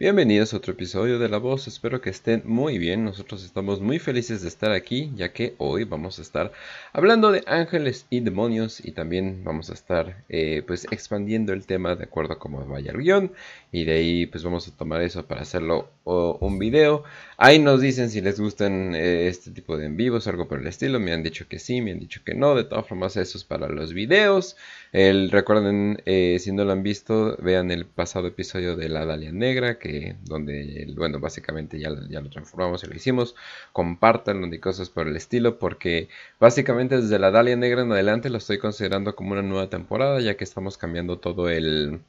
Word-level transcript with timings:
Bienvenidos 0.00 0.54
a 0.54 0.58
otro 0.58 0.74
episodio 0.74 1.18
de 1.18 1.28
La 1.28 1.38
Voz, 1.38 1.66
espero 1.66 2.00
que 2.00 2.10
estén 2.10 2.42
muy 2.44 2.78
bien, 2.78 3.04
nosotros 3.04 3.44
estamos 3.44 3.80
muy 3.80 3.98
felices 3.98 4.42
de 4.42 4.48
estar 4.48 4.70
aquí 4.70 5.10
ya 5.16 5.32
que 5.32 5.56
hoy 5.58 5.82
vamos 5.82 6.20
a 6.20 6.22
estar 6.22 6.52
hablando 6.92 7.32
de 7.32 7.42
ángeles 7.48 8.06
y 8.08 8.20
demonios 8.20 8.78
y 8.78 8.92
también 8.92 9.42
vamos 9.42 9.70
a 9.70 9.74
estar 9.74 10.22
eh, 10.28 10.62
pues 10.64 10.86
expandiendo 10.92 11.52
el 11.52 11.66
tema 11.66 11.96
de 11.96 12.04
acuerdo 12.04 12.34
a 12.34 12.38
cómo 12.38 12.64
vaya 12.64 12.92
el 12.92 12.98
guion. 12.98 13.32
Y 13.72 13.86
de 13.86 13.92
ahí 13.92 14.26
pues 14.26 14.44
vamos 14.44 14.68
a 14.68 14.76
tomar 14.76 15.02
eso 15.02 15.26
para 15.26 15.40
hacerlo 15.40 15.90
un 16.08 16.58
video. 16.58 17.04
Ahí 17.36 17.58
nos 17.58 17.80
dicen 17.80 18.10
si 18.10 18.20
les 18.20 18.40
gustan 18.40 18.94
eh, 18.94 19.28
este 19.28 19.50
tipo 19.52 19.76
de 19.76 19.86
en 19.86 19.96
vivos 19.96 20.26
algo 20.26 20.48
por 20.48 20.60
el 20.60 20.66
estilo, 20.66 20.98
me 20.98 21.12
han 21.12 21.22
dicho 21.22 21.46
que 21.48 21.58
sí, 21.58 21.80
me 21.80 21.92
han 21.92 22.00
dicho 22.00 22.20
que 22.24 22.34
no, 22.34 22.54
de 22.54 22.64
todas 22.64 22.86
formas 22.86 23.16
eso 23.16 23.38
es 23.38 23.44
para 23.44 23.68
los 23.68 23.92
videos. 23.92 24.56
El, 24.92 25.30
recuerden, 25.30 26.02
eh, 26.06 26.38
si 26.40 26.52
no 26.52 26.64
lo 26.64 26.72
han 26.72 26.82
visto, 26.82 27.36
vean 27.40 27.70
el 27.70 27.86
pasado 27.86 28.26
episodio 28.28 28.76
de 28.76 28.88
La 28.88 29.04
Dalia 29.04 29.32
Negra 29.32 29.78
que 29.78 30.16
donde, 30.24 30.92
bueno, 30.96 31.20
básicamente 31.20 31.78
ya, 31.78 31.90
ya 32.08 32.20
lo 32.20 32.30
transformamos 32.30 32.82
y 32.84 32.88
lo 32.88 32.96
hicimos. 32.96 33.34
Compartanlo 33.72 34.46
y 34.52 34.58
cosas 34.58 34.90
por 34.90 35.08
el 35.08 35.16
estilo, 35.16 35.58
porque 35.58 36.08
básicamente 36.40 37.00
desde 37.00 37.18
la 37.18 37.30
Dalia 37.30 37.56
Negra 37.56 37.82
en 37.82 37.92
adelante 37.92 38.30
lo 38.30 38.38
estoy 38.38 38.58
considerando 38.58 39.14
como 39.14 39.32
una 39.32 39.42
nueva 39.42 39.70
temporada, 39.70 40.20
ya 40.20 40.36
que 40.36 40.44
estamos 40.44 40.78
cambiando 40.78 41.18
todo 41.18 41.48
el 41.48 42.00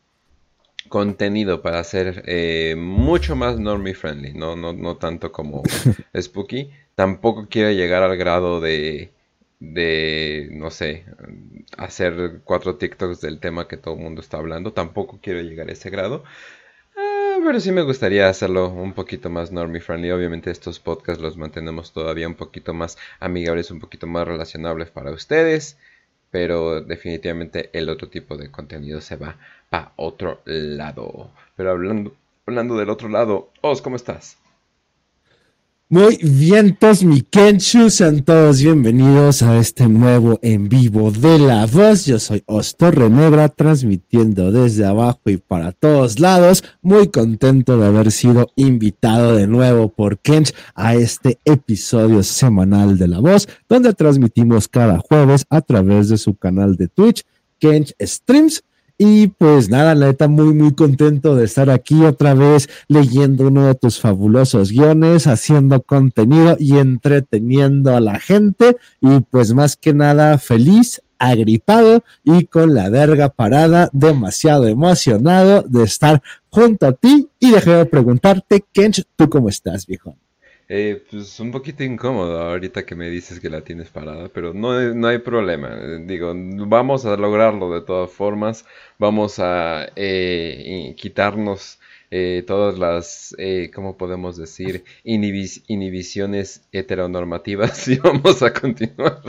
contenido 0.88 1.62
para 1.62 1.80
hacer 1.80 2.24
eh, 2.26 2.76
mucho 2.78 3.36
más 3.36 3.60
normie 3.60 3.94
friendly, 3.94 4.34
no, 4.34 4.56
no, 4.56 4.74
no 4.74 4.98
tanto 4.98 5.32
como 5.32 5.64
Spooky. 6.20 6.72
Tampoco 6.96 7.48
quiero 7.50 7.72
llegar 7.72 8.04
al 8.04 8.18
grado 8.18 8.60
de, 8.60 9.12
de, 9.60 10.50
no 10.52 10.72
sé, 10.72 11.06
hacer 11.78 12.42
cuatro 12.44 12.76
TikToks 12.76 13.22
del 13.22 13.40
tema 13.40 13.68
que 13.68 13.78
todo 13.78 13.96
el 13.96 14.02
mundo 14.02 14.22
está 14.22 14.38
hablando. 14.38 14.74
Tampoco 14.74 15.20
quiero 15.22 15.42
llegar 15.42 15.70
a 15.70 15.74
ese 15.74 15.90
grado 15.90 16.24
pero 17.44 17.60
sí 17.60 17.72
me 17.72 17.82
gustaría 17.82 18.28
hacerlo 18.28 18.70
un 18.70 18.94
poquito 18.94 19.30
más 19.30 19.52
normie 19.52 19.82
friendly. 19.82 20.12
Obviamente 20.12 20.52
estos 20.52 20.80
podcasts 20.80 21.22
los 21.22 21.38
mantenemos 21.38 21.94
todavía 21.94 22.28
un 22.28 22.36
poquito 22.36 22.74
más 22.74 22.98
amigables, 23.20 23.72
un 23.72 23.80
poquito 23.80 24.08
más 24.08 24.28
relacionables 24.28 24.90
para 24.90 25.12
ustedes. 25.12 25.78
Pero 26.32 26.82
definitivamente 26.82 27.70
el 27.74 27.90
otro 27.90 28.10
tipo 28.10 28.38
de 28.38 28.52
contenido 28.52 29.02
se 29.02 29.16
va 29.16 29.38
para 29.70 29.94
otro 29.96 30.42
lado. 30.46 31.30
Pero 31.56 31.72
hablando, 31.72 32.14
hablando 32.46 32.78
del 32.78 32.90
otro 32.90 33.10
lado, 33.10 33.52
Os, 33.62 33.82
¿cómo 33.82 33.96
estás? 33.96 34.38
Muy 35.92 36.18
bien, 36.18 36.78
todos 36.80 37.04
mi 37.04 37.22
Kenshu, 37.22 37.90
sean 37.90 38.24
todos 38.24 38.62
bienvenidos 38.62 39.42
a 39.42 39.58
este 39.58 39.88
nuevo 39.88 40.38
en 40.44 40.70
vivo 40.70 41.10
de 41.10 41.40
La 41.40 41.66
Voz. 41.66 42.06
Yo 42.06 42.20
soy 42.20 42.44
Ostorre 42.46 43.10
Negra, 43.10 43.50
transmitiendo 43.50 44.52
desde 44.52 44.86
abajo 44.86 45.22
y 45.26 45.38
para 45.38 45.72
todos 45.72 46.20
lados. 46.20 46.64
Muy 46.84 47.08
contento 47.08 47.76
de 47.80 47.88
haber 47.88 48.12
sido 48.12 48.52
invitado 48.56 49.36
de 49.36 49.48
nuevo 49.48 49.90
por 49.90 50.20
Kench 50.20 50.54
a 50.76 50.94
este 50.94 51.40
episodio 51.44 52.22
semanal 52.22 53.00
de 53.00 53.08
La 53.08 53.18
Voz, 53.18 53.50
donde 53.68 53.92
transmitimos 53.96 54.68
cada 54.68 55.00
jueves 55.00 55.48
a 55.50 55.62
través 55.62 56.08
de 56.10 56.20
su 56.20 56.36
canal 56.36 56.76
de 56.76 56.88
Twitch, 56.88 57.26
Kench 57.58 57.96
Streams 58.00 58.64
y 59.02 59.28
pues 59.28 59.70
nada, 59.70 59.96
la 59.96 60.08
neta, 60.08 60.28
muy, 60.28 60.54
muy 60.54 60.76
contento 60.76 61.34
de 61.38 61.46
estar 61.46 61.70
aquí 61.70 62.04
otra 62.04 62.34
vez 62.34 62.68
leyendo 62.90 63.48
uno 63.48 63.66
de 63.66 63.74
tus 63.74 63.98
fabulosos 63.98 64.72
guiones, 64.72 65.26
haciendo 65.26 65.82
contenido 65.82 66.58
y 66.60 66.80
entreteniendo 66.80 67.96
a 67.96 68.02
la 68.02 68.20
gente. 68.20 68.76
Y 69.00 69.22
pues 69.22 69.54
más 69.54 69.78
que 69.78 69.94
nada, 69.94 70.38
feliz, 70.38 71.02
agripado 71.18 72.04
y 72.26 72.48
con 72.48 72.74
la 72.74 72.90
verga 72.90 73.30
parada, 73.30 73.90
demasiado 73.94 74.68
emocionado 74.68 75.62
de 75.62 75.86
estar 75.86 76.22
junto 76.50 76.86
a 76.86 76.92
ti. 76.92 77.30
Y 77.40 77.52
dejé 77.52 77.72
de 77.72 77.86
preguntarte, 77.86 78.66
Kench, 78.74 79.06
¿tú 79.16 79.30
cómo 79.30 79.48
estás, 79.48 79.88
viejo? 79.88 80.18
Eh, 80.72 81.04
pues 81.10 81.40
un 81.40 81.52
poquito 81.52 81.84
incómodo 81.84 82.40
ahorita 82.40 82.86
que 82.86 82.94
me 82.94 83.10
dices 83.10 83.40
que 83.40 83.50
la 83.50 83.62
tienes 83.62 83.90
parada, 83.90 84.30
pero 84.30 84.54
no, 84.54 84.80
no 84.94 85.08
hay 85.08 85.18
problema. 85.18 85.76
Digo, 86.06 86.32
vamos 86.36 87.06
a 87.06 87.18
lograrlo 87.18 87.74
de 87.74 87.82
todas 87.82 88.12
formas. 88.12 88.66
Vamos 89.00 89.40
a 89.40 89.88
eh, 89.96 90.94
quitarnos 90.96 91.80
eh, 92.12 92.44
todas 92.46 92.78
las, 92.80 93.36
eh, 93.38 93.72
¿cómo 93.74 93.98
podemos 93.98 94.38
decir? 94.38 94.84
inhibiciones 95.04 96.62
heteronormativas 96.72 97.88
y 97.88 97.98
vamos 97.98 98.42
a 98.44 98.54
continuar. 98.54 99.22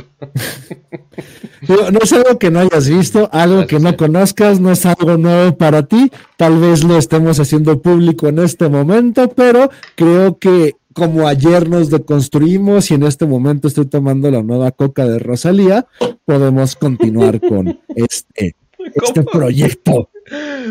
no 1.69 1.99
es 2.03 2.13
algo 2.13 2.39
que 2.39 2.51
no 2.51 2.61
hayas 2.61 2.89
visto, 2.89 3.31
algo 3.33 3.67
que 3.67 3.79
no 3.79 3.97
conozcas, 3.97 4.61
no 4.61 4.73
es 4.73 4.85
algo 4.85 5.17
nuevo 5.17 5.57
para 5.57 5.83
ti. 5.83 6.11
Tal 6.37 6.59
vez 6.59 6.85
lo 6.85 6.99
estemos 6.99 7.39
haciendo 7.41 7.81
público 7.81 8.29
en 8.29 8.39
este 8.41 8.69
momento, 8.69 9.29
pero 9.29 9.71
creo 9.95 10.39
que 10.39 10.80
como 10.93 11.27
ayer 11.29 11.69
nos 11.69 11.91
deconstruimos 11.91 12.91
y 12.91 12.95
en 12.95 13.05
este 13.05 13.27
momento 13.27 13.69
estoy 13.69 13.87
tomando 13.87 14.31
la 14.31 14.43
nueva 14.43 14.73
coca 14.73 15.07
de 15.07 15.19
Rosalía, 15.19 15.87
podemos 16.25 16.77
continuar 16.77 17.41
con 17.41 17.79
este, 17.95 18.57
este 18.95 19.23
proyecto. 19.23 20.11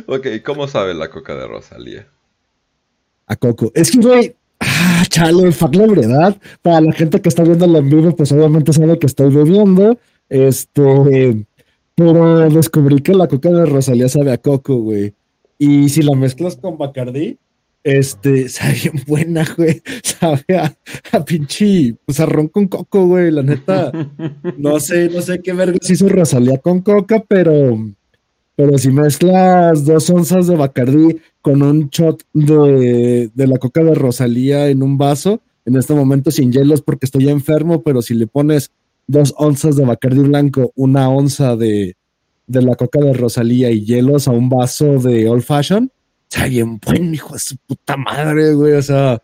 Ok, 0.07 0.27
¿cómo 0.45 0.67
sabe 0.67 0.93
la 0.93 1.09
coca 1.09 1.35
de 1.35 1.47
Rosalía? 1.47 2.07
A 3.27 3.35
Coco. 3.35 3.71
Es 3.75 3.91
que, 3.91 3.99
güey, 3.99 4.35
ah, 4.59 5.03
chale, 5.07 5.51
fuck 5.51 5.75
la 5.75 5.87
verdad. 5.87 6.37
Para 6.61 6.81
la 6.81 6.91
gente 6.91 7.21
que 7.21 7.29
está 7.29 7.43
viendo 7.43 7.65
en 7.65 7.89
vivo, 7.89 8.15
pues 8.15 8.31
obviamente 8.31 8.73
sabe 8.73 8.97
que 8.97 9.05
estoy 9.05 9.33
bebiendo. 9.33 9.97
Este, 10.29 11.45
pero 11.95 12.49
descubrí 12.49 13.01
que 13.01 13.13
la 13.13 13.27
coca 13.27 13.49
de 13.49 13.65
Rosalía 13.65 14.09
sabe 14.09 14.31
a 14.31 14.37
Coco, 14.37 14.77
güey. 14.77 15.13
Y 15.57 15.89
si 15.89 16.01
la 16.01 16.15
mezclas 16.15 16.55
con 16.55 16.77
Bacardí, 16.77 17.37
este, 17.83 18.49
sabe 18.49 18.73
bien 18.73 19.03
buena, 19.07 19.45
güey. 19.57 19.81
Sabe 20.03 20.57
a, 20.57 21.25
pinche, 21.25 21.95
pues 22.05 22.19
arrón 22.19 22.47
con 22.47 22.67
coco, 22.67 23.05
güey. 23.07 23.31
La 23.31 23.43
neta, 23.43 23.91
no 24.57 24.79
sé, 24.79 25.09
no 25.09 25.21
sé 25.21 25.41
qué 25.41 25.53
vergas 25.53 25.89
hizo 25.89 26.09
Rosalía 26.09 26.57
con 26.57 26.81
coca, 26.81 27.23
pero, 27.27 27.77
pero 28.55 28.77
si 28.77 28.91
mezclas 28.91 29.85
dos 29.85 30.09
onzas 30.09 30.47
de 30.47 30.55
Bacardí 30.55 31.17
con 31.41 31.61
un 31.61 31.89
shot 31.89 32.23
de, 32.33 33.29
de 33.33 33.47
la 33.47 33.57
coca 33.57 33.83
de 33.83 33.95
Rosalía 33.95 34.67
en 34.69 34.83
un 34.83 34.97
vaso, 34.97 35.41
en 35.65 35.75
este 35.75 35.93
momento 35.93 36.31
sin 36.31 36.51
hielos 36.51 36.81
porque 36.81 37.05
estoy 37.05 37.29
enfermo, 37.29 37.81
pero 37.83 38.01
si 38.01 38.13
le 38.13 38.27
pones 38.27 38.71
dos 39.07 39.33
onzas 39.37 39.75
de 39.75 39.85
Bacardí 39.85 40.19
blanco, 40.19 40.71
una 40.75 41.09
onza 41.09 41.55
de, 41.55 41.95
de 42.47 42.61
la 42.61 42.75
coca 42.75 42.99
de 42.99 43.13
Rosalía 43.13 43.71
y 43.71 43.85
hielos 43.85 44.27
a 44.27 44.31
un 44.31 44.49
vaso 44.49 44.99
de 44.99 45.29
Old 45.29 45.43
Fashion, 45.43 45.91
sea, 46.29 46.47
bien 46.47 46.79
buen, 46.79 47.13
hijo 47.13 47.33
de 47.33 47.39
su 47.39 47.57
puta 47.57 47.97
madre, 47.97 48.53
güey. 48.53 48.73
O 48.73 48.81
sea, 48.81 49.21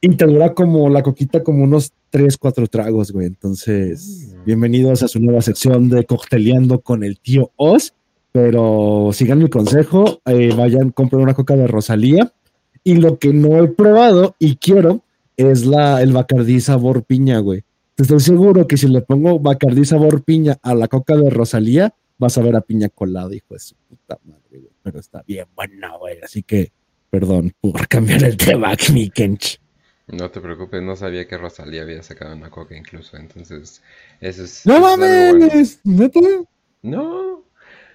y 0.00 0.08
te 0.10 0.26
dura 0.26 0.52
como 0.54 0.88
la 0.90 1.02
coquita 1.02 1.42
como 1.42 1.64
unos 1.64 1.92
3, 2.10 2.36
4 2.36 2.66
tragos, 2.66 3.10
güey. 3.10 3.26
Entonces, 3.26 4.34
bienvenidos 4.44 5.02
a 5.02 5.08
su 5.08 5.18
nueva 5.18 5.40
sección 5.40 5.88
de 5.88 6.04
cocteleando 6.04 6.80
con 6.80 7.04
el 7.04 7.18
tío 7.18 7.52
Oz. 7.56 7.94
Pero 8.32 9.10
sigan 9.12 9.38
mi 9.38 9.48
consejo, 9.48 10.20
eh, 10.26 10.52
vayan, 10.56 10.90
compren 10.90 11.22
una 11.22 11.34
coca 11.34 11.56
de 11.56 11.68
Rosalía. 11.68 12.32
Y 12.82 12.96
lo 12.96 13.18
que 13.18 13.32
no 13.32 13.62
he 13.62 13.68
probado 13.68 14.34
y 14.38 14.56
quiero 14.56 15.02
es 15.36 15.64
la, 15.64 16.02
el 16.02 16.12
Bacardí 16.12 16.60
sabor 16.60 17.04
piña, 17.04 17.38
güey. 17.38 17.64
Estoy 17.96 18.20
seguro 18.20 18.66
que 18.66 18.76
si 18.76 18.88
le 18.88 19.00
pongo 19.00 19.38
Bacardí 19.38 19.84
sabor 19.84 20.22
piña 20.22 20.58
a 20.62 20.74
la 20.74 20.88
coca 20.88 21.16
de 21.16 21.30
Rosalía, 21.30 21.94
vas 22.18 22.36
a 22.36 22.42
ver 22.42 22.56
a 22.56 22.60
piña 22.60 22.88
colada, 22.88 23.34
hijo 23.34 23.54
de 23.54 23.60
su 23.60 23.76
puta 23.88 24.18
madre, 24.24 24.58
güey 24.58 24.73
pero 24.84 25.00
está 25.00 25.24
bien 25.26 25.46
bueno, 25.56 25.98
güey. 25.98 26.18
Así 26.22 26.44
que, 26.44 26.70
perdón 27.10 27.52
por 27.60 27.88
cambiar 27.88 28.22
el 28.22 28.36
tema, 28.36 28.74
mi 28.92 29.10
Kench. 29.10 29.58
No 30.06 30.30
te 30.30 30.40
preocupes, 30.40 30.82
no 30.82 30.94
sabía 30.94 31.26
que 31.26 31.38
Rosalía 31.38 31.82
había 31.82 32.02
sacado 32.02 32.36
una 32.36 32.50
coca 32.50 32.76
incluso, 32.76 33.16
entonces 33.16 33.82
eso 34.20 34.44
es... 34.44 34.66
¡No 34.66 34.78
mames! 34.78 35.80
¿No 35.82 36.10
No. 36.82 37.42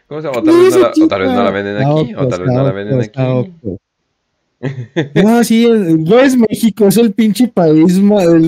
¿Cómo 0.08 0.22
se 0.22 0.28
llama? 0.28 0.40
O 0.40 0.44
tal, 0.44 0.64
vez 0.64 0.74
no, 0.74 0.80
la, 0.80 0.88
o 0.90 1.08
tal 1.08 1.22
vez 1.22 1.30
no 1.30 1.44
la 1.44 1.52
venden 1.52 1.78
aquí, 1.78 2.16
o 2.16 2.28
tal 2.28 2.42
vez 2.42 2.52
no 2.52 2.64
la 2.64 2.72
venden 2.72 3.02
aquí. 3.02 3.54
No, 5.16 5.42
sí, 5.46 5.66
es 5.66 6.36
México, 6.36 6.88
es 6.88 6.98
el 6.98 7.14
pinche 7.14 7.48
país 7.48 7.98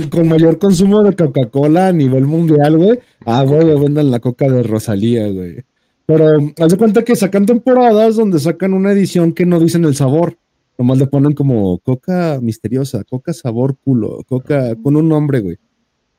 con 0.10 0.28
mayor 0.28 0.60
consumo 0.60 1.04
de 1.04 1.16
Coca-Cola 1.16 1.88
a 1.88 1.94
nivel 1.94 2.26
mundial, 2.26 2.78
güey. 2.78 3.00
Ah, 3.26 3.44
güey, 3.44 3.80
vendan 3.80 4.12
la 4.12 4.20
coca 4.20 4.50
de 4.50 4.62
Rosalía, 4.62 5.28
güey. 5.30 5.64
Pero 6.12 6.54
haz 6.60 6.72
de 6.72 6.78
cuenta 6.78 7.04
que 7.04 7.16
sacan 7.16 7.46
temporadas 7.46 8.18
donde 8.18 8.40
sacan 8.40 8.74
una 8.74 8.92
edición 8.92 9.34
que 9.34 9.46
no 9.46 9.60
dicen 9.60 9.86
el 9.86 9.96
sabor. 9.96 10.38
Nomás 10.78 10.98
le 10.98 11.08
ponen 11.08 11.34
como 11.34 11.78
coca 11.80 12.40
misteriosa, 12.42 13.04
coca 13.04 13.34
sabor 13.34 13.78
culo, 13.78 14.24
coca 14.28 14.76
con 14.76 14.96
un 14.96 15.08
nombre, 15.08 15.40
güey. 15.40 15.58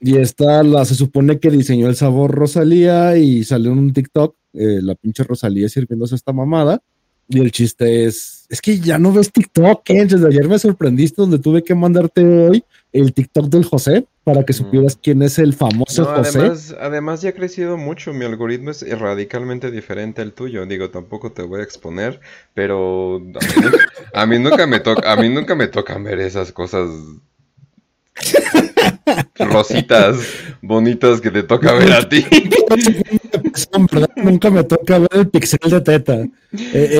Y 0.00 0.16
esta 0.16 0.62
la 0.62 0.84
se 0.84 0.94
supone 0.94 1.38
que 1.38 1.50
diseñó 1.50 1.88
el 1.88 1.96
sabor 1.96 2.32
Rosalía 2.32 3.16
y 3.18 3.44
salió 3.44 3.72
en 3.72 3.78
un 3.78 3.92
TikTok, 3.92 4.34
eh, 4.54 4.80
la 4.82 4.94
pinche 4.94 5.24
Rosalía 5.24 5.68
sirviéndose 5.68 6.14
esta 6.14 6.32
mamada. 6.32 6.82
Y 7.28 7.40
el 7.40 7.52
chiste 7.52 8.06
es, 8.06 8.46
es 8.48 8.60
que 8.60 8.78
ya 8.78 8.98
no 8.98 9.12
ves 9.12 9.30
TikTok, 9.30 9.88
¿eh? 9.90 10.06
Desde 10.06 10.26
ayer 10.26 10.48
me 10.48 10.58
sorprendiste 10.58 11.20
donde 11.22 11.38
tuve 11.38 11.62
que 11.62 11.74
mandarte 11.74 12.24
hoy 12.24 12.64
el 12.92 13.12
TikTok 13.12 13.46
del 13.46 13.64
José 13.64 14.06
para 14.24 14.44
que 14.44 14.52
supieras 14.52 14.98
quién 15.02 15.22
es 15.22 15.38
el 15.38 15.54
famoso 15.54 16.04
José. 16.04 16.38
Además, 16.38 16.76
además 16.80 17.22
ya 17.22 17.30
ha 17.30 17.32
crecido 17.32 17.76
mucho, 17.76 18.12
mi 18.12 18.24
algoritmo 18.24 18.70
es 18.70 18.98
radicalmente 18.98 19.70
diferente 19.70 20.22
al 20.22 20.32
tuyo. 20.32 20.64
Digo, 20.66 20.90
tampoco 20.90 21.32
te 21.32 21.42
voy 21.42 21.60
a 21.60 21.64
exponer, 21.64 22.20
pero 22.54 23.20
a 24.12 24.26
mí, 24.26 24.38
nunca 24.38 24.66
me 24.66 24.80
toca, 24.80 25.10
a 25.10 25.16
mí 25.16 25.28
nunca 25.28 25.54
me 25.54 25.66
toca 25.66 25.98
ver 25.98 26.20
esas 26.20 26.52
cosas 26.52 26.88
rositas 29.38 30.18
bonitas 30.60 31.20
que 31.20 31.30
te 31.30 31.42
toca 31.42 31.72
ver 31.72 31.92
a 31.92 32.08
ti. 32.08 32.24
Nunca 34.16 34.50
me 34.50 34.64
toca 34.64 34.98
ver 34.98 35.08
el 35.12 35.28
pixel 35.28 35.70
de 35.70 35.80
teta. 35.80 36.24
Eh, 36.52 36.98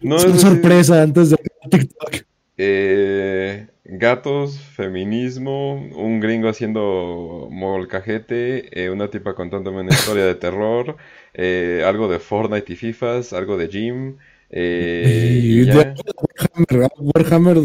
no, 0.00 0.16
es 0.16 0.24
una 0.24 0.38
sorpresa 0.38 1.02
antes 1.02 1.30
de 1.30 1.36
TikTok. 1.70 2.24
Eh, 2.56 3.68
gatos, 3.88 4.60
feminismo, 4.60 5.74
un 5.74 6.20
gringo 6.20 6.48
haciendo 6.48 7.48
molcajete, 7.50 8.84
eh, 8.84 8.90
una 8.90 9.08
tipa 9.08 9.34
contándome 9.34 9.80
una 9.80 9.94
historia 9.94 10.26
de 10.26 10.34
terror, 10.34 10.96
eh, 11.32 11.82
algo 11.86 12.08
de 12.08 12.18
Fortnite 12.18 12.72
y 12.72 12.76
FIFAs, 12.76 13.32
algo 13.32 13.56
de 13.56 13.68
gym. 13.68 14.16
Eh, 14.50 15.66
Warhammer, 15.74 16.90
Warhammer 16.98 17.56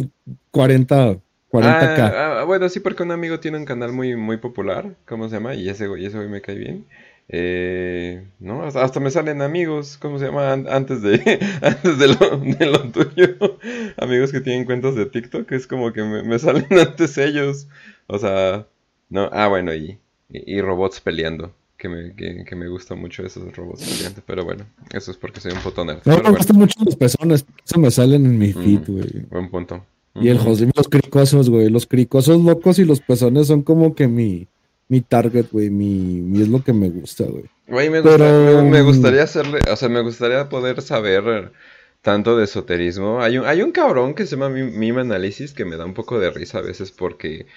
40, 0.52 1.18
40k. 1.52 1.62
Ah, 1.62 2.40
ah, 2.40 2.44
bueno, 2.46 2.70
sí, 2.70 2.80
porque 2.80 3.04
un 3.04 3.12
amigo 3.12 3.40
tiene 3.42 3.58
un 3.58 3.66
canal 3.66 3.92
muy, 3.92 4.16
muy 4.16 4.38
popular, 4.38 4.96
¿cómo 5.06 5.28
se 5.28 5.36
llama? 5.36 5.56
Y 5.56 5.68
ese, 5.68 5.88
y 5.98 6.06
ese 6.06 6.18
hoy 6.18 6.30
me 6.30 6.42
cae 6.42 6.56
bien. 6.56 6.86
Eh, 7.30 8.28
¿no? 8.40 8.64
Hasta, 8.64 9.00
me 9.00 9.10
salen 9.10 9.42
amigos, 9.42 9.98
¿cómo 9.98 10.20
se 10.20 10.26
llama? 10.26 10.52
Antes 10.52 11.02
de, 11.02 11.40
antes 11.62 11.98
de 11.98 12.08
lo, 12.08 12.92
tuyo. 12.92 13.60
Amigos 13.98 14.32
que 14.32 14.42
tienen 14.42 14.66
cuentas 14.66 14.96
de 14.96 15.06
TikTok, 15.06 15.52
es 15.54 15.68
como 15.68 15.94
que 15.94 16.04
me, 16.04 16.38
salen 16.40 16.68
antes 16.80 17.18
ellos. 17.18 17.68
O 18.08 18.20
sea, 18.20 18.68
no, 19.10 19.30
ah, 19.32 19.48
bueno, 19.48 19.74
y, 19.74 20.00
y, 20.30 20.62
robots 20.62 21.00
peleando. 21.00 21.54
Que 21.78 21.90
me, 21.90 22.16
que, 22.16 22.56
me 22.56 22.70
gusta 22.70 22.96
mucho 22.96 23.26
esos 23.26 23.56
robots 23.56 23.84
peleando. 23.84 24.22
Pero 24.26 24.46
bueno, 24.46 24.66
eso 24.94 25.12
es 25.12 25.18
porque 25.18 25.42
soy 25.42 25.52
un 25.52 25.60
puto 25.60 25.84
nerd. 25.84 26.02
No, 26.06 26.18
me 26.22 26.30
gustan 26.30 26.58
mucho 26.58 26.80
los 26.86 26.96
pezones. 26.96 27.46
Eso 27.66 27.80
me 27.80 27.92
salen 27.92 28.26
en 28.26 28.38
mi 28.38 28.54
feed, 28.54 28.82
güey. 28.88 29.26
buen 29.30 29.50
punto. 29.50 29.86
Y 30.16 30.30
el 30.30 30.38
José, 30.38 30.70
los 30.74 30.88
cricosos, 30.88 31.50
güey. 31.50 31.70
Los 31.70 31.88
cricosos 31.88 32.42
locos 32.42 32.80
y 32.80 32.86
los 32.86 33.02
pezones 33.02 33.48
son 33.48 33.64
como 33.64 33.96
que 33.96 34.08
mi 34.08 34.48
mi 34.88 35.02
target, 35.02 35.48
güey, 35.52 35.70
mi, 35.70 36.42
es 36.42 36.48
lo 36.48 36.64
que 36.64 36.74
me 36.74 36.90
gusta, 36.90 37.24
güey. 37.26 37.46
Güey, 37.68 37.90
me, 37.90 38.02
me, 38.02 38.82
mm, 38.82 38.86
gustaría 38.86 39.24
hacerle, 39.24 39.60
o 39.72 39.76
sea, 39.76 39.90
me 39.90 40.02
gustaría 40.02 40.50
poder 40.50 40.82
saber 40.82 41.52
tanto 42.02 42.38
de 42.38 42.44
esoterismo. 42.44 43.22
Hay 43.22 43.38
un, 43.38 43.46
hay 43.46 43.62
un 43.62 43.72
cabrón 43.72 44.14
que 44.14 44.26
se 44.26 44.36
llama 44.36 44.50
Mime 44.50 45.02
Análisis 45.02 45.54
que 45.54 45.66
me 45.66 45.78
da 45.78 45.86
un 45.86 45.94
poco 45.94 46.20
de 46.20 46.30
risa 46.30 46.60
a 46.60 46.62
veces 46.62 46.92
porque 46.92 47.48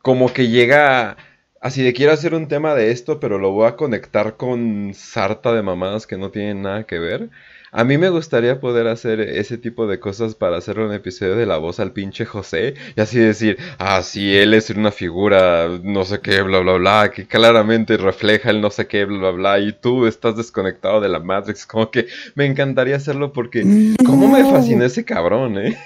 como 0.00 0.32
que 0.32 0.48
llega 0.48 1.16
así 1.60 1.82
de 1.82 1.92
quiero 1.92 2.12
hacer 2.12 2.34
un 2.34 2.48
tema 2.48 2.74
de 2.74 2.90
esto, 2.92 3.20
pero 3.20 3.38
lo 3.38 3.50
voy 3.50 3.66
a 3.66 3.76
conectar 3.76 4.36
con 4.36 4.92
sarta 4.94 5.52
de 5.52 5.62
mamadas 5.62 6.06
que 6.06 6.16
no 6.16 6.30
tienen 6.30 6.62
nada 6.62 6.84
que 6.84 6.98
ver. 6.98 7.30
A 7.72 7.84
mí 7.84 7.98
me 7.98 8.08
gustaría 8.08 8.58
poder 8.58 8.88
hacer 8.88 9.20
ese 9.20 9.56
tipo 9.56 9.86
de 9.86 10.00
cosas 10.00 10.34
para 10.34 10.56
hacer 10.56 10.80
un 10.80 10.92
episodio 10.92 11.36
de 11.36 11.46
la 11.46 11.56
voz 11.56 11.78
al 11.78 11.92
pinche 11.92 12.24
José 12.24 12.74
y 12.96 13.00
así 13.00 13.20
decir, 13.20 13.58
ah, 13.78 14.02
sí, 14.02 14.34
él 14.36 14.54
es 14.54 14.70
una 14.70 14.90
figura, 14.90 15.68
no 15.84 16.04
sé 16.04 16.20
qué, 16.20 16.42
bla, 16.42 16.58
bla, 16.58 16.74
bla, 16.74 17.12
que 17.14 17.28
claramente 17.28 17.96
refleja 17.96 18.50
el 18.50 18.60
no 18.60 18.70
sé 18.70 18.88
qué, 18.88 19.04
bla, 19.04 19.18
bla, 19.18 19.30
bla, 19.30 19.60
y 19.60 19.72
tú 19.72 20.06
estás 20.06 20.36
desconectado 20.36 21.00
de 21.00 21.08
la 21.08 21.20
Matrix, 21.20 21.64
como 21.64 21.92
que 21.92 22.08
me 22.34 22.44
encantaría 22.44 22.96
hacerlo 22.96 23.32
porque, 23.32 23.64
¿cómo 24.04 24.26
me 24.26 24.44
fascina 24.50 24.86
ese 24.86 25.04
cabrón, 25.04 25.58
eh? 25.58 25.78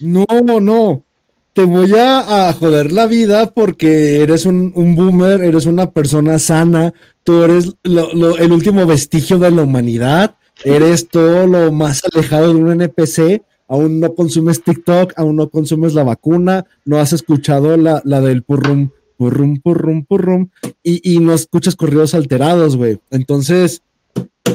No, 0.00 0.26
no, 0.60 1.04
te 1.52 1.62
voy 1.62 1.92
a, 1.96 2.52
joder 2.52 2.90
la 2.90 3.06
vida 3.06 3.52
porque 3.52 4.22
eres 4.22 4.44
un, 4.44 4.72
boomer, 4.96 5.40
eres 5.40 5.66
una 5.66 5.92
persona 5.92 6.40
sana, 6.40 6.92
tú 7.22 7.44
eres 7.44 7.76
el 7.84 8.52
último 8.52 8.86
vestigio 8.86 9.38
de 9.38 9.52
la 9.52 9.62
humanidad 9.62 10.34
eres 10.64 11.08
todo 11.08 11.46
lo 11.46 11.72
más 11.72 12.02
alejado 12.12 12.52
de 12.52 12.60
un 12.60 12.72
NPC, 12.72 13.42
aún 13.68 14.00
no 14.00 14.14
consumes 14.14 14.62
TikTok, 14.62 15.12
aún 15.16 15.36
no 15.36 15.48
consumes 15.48 15.94
la 15.94 16.04
vacuna, 16.04 16.66
no 16.84 16.98
has 16.98 17.12
escuchado 17.12 17.76
la, 17.76 18.02
la 18.04 18.20
del 18.20 18.42
purrum, 18.42 18.90
purrum, 19.16 19.60
purrum, 19.60 20.04
purrum, 20.04 20.48
y, 20.82 21.14
y 21.14 21.20
no 21.20 21.34
escuchas 21.34 21.76
corridos 21.76 22.14
alterados, 22.14 22.76
güey. 22.76 22.98
Entonces, 23.10 23.82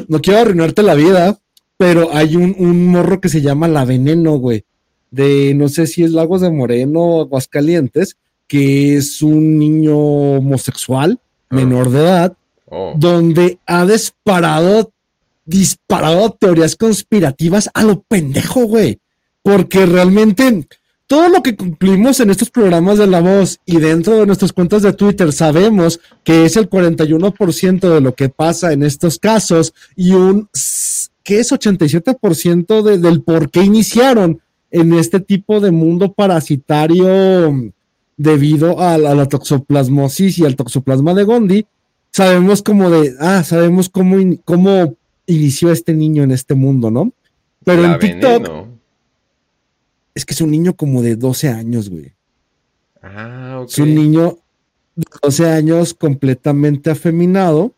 no 0.08 0.20
quiero 0.22 0.40
arruinarte 0.40 0.84
la 0.84 0.96
vida, 0.96 1.40
pero 1.78 2.10
hay 2.14 2.36
un, 2.36 2.56
un 2.58 2.88
morro 2.88 3.22
que 3.22 3.30
se 3.30 3.42
llama 3.42 3.68
La 3.68 3.86
Veneno, 3.86 4.38
güey, 4.38 4.66
de 5.12 5.54
no 5.56 5.70
sé 5.70 5.88
si 5.88 6.04
es 6.04 6.12
Lagos 6.12 6.42
de 6.42 6.52
Moreno 6.52 7.00
o 7.00 7.22
Aguascalientes, 7.22 8.18
que 8.48 8.98
es 8.98 9.22
un 9.22 9.58
niño 9.58 9.98
homosexual, 9.98 11.20
ah. 11.50 11.56
menor 11.56 11.90
de 11.90 12.00
edad, 12.00 12.38
oh. 12.66 12.94
donde 12.98 13.60
ha 13.66 13.86
disparado 13.86 14.92
disparado 15.50 16.32
teorías 16.32 16.76
conspirativas 16.76 17.70
a 17.74 17.84
lo 17.84 18.02
pendejo, 18.02 18.66
güey. 18.66 19.00
Porque 19.42 19.86
realmente 19.86 20.68
todo 21.08 21.28
lo 21.30 21.42
que 21.42 21.56
concluimos 21.56 22.20
en 22.20 22.30
estos 22.30 22.52
programas 22.52 23.00
de 23.00 23.08
La 23.08 23.20
Voz 23.20 23.60
y 23.66 23.78
dentro 23.78 24.20
de 24.20 24.28
nuestras 24.28 24.54
cuentas 24.54 24.84
de 24.84 24.94
Twitter 24.94 25.34
sabemos 25.34 26.00
que 26.24 26.46
es 26.46 26.56
el 26.56 26.70
41% 26.70 27.80
de 27.80 28.02
lo 28.02 28.14
que 28.14 28.30
pasa 28.30 28.74
en 28.74 28.84
estos 28.84 29.18
casos 29.18 29.74
y 29.96 30.12
un 30.12 30.48
que 31.24 31.40
es 31.40 31.52
87% 31.52 32.84
de, 32.84 32.98
del 33.00 33.22
por 33.24 33.50
qué 33.50 33.64
iniciaron 33.64 34.40
en 34.70 34.94
este 34.94 35.20
tipo 35.20 35.60
de 35.60 35.72
mundo 35.72 36.14
parasitario 36.14 37.72
debido 38.18 38.80
a 38.80 38.98
la, 38.98 39.26
toxoplasmosis 39.28 40.38
y 40.38 40.46
al 40.46 40.56
toxoplasma 40.56 41.14
de 41.14 41.24
Gondi. 41.24 41.66
Sabemos 42.12 42.62
como 42.62 42.90
de, 42.90 43.16
ah, 43.20 43.44
sabemos 43.44 43.90
cómo, 43.90 44.18
cómo 44.46 44.96
inició 45.30 45.72
este 45.72 45.94
niño 45.94 46.24
en 46.24 46.32
este 46.32 46.56
mundo, 46.56 46.92
¿no? 46.92 47.14
Pero 47.64 47.86
en 47.86 48.00
TikTok. 48.00 48.68
Es 50.16 50.26
que 50.26 50.34
es 50.34 50.42
un 50.42 50.52
niño 50.52 50.74
como 50.76 51.02
de 51.02 51.16
12 51.16 51.50
años, 51.50 51.90
güey. 51.90 52.14
Ah, 53.02 53.60
ok. 53.62 53.70
Es 53.70 53.78
un 53.80 53.96
niño 53.96 54.40
de 54.96 55.06
12 55.22 55.50
años 55.50 55.94
completamente 55.94 56.90
afeminado, 56.90 57.74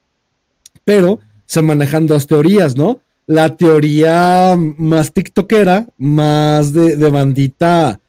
pero 0.84 1.20
se 1.46 1.62
manejan 1.62 2.08
dos 2.08 2.26
teorías, 2.26 2.76
¿no? 2.76 3.02
La 3.28 3.56
teoría 3.56 4.58
más 4.58 5.14
tiktokera, 5.14 5.88
más 5.98 6.74
de, 6.74 6.96
de 6.96 7.10
bandita, 7.10 8.00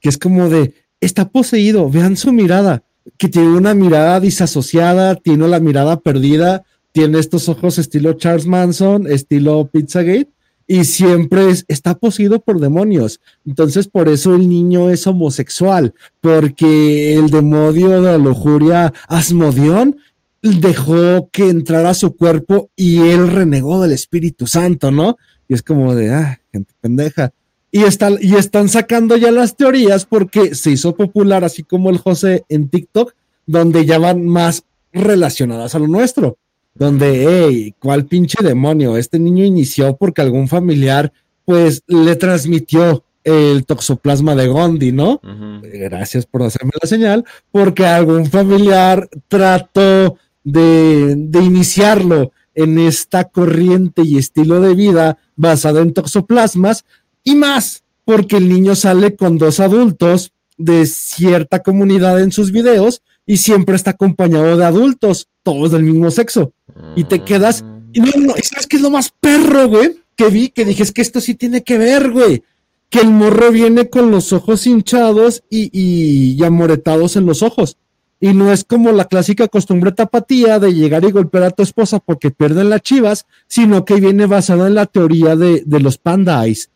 que 0.00 0.08
es 0.08 0.16
como 0.16 0.48
de, 0.48 0.74
está 1.00 1.28
poseído, 1.28 1.90
vean 1.90 2.16
su 2.16 2.32
mirada, 2.32 2.84
que 3.18 3.28
tiene 3.28 3.48
una 3.56 3.74
mirada 3.74 4.20
disasociada, 4.20 5.16
tiene 5.16 5.46
la 5.48 5.60
mirada 5.60 6.00
perdida, 6.00 6.64
tiene 6.92 7.18
estos 7.18 7.48
ojos 7.48 7.78
estilo 7.78 8.12
Charles 8.12 8.46
Manson, 8.46 9.06
estilo 9.06 9.66
Pizzagate, 9.66 10.28
y 10.66 10.84
siempre 10.84 11.50
está 11.68 11.94
poseído 11.94 12.40
por 12.40 12.60
demonios. 12.60 13.20
Entonces, 13.44 13.88
por 13.88 14.08
eso 14.08 14.34
el 14.34 14.48
niño 14.48 14.90
es 14.90 15.06
homosexual, 15.06 15.94
porque 16.20 17.14
el 17.14 17.30
demonio 17.30 17.90
de 17.90 18.00
la 18.00 18.18
lujuria 18.18 18.92
Asmodión 19.08 19.96
dejó 20.40 21.28
que 21.30 21.48
entrara 21.48 21.94
su 21.94 22.16
cuerpo 22.16 22.70
y 22.76 22.98
él 23.00 23.28
renegó 23.28 23.82
del 23.82 23.92
Espíritu 23.92 24.46
Santo, 24.46 24.90
¿no? 24.90 25.16
Y 25.48 25.54
es 25.54 25.62
como 25.62 25.94
de, 25.94 26.10
ah, 26.10 26.40
gente 26.52 26.72
pendeja. 26.80 27.32
Y, 27.70 27.80
y 27.80 28.34
están 28.34 28.68
sacando 28.68 29.16
ya 29.16 29.30
las 29.30 29.56
teorías 29.56 30.04
porque 30.04 30.54
se 30.54 30.72
hizo 30.72 30.94
popular, 30.94 31.44
así 31.44 31.62
como 31.62 31.90
el 31.90 31.98
José 31.98 32.44
en 32.48 32.68
TikTok, 32.68 33.14
donde 33.46 33.86
ya 33.86 33.98
van 33.98 34.26
más 34.26 34.64
relacionadas 34.92 35.74
a 35.74 35.78
lo 35.78 35.88
nuestro 35.88 36.38
donde, 36.74 37.26
hey, 37.28 37.74
¿cuál 37.78 38.06
pinche 38.06 38.42
demonio? 38.42 38.96
Este 38.96 39.18
niño 39.18 39.44
inició 39.44 39.96
porque 39.96 40.22
algún 40.22 40.48
familiar, 40.48 41.12
pues, 41.44 41.82
le 41.86 42.16
transmitió 42.16 43.04
el 43.24 43.64
toxoplasma 43.66 44.34
de 44.34 44.48
Gondi, 44.48 44.92
¿no? 44.92 45.20
Gracias 45.62 46.26
por 46.26 46.42
hacerme 46.42 46.72
la 46.80 46.88
señal, 46.88 47.24
porque 47.50 47.86
algún 47.86 48.26
familiar 48.26 49.08
trató 49.28 50.16
de, 50.42 51.14
de 51.16 51.42
iniciarlo 51.42 52.32
en 52.54 52.78
esta 52.78 53.24
corriente 53.24 54.02
y 54.02 54.18
estilo 54.18 54.60
de 54.60 54.74
vida 54.74 55.18
basado 55.36 55.80
en 55.80 55.92
toxoplasmas 55.92 56.84
y 57.22 57.34
más, 57.34 57.84
porque 58.04 58.38
el 58.38 58.48
niño 58.48 58.74
sale 58.74 59.14
con 59.14 59.38
dos 59.38 59.60
adultos 59.60 60.32
de 60.58 60.86
cierta 60.86 61.62
comunidad 61.62 62.20
en 62.20 62.32
sus 62.32 62.52
videos 62.52 63.02
y 63.24 63.38
siempre 63.38 63.76
está 63.76 63.92
acompañado 63.92 64.56
de 64.56 64.64
adultos, 64.64 65.28
todos 65.42 65.72
del 65.72 65.82
mismo 65.82 66.10
sexo. 66.10 66.52
Y 66.96 67.04
te 67.04 67.22
quedas, 67.22 67.64
y 67.92 68.00
no, 68.00 68.12
no, 68.18 68.34
¿sabes 68.42 68.66
qué 68.66 68.76
es 68.76 68.82
lo 68.82 68.90
más 68.90 69.12
perro, 69.20 69.68
güey? 69.68 69.96
Que 70.16 70.28
vi, 70.28 70.48
que 70.48 70.64
dije, 70.64 70.82
es 70.82 70.92
que 70.92 71.02
esto 71.02 71.20
sí 71.20 71.34
tiene 71.34 71.62
que 71.62 71.78
ver, 71.78 72.10
güey. 72.10 72.42
Que 72.90 73.00
el 73.00 73.10
morro 73.10 73.50
viene 73.50 73.88
con 73.88 74.10
los 74.10 74.32
ojos 74.32 74.66
hinchados 74.66 75.42
y, 75.48 75.70
y, 75.72 76.42
amoretados 76.44 77.16
en 77.16 77.26
los 77.26 77.42
ojos. 77.42 77.78
Y 78.20 78.34
no 78.34 78.52
es 78.52 78.64
como 78.64 78.92
la 78.92 79.06
clásica 79.06 79.48
costumbre 79.48 79.92
tapatía 79.92 80.58
de 80.58 80.72
llegar 80.72 81.02
y 81.04 81.10
golpear 81.10 81.44
a 81.44 81.50
tu 81.50 81.62
esposa 81.62 81.98
porque 81.98 82.30
pierden 82.30 82.70
las 82.70 82.82
chivas, 82.82 83.26
sino 83.48 83.84
que 83.84 83.94
viene 83.94 84.26
basado 84.26 84.66
en 84.66 84.74
la 84.74 84.86
teoría 84.86 85.34
de, 85.34 85.62
de 85.66 85.80
los 85.80 85.98
panda 85.98 86.44
eyes. 86.44 86.70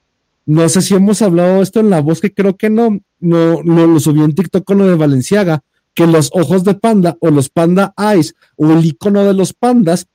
No 0.47 0.69
sé 0.69 0.81
si 0.81 0.95
hemos 0.95 1.23
hablado 1.23 1.61
esto 1.61 1.81
en 1.81 1.91
la 1.91 2.01
voz, 2.01 2.21
que 2.21 2.33
creo 2.33 2.57
que 2.57 2.71
no. 2.71 3.01
No, 3.19 3.63
lo 3.63 3.99
subí 3.99 4.23
en 4.23 4.35
TikTok 4.35 4.65
con 4.65 4.79
lo 4.79 4.87
de 4.87 4.95
Valenciaga, 4.95 5.65
que 5.97 6.07
los 6.07 6.31
ojos 6.35 6.63
de 6.63 6.75
panda 6.75 7.17
o 7.21 7.31
los 7.31 7.49
panda 7.49 7.95
eyes 7.97 8.37
o 8.57 8.71
el 8.71 8.85
icono 8.85 9.25
de 9.25 9.33
los 9.33 9.55
pandas 9.55 10.07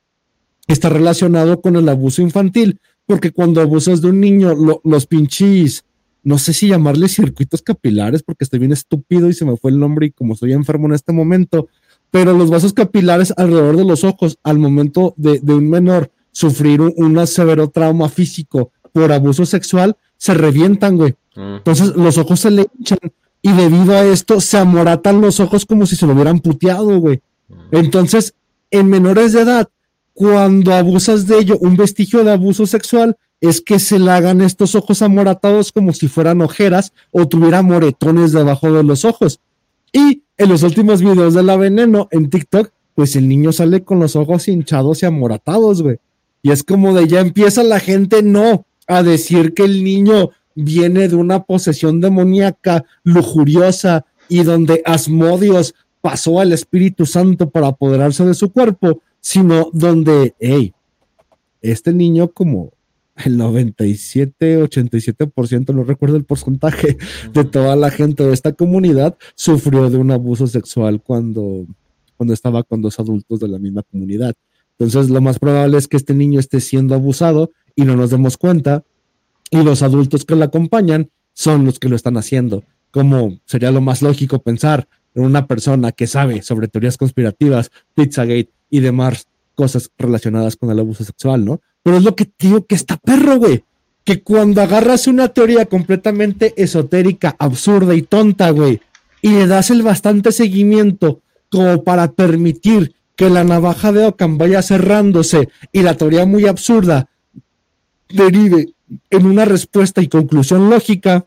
está 0.68 0.88
relacionado 0.88 1.60
con 1.60 1.74
el 1.74 1.88
abuso 1.88 2.22
infantil, 2.22 2.80
porque 3.04 3.32
cuando 3.32 3.60
abusas 3.60 4.00
de 4.00 4.08
un 4.08 4.20
niño, 4.20 4.54
los 4.84 5.06
pinches, 5.06 5.84
no 6.22 6.38
sé 6.38 6.52
si 6.52 6.68
llamarles 6.68 7.16
circuitos 7.16 7.62
capilares, 7.62 8.22
porque 8.22 8.44
estoy 8.44 8.60
bien 8.60 8.70
estúpido 8.70 9.28
y 9.28 9.34
se 9.34 9.44
me 9.44 9.56
fue 9.56 9.72
el 9.72 9.80
nombre 9.80 10.06
y 10.06 10.10
como 10.12 10.34
estoy 10.34 10.52
enfermo 10.52 10.86
en 10.86 10.94
este 10.94 11.12
momento, 11.12 11.68
pero 12.12 12.32
los 12.32 12.48
vasos 12.48 12.72
capilares 12.72 13.34
alrededor 13.36 13.76
de 13.76 13.84
los 13.84 14.04
ojos, 14.04 14.38
al 14.44 14.58
momento 14.58 15.14
de, 15.16 15.40
un 15.52 15.68
menor 15.68 16.12
sufrir 16.30 16.80
un, 16.80 17.26
severo 17.26 17.70
trauma 17.70 18.08
físico 18.08 18.70
por 18.92 19.10
abuso 19.10 19.44
sexual, 19.46 19.96
se 20.16 20.34
revientan, 20.34 20.96
güey. 20.96 21.16
Mm. 21.34 21.56
Entonces 21.56 21.96
los 21.96 22.18
ojos 22.18 22.38
se 22.38 22.52
le 22.52 22.68
hinchan 22.78 22.98
y 23.42 23.52
debido 23.52 23.94
a 23.94 24.04
esto 24.04 24.40
se 24.40 24.56
amoratan 24.56 25.20
los 25.20 25.40
ojos 25.40 25.66
como 25.66 25.84
si 25.84 25.96
se 25.96 26.06
lo 26.06 26.14
hubieran 26.14 26.38
puteado, 26.38 26.98
güey. 27.00 27.20
Entonces, 27.72 28.34
en 28.70 28.88
menores 28.88 29.32
de 29.32 29.42
edad, 29.42 29.68
cuando 30.14 30.72
abusas 30.72 31.26
de 31.26 31.38
ello, 31.38 31.58
un 31.58 31.76
vestigio 31.76 32.22
de 32.22 32.32
abuso 32.32 32.66
sexual 32.66 33.16
es 33.40 33.60
que 33.60 33.80
se 33.80 33.98
le 33.98 34.10
hagan 34.10 34.40
estos 34.40 34.76
ojos 34.76 35.02
amoratados 35.02 35.72
como 35.72 35.92
si 35.92 36.06
fueran 36.06 36.40
ojeras 36.40 36.92
o 37.10 37.26
tuviera 37.26 37.62
moretones 37.62 38.30
debajo 38.30 38.72
de 38.72 38.84
los 38.84 39.04
ojos. 39.04 39.40
Y 39.92 40.22
en 40.38 40.48
los 40.48 40.62
últimos 40.62 41.02
videos 41.02 41.34
de 41.34 41.42
la 41.42 41.56
veneno 41.56 42.08
en 42.12 42.30
TikTok, 42.30 42.70
pues 42.94 43.16
el 43.16 43.28
niño 43.28 43.52
sale 43.52 43.82
con 43.82 43.98
los 43.98 44.14
ojos 44.14 44.46
hinchados 44.46 45.02
y 45.02 45.06
amoratados, 45.06 45.82
güey. 45.82 45.96
Y 46.42 46.52
es 46.52 46.62
como 46.62 46.94
de 46.94 47.08
ya 47.08 47.20
empieza 47.20 47.64
la 47.64 47.80
gente 47.80 48.22
no 48.22 48.64
a 48.86 49.02
decir 49.02 49.54
que 49.54 49.64
el 49.64 49.82
niño 49.82 50.30
viene 50.54 51.08
de 51.08 51.16
una 51.16 51.44
posesión 51.44 52.00
demoníaca, 52.00 52.84
lujuriosa, 53.04 54.04
y 54.28 54.42
donde 54.42 54.82
Asmodios 54.84 55.74
pasó 56.00 56.40
al 56.40 56.52
Espíritu 56.52 57.06
Santo 57.06 57.50
para 57.50 57.68
apoderarse 57.68 58.24
de 58.24 58.34
su 58.34 58.50
cuerpo, 58.50 59.02
sino 59.20 59.70
donde, 59.72 60.34
hey, 60.40 60.72
este 61.60 61.92
niño 61.92 62.28
como 62.28 62.72
el 63.24 63.36
97, 63.36 64.64
87%, 64.64 65.74
no 65.74 65.84
recuerdo 65.84 66.16
el 66.16 66.24
porcentaje 66.24 66.96
de 67.32 67.44
toda 67.44 67.76
la 67.76 67.90
gente 67.90 68.24
de 68.24 68.32
esta 68.32 68.52
comunidad, 68.52 69.16
sufrió 69.34 69.90
de 69.90 69.98
un 69.98 70.10
abuso 70.10 70.46
sexual 70.46 71.00
cuando, 71.02 71.66
cuando 72.16 72.34
estaba 72.34 72.62
con 72.62 72.82
dos 72.82 72.98
adultos 72.98 73.38
de 73.40 73.48
la 73.48 73.58
misma 73.58 73.82
comunidad. 73.82 74.34
Entonces, 74.78 75.10
lo 75.10 75.20
más 75.20 75.38
probable 75.38 75.78
es 75.78 75.86
que 75.86 75.96
este 75.96 76.14
niño 76.14 76.40
esté 76.40 76.60
siendo 76.60 76.94
abusado 76.94 77.52
y 77.76 77.82
no 77.82 77.96
nos 77.96 78.10
demos 78.10 78.36
cuenta, 78.36 78.84
y 79.52 79.62
los 79.62 79.82
adultos 79.82 80.24
que 80.24 80.34
lo 80.34 80.44
acompañan 80.44 81.10
son 81.34 81.66
los 81.66 81.78
que 81.78 81.90
lo 81.90 81.94
están 81.94 82.16
haciendo. 82.16 82.64
Como 82.90 83.38
sería 83.44 83.70
lo 83.70 83.82
más 83.82 84.00
lógico 84.02 84.40
pensar 84.40 84.88
en 85.14 85.24
una 85.24 85.46
persona 85.46 85.92
que 85.92 86.06
sabe 86.06 86.42
sobre 86.42 86.68
teorías 86.68 86.96
conspirativas, 86.96 87.70
Pizzagate 87.94 88.50
y 88.70 88.80
demás 88.80 89.26
cosas 89.54 89.90
relacionadas 89.98 90.56
con 90.56 90.70
el 90.70 90.78
abuso 90.78 91.04
sexual, 91.04 91.44
¿no? 91.44 91.60
Pero 91.82 91.98
es 91.98 92.02
lo 92.02 92.16
que 92.16 92.30
digo 92.38 92.64
que 92.64 92.74
está 92.74 92.96
perro, 92.96 93.36
güey. 93.36 93.62
Que 94.04 94.22
cuando 94.22 94.62
agarras 94.62 95.06
una 95.06 95.28
teoría 95.28 95.66
completamente 95.66 96.54
esotérica, 96.56 97.36
absurda 97.38 97.94
y 97.94 98.02
tonta, 98.02 98.50
güey, 98.50 98.80
y 99.20 99.32
le 99.32 99.46
das 99.46 99.70
el 99.70 99.82
bastante 99.82 100.32
seguimiento 100.32 101.20
como 101.50 101.84
para 101.84 102.10
permitir 102.12 102.94
que 103.16 103.28
la 103.28 103.44
navaja 103.44 103.92
de 103.92 104.06
Ockham 104.06 104.38
vaya 104.38 104.62
cerrándose 104.62 105.50
y 105.72 105.82
la 105.82 105.94
teoría 105.94 106.24
muy 106.24 106.46
absurda 106.46 107.10
derive 108.08 108.71
en 109.10 109.26
una 109.26 109.44
respuesta 109.44 110.02
y 110.02 110.08
conclusión 110.08 110.70
lógica, 110.70 111.26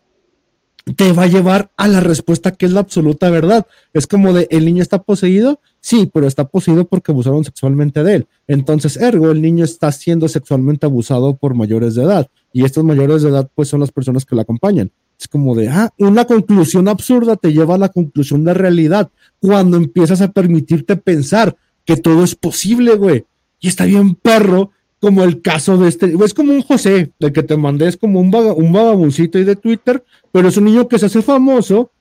te 0.95 1.12
va 1.13 1.24
a 1.24 1.27
llevar 1.27 1.72
a 1.77 1.88
la 1.88 2.00
respuesta 2.00 2.51
que 2.51 2.67
es 2.67 2.72
la 2.72 2.81
absoluta 2.81 3.29
verdad. 3.31 3.65
Es 3.93 4.05
como 4.05 4.34
de, 4.34 4.48
el 4.51 4.65
niño 4.65 4.84
está 4.84 5.01
poseído, 5.01 5.60
sí, 5.81 6.10
pero 6.13 6.27
está 6.27 6.48
poseído 6.48 6.86
porque 6.86 7.12
abusaron 7.12 7.43
sexualmente 7.43 8.03
de 8.03 8.15
él. 8.15 8.27
Entonces, 8.48 8.98
ergo, 8.98 9.31
el 9.31 9.41
niño 9.41 9.65
está 9.65 9.91
siendo 9.91 10.27
sexualmente 10.27 10.86
abusado 10.86 11.36
por 11.38 11.55
mayores 11.55 11.95
de 11.95 12.03
edad. 12.03 12.27
Y 12.53 12.65
estos 12.65 12.84
mayores 12.84 13.24
de 13.24 13.29
edad, 13.29 13.50
pues 13.55 13.67
son 13.67 13.79
las 13.79 13.91
personas 13.91 14.25
que 14.25 14.36
lo 14.36 14.41
acompañan. 14.41 14.91
Es 15.19 15.27
como 15.27 15.55
de, 15.55 15.69
ah, 15.69 15.91
una 15.98 16.25
conclusión 16.25 16.88
absurda 16.88 17.36
te 17.36 17.51
lleva 17.51 17.75
a 17.75 17.79
la 17.79 17.89
conclusión 17.89 18.43
de 18.43 18.53
realidad 18.53 19.10
cuando 19.39 19.77
empiezas 19.77 20.22
a 20.22 20.31
permitirte 20.31 20.98
pensar 20.98 21.55
que 21.84 21.98
todo 21.98 22.24
es 22.24 22.36
posible, 22.36 22.95
güey. 22.95 23.25
Y 23.60 23.69
está 23.69 23.86
bien 23.86 24.15
perro 24.15 24.72
como 25.06 25.24
el 25.24 25.44
caso 25.44 25.78
de 25.78 25.88
este, 25.88 26.16
es 26.26 26.34
como 26.34 26.52
un 26.52 26.64
José, 26.64 27.12
del 27.20 27.32
que 27.32 27.44
te 27.44 27.56
mandé, 27.56 27.88
es 27.88 27.96
como 27.96 28.20
un, 28.20 28.34
un 28.34 28.74
vagabuncito 28.74 29.38
ahí 29.38 29.44
de 29.44 29.56
Twitter, 29.56 30.04
pero 30.32 30.48
es 30.48 30.58
un 30.58 30.66
niño 30.66 30.88
que 30.88 30.98
se 30.98 31.06
hace 31.06 31.22
famoso, 31.22 31.92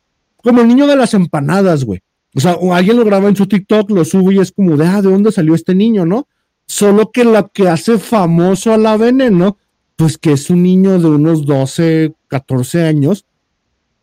como 0.42 0.62
el 0.62 0.68
niño 0.68 0.86
de 0.86 0.96
las 0.96 1.12
empanadas, 1.12 1.84
güey. 1.84 2.00
O 2.34 2.40
sea, 2.40 2.56
alguien 2.72 2.96
lo 2.96 3.04
graba 3.04 3.28
en 3.28 3.36
su 3.36 3.46
TikTok, 3.46 3.90
lo 3.90 4.06
sube 4.06 4.32
y 4.32 4.38
es 4.38 4.52
como 4.52 4.78
de, 4.78 4.86
ah, 4.86 5.02
¿de 5.02 5.10
dónde 5.10 5.32
salió 5.32 5.54
este 5.54 5.74
niño, 5.74 6.06
no? 6.06 6.28
Solo 6.66 7.12
que 7.12 7.24
lo 7.24 7.46
que 7.48 7.68
hace 7.68 7.98
famoso 7.98 8.72
a 8.72 8.78
la 8.78 8.96
veneno, 8.96 9.58
pues 9.96 10.16
que 10.16 10.32
es 10.32 10.48
un 10.48 10.62
niño 10.62 10.98
de 10.98 11.08
unos 11.08 11.44
12, 11.44 12.14
14 12.28 12.84
años, 12.84 13.26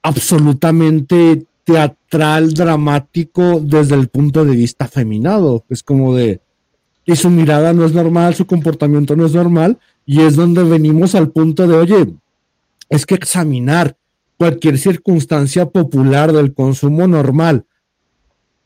absolutamente 0.04 1.48
teatral, 1.64 2.54
dramático 2.54 3.60
desde 3.64 3.96
el 3.96 4.10
punto 4.10 4.46
de 4.46 4.56
vista 4.56 4.88
feminado. 4.88 5.66
Es 5.70 5.82
como 5.82 6.14
de, 6.14 6.40
y 7.06 7.16
su 7.16 7.30
mirada 7.30 7.74
no 7.74 7.86
es 7.86 7.94
normal, 7.94 8.36
su 8.36 8.46
comportamiento 8.46 9.16
no 9.16 9.26
es 9.26 9.34
normal, 9.34 9.80
y 10.06 10.22
es 10.22 10.36
donde 10.36 10.64
venimos 10.64 11.16
al 11.16 11.30
punto 11.30 11.68
de, 11.68 11.76
oye, 11.76 12.14
es 12.90 13.06
que 13.06 13.16
examinar 13.16 13.96
cualquier 14.38 14.78
circunstancia 14.78 15.68
popular 15.68 16.34
del 16.34 16.54
consumo 16.54 17.08
normal 17.08 17.66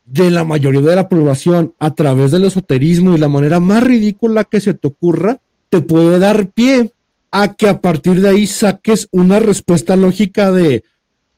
de 0.04 0.30
la 0.30 0.44
mayoría 0.44 0.80
de 0.80 0.96
la 0.96 1.08
población 1.08 1.74
a 1.78 1.94
través 1.94 2.30
del 2.30 2.44
esoterismo 2.44 3.14
y 3.14 3.18
la 3.18 3.28
manera 3.28 3.60
más 3.60 3.82
ridícula 3.82 4.44
que 4.44 4.60
se 4.60 4.74
te 4.74 4.88
ocurra, 4.88 5.40
te 5.68 5.80
puede 5.80 6.18
dar 6.18 6.48
pie 6.48 6.92
a 7.30 7.54
que 7.54 7.68
a 7.68 7.80
partir 7.80 8.20
de 8.20 8.28
ahí 8.28 8.46
saques 8.46 9.08
una 9.10 9.40
respuesta 9.40 9.96
lógica 9.96 10.52
de 10.52 10.84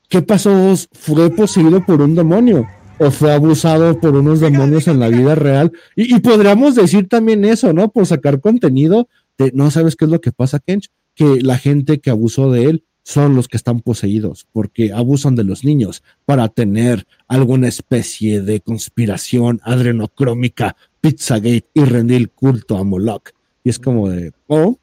qué 0.08 0.22
pasó, 0.22 0.74
fue 0.92 1.30
poseído 1.30 1.84
por 1.84 2.02
un 2.02 2.14
demonio 2.14 2.68
o 2.98 3.10
fue 3.10 3.32
abusado 3.32 3.98
por 4.00 4.16
unos 4.16 4.40
demonios 4.40 4.88
en 4.88 5.00
la 5.00 5.08
vida 5.08 5.34
real. 5.34 5.72
Y, 5.96 6.18
podríamos 6.20 6.74
decir 6.74 7.08
también 7.08 7.44
eso, 7.44 7.72
¿no? 7.72 7.90
Por 7.90 8.06
sacar 8.06 8.40
contenido 8.40 9.08
de, 9.38 9.52
no 9.54 9.70
sabes 9.70 9.96
qué 9.96 10.04
es 10.04 10.10
lo 10.10 10.20
que 10.20 10.32
pasa, 10.32 10.58
Kench, 10.58 10.90
que 11.14 11.40
la 11.42 11.58
gente 11.58 12.00
que 12.00 12.10
abusó 12.10 12.50
de 12.50 12.64
él 12.64 12.84
son 13.02 13.34
los 13.34 13.48
que 13.48 13.56
están 13.56 13.80
poseídos, 13.80 14.46
porque 14.52 14.92
abusan 14.92 15.34
de 15.34 15.44
los 15.44 15.64
niños 15.64 16.02
para 16.26 16.48
tener 16.48 17.06
alguna 17.26 17.68
especie 17.68 18.42
de 18.42 18.60
conspiración 18.60 19.60
adrenocrómica, 19.64 20.76
Pizzagate 21.00 21.68
y 21.72 21.84
rendir 21.84 22.30
culto 22.30 22.76
a 22.76 22.84
Moloch. 22.84 23.30
Y 23.64 23.70
es 23.70 23.78
como 23.78 24.10
de, 24.10 24.32
o 24.46 24.78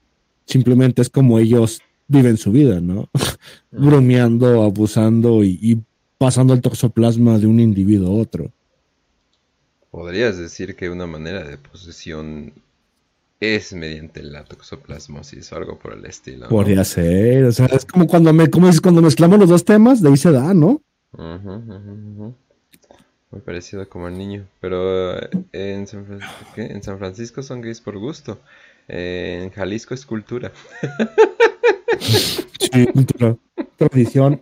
simplemente 0.46 1.02
es 1.02 1.10
como 1.10 1.40
ellos 1.40 1.82
viven 2.08 2.38
su 2.38 2.52
vida, 2.52 2.80
¿no? 2.80 3.10
Bromeando, 3.72 4.64
abusando 4.64 5.44
y 5.44 5.84
pasando 6.18 6.54
el 6.54 6.62
toxoplasma 6.62 7.38
de 7.38 7.48
un 7.48 7.60
individuo 7.60 8.10
a 8.10 8.22
otro. 8.22 8.52
Podrías 9.92 10.38
decir 10.38 10.76
que 10.76 10.90
una 10.90 11.08
manera 11.08 11.44
de 11.44 11.58
posesión 11.58 12.54
es 13.40 13.74
mediante 13.74 14.24
la 14.24 14.44
toxoplasmosis 14.44 15.52
o 15.52 15.56
algo 15.56 15.78
por 15.80 15.94
el 15.94 16.06
estilo. 16.06 16.50
Podría 16.50 16.84
ser, 16.84 17.46
o 17.46 17.52
sea, 17.52 17.68
es 17.68 17.86
como 17.86 18.08
cuando 18.08 18.34
me, 18.34 18.50
como 18.50 18.68
dices, 18.68 18.82
cuando 18.82 19.02
mezclamos 19.02 19.40
los 19.40 19.50
dos 19.50 19.66
temas, 19.66 20.02
de 20.02 20.10
ahí 20.10 20.18
se 20.18 20.32
da, 20.32 20.54
¿no? 20.54 20.82
Muy 23.32 23.42
parecido 23.42 23.88
como 23.90 24.08
el 24.08 24.18
niño, 24.18 24.48
pero 24.62 25.18
eh, 25.18 25.30
en 25.52 25.88
San, 25.88 26.20
en 26.56 26.84
San 26.84 26.98
Francisco 26.98 27.44
son 27.44 27.62
gays 27.62 27.82
por 27.82 27.98
gusto, 27.98 28.40
eh, 28.88 29.42
en 29.44 29.50
Jalisco 29.52 29.94
es 29.94 30.06
cultura. 30.06 30.52
sí, 32.00 32.88
cultura, 32.88 33.38
tradición. 33.78 34.42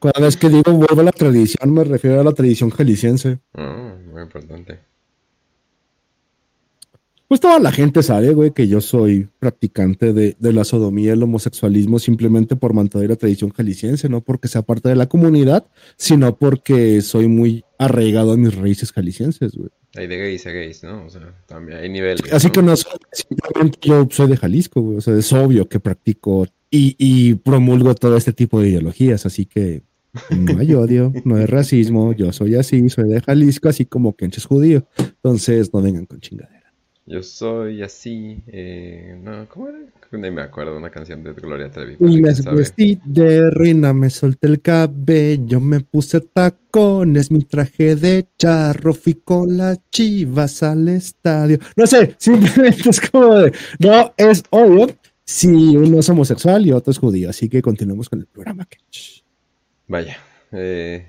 Cada 0.00 0.26
vez 0.26 0.36
que 0.36 0.48
digo 0.48 0.72
vuelvo 0.72 1.02
a 1.02 1.04
la 1.04 1.12
tradición, 1.12 1.74
me 1.74 1.84
refiero 1.84 2.20
a 2.20 2.24
la 2.24 2.32
tradición 2.32 2.70
jalisciense. 2.70 3.38
Ah, 3.54 3.96
muy 4.10 4.22
importante. 4.22 4.78
Pues 7.30 7.40
toda 7.40 7.60
la 7.60 7.70
gente 7.70 8.02
sabe, 8.02 8.32
güey, 8.32 8.50
que 8.50 8.66
yo 8.66 8.80
soy 8.80 9.28
practicante 9.38 10.12
de, 10.12 10.34
la 10.40 10.64
sodomía 10.64 11.10
y 11.10 11.12
el 11.12 11.22
homosexualismo 11.22 12.00
simplemente 12.00 12.56
por 12.56 12.72
mantener 12.72 13.10
la 13.10 13.14
tradición 13.14 13.50
jalisciense, 13.50 14.08
no 14.08 14.20
porque 14.20 14.48
sea 14.48 14.62
parte 14.62 14.88
de 14.88 14.96
la 14.96 15.06
comunidad, 15.06 15.64
sino 15.96 16.36
porque 16.36 17.00
soy 17.02 17.28
muy 17.28 17.62
arraigado 17.78 18.32
a 18.32 18.36
mis 18.36 18.56
raíces 18.56 18.90
jaliscienses, 18.90 19.54
güey. 19.54 19.70
Hay 19.94 20.08
de 20.08 20.18
gays 20.18 20.44
a 20.46 20.50
gays, 20.50 20.82
¿no? 20.82 21.04
O 21.04 21.08
sea, 21.08 21.32
también 21.46 21.78
hay 21.78 21.88
niveles. 21.88 22.32
Así 22.32 22.50
que 22.50 22.62
no, 22.62 22.74
simplemente 22.76 23.78
yo 23.82 24.08
soy 24.10 24.28
de 24.28 24.36
Jalisco, 24.36 24.80
güey. 24.80 24.96
O 24.96 25.00
sea, 25.00 25.16
es 25.16 25.32
obvio 25.32 25.68
que 25.68 25.78
practico 25.78 26.46
y, 26.68 26.96
y 26.98 27.34
promulgo 27.34 27.94
todo 27.94 28.16
este 28.16 28.32
tipo 28.32 28.60
de 28.60 28.70
ideologías, 28.70 29.24
así 29.24 29.46
que 29.46 29.82
no 30.30 30.58
hay 30.58 30.74
odio, 30.74 31.12
no 31.24 31.36
hay 31.36 31.46
racismo, 31.46 32.12
yo 32.12 32.32
soy 32.32 32.56
así, 32.56 32.88
soy 32.88 33.08
de 33.08 33.20
Jalisco, 33.20 33.68
así 33.68 33.86
como 33.86 34.14
que 34.14 34.26
es 34.26 34.44
judío. 34.44 34.86
Entonces, 34.98 35.72
no 35.72 35.82
vengan 35.82 36.06
con 36.06 36.20
chingadera. 36.20 36.60
Yo 37.06 37.22
soy 37.24 37.82
así. 37.82 38.40
Eh, 38.46 39.18
no, 39.20 39.48
¿cómo 39.48 39.68
era? 39.68 39.78
Ni 40.12 40.30
me 40.30 40.42
acuerdo, 40.42 40.76
una 40.76 40.90
canción 40.90 41.22
de 41.22 41.32
Gloria 41.32 41.70
Trevi. 41.70 41.96
Me 41.98 42.32
vestí 42.52 43.00
de 43.04 43.48
reina, 43.50 43.92
me 43.92 44.10
solté 44.10 44.48
el 44.48 44.60
cabello, 44.60 45.60
me 45.60 45.80
puse 45.80 46.20
tacones, 46.20 47.30
mi 47.30 47.44
traje 47.44 47.94
de 47.94 48.26
charro, 48.36 48.92
fui 48.92 49.14
con 49.14 49.56
las 49.56 49.78
chivas 49.90 50.64
al 50.64 50.88
estadio. 50.88 51.58
No 51.76 51.86
sé, 51.86 52.16
simplemente 52.18 52.90
es 52.90 53.00
como 53.00 53.36
de, 53.36 53.52
no, 53.78 54.12
es 54.16 54.42
obvio 54.50 54.88
si 55.24 55.48
uno 55.48 56.00
es 56.00 56.08
homosexual 56.08 56.66
y 56.66 56.72
otro 56.72 56.90
es 56.90 56.98
judío, 56.98 57.30
así 57.30 57.48
que 57.48 57.62
continuemos 57.62 58.08
con 58.08 58.18
el 58.18 58.26
programa. 58.26 58.66
Vaya, 59.90 60.16
eh, 60.52 61.04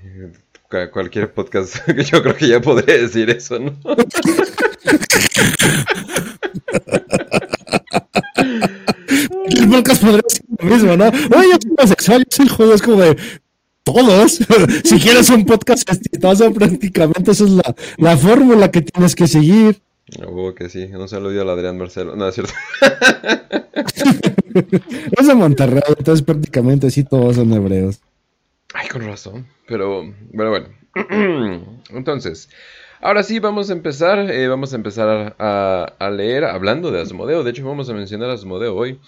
cualquier 0.91 1.31
podcast, 1.31 1.87
yo 2.11 2.23
creo 2.23 2.35
que 2.35 2.47
ya 2.47 2.59
podría 2.59 2.97
decir 2.97 3.29
eso, 3.29 3.59
¿no? 3.59 3.77
el 9.45 9.69
podcast 9.69 10.01
podría 10.01 10.23
ser 10.27 10.41
lo 10.57 10.65
mismo, 10.65 10.97
¿no? 10.97 11.05
Oye, 11.09 11.49
yo 11.51 11.57
soy 11.61 11.71
homosexual, 11.77 12.25
yo 12.27 12.37
soy 12.37 12.47
judío, 12.47 12.73
es 12.73 12.81
como 12.81 13.01
de 13.01 13.15
todos. 13.83 14.39
si 14.83 14.99
quieres 14.99 15.29
un 15.29 15.45
podcast 15.45 15.87
exitoso, 15.87 16.51
prácticamente 16.51 17.33
esa 17.33 17.43
es 17.43 17.51
la, 17.51 17.75
la 17.97 18.17
fórmula 18.17 18.71
que 18.71 18.81
tienes 18.81 19.13
que 19.15 19.27
seguir. 19.27 19.79
Oh, 20.25 20.55
que 20.55 20.69
sí. 20.69 20.85
Un 20.85 21.07
saludo 21.07 21.39
al 21.43 21.49
Adrián 21.51 21.77
Marcelo. 21.77 22.15
No, 22.15 22.27
es 22.27 22.33
cierto. 22.33 22.53
es 25.19 25.27
de 25.27 25.35
Monterrey, 25.35 25.83
entonces 25.87 26.25
prácticamente 26.25 26.89
sí 26.89 27.03
todos 27.03 27.35
son 27.35 27.53
hebreos. 27.53 28.01
Ay, 28.73 28.87
con 28.87 29.05
razón. 29.05 29.47
Pero, 29.67 30.13
bueno, 30.31 30.51
bueno. 30.51 30.67
entonces, 31.89 32.49
ahora 33.01 33.23
sí 33.23 33.39
vamos 33.39 33.69
a 33.69 33.73
empezar. 33.73 34.19
Eh, 34.31 34.47
vamos 34.47 34.73
a 34.73 34.75
empezar 34.75 35.35
a, 35.39 36.09
leer 36.11 36.45
hablando 36.45 36.91
de 36.91 37.01
Asmodeo. 37.01 37.43
De 37.43 37.51
hecho, 37.51 37.65
vamos 37.65 37.89
a 37.89 37.93
mencionar 37.93 38.29
Asmodeo 38.29 38.75
hoy. 38.75 38.99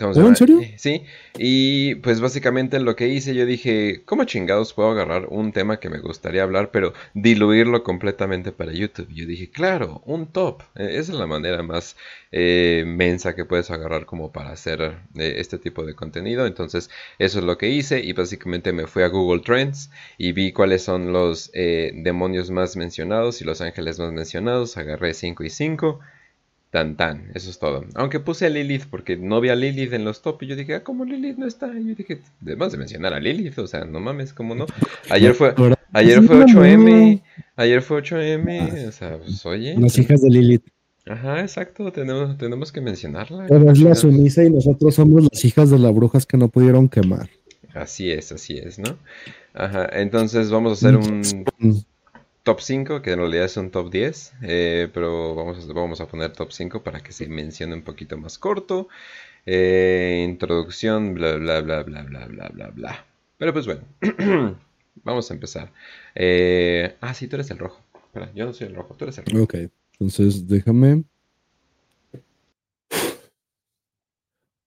¿Oh, 0.00 0.26
¿En 0.26 0.34
serio? 0.34 0.60
Eh, 0.60 0.74
sí, 0.76 1.04
y 1.38 1.94
pues 1.96 2.20
básicamente 2.20 2.80
lo 2.80 2.96
que 2.96 3.06
hice, 3.06 3.32
yo 3.32 3.46
dije, 3.46 4.02
¿cómo 4.04 4.24
chingados 4.24 4.72
puedo 4.72 4.90
agarrar 4.90 5.26
un 5.28 5.52
tema 5.52 5.78
que 5.78 5.88
me 5.88 6.00
gustaría 6.00 6.42
hablar, 6.42 6.72
pero 6.72 6.94
diluirlo 7.14 7.84
completamente 7.84 8.50
para 8.50 8.72
YouTube? 8.72 9.06
Yo 9.14 9.24
dije, 9.24 9.50
claro, 9.50 10.02
un 10.04 10.26
top. 10.26 10.62
Eh, 10.74 10.96
esa 10.98 11.12
es 11.12 11.18
la 11.18 11.28
manera 11.28 11.62
más 11.62 11.96
eh, 12.32 12.82
mensa 12.84 13.36
que 13.36 13.44
puedes 13.44 13.70
agarrar 13.70 14.04
como 14.04 14.32
para 14.32 14.50
hacer 14.50 14.98
este 15.14 15.58
tipo 15.58 15.86
de 15.86 15.94
contenido. 15.94 16.44
Entonces, 16.44 16.90
eso 17.20 17.38
es 17.38 17.44
lo 17.44 17.56
que 17.56 17.68
hice 17.68 18.00
y 18.00 18.12
básicamente 18.14 18.72
me 18.72 18.88
fui 18.88 19.04
a 19.04 19.08
Google 19.08 19.42
Trends 19.42 19.90
y 20.18 20.32
vi 20.32 20.50
cuáles 20.52 20.82
son 20.82 21.12
los 21.12 21.52
demonios 21.52 22.50
más 22.50 22.76
mencionados 22.76 23.40
y 23.40 23.44
los 23.44 23.60
ángeles 23.60 24.00
más 24.00 24.12
mencionados. 24.12 24.76
Agarré 24.76 25.14
5 25.14 25.44
y 25.44 25.50
5 25.50 26.00
Tan 26.74 26.96
tan, 26.96 27.30
eso 27.34 27.50
es 27.50 27.60
todo. 27.60 27.84
Aunque 27.94 28.18
puse 28.18 28.46
a 28.46 28.48
Lilith 28.48 28.86
porque 28.90 29.16
no 29.16 29.40
vi 29.40 29.48
a 29.48 29.54
Lilith 29.54 29.92
en 29.92 30.04
los 30.04 30.22
top 30.22 30.42
y 30.42 30.48
yo 30.48 30.56
dije, 30.56 30.74
ah, 30.74 30.82
¿cómo 30.82 31.04
Lilith 31.04 31.36
no 31.36 31.46
está? 31.46 31.68
Y 31.68 31.90
yo 31.90 31.94
dije, 31.94 32.18
debemos 32.40 32.72
de 32.72 32.78
mencionar 32.78 33.14
a 33.14 33.20
Lilith, 33.20 33.56
o 33.60 33.68
sea, 33.68 33.84
no 33.84 34.00
mames, 34.00 34.32
¿cómo 34.32 34.56
no? 34.56 34.66
Ayer 35.08 35.34
fue, 35.34 35.54
ayer 35.92 36.20
fue 36.24 36.44
8M, 36.44 37.22
ayer 37.54 37.80
fue 37.80 38.02
8M, 38.02 38.88
o 38.88 38.90
sea, 38.90 39.18
pues 39.18 39.46
oye. 39.46 39.76
Las 39.78 39.96
hijas 39.98 40.20
de 40.22 40.30
Lilith. 40.30 40.64
Ajá, 41.06 41.42
exacto, 41.42 41.92
tenemos, 41.92 42.36
tenemos 42.38 42.72
que 42.72 42.80
mencionarla. 42.80 43.46
Pero 43.48 43.70
es 43.70 43.78
la 43.78 43.94
sumisa 43.94 44.42
y 44.42 44.50
nosotros 44.50 44.96
somos 44.96 45.28
las 45.30 45.44
hijas 45.44 45.70
de 45.70 45.78
las 45.78 45.94
brujas 45.94 46.26
que 46.26 46.36
no 46.36 46.48
pudieron 46.48 46.88
quemar. 46.88 47.30
Así 47.72 48.10
es, 48.10 48.32
así 48.32 48.58
es, 48.58 48.80
¿no? 48.80 48.98
Ajá, 49.52 49.88
entonces 49.92 50.50
vamos 50.50 50.72
a 50.72 50.88
hacer 50.88 50.96
un 50.96 51.84
top 52.44 52.60
5, 52.60 53.02
que 53.02 53.12
en 53.12 53.18
realidad 53.18 53.46
es 53.46 53.56
un 53.56 53.70
top 53.70 53.90
10, 53.90 54.34
eh, 54.42 54.88
pero 54.92 55.34
vamos 55.34 55.68
a, 55.68 55.72
vamos 55.72 56.00
a 56.00 56.06
poner 56.06 56.32
top 56.32 56.52
5 56.52 56.82
para 56.84 57.02
que 57.02 57.10
se 57.10 57.26
mencione 57.26 57.74
un 57.74 57.82
poquito 57.82 58.16
más 58.16 58.38
corto. 58.38 58.88
Eh, 59.46 60.24
introducción, 60.28 61.14
bla, 61.14 61.36
bla, 61.36 61.62
bla, 61.62 61.82
bla, 61.82 62.02
bla, 62.02 62.26
bla, 62.26 62.48
bla, 62.48 62.68
bla. 62.68 63.06
Pero 63.38 63.52
pues 63.52 63.66
bueno, 63.66 63.82
vamos 65.04 65.30
a 65.30 65.34
empezar. 65.34 65.72
Eh, 66.14 66.94
ah, 67.00 67.14
sí, 67.14 67.26
tú 67.28 67.36
eres 67.36 67.50
el 67.50 67.58
rojo. 67.58 67.80
Yo 68.34 68.46
no 68.46 68.52
soy 68.52 68.68
el 68.68 68.76
rojo, 68.76 68.94
tú 68.94 69.06
eres 69.06 69.18
el 69.18 69.24
rojo. 69.24 69.42
Ok, 69.42 69.54
entonces 69.98 70.46
déjame. 70.46 71.02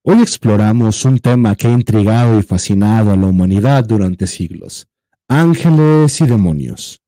Hoy 0.02 0.22
exploramos 0.22 1.06
un 1.06 1.20
tema 1.20 1.56
que 1.56 1.68
ha 1.68 1.72
intrigado 1.72 2.40
y 2.40 2.44
fascinado 2.44 3.12
a 3.12 3.16
la 3.16 3.28
humanidad 3.28 3.84
durante 3.84 4.26
siglos. 4.26 4.88
Ángeles 5.28 6.20
y 6.22 6.26
demonios. 6.26 7.02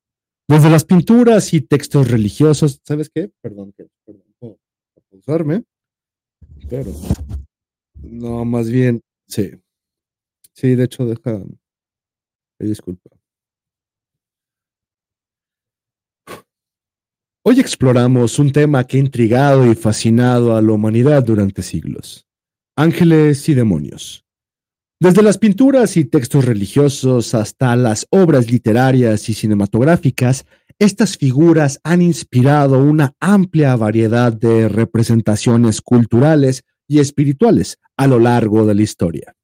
Desde 0.50 0.68
las 0.68 0.84
pinturas 0.84 1.54
y 1.54 1.60
textos 1.60 2.10
religiosos, 2.10 2.80
¿sabes 2.82 3.08
qué? 3.08 3.30
Perdón, 3.40 3.72
perdón 4.04 4.34
por 4.40 4.58
pausarme, 5.08 5.62
pero 6.68 6.90
no, 8.02 8.44
más 8.44 8.68
bien, 8.68 9.00
sí. 9.28 9.52
Sí, 10.52 10.74
de 10.74 10.82
hecho, 10.82 11.06
deja. 11.06 11.40
Disculpa. 12.58 13.10
Hoy 17.44 17.60
exploramos 17.60 18.40
un 18.40 18.50
tema 18.50 18.82
que 18.82 18.96
ha 18.96 19.00
intrigado 19.00 19.70
y 19.70 19.76
fascinado 19.76 20.56
a 20.56 20.62
la 20.62 20.72
humanidad 20.72 21.22
durante 21.22 21.62
siglos. 21.62 22.26
Ángeles 22.76 23.48
y 23.48 23.54
demonios. 23.54 24.26
Desde 25.02 25.22
las 25.22 25.38
pinturas 25.38 25.96
y 25.96 26.04
textos 26.04 26.44
religiosos 26.44 27.34
hasta 27.34 27.74
las 27.74 28.06
obras 28.10 28.50
literarias 28.50 29.30
y 29.30 29.32
cinematográficas, 29.32 30.44
estas 30.78 31.16
figuras 31.16 31.80
han 31.84 32.02
inspirado 32.02 32.78
una 32.84 33.14
amplia 33.18 33.74
variedad 33.76 34.30
de 34.30 34.68
representaciones 34.68 35.80
culturales 35.80 36.64
y 36.86 37.00
espirituales 37.00 37.78
a 37.96 38.08
lo 38.08 38.18
largo 38.18 38.66
de 38.66 38.74
la 38.74 38.82
historia. 38.82 39.34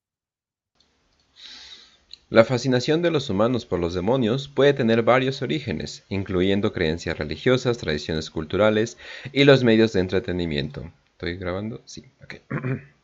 La 2.28 2.44
fascinación 2.44 3.00
de 3.00 3.10
los 3.10 3.30
humanos 3.30 3.64
por 3.64 3.80
los 3.80 3.94
demonios 3.94 4.48
puede 4.48 4.74
tener 4.74 5.04
varios 5.04 5.40
orígenes, 5.40 6.04
incluyendo 6.10 6.74
creencias 6.74 7.16
religiosas, 7.16 7.78
tradiciones 7.78 8.28
culturales 8.28 8.98
y 9.32 9.44
los 9.44 9.64
medios 9.64 9.94
de 9.94 10.00
entretenimiento. 10.00 10.92
¿Estoy 11.12 11.38
grabando? 11.38 11.80
Sí, 11.86 12.04
ok. 12.22 12.34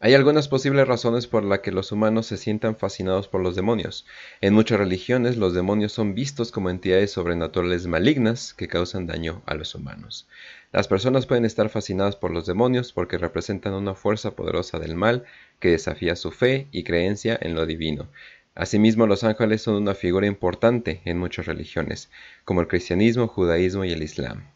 Hay 0.00 0.12
algunas 0.12 0.48
posibles 0.48 0.86
razones 0.86 1.26
por 1.26 1.44
las 1.44 1.60
que 1.60 1.72
los 1.72 1.90
humanos 1.90 2.26
se 2.26 2.36
sientan 2.36 2.76
fascinados 2.76 3.28
por 3.28 3.40
los 3.40 3.56
demonios. 3.56 4.04
En 4.40 4.52
muchas 4.52 4.78
religiones 4.78 5.36
los 5.36 5.54
demonios 5.54 5.92
son 5.92 6.14
vistos 6.14 6.50
como 6.50 6.68
entidades 6.68 7.12
sobrenaturales 7.12 7.86
malignas 7.86 8.52
que 8.54 8.68
causan 8.68 9.06
daño 9.06 9.42
a 9.46 9.54
los 9.54 9.74
humanos. 9.74 10.28
Las 10.72 10.88
personas 10.88 11.26
pueden 11.26 11.44
estar 11.44 11.68
fascinadas 11.70 12.16
por 12.16 12.32
los 12.32 12.44
demonios 12.44 12.92
porque 12.92 13.16
representan 13.16 13.72
una 13.72 13.94
fuerza 13.94 14.32
poderosa 14.32 14.78
del 14.78 14.96
mal 14.96 15.24
que 15.58 15.70
desafía 15.70 16.16
su 16.16 16.32
fe 16.32 16.66
y 16.72 16.82
creencia 16.82 17.38
en 17.40 17.54
lo 17.54 17.64
divino. 17.64 18.08
Asimismo, 18.56 19.06
los 19.06 19.24
ángeles 19.24 19.62
son 19.62 19.76
una 19.76 19.94
figura 19.94 20.26
importante 20.26 21.00
en 21.04 21.18
muchas 21.18 21.46
religiones, 21.46 22.10
como 22.44 22.60
el 22.60 22.68
cristianismo, 22.68 23.26
judaísmo 23.26 23.84
y 23.84 23.92
el 23.92 24.02
islam. 24.02 24.48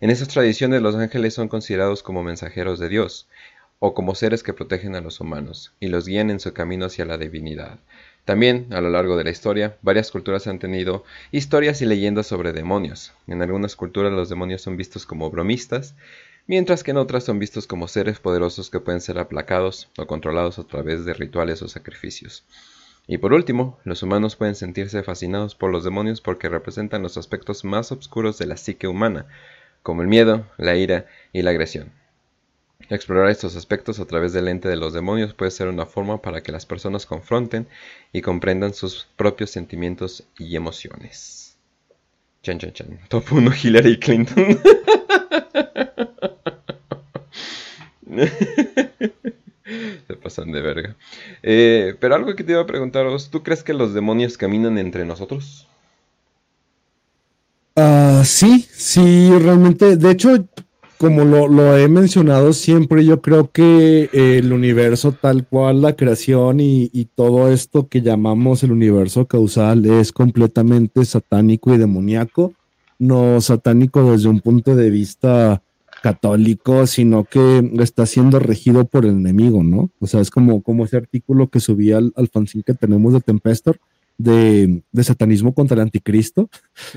En 0.00 0.10
esas 0.10 0.28
tradiciones 0.28 0.80
los 0.80 0.94
ángeles 0.94 1.34
son 1.34 1.48
considerados 1.48 2.02
como 2.02 2.22
mensajeros 2.22 2.78
de 2.78 2.88
Dios 2.88 3.28
o 3.80 3.94
como 3.94 4.14
seres 4.14 4.42
que 4.42 4.52
protegen 4.52 4.96
a 4.96 5.00
los 5.00 5.20
humanos 5.20 5.72
y 5.80 5.88
los 5.88 6.06
guían 6.06 6.30
en 6.30 6.40
su 6.40 6.52
camino 6.52 6.86
hacia 6.86 7.04
la 7.04 7.18
divinidad. 7.18 7.78
También, 8.24 8.66
a 8.72 8.80
lo 8.80 8.90
largo 8.90 9.16
de 9.16 9.24
la 9.24 9.30
historia, 9.30 9.78
varias 9.82 10.10
culturas 10.10 10.46
han 10.46 10.58
tenido 10.58 11.04
historias 11.32 11.80
y 11.80 11.86
leyendas 11.86 12.26
sobre 12.26 12.52
demonios. 12.52 13.14
En 13.26 13.40
algunas 13.40 13.76
culturas 13.76 14.12
los 14.12 14.28
demonios 14.28 14.60
son 14.60 14.76
vistos 14.76 15.06
como 15.06 15.30
bromistas, 15.30 15.94
mientras 16.46 16.82
que 16.82 16.90
en 16.90 16.98
otras 16.98 17.24
son 17.24 17.38
vistos 17.38 17.66
como 17.66 17.88
seres 17.88 18.18
poderosos 18.18 18.68
que 18.68 18.80
pueden 18.80 19.00
ser 19.00 19.18
aplacados 19.18 19.88
o 19.96 20.06
controlados 20.06 20.58
a 20.58 20.64
través 20.64 21.04
de 21.04 21.14
rituales 21.14 21.62
o 21.62 21.68
sacrificios. 21.68 22.44
Y 23.06 23.16
por 23.16 23.32
último, 23.32 23.78
los 23.84 24.02
humanos 24.02 24.36
pueden 24.36 24.54
sentirse 24.54 25.02
fascinados 25.02 25.54
por 25.54 25.70
los 25.70 25.84
demonios 25.84 26.20
porque 26.20 26.50
representan 26.50 27.02
los 27.02 27.16
aspectos 27.16 27.64
más 27.64 27.90
oscuros 27.92 28.36
de 28.36 28.44
la 28.44 28.58
psique 28.58 28.88
humana, 28.88 29.26
como 29.82 30.02
el 30.02 30.08
miedo, 30.08 30.46
la 30.58 30.76
ira 30.76 31.06
y 31.32 31.40
la 31.40 31.50
agresión. 31.52 31.92
Explorar 32.88 33.28
estos 33.28 33.56
aspectos 33.56 33.98
a 33.98 34.06
través 34.06 34.32
del 34.32 34.44
lente 34.46 34.68
de 34.68 34.76
los 34.76 34.94
demonios 34.94 35.34
puede 35.34 35.50
ser 35.50 35.66
una 35.68 35.84
forma 35.84 36.22
para 36.22 36.42
que 36.42 36.52
las 36.52 36.64
personas 36.64 37.06
confronten 37.06 37.66
y 38.12 38.22
comprendan 38.22 38.72
sus 38.72 39.08
propios 39.16 39.50
sentimientos 39.50 40.24
y 40.38 40.54
emociones. 40.56 41.56
Chan, 42.42 42.58
chan, 42.58 42.72
chan. 42.72 42.98
Top 43.08 43.24
1 43.30 43.50
Hillary 43.62 43.98
Clinton. 43.98 44.60
Se 50.06 50.14
pasan 50.14 50.52
de 50.52 50.62
verga. 50.62 50.96
Eh, 51.42 51.94
pero 52.00 52.14
algo 52.14 52.34
que 52.36 52.44
te 52.44 52.52
iba 52.52 52.62
a 52.62 52.66
preguntaros, 52.66 53.28
¿tú 53.28 53.42
crees 53.42 53.62
que 53.62 53.74
los 53.74 53.92
demonios 53.92 54.38
caminan 54.38 54.78
entre 54.78 55.04
nosotros? 55.04 55.66
Ah, 57.76 58.22
sí, 58.24 58.66
sí, 58.72 59.30
realmente. 59.38 59.96
De 59.96 60.10
hecho, 60.10 60.48
como 60.98 61.24
lo, 61.24 61.78
he 61.78 61.88
mencionado 61.88 62.52
siempre, 62.52 63.04
yo 63.04 63.22
creo 63.22 63.50
que 63.52 64.10
el 64.12 64.52
universo 64.52 65.12
tal 65.12 65.46
cual, 65.46 65.80
la 65.80 65.94
creación 65.94 66.58
y, 66.60 66.88
todo 67.14 67.52
esto 67.52 67.88
que 67.88 68.02
llamamos 68.02 68.62
el 68.62 68.72
universo 68.72 69.26
causal 69.26 69.86
es 69.86 70.12
completamente 70.12 71.04
satánico 71.04 71.72
y 71.74 71.78
demoníaco. 71.78 72.52
No 72.98 73.40
satánico 73.40 74.10
desde 74.10 74.28
un 74.28 74.40
punto 74.40 74.74
de 74.74 74.90
vista 74.90 75.62
católico, 76.02 76.86
sino 76.86 77.24
que 77.24 77.70
está 77.80 78.06
siendo 78.06 78.40
regido 78.40 78.84
por 78.84 79.04
el 79.04 79.12
enemigo, 79.12 79.62
¿no? 79.62 79.90
O 80.00 80.06
sea, 80.06 80.20
es 80.20 80.30
como, 80.30 80.62
como 80.62 80.84
ese 80.84 80.96
artículo 80.96 81.48
que 81.48 81.60
subí 81.60 81.92
al, 81.92 82.12
al 82.16 82.28
fanzine 82.28 82.64
que 82.64 82.74
tenemos 82.74 83.12
de 83.12 83.20
Tempestor, 83.20 83.78
de, 84.18 84.82
satanismo 85.02 85.54
contra 85.54 85.76
el 85.76 85.82
anticristo. 85.82 86.50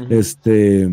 Este, 0.09 0.89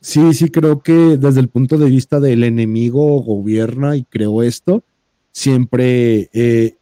sí, 0.00 0.34
sí 0.34 0.50
creo 0.50 0.82
que 0.82 0.92
desde 0.92 1.40
el 1.40 1.48
punto 1.48 1.78
de 1.78 1.90
vista 1.90 2.20
del 2.20 2.44
enemigo 2.44 3.20
gobierna 3.22 3.96
y 3.96 4.04
creó 4.04 4.42
esto, 4.42 4.84
siempre, 5.32 6.30
eh, 6.32 6.76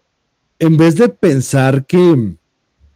en 0.58 0.76
vez 0.76 0.96
de 0.96 1.08
pensar 1.08 1.86
que 1.86 2.36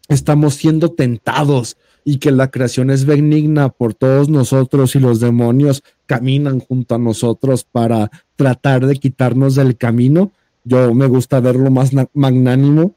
estamos 0.08 0.54
siendo 0.54 0.92
tentados 0.92 1.76
y 2.04 2.18
que 2.18 2.32
la 2.32 2.50
creación 2.50 2.90
es 2.90 3.04
benigna 3.04 3.68
por 3.68 3.94
todos 3.94 4.28
nosotros 4.28 4.96
y 4.96 5.00
los 5.00 5.20
demonios 5.20 5.82
caminan 6.06 6.60
junto 6.60 6.94
a 6.94 6.98
nosotros 6.98 7.64
para 7.64 8.10
tratar 8.36 8.86
de 8.86 8.96
quitarnos 8.96 9.54
del 9.54 9.76
camino, 9.76 10.32
yo 10.64 10.94
me 10.94 11.06
gusta 11.06 11.40
verlo 11.40 11.70
más 11.70 11.90
magnánimo 12.12 12.94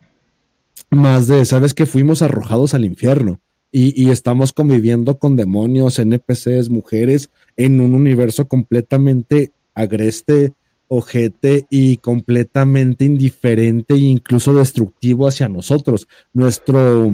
más 0.89 1.27
de, 1.27 1.45
sabes 1.45 1.73
que 1.73 1.85
fuimos 1.85 2.21
arrojados 2.21 2.73
al 2.73 2.85
infierno 2.85 3.39
y, 3.71 4.10
estamos 4.10 4.54
conviviendo 4.54 5.19
con 5.19 5.36
demonios, 5.36 5.99
NPCs, 5.99 6.69
mujeres, 6.69 7.30
en 7.58 7.82
un 7.82 7.93
universo 7.93 8.47
completamente 8.47 9.51
agreste, 9.73 10.54
ojete 10.88 11.65
y 11.69 11.97
completamente 11.97 13.04
indiferente 13.04 13.95
e 13.95 13.97
incluso 13.97 14.54
destructivo 14.54 15.28
hacia 15.28 15.49
nosotros. 15.49 16.08
Nuestro, 16.34 17.12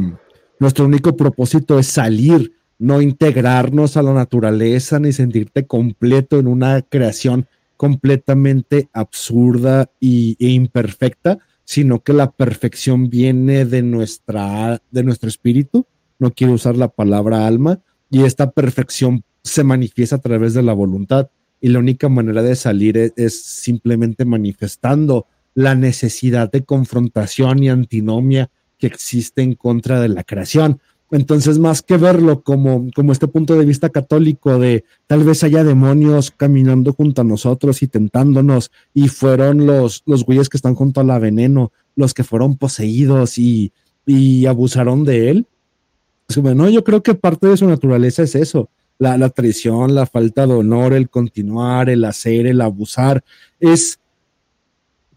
nuestro 0.59 0.85
único 0.85 1.15
propósito 1.15 1.79
es 1.79 1.87
salir, 1.87 2.53
no 2.77 3.01
integrarnos 3.01 3.97
a 3.97 4.03
la 4.03 4.13
naturaleza 4.13 4.99
ni 4.99 5.13
sentirte 5.13 5.65
completo 5.65 6.39
en 6.39 6.47
una 6.47 6.81
creación 6.83 7.47
completamente 7.77 8.89
absurda 8.93 9.89
y, 9.99 10.37
e 10.39 10.49
imperfecta, 10.49 11.39
sino 11.63 12.03
que 12.03 12.13
la 12.13 12.31
perfección 12.31 13.09
viene 13.09 13.65
de, 13.65 13.81
nuestra, 13.81 14.81
de 14.91 15.03
nuestro 15.03 15.29
espíritu, 15.29 15.87
no 16.21 16.31
quiero 16.31 16.53
usar 16.53 16.77
la 16.77 16.87
palabra 16.87 17.47
alma, 17.47 17.81
y 18.11 18.23
esta 18.23 18.51
perfección 18.51 19.23
se 19.43 19.63
manifiesta 19.63 20.17
a 20.17 20.21
través 20.21 20.53
de 20.53 20.61
la 20.61 20.73
voluntad. 20.73 21.31
Y 21.59 21.69
la 21.69 21.79
única 21.79 22.09
manera 22.09 22.43
de 22.43 22.55
salir 22.55 22.95
es, 22.95 23.13
es 23.15 23.41
simplemente 23.43 24.23
manifestando 24.23 25.25
la 25.55 25.73
necesidad 25.73 26.51
de 26.51 26.63
confrontación 26.63 27.63
y 27.63 27.69
antinomia 27.69 28.51
que 28.77 28.85
existe 28.85 29.41
en 29.41 29.55
contra 29.55 29.99
de 29.99 30.09
la 30.09 30.23
creación. 30.23 30.79
Entonces, 31.09 31.57
más 31.57 31.81
que 31.81 31.97
verlo 31.97 32.43
como, 32.43 32.87
como 32.95 33.11
este 33.11 33.27
punto 33.27 33.57
de 33.57 33.65
vista 33.65 33.89
católico 33.89 34.59
de 34.59 34.85
tal 35.07 35.23
vez 35.23 35.43
haya 35.43 35.63
demonios 35.63 36.29
caminando 36.29 36.93
junto 36.93 37.21
a 37.21 37.25
nosotros 37.25 37.81
y 37.81 37.87
tentándonos, 37.87 38.69
y 38.93 39.07
fueron 39.07 39.65
los, 39.65 40.03
los 40.05 40.23
güeyes 40.23 40.49
que 40.49 40.57
están 40.57 40.75
junto 40.75 41.01
a 41.01 41.03
la 41.03 41.17
veneno, 41.17 41.71
los 41.95 42.13
que 42.13 42.23
fueron 42.23 42.57
poseídos 42.57 43.39
y, 43.39 43.73
y 44.05 44.45
abusaron 44.45 45.03
de 45.03 45.31
él. 45.31 45.47
Bueno, 46.37 46.69
yo 46.69 46.83
creo 46.83 47.01
que 47.03 47.15
parte 47.15 47.47
de 47.47 47.57
su 47.57 47.67
naturaleza 47.67 48.23
es 48.23 48.35
eso, 48.35 48.69
la, 48.99 49.17
la 49.17 49.29
traición, 49.29 49.95
la 49.95 50.05
falta 50.05 50.45
de 50.45 50.53
honor, 50.53 50.93
el 50.93 51.09
continuar, 51.09 51.89
el 51.89 52.05
hacer, 52.05 52.45
el 52.47 52.61
abusar, 52.61 53.23
es 53.59 53.99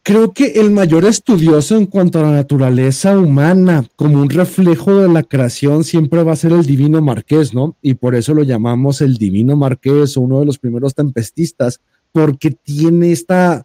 creo 0.04 0.34
que 0.34 0.60
el 0.60 0.70
mayor 0.70 1.06
estudioso 1.06 1.76
en 1.76 1.86
cuanto 1.86 2.20
a 2.20 2.22
la 2.22 2.30
naturaleza 2.30 3.18
humana, 3.18 3.86
como 3.96 4.20
un 4.20 4.28
reflejo 4.28 4.96
de 4.96 5.08
la 5.08 5.22
creación, 5.22 5.82
siempre 5.82 6.22
va 6.22 6.32
a 6.32 6.36
ser 6.36 6.52
el 6.52 6.66
divino 6.66 7.00
marqués, 7.00 7.54
¿no? 7.54 7.74
Y 7.80 7.94
por 7.94 8.14
eso 8.14 8.34
lo 8.34 8.42
llamamos 8.42 9.00
el 9.00 9.16
divino 9.16 9.56
marqués 9.56 10.16
o 10.16 10.20
uno 10.20 10.40
de 10.40 10.46
los 10.46 10.58
primeros 10.58 10.94
tempestistas, 10.94 11.80
porque 12.12 12.50
tiene 12.50 13.12
este 13.12 13.62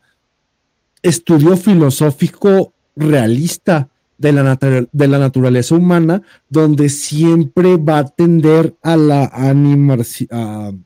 estudio 1.03 1.57
filosófico 1.57 2.73
realista 2.95 3.89
de 4.19 4.33
la, 4.33 4.59
de 4.91 5.07
la 5.07 5.17
naturaleza 5.17 5.73
humana, 5.73 6.21
donde 6.49 6.89
siempre 6.89 7.77
va 7.77 7.99
a 7.99 8.07
tender 8.07 8.75
a 8.83 8.95
la 8.95 9.25
animación 9.33 10.85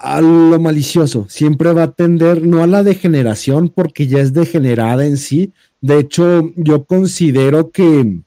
a 0.00 0.22
lo 0.22 0.58
malicioso, 0.58 1.26
siempre 1.28 1.74
va 1.74 1.82
a 1.82 1.92
tender 1.92 2.46
no 2.46 2.62
a 2.62 2.66
la 2.66 2.82
degeneración 2.82 3.68
porque 3.68 4.06
ya 4.06 4.20
es 4.20 4.32
degenerada 4.32 5.04
en 5.04 5.18
sí. 5.18 5.52
De 5.82 5.98
hecho, 5.98 6.52
yo 6.56 6.84
considero 6.84 7.70
que, 7.70 8.20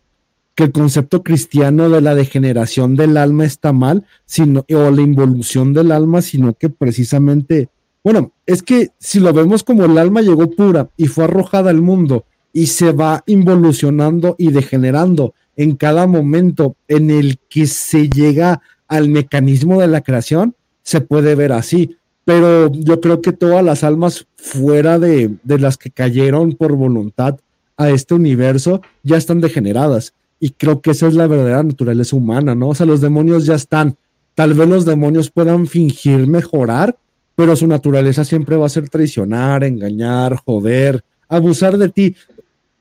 que 0.53 0.65
el 0.65 0.71
concepto 0.71 1.23
cristiano 1.23 1.89
de 1.89 1.99
la 1.99 2.13
degeneración 2.13 2.95
del 2.95 3.17
alma 3.17 3.45
está 3.45 3.73
mal, 3.73 4.06
sino, 4.25 4.63
o 4.69 4.91
la 4.91 5.01
involución 5.01 5.73
del 5.73 5.91
alma, 5.91 6.21
sino 6.21 6.53
que 6.53 6.69
precisamente, 6.69 7.69
bueno, 8.03 8.34
es 8.45 8.62
que 8.62 8.91
si 8.99 9.19
lo 9.19 9.34
vemos 9.34 9.63
como 9.63 9.86
el 9.86 9.97
alma 9.97 10.21
llegó 10.21 10.51
pura 10.51 10.91
y 10.95 11.08
fue 11.08 11.23
arrojada 11.23 11.71
al 11.71 11.82
mundo 11.82 12.25
y 12.53 12.67
se 12.67 12.91
va 12.91 13.23
involucionando 13.25 14.35
y 14.37 14.51
degenerando 14.51 15.33
en 15.55 15.75
cada 15.75 16.07
momento 16.07 16.75
en 16.87 17.09
el 17.09 17.39
que 17.49 17.67
se 17.67 18.09
llega 18.09 18.61
al 18.87 19.09
mecanismo 19.09 19.81
de 19.81 19.87
la 19.87 20.01
creación, 20.01 20.55
se 20.83 21.01
puede 21.01 21.35
ver 21.35 21.51
así. 21.51 21.97
Pero 22.25 22.71
yo 22.71 23.01
creo 23.01 23.21
que 23.21 23.33
todas 23.33 23.63
las 23.63 23.83
almas 23.83 24.27
fuera 24.35 24.99
de, 24.99 25.35
las 25.45 25.77
que 25.77 25.91
cayeron 25.91 26.53
por 26.53 26.73
voluntad 26.73 27.39
a 27.75 27.89
este 27.89 28.13
universo 28.13 28.81
ya 29.01 29.17
están 29.17 29.41
degeneradas. 29.41 30.13
Y 30.39 30.51
creo 30.51 30.81
que 30.81 30.91
esa 30.91 31.07
es 31.07 31.15
la 31.15 31.27
verdadera 31.27 31.63
naturaleza 31.63 32.15
humana, 32.15 32.55
¿no? 32.55 32.69
O 32.69 32.75
sea, 32.75 32.85
los 32.85 33.01
demonios 33.01 33.45
ya 33.45 33.55
están. 33.55 33.95
Tal 34.35 34.53
vez 34.53 34.67
los 34.67 34.85
demonios 34.85 35.31
puedan 35.31 35.67
fingir 35.67 36.27
mejorar, 36.27 36.97
pero 37.35 37.55
su 37.55 37.67
naturaleza 37.67 38.25
siempre 38.25 38.57
va 38.57 38.65
a 38.67 38.69
ser 38.69 38.89
traicionar, 38.89 39.63
engañar, 39.63 40.37
joder, 40.45 41.03
abusar 41.27 41.77
de 41.77 41.89
ti. 41.89 42.15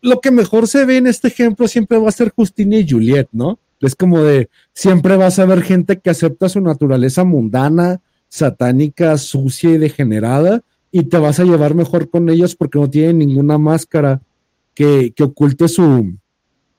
Lo 0.03 0.21
que 0.21 0.33
mejor 0.33 0.67
se 0.67 0.85
ve 0.85 0.97
en 0.97 1.07
este 1.07 1.29
ejemplo 1.29 1.69
siempre 1.69 1.97
va 1.97 2.09
a 2.09 2.12
ser 2.12 2.33
Justina 2.35 2.77
y 2.77 2.88
Juliet, 2.88 3.29
¿no? 3.31 3.61
Es 3.81 3.95
como 3.95 4.21
de, 4.21 4.51
siempre 4.75 5.17
vas 5.17 5.38
a 5.38 5.47
ver 5.47 5.62
gente 5.62 6.01
que 6.01 6.11
acepta 6.11 6.49
su 6.49 6.61
naturaleza 6.61 7.25
mundana, 7.25 8.01
satánica, 8.29 9.17
sucia 9.17 9.71
y 9.71 9.79
degenerada, 9.79 10.62
y 10.91 11.05
te 11.05 11.19
vas 11.19 11.38
a 11.38 11.45
llevar 11.45 11.75
mejor 11.75 12.11
con 12.11 12.29
ellos 12.29 12.57
porque 12.57 12.79
no 12.79 12.91
tienen 12.91 13.19
ninguna 13.19 13.59
máscara 13.59 14.21
que, 14.75 15.12
que 15.15 15.23
oculte 15.23 15.69
su, 15.69 16.17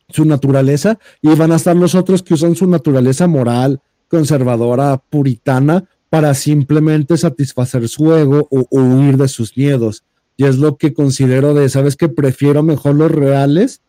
su 0.10 0.26
naturaleza, 0.26 1.00
y 1.22 1.30
van 1.36 1.54
a 1.54 1.56
estar 1.56 1.76
los 1.76 1.96
otros 1.96 2.24
que 2.24 2.34
usan 2.34 2.56
su 2.56 2.68
naturaleza 2.68 3.28
moral, 3.28 3.82
conservadora, 4.10 4.98
puritana, 4.98 5.86
para 6.10 6.34
simplemente 6.34 7.18
satisfacer 7.18 7.88
su 7.88 8.14
ego 8.14 8.48
o, 8.52 8.66
o 8.70 8.82
huir 8.82 9.18
de 9.18 9.28
sus 9.28 9.58
miedos. 9.58 10.04
Y 10.36 10.46
es 10.46 10.58
lo 10.58 10.78
que 10.78 10.93
considero 10.93 11.54
de, 11.54 11.69
¿sabes 11.69 11.96
que 11.96 12.10
Prefiero 12.10 12.63
mejor 12.63 12.96
los 12.96 13.12
reales 13.12 13.82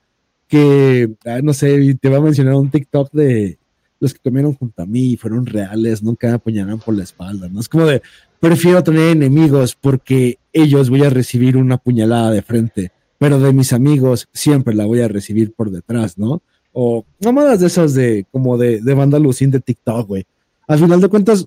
que, 0.48 1.10
no 1.42 1.54
sé, 1.54 1.96
te 2.00 2.08
voy 2.08 2.18
a 2.18 2.20
mencionar 2.20 2.54
un 2.54 2.70
TikTok 2.70 3.12
de 3.12 3.58
los 4.00 4.12
que 4.12 4.20
comieron 4.20 4.54
junto 4.54 4.82
a 4.82 4.86
mí 4.86 5.12
y 5.12 5.16
fueron 5.16 5.46
reales, 5.46 6.02
nunca 6.02 6.28
me 6.28 6.34
apuñalan 6.34 6.78
por 6.78 6.94
la 6.94 7.04
espalda, 7.04 7.48
¿no? 7.48 7.60
Es 7.60 7.68
como 7.68 7.86
de, 7.86 8.02
prefiero 8.38 8.82
tener 8.82 9.10
enemigos 9.10 9.76
porque 9.80 10.38
ellos 10.52 10.90
voy 10.90 11.02
a 11.02 11.10
recibir 11.10 11.56
una 11.56 11.78
puñalada 11.78 12.30
de 12.30 12.42
frente, 12.42 12.92
pero 13.18 13.40
de 13.40 13.52
mis 13.52 13.72
amigos 13.72 14.28
siempre 14.32 14.74
la 14.74 14.84
voy 14.84 15.00
a 15.00 15.08
recibir 15.08 15.54
por 15.54 15.70
detrás, 15.70 16.18
¿no? 16.18 16.42
O 16.72 17.06
mamadas 17.24 17.60
de 17.60 17.68
esas 17.68 17.94
de, 17.94 18.26
como 18.30 18.58
de, 18.58 18.80
de 18.80 18.94
banda 18.94 19.18
lucín 19.18 19.50
de 19.50 19.60
TikTok, 19.60 20.06
güey. 20.06 20.26
Al 20.66 20.78
final 20.78 21.00
de 21.00 21.08
cuentas, 21.08 21.46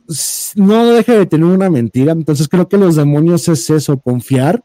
no 0.56 0.86
deja 0.88 1.14
de 1.14 1.26
tener 1.26 1.46
una 1.46 1.70
mentira, 1.70 2.14
entonces 2.14 2.48
creo 2.48 2.68
que 2.68 2.78
los 2.78 2.96
demonios 2.96 3.48
es 3.48 3.70
eso, 3.70 3.98
confiar 4.00 4.64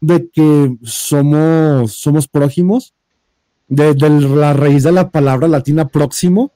de 0.00 0.28
que 0.28 0.76
somos, 0.82 1.92
somos 1.92 2.28
prójimos 2.28 2.94
de, 3.68 3.94
la 3.94 4.52
raíz 4.52 4.82
de 4.84 4.92
la 4.92 5.10
palabra 5.10 5.48
latina 5.48 5.88
próximo, 5.88 6.52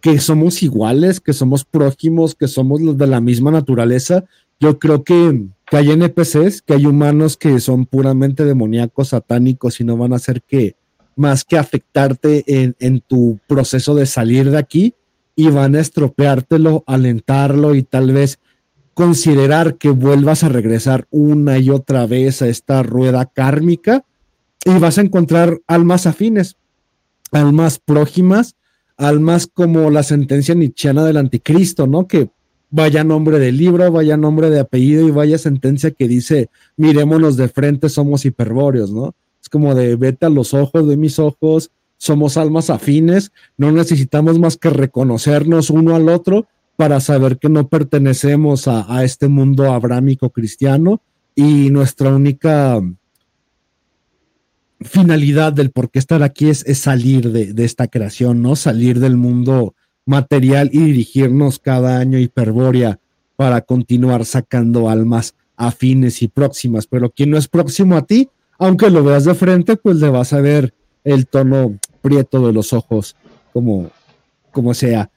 que 0.00 0.18
somos 0.18 0.62
iguales, 0.62 1.20
que 1.20 1.32
somos 1.32 1.64
prójimos, 1.64 2.34
que 2.34 2.48
somos 2.48 2.80
los 2.80 2.98
de 2.98 3.06
la 3.06 3.20
misma 3.20 3.50
naturaleza. 3.50 4.24
Yo 4.60 4.78
creo 4.78 5.04
que, 5.04 5.46
que 5.66 5.76
hay 5.76 5.90
NPCs, 5.90 6.62
que 6.62 6.74
hay 6.74 6.86
humanos 6.86 7.36
que 7.36 7.58
son 7.60 7.86
puramente 7.86 8.44
demoníacos, 8.44 9.08
satánicos 9.08 9.80
y 9.80 9.84
no 9.84 9.96
van 9.96 10.12
a 10.12 10.16
hacer 10.16 10.42
que 10.42 10.76
más 11.14 11.44
que 11.44 11.58
afectarte 11.58 12.44
en, 12.46 12.74
en 12.78 13.00
tu 13.00 13.38
proceso 13.46 13.94
de 13.94 14.06
salir 14.06 14.50
de 14.50 14.58
aquí 14.58 14.94
y 15.36 15.48
van 15.48 15.76
a 15.76 15.80
estropeártelo, 15.80 16.84
alentarlo 16.86 17.74
y 17.74 17.82
tal 17.82 18.12
vez 18.12 18.38
considerar 18.94 19.76
que 19.76 19.90
vuelvas 19.90 20.44
a 20.44 20.48
regresar 20.48 21.06
una 21.10 21.58
y 21.58 21.70
otra 21.70 22.06
vez 22.06 22.42
a 22.42 22.48
esta 22.48 22.82
rueda 22.82 23.26
kármica 23.26 24.04
y 24.64 24.78
vas 24.78 24.98
a 24.98 25.02
encontrar 25.02 25.60
almas 25.66 26.06
afines, 26.06 26.56
almas 27.30 27.78
prójimas, 27.78 28.56
almas 28.96 29.46
como 29.46 29.90
la 29.90 30.02
sentencia 30.02 30.54
nietzscheana 30.54 31.04
del 31.04 31.16
anticristo, 31.16 31.86
¿no? 31.86 32.06
Que 32.06 32.30
vaya 32.70 33.04
nombre 33.04 33.38
de 33.38 33.52
libro, 33.52 33.90
vaya 33.90 34.16
nombre 34.16 34.50
de 34.50 34.60
apellido 34.60 35.06
y 35.06 35.10
vaya 35.10 35.38
sentencia 35.38 35.90
que 35.90 36.08
dice, 36.08 36.48
mirémonos 36.76 37.36
de 37.36 37.48
frente, 37.48 37.88
somos 37.88 38.24
hiperbóreos, 38.24 38.92
¿no? 38.92 39.14
Es 39.40 39.48
como 39.48 39.74
de 39.74 39.96
vete 39.96 40.26
a 40.26 40.30
los 40.30 40.54
ojos 40.54 40.86
de 40.86 40.96
mis 40.96 41.18
ojos, 41.18 41.70
somos 41.96 42.36
almas 42.36 42.70
afines, 42.70 43.32
no 43.56 43.72
necesitamos 43.72 44.38
más 44.38 44.56
que 44.56 44.70
reconocernos 44.70 45.70
uno 45.70 45.94
al 45.94 46.08
otro 46.08 46.46
para 46.82 46.98
saber 46.98 47.38
que 47.38 47.48
no 47.48 47.68
pertenecemos 47.68 48.66
a, 48.66 49.04
este 49.04 49.28
mundo 49.28 49.72
abrámico 49.72 50.30
cristiano, 50.30 51.00
y 51.32 51.70
nuestra 51.70 52.10
única 52.10 52.82
finalidad 54.80 55.52
del 55.52 55.70
por 55.70 55.92
qué 55.92 56.00
estar 56.00 56.24
aquí 56.24 56.48
es, 56.48 56.64
salir 56.76 57.30
de, 57.30 57.64
esta 57.64 57.86
creación, 57.86 58.42
¿no? 58.42 58.56
Salir 58.56 58.98
del 58.98 59.16
mundo 59.16 59.76
material 60.06 60.70
y 60.72 60.80
dirigirnos 60.80 61.60
cada 61.60 62.00
año 62.00 62.18
Hiperbórea 62.18 62.98
para 63.36 63.60
continuar 63.60 64.24
sacando 64.24 64.88
almas 64.88 65.36
afines 65.56 66.20
y 66.20 66.26
próximas. 66.26 66.88
Pero 66.88 67.10
quien 67.10 67.30
no 67.30 67.38
es 67.38 67.46
próximo 67.46 67.96
a 67.96 68.06
ti, 68.06 68.28
aunque 68.58 68.90
lo 68.90 69.04
veas 69.04 69.24
de 69.24 69.34
frente, 69.36 69.76
pues 69.76 69.98
le 69.98 70.08
vas 70.08 70.32
a 70.32 70.40
ver 70.40 70.74
el 71.04 71.28
tono 71.28 71.78
prieto 72.00 72.44
de 72.44 72.52
los 72.52 72.72
ojos, 72.72 73.14
como, 73.52 73.88
como 74.50 74.74
sea. 74.74 75.11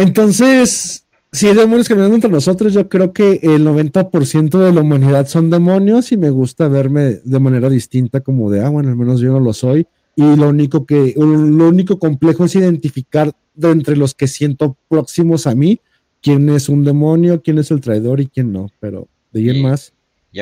Entonces, 0.00 1.04
si 1.30 1.46
hay 1.46 1.54
demonios 1.54 1.86
caminando 1.86 2.14
entre 2.14 2.30
nosotros, 2.30 2.72
yo 2.72 2.88
creo 2.88 3.12
que 3.12 3.38
el 3.42 3.66
90% 3.66 4.58
de 4.58 4.72
la 4.72 4.80
humanidad 4.80 5.28
son 5.28 5.50
demonios 5.50 6.10
y 6.10 6.16
me 6.16 6.30
gusta 6.30 6.68
verme 6.68 7.20
de 7.22 7.38
manera 7.38 7.68
distinta 7.68 8.20
como 8.20 8.50
de, 8.50 8.64
ah, 8.64 8.70
bueno, 8.70 8.88
al 8.88 8.96
menos 8.96 9.20
yo 9.20 9.30
no 9.30 9.40
lo 9.40 9.52
soy. 9.52 9.86
Y 10.16 10.22
lo 10.22 10.48
único 10.48 10.86
que, 10.86 11.14
lo 11.16 11.68
único 11.68 11.98
complejo 11.98 12.46
es 12.46 12.54
identificar 12.54 13.32
de 13.54 13.70
entre 13.70 13.94
los 13.94 14.14
que 14.14 14.26
siento 14.26 14.74
próximos 14.88 15.46
a 15.46 15.54
mí 15.54 15.80
quién 16.22 16.48
es 16.48 16.70
un 16.70 16.82
demonio, 16.82 17.42
quién 17.42 17.58
es 17.58 17.70
el 17.70 17.82
traidor 17.82 18.20
y 18.20 18.26
quién 18.26 18.52
no. 18.52 18.70
Pero 18.80 19.06
de 19.32 19.40
ahí 19.40 19.50
en 19.50 19.62
más, 19.62 19.92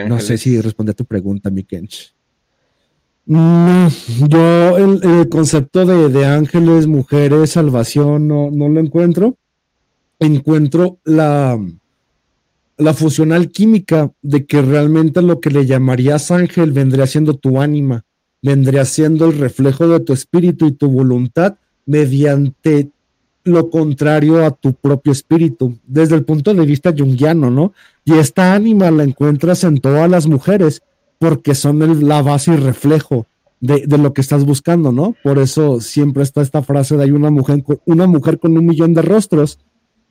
no 0.07 0.21
sé 0.21 0.38
si 0.38 0.61
responde 0.61 0.92
a 0.92 0.94
tu 0.94 1.05
pregunta, 1.05 1.51
mi 1.51 1.64
Kench. 1.64 2.14
No, 3.27 3.90
yo 4.29 4.79
el, 4.79 5.29
concepto 5.29 5.85
de, 5.85 6.09
de, 6.11 6.27
ángeles, 6.27 6.87
mujeres, 6.87 7.51
salvación, 7.51 8.29
no, 8.29 8.51
no 8.53 8.68
lo 8.68 8.79
encuentro 8.79 9.37
encuentro 10.21 10.99
la, 11.05 11.59
la 12.77 12.95
fusión 12.95 13.33
alquímica 13.33 14.13
de 14.23 14.47
que 14.47 14.63
realmente 14.63 15.21
lo 15.21 15.41
que 15.41 15.51
le 15.51 15.67
llamarías 15.67 16.31
ángel 16.31 16.73
vendría 16.73 17.07
siendo 17.07 17.35
tu 17.35 17.61
ánima, 17.61 18.05
vendría 18.41 18.85
siendo 18.85 19.27
el 19.27 19.39
reflejo 19.39 19.89
de 19.89 20.01
tu 20.01 20.13
espíritu 20.13 20.67
y 20.67 20.73
tu 20.73 20.89
voluntad 20.89 21.57
mediante 21.87 22.91
lo 23.45 23.71
contrario 23.71 24.45
a 24.45 24.51
tu 24.51 24.75
propio 24.75 25.11
espíritu, 25.11 25.79
desde 25.87 26.15
el 26.15 26.25
punto 26.25 26.55
de 26.55 26.67
vista 26.67 26.95
junguiano, 26.97 27.51
¿no? 27.51 27.73
Y 28.05 28.13
esta 28.15 28.55
ánima 28.55 28.91
la 28.91 29.05
encuentras 29.05 29.65
en 29.65 29.79
todas 29.79 30.09
las 30.09 30.27
mujeres 30.27 30.83
porque 31.19 31.55
son 31.55 32.07
la 32.07 32.23
base 32.23 32.53
y 32.53 32.57
reflejo 32.57 33.27
de, 33.61 33.87
de, 33.87 33.99
lo 33.99 34.13
que 34.13 34.21
estás 34.21 34.45
buscando, 34.45 34.93
¿no? 34.93 35.17
Por 35.25 35.39
eso 35.39 35.81
siempre 35.81 36.23
está 36.23 36.43
esta 36.43 36.63
frase 36.63 36.97
de 36.97 37.05
hay 37.05 37.11
una 37.11 37.31
mujer, 37.31 37.65
una 37.87 38.07
mujer 38.07 38.39
con 38.39 38.57
un 38.57 38.67
millón 38.67 38.95
de 38.95 39.03
rostros 39.03 39.59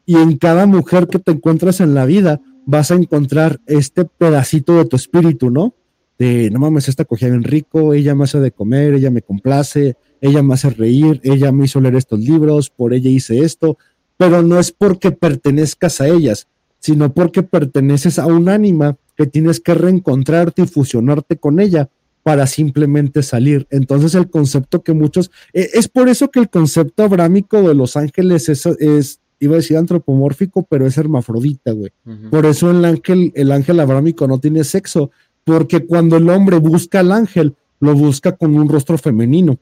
y 0.07 0.15
en 0.15 0.37
cada 0.37 0.65
mujer 0.65 1.07
que 1.07 1.19
te 1.19 1.33
encuentras 1.33 1.81
en 1.81 1.93
la 1.93 2.05
vida 2.05 2.41
vas 2.65 2.91
a 2.91 2.95
encontrar 2.95 3.59
este 3.67 4.05
pedacito 4.05 4.77
de 4.77 4.85
tu 4.85 4.95
espíritu, 4.95 5.51
¿no? 5.51 5.75
De, 6.17 6.49
no 6.49 6.59
mames, 6.59 6.87
esta 6.87 7.03
cogía 7.03 7.27
bien 7.27 7.43
rico, 7.43 7.93
ella 7.93 8.15
me 8.15 8.23
hace 8.23 8.39
de 8.39 8.51
comer, 8.51 8.93
ella 8.93 9.11
me 9.11 9.21
complace, 9.21 9.97
ella 10.21 10.41
me 10.41 10.53
hace 10.53 10.69
reír, 10.69 11.19
ella 11.23 11.51
me 11.51 11.65
hizo 11.65 11.81
leer 11.81 11.95
estos 11.95 12.19
libros, 12.19 12.69
por 12.69 12.93
ella 12.93 13.09
hice 13.09 13.41
esto, 13.41 13.77
pero 14.15 14.41
no 14.41 14.57
es 14.57 14.71
porque 14.71 15.11
pertenezcas 15.11 15.99
a 15.99 16.07
ellas, 16.07 16.47
sino 16.79 17.13
porque 17.13 17.43
perteneces 17.43 18.17
a 18.17 18.27
un 18.27 18.47
ánima 18.47 18.97
que 19.17 19.27
tienes 19.27 19.59
que 19.59 19.73
reencontrarte 19.73 20.61
y 20.61 20.67
fusionarte 20.67 21.35
con 21.35 21.59
ella 21.59 21.89
para 22.23 22.47
simplemente 22.47 23.23
salir. 23.23 23.67
Entonces 23.71 24.15
el 24.15 24.29
concepto 24.29 24.83
que 24.83 24.93
muchos, 24.93 25.31
e, 25.51 25.69
es 25.73 25.89
por 25.89 26.07
eso 26.07 26.31
que 26.31 26.39
el 26.39 26.49
concepto 26.49 27.03
abrámico 27.03 27.61
de 27.61 27.75
los 27.75 27.97
ángeles 27.97 28.47
es, 28.47 28.65
es 28.65 29.19
iba 29.39 29.53
a 29.53 29.57
decir 29.57 29.77
antropomórfico, 29.77 30.63
pero 30.63 30.85
es 30.87 30.97
hermafrodita, 30.97 31.71
güey. 31.71 31.91
Por 32.29 32.45
eso 32.45 32.71
el 32.71 32.83
ángel, 32.83 33.31
el 33.35 33.51
ángel 33.51 33.79
abrámico 33.79 34.27
no 34.27 34.39
tiene 34.39 34.63
sexo, 34.63 35.11
porque 35.43 35.85
cuando 35.85 36.17
el 36.17 36.29
hombre 36.29 36.57
busca 36.57 36.99
al 36.99 37.11
ángel, 37.11 37.55
lo 37.79 37.93
busca 37.95 38.33
con 38.35 38.55
un 38.55 38.67
rostro 38.67 38.97
femenino. 38.97 39.57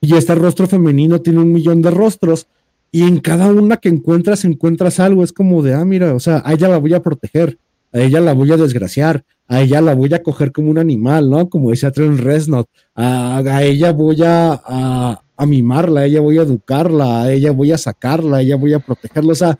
Y 0.00 0.14
este 0.14 0.34
rostro 0.34 0.66
femenino 0.66 1.20
tiene 1.20 1.40
un 1.40 1.52
millón 1.52 1.80
de 1.82 1.90
rostros, 1.90 2.46
y 2.90 3.04
en 3.04 3.20
cada 3.20 3.50
una 3.50 3.78
que 3.78 3.88
encuentras, 3.88 4.44
encuentras 4.44 5.00
algo. 5.00 5.24
Es 5.24 5.32
como 5.32 5.62
de, 5.62 5.74
ah, 5.74 5.84
mira, 5.84 6.14
o 6.14 6.20
sea, 6.20 6.42
a 6.44 6.52
ella 6.52 6.68
la 6.68 6.78
voy 6.78 6.92
a 6.92 7.02
proteger, 7.02 7.58
a 7.90 8.00
ella 8.00 8.20
la 8.20 8.34
voy 8.34 8.52
a 8.52 8.58
desgraciar, 8.58 9.24
a 9.48 9.62
ella 9.62 9.80
la 9.80 9.94
voy 9.94 10.12
a 10.12 10.22
coger 10.22 10.52
como 10.52 10.70
un 10.70 10.78
animal, 10.78 11.30
¿no? 11.30 11.48
Como 11.48 11.70
decía 11.70 11.90
Trent 11.90 12.20
Reznor, 12.20 12.66
a, 12.94 13.38
a 13.38 13.62
ella 13.62 13.92
voy 13.92 14.22
a, 14.22 14.60
a 14.64 15.22
mimarla, 15.46 16.00
a 16.00 16.06
ella 16.06 16.20
voy 16.20 16.38
a 16.38 16.42
educarla, 16.42 17.22
a 17.22 17.32
ella 17.32 17.50
voy 17.52 17.72
a 17.72 17.78
sacarla, 17.78 18.38
a 18.38 18.40
ella 18.42 18.56
voy 18.56 18.72
a 18.72 18.78
protegerla. 18.78 19.32
O 19.32 19.36
sea, 19.36 19.58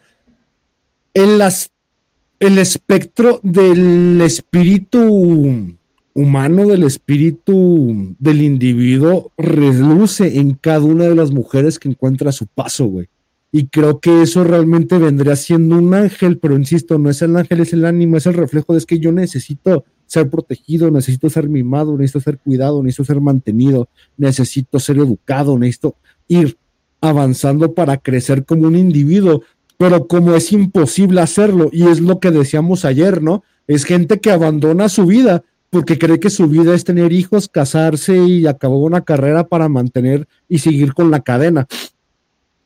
el 1.14 2.58
espectro 2.58 3.40
del 3.42 4.20
espíritu 4.20 5.76
humano, 6.14 6.66
del 6.66 6.82
espíritu 6.82 8.14
del 8.18 8.42
individuo, 8.42 9.32
reluce 9.36 10.38
en 10.38 10.54
cada 10.54 10.80
una 10.80 11.04
de 11.04 11.14
las 11.14 11.30
mujeres 11.30 11.78
que 11.78 11.88
encuentra 11.88 12.30
a 12.30 12.32
su 12.32 12.46
paso, 12.46 12.86
güey. 12.86 13.08
Y 13.54 13.66
creo 13.66 14.00
que 14.00 14.22
eso 14.22 14.44
realmente 14.44 14.96
vendría 14.96 15.36
siendo 15.36 15.76
un 15.76 15.92
ángel, 15.92 16.38
pero 16.38 16.56
insisto, 16.56 16.98
no 16.98 17.10
es 17.10 17.20
el 17.20 17.36
ángel, 17.36 17.60
es 17.60 17.74
el 17.74 17.84
ánimo, 17.84 18.16
es 18.16 18.26
el 18.26 18.34
reflejo 18.34 18.72
de 18.72 18.78
es 18.78 18.86
que 18.86 18.98
yo 18.98 19.12
necesito 19.12 19.84
ser 20.12 20.28
protegido, 20.28 20.90
necesito 20.90 21.30
ser 21.30 21.48
mimado, 21.48 21.96
necesito 21.96 22.20
ser 22.20 22.38
cuidado, 22.38 22.82
necesito 22.82 23.04
ser 23.04 23.20
mantenido, 23.22 23.88
necesito 24.18 24.78
ser 24.78 24.98
educado, 24.98 25.58
necesito 25.58 25.96
ir 26.28 26.58
avanzando 27.00 27.72
para 27.72 27.96
crecer 27.96 28.44
como 28.44 28.66
un 28.66 28.76
individuo, 28.76 29.42
pero 29.78 30.06
como 30.06 30.34
es 30.34 30.52
imposible 30.52 31.22
hacerlo, 31.22 31.70
y 31.72 31.84
es 31.84 32.00
lo 32.00 32.20
que 32.20 32.30
decíamos 32.30 32.84
ayer, 32.84 33.22
¿no? 33.22 33.42
Es 33.66 33.84
gente 33.84 34.20
que 34.20 34.30
abandona 34.30 34.90
su 34.90 35.06
vida 35.06 35.44
porque 35.70 35.96
cree 35.96 36.20
que 36.20 36.28
su 36.28 36.46
vida 36.46 36.74
es 36.74 36.84
tener 36.84 37.10
hijos, 37.10 37.48
casarse 37.48 38.14
y 38.18 38.46
acabar 38.46 38.76
una 38.76 39.00
carrera 39.00 39.48
para 39.48 39.70
mantener 39.70 40.28
y 40.46 40.58
seguir 40.58 40.92
con 40.92 41.10
la 41.10 41.20
cadena. 41.20 41.66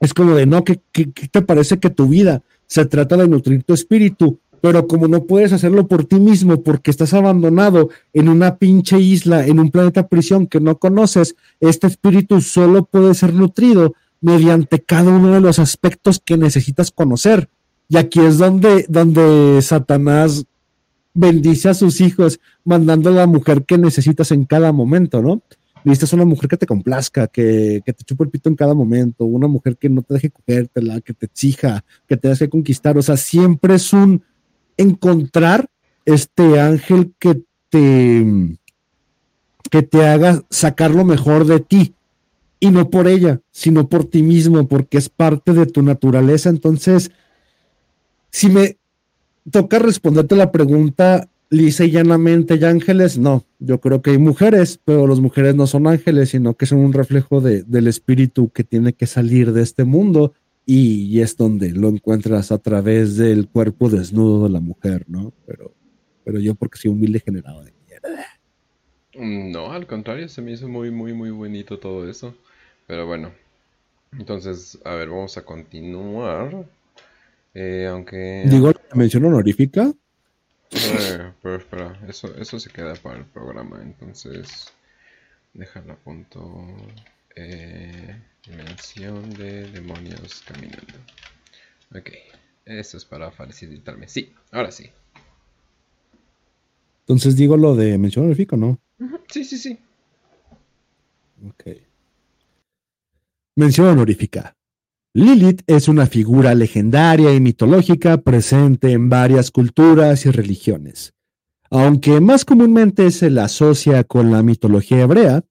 Es 0.00 0.12
como 0.12 0.34
de, 0.34 0.46
no, 0.46 0.64
¿qué, 0.64 0.80
qué 0.92 1.06
te 1.30 1.42
parece 1.42 1.78
que 1.78 1.90
tu 1.90 2.08
vida 2.08 2.42
se 2.66 2.84
trata 2.86 3.16
de 3.16 3.28
nutrir 3.28 3.62
tu 3.62 3.72
espíritu? 3.72 4.40
Pero 4.66 4.88
como 4.88 5.06
no 5.06 5.22
puedes 5.26 5.52
hacerlo 5.52 5.86
por 5.86 6.06
ti 6.06 6.16
mismo 6.16 6.60
porque 6.60 6.90
estás 6.90 7.14
abandonado 7.14 7.90
en 8.12 8.28
una 8.28 8.56
pinche 8.56 8.98
isla, 8.98 9.46
en 9.46 9.60
un 9.60 9.70
planeta 9.70 10.08
prisión 10.08 10.48
que 10.48 10.58
no 10.58 10.76
conoces, 10.76 11.36
este 11.60 11.86
espíritu 11.86 12.40
solo 12.40 12.84
puede 12.84 13.14
ser 13.14 13.32
nutrido 13.32 13.94
mediante 14.20 14.82
cada 14.82 15.12
uno 15.12 15.32
de 15.32 15.40
los 15.40 15.60
aspectos 15.60 16.18
que 16.18 16.36
necesitas 16.36 16.90
conocer. 16.90 17.48
Y 17.88 17.96
aquí 17.96 18.18
es 18.18 18.38
donde, 18.38 18.86
donde 18.88 19.62
Satanás 19.62 20.44
bendice 21.14 21.68
a 21.68 21.74
sus 21.74 22.00
hijos, 22.00 22.40
mandando 22.64 23.10
a 23.10 23.12
la 23.12 23.28
mujer 23.28 23.64
que 23.66 23.78
necesitas 23.78 24.32
en 24.32 24.46
cada 24.46 24.72
momento, 24.72 25.22
¿no? 25.22 25.42
Necesitas 25.84 26.14
una 26.14 26.24
mujer 26.24 26.50
que 26.50 26.56
te 26.56 26.66
complazca, 26.66 27.28
que, 27.28 27.82
que 27.86 27.92
te 27.92 28.02
chupe 28.02 28.24
el 28.24 28.30
pito 28.30 28.48
en 28.48 28.56
cada 28.56 28.74
momento, 28.74 29.26
una 29.26 29.46
mujer 29.46 29.76
que 29.76 29.88
no 29.88 30.02
te 30.02 30.14
deje 30.14 30.30
cogértela, 30.30 31.00
que 31.02 31.14
te 31.14 31.26
exija, 31.26 31.84
que 32.08 32.16
te 32.16 32.26
deje 32.26 32.48
conquistar. 32.48 32.98
O 32.98 33.02
sea, 33.02 33.16
siempre 33.16 33.76
es 33.76 33.92
un, 33.92 34.24
encontrar 34.76 35.68
este 36.04 36.60
ángel 36.60 37.12
que 37.18 37.42
te, 37.68 38.56
que 39.70 39.82
te 39.82 40.06
haga 40.06 40.42
sacar 40.50 40.90
lo 40.92 41.04
mejor 41.04 41.46
de 41.46 41.60
ti. 41.60 41.94
Y 42.58 42.70
no 42.70 42.88
por 42.88 43.06
ella, 43.06 43.40
sino 43.50 43.88
por 43.88 44.04
ti 44.06 44.22
mismo, 44.22 44.66
porque 44.66 44.96
es 44.96 45.08
parte 45.08 45.52
de 45.52 45.66
tu 45.66 45.82
naturaleza. 45.82 46.48
Entonces, 46.48 47.10
si 48.30 48.48
me 48.48 48.78
toca 49.50 49.78
responderte 49.78 50.36
la 50.36 50.52
pregunta 50.52 51.28
lisa 51.50 51.84
y 51.84 51.90
llanamente, 51.90 52.54
¿hay 52.54 52.64
ángeles? 52.64 53.18
No, 53.18 53.44
yo 53.58 53.80
creo 53.80 54.02
que 54.02 54.10
hay 54.10 54.18
mujeres, 54.18 54.80
pero 54.84 55.06
las 55.06 55.20
mujeres 55.20 55.54
no 55.54 55.66
son 55.66 55.86
ángeles, 55.86 56.30
sino 56.30 56.54
que 56.54 56.66
son 56.66 56.78
un 56.78 56.92
reflejo 56.92 57.40
de, 57.40 57.62
del 57.62 57.86
espíritu 57.88 58.50
que 58.50 58.64
tiene 58.64 58.92
que 58.94 59.06
salir 59.06 59.52
de 59.52 59.62
este 59.62 59.84
mundo 59.84 60.32
y, 60.66 61.20
es 61.20 61.36
donde 61.36 61.70
lo 61.70 61.88
encuentras 61.88 62.50
a 62.50 62.58
través 62.58 63.16
del 63.16 63.48
cuerpo 63.48 63.88
desnudo 63.88 64.44
de 64.44 64.50
la 64.50 64.60
mujer, 64.60 65.04
¿no? 65.06 65.32
Pero, 65.46 65.72
pero 66.24 66.40
yo 66.40 66.56
porque 66.56 66.78
soy 66.78 66.90
un 66.90 67.00
vil 67.00 67.12
degenerado 67.12 67.62
de 67.62 67.72
mierda. 67.86 68.26
No, 69.14 69.72
al 69.72 69.86
contrario, 69.86 70.28
se 70.28 70.42
me 70.42 70.52
hizo 70.52 70.68
muy, 70.68 70.90
muy, 70.90 71.12
muy 71.12 71.30
bonito 71.30 71.78
todo 71.78 72.10
eso. 72.10 72.34
Pero 72.88 73.06
bueno, 73.06 73.30
entonces, 74.18 74.78
a 74.84 74.94
ver, 74.94 75.08
vamos 75.08 75.38
a 75.38 75.44
continuar. 75.44 76.66
Eh, 77.54 77.86
aunque... 77.88 78.44
Digo, 78.46 78.72
mención 78.94 79.24
honorífica. 79.24 79.92
Eh, 80.72 81.32
pero 81.42 81.56
espera, 81.56 82.00
eso, 82.08 82.34
eso 82.36 82.58
se 82.58 82.70
queda 82.70 82.94
para 82.96 83.18
el 83.18 83.24
programa, 83.24 83.80
entonces 83.82 84.72
déjalo 85.54 85.92
a 85.92 85.96
punto. 85.96 86.66
Eh, 87.36 88.16
Dimensión 88.48 89.28
de 89.30 89.68
demonios 89.72 90.42
caminando. 90.46 90.94
Ok, 91.92 92.10
eso 92.64 92.96
es 92.96 93.04
para 93.04 93.32
facilitarme. 93.32 94.06
Sí, 94.06 94.32
ahora 94.52 94.70
sí. 94.70 94.88
Entonces 97.00 97.36
digo 97.36 97.56
lo 97.56 97.74
de 97.74 97.98
mención 97.98 98.26
honorífica, 98.26 98.56
¿no? 98.56 98.78
Sí, 99.28 99.44
sí, 99.44 99.58
sí. 99.58 99.78
Ok. 101.48 101.76
Mención 103.56 103.88
honorífica. 103.88 104.54
Lilith 105.12 105.62
es 105.66 105.88
una 105.88 106.06
figura 106.06 106.54
legendaria 106.54 107.34
y 107.34 107.40
mitológica 107.40 108.18
presente 108.18 108.92
en 108.92 109.08
varias 109.08 109.50
culturas 109.50 110.24
y 110.26 110.30
religiones. 110.30 111.14
Aunque 111.70 112.20
más 112.20 112.44
comúnmente 112.44 113.10
se 113.10 113.30
la 113.30 113.44
asocia 113.46 114.04
con 114.04 114.30
la 114.30 114.42
mitología 114.42 115.00
hebrea, 115.00 115.42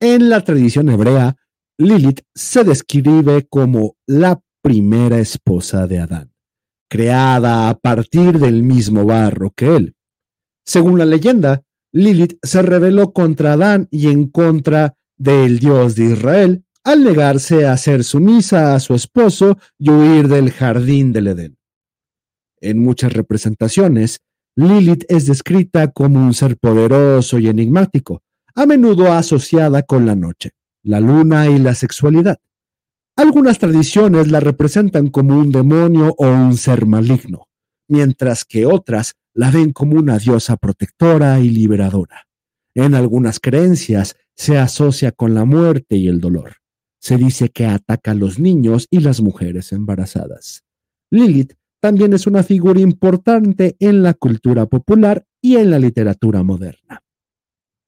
en 0.00 0.28
la 0.28 0.42
tradición 0.42 0.88
hebrea, 0.88 1.36
Lilith 1.78 2.20
se 2.34 2.64
describe 2.64 3.46
como 3.48 3.96
la 4.06 4.40
primera 4.62 5.18
esposa 5.18 5.86
de 5.86 5.98
Adán, 5.98 6.32
creada 6.88 7.68
a 7.68 7.74
partir 7.74 8.38
del 8.38 8.62
mismo 8.62 9.04
barro 9.04 9.52
que 9.54 9.76
él. 9.76 9.94
Según 10.64 10.98
la 10.98 11.04
leyenda, 11.04 11.62
Lilith 11.92 12.38
se 12.42 12.62
rebeló 12.62 13.12
contra 13.12 13.54
Adán 13.54 13.88
y 13.90 14.08
en 14.08 14.28
contra 14.28 14.96
del 15.16 15.58
Dios 15.58 15.94
de 15.94 16.12
Israel 16.12 16.64
al 16.84 17.02
negarse 17.02 17.66
a 17.66 17.76
ser 17.76 18.04
sumisa 18.04 18.74
a 18.74 18.80
su 18.80 18.94
esposo 18.94 19.58
y 19.78 19.90
huir 19.90 20.28
del 20.28 20.50
jardín 20.50 21.12
del 21.12 21.28
Edén. 21.28 21.58
En 22.60 22.78
muchas 22.78 23.12
representaciones, 23.12 24.20
Lilith 24.56 25.04
es 25.08 25.26
descrita 25.26 25.90
como 25.90 26.20
un 26.20 26.34
ser 26.34 26.56
poderoso 26.58 27.38
y 27.38 27.48
enigmático, 27.48 28.22
a 28.54 28.66
menudo 28.66 29.12
asociada 29.12 29.82
con 29.82 30.06
la 30.06 30.14
noche, 30.14 30.50
la 30.82 31.00
luna 31.00 31.48
y 31.48 31.58
la 31.58 31.74
sexualidad. 31.74 32.38
Algunas 33.16 33.58
tradiciones 33.58 34.30
la 34.30 34.40
representan 34.40 35.08
como 35.08 35.38
un 35.38 35.52
demonio 35.52 36.14
o 36.18 36.26
un 36.26 36.56
ser 36.56 36.86
maligno, 36.86 37.48
mientras 37.88 38.44
que 38.44 38.66
otras 38.66 39.14
la 39.34 39.50
ven 39.50 39.72
como 39.72 39.96
una 39.96 40.18
diosa 40.18 40.56
protectora 40.56 41.40
y 41.40 41.50
liberadora. 41.50 42.26
En 42.74 42.94
algunas 42.94 43.40
creencias 43.40 44.16
se 44.34 44.58
asocia 44.58 45.12
con 45.12 45.34
la 45.34 45.44
muerte 45.44 45.96
y 45.96 46.08
el 46.08 46.20
dolor. 46.20 46.56
Se 47.00 47.16
dice 47.16 47.50
que 47.50 47.66
ataca 47.66 48.12
a 48.12 48.14
los 48.14 48.38
niños 48.38 48.86
y 48.90 49.00
las 49.00 49.20
mujeres 49.20 49.72
embarazadas. 49.72 50.64
Lilith 51.10 51.54
también 51.80 52.14
es 52.14 52.26
una 52.26 52.42
figura 52.42 52.80
importante 52.80 53.76
en 53.78 54.02
la 54.02 54.14
cultura 54.14 54.66
popular 54.66 55.24
y 55.40 55.56
en 55.56 55.70
la 55.70 55.78
literatura 55.78 56.42
moderna, 56.42 57.02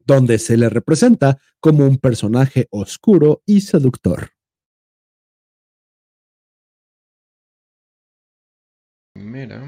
donde 0.07 0.39
se 0.39 0.57
le 0.57 0.69
representa 0.69 1.39
como 1.61 1.85
un 1.85 1.99
personaje 1.99 2.69
oscuro 2.71 3.43
y 3.45 3.61
seductor. 3.61 4.31
Mira. 9.15 9.63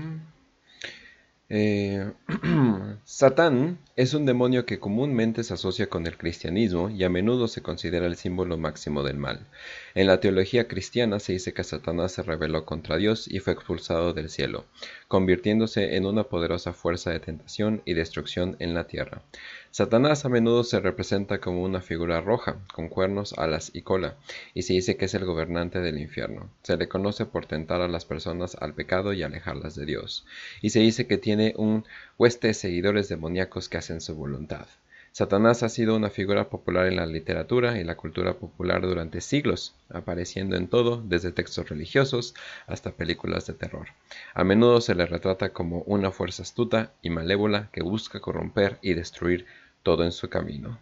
Eh, 1.51 2.13
Satán 3.05 3.79
es 3.97 4.13
un 4.13 4.27
demonio 4.27 4.67
que 4.67 4.79
comúnmente 4.79 5.43
se 5.45 5.55
asocia 5.55 5.89
con 5.89 6.07
el 6.07 6.19
cristianismo 6.19 6.91
y 6.91 7.05
a 7.05 7.09
menudo 7.09 7.49
se 7.49 7.63
considera 7.63 8.05
el 8.07 8.17
símbolo 8.17 8.59
máximo 8.59 9.03
del 9.03 9.17
mal. 9.17 9.47
En 9.95 10.09
la 10.09 10.21
teología 10.21 10.69
cristiana 10.69 11.21
se 11.21 11.33
dice 11.33 11.55
que 11.55 11.65
Satanás 11.65 12.13
se 12.13 12.23
rebeló 12.23 12.67
contra 12.67 12.99
Dios 12.99 13.27
y 13.29 13.39
fue 13.41 13.55
expulsado 13.55 14.13
del 14.13 14.29
cielo, 14.29 14.67
convirtiéndose 15.09 15.97
en 15.97 16.05
una 16.05 16.25
poderosa 16.25 16.75
fuerza 16.75 17.13
de 17.13 17.21
tentación 17.21 17.81
y 17.87 17.95
destrucción 17.95 18.57
en 18.59 18.75
la 18.75 18.87
tierra. 18.87 19.23
Satanás 19.71 20.25
a 20.25 20.29
menudo 20.31 20.65
se 20.65 20.81
representa 20.81 21.41
como 21.41 21.63
una 21.63 21.83
figura 21.83 22.21
roja, 22.21 22.57
con 22.75 22.89
cuernos, 22.89 23.35
alas 23.35 23.71
y 23.75 23.83
cola, 23.83 24.17
y 24.55 24.63
se 24.63 24.73
dice 24.73 24.97
que 24.97 25.05
es 25.05 25.15
el 25.15 25.27
gobernante 25.27 25.81
del 25.81 25.99
infierno. 25.99 26.49
Se 26.63 26.77
le 26.77 26.89
conoce 26.89 27.27
por 27.27 27.47
tentar 27.47 27.83
a 27.83 27.89
las 27.89 28.07
personas 28.07 28.57
al 28.57 28.75
pecado 28.75 29.13
y 29.13 29.23
alejarlas 29.23 29.75
de 29.77 29.85
Dios, 29.85 30.25
y 30.63 30.71
se 30.71 30.81
dice 30.81 31.07
que 31.07 31.19
tiene 31.19 31.55
un 31.57 31.85
hueste 32.17 32.49
de 32.49 32.55
seguidores 32.55 33.09
demoníacos 33.09 33.69
que 33.69 33.77
hacen 33.77 34.01
su 34.01 34.15
voluntad. 34.15 34.67
Satanás 35.13 35.63
ha 35.63 35.69
sido 35.69 35.97
una 35.97 36.11
figura 36.11 36.49
popular 36.49 36.87
en 36.87 36.97
la 36.97 37.07
literatura 37.07 37.81
y 37.81 37.85
la 37.85 37.97
cultura 37.97 38.35
popular 38.35 38.83
durante 38.83 39.21
siglos, 39.21 39.75
apareciendo 39.89 40.55
en 40.55 40.69
todo, 40.69 41.03
desde 41.05 41.33
textos 41.33 41.69
religiosos 41.69 42.35
hasta 42.67 42.93
películas 42.93 43.47
de 43.47 43.55
terror. 43.55 43.89
A 44.35 44.45
menudo 44.45 44.81
se 44.81 44.95
le 44.95 45.07
retrata 45.07 45.49
como 45.49 45.81
una 45.87 46.13
fuerza 46.13 46.43
astuta 46.43 46.93
y 47.03 47.11
malévola 47.11 47.69
que 47.73 47.83
busca 47.83 48.21
corromper 48.21 48.79
y 48.81 48.95
destruir 48.95 49.47
todo 49.83 50.05
en 50.05 50.13
su 50.13 50.29
camino. 50.29 50.79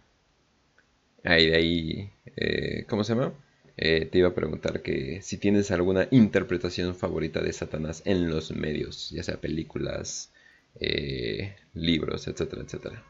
Ahí 1.23 1.47
de 1.47 1.55
ahí, 1.55 2.09
eh, 2.35 2.85
¿cómo 2.87 3.03
se 3.03 3.13
llama? 3.13 3.33
Eh, 3.77 4.07
te 4.11 4.17
iba 4.17 4.29
a 4.29 4.33
preguntar 4.33 4.81
que 4.81 5.21
si 5.21 5.37
tienes 5.37 5.71
alguna 5.71 6.07
interpretación 6.11 6.95
favorita 6.95 7.41
de 7.41 7.53
Satanás 7.53 8.01
en 8.05 8.29
los 8.29 8.51
medios, 8.51 9.11
ya 9.11 9.23
sea 9.23 9.37
películas, 9.37 10.31
eh, 10.79 11.55
libros, 11.73 12.27
etcétera, 12.27 12.63
etcétera. 12.63 13.03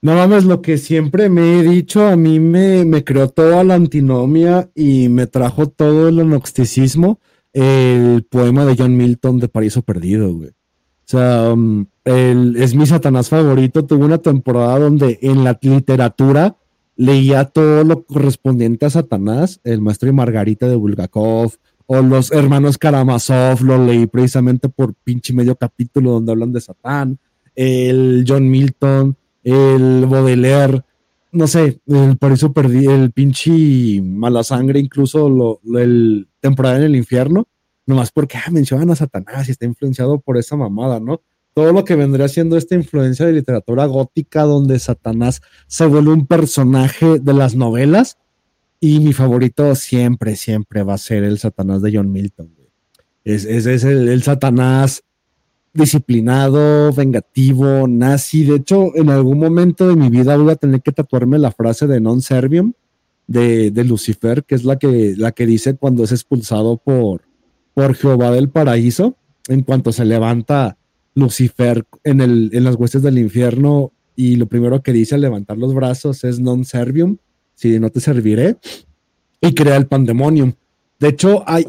No 0.00 0.16
mames, 0.16 0.44
lo 0.44 0.62
que 0.62 0.78
siempre 0.78 1.28
me 1.28 1.60
he 1.60 1.62
dicho, 1.62 2.04
a 2.04 2.16
mí 2.16 2.40
me, 2.40 2.84
me 2.84 3.04
creó 3.04 3.28
toda 3.28 3.62
la 3.62 3.74
antinomia 3.74 4.68
y 4.74 5.08
me 5.08 5.28
trajo 5.28 5.68
todo 5.68 6.08
el 6.08 6.16
gnosticismo, 6.16 7.20
el 7.52 8.26
poema 8.28 8.64
de 8.64 8.74
John 8.76 8.96
Milton 8.96 9.38
de 9.38 9.48
Paraíso 9.48 9.82
Perdido, 9.82 10.34
güey. 10.34 10.50
Sea, 11.12 11.52
um, 11.52 11.84
es 12.04 12.74
mi 12.74 12.86
Satanás 12.86 13.28
favorito. 13.28 13.84
Tuve 13.84 14.06
una 14.06 14.16
temporada 14.16 14.78
donde 14.78 15.18
en 15.20 15.44
la 15.44 15.58
literatura 15.60 16.56
leía 16.96 17.44
todo 17.44 17.84
lo 17.84 18.04
correspondiente 18.04 18.86
a 18.86 18.90
Satanás, 18.90 19.60
el 19.62 19.82
maestro 19.82 20.08
y 20.08 20.12
Margarita 20.12 20.68
de 20.68 20.76
Bulgakov, 20.76 21.52
o 21.84 22.00
los 22.00 22.32
hermanos 22.32 22.78
Karamazov, 22.78 23.62
lo 23.62 23.84
leí 23.84 24.06
precisamente 24.06 24.70
por 24.70 24.94
pinche 24.94 25.34
medio 25.34 25.54
capítulo 25.54 26.12
donde 26.12 26.32
hablan 26.32 26.52
de 26.54 26.62
Satán, 26.62 27.18
el 27.54 28.24
John 28.26 28.50
Milton 28.50 29.14
el 29.44 30.06
Baudelaire, 30.06 30.80
no 31.32 31.46
sé, 31.46 31.78
por 32.18 32.32
eso 32.32 32.54
perdí 32.54 32.86
el 32.86 33.10
pinche 33.12 34.00
mala 34.02 34.44
sangre, 34.44 34.80
incluso 34.80 35.28
lo, 35.28 35.60
el 35.78 36.28
temporada 36.40 36.78
en 36.78 36.84
el 36.84 36.96
infierno, 36.96 37.48
nomás 37.86 38.10
porque 38.12 38.38
ah, 38.38 38.50
mencionan 38.50 38.90
a 38.90 38.96
Satanás 38.96 39.48
y 39.48 39.52
está 39.52 39.66
influenciado 39.66 40.20
por 40.20 40.36
esa 40.36 40.56
mamada, 40.56 41.00
¿no? 41.00 41.20
Todo 41.54 41.72
lo 41.72 41.84
que 41.84 41.96
vendría 41.96 42.28
siendo 42.28 42.56
esta 42.56 42.74
influencia 42.74 43.26
de 43.26 43.32
literatura 43.32 43.84
gótica 43.86 44.42
donde 44.42 44.78
Satanás 44.78 45.42
se 45.66 45.86
vuelve 45.86 46.12
un 46.12 46.26
personaje 46.26 47.18
de 47.18 47.34
las 47.34 47.54
novelas 47.54 48.16
y 48.80 49.00
mi 49.00 49.12
favorito 49.12 49.74
siempre, 49.74 50.36
siempre 50.36 50.82
va 50.82 50.94
a 50.94 50.98
ser 50.98 51.24
el 51.24 51.38
Satanás 51.38 51.82
de 51.82 51.92
John 51.94 52.10
Milton. 52.10 52.50
Es, 53.24 53.44
es, 53.44 53.84
el 53.84 54.22
Satanás 54.22 55.04
disciplinado, 55.72 56.92
vengativo, 56.92 57.86
nazi. 57.88 58.44
De 58.44 58.56
hecho, 58.56 58.94
en 58.96 59.10
algún 59.10 59.38
momento 59.38 59.88
de 59.88 59.96
mi 59.96 60.08
vida 60.08 60.36
voy 60.36 60.52
a 60.52 60.56
tener 60.56 60.82
que 60.82 60.92
tatuarme 60.92 61.38
la 61.38 61.52
frase 61.52 61.86
de 61.86 62.00
non 62.00 62.20
servium 62.20 62.72
de, 63.26 63.70
de 63.70 63.84
Lucifer, 63.84 64.44
que 64.44 64.54
es 64.54 64.64
la 64.64 64.78
que, 64.78 65.14
la 65.16 65.32
que 65.32 65.46
dice 65.46 65.76
cuando 65.76 66.04
es 66.04 66.12
expulsado 66.12 66.76
por, 66.76 67.22
por 67.74 67.94
Jehová 67.94 68.30
del 68.30 68.48
paraíso, 68.48 69.16
en 69.48 69.62
cuanto 69.62 69.92
se 69.92 70.04
levanta 70.04 70.76
Lucifer 71.14 71.84
en, 72.04 72.20
el, 72.20 72.50
en 72.52 72.64
las 72.64 72.76
huestes 72.76 73.02
del 73.02 73.18
infierno 73.18 73.92
y 74.16 74.36
lo 74.36 74.46
primero 74.46 74.82
que 74.82 74.92
dice 74.92 75.14
al 75.14 75.22
levantar 75.22 75.58
los 75.58 75.74
brazos 75.74 76.24
es 76.24 76.38
non 76.38 76.64
servium, 76.64 77.16
si 77.54 77.78
no 77.78 77.90
te 77.90 78.00
serviré, 78.00 78.56
y 79.40 79.54
crea 79.54 79.76
el 79.76 79.86
pandemonium. 79.86 80.52
De 81.00 81.08
hecho, 81.08 81.42
hay, 81.46 81.66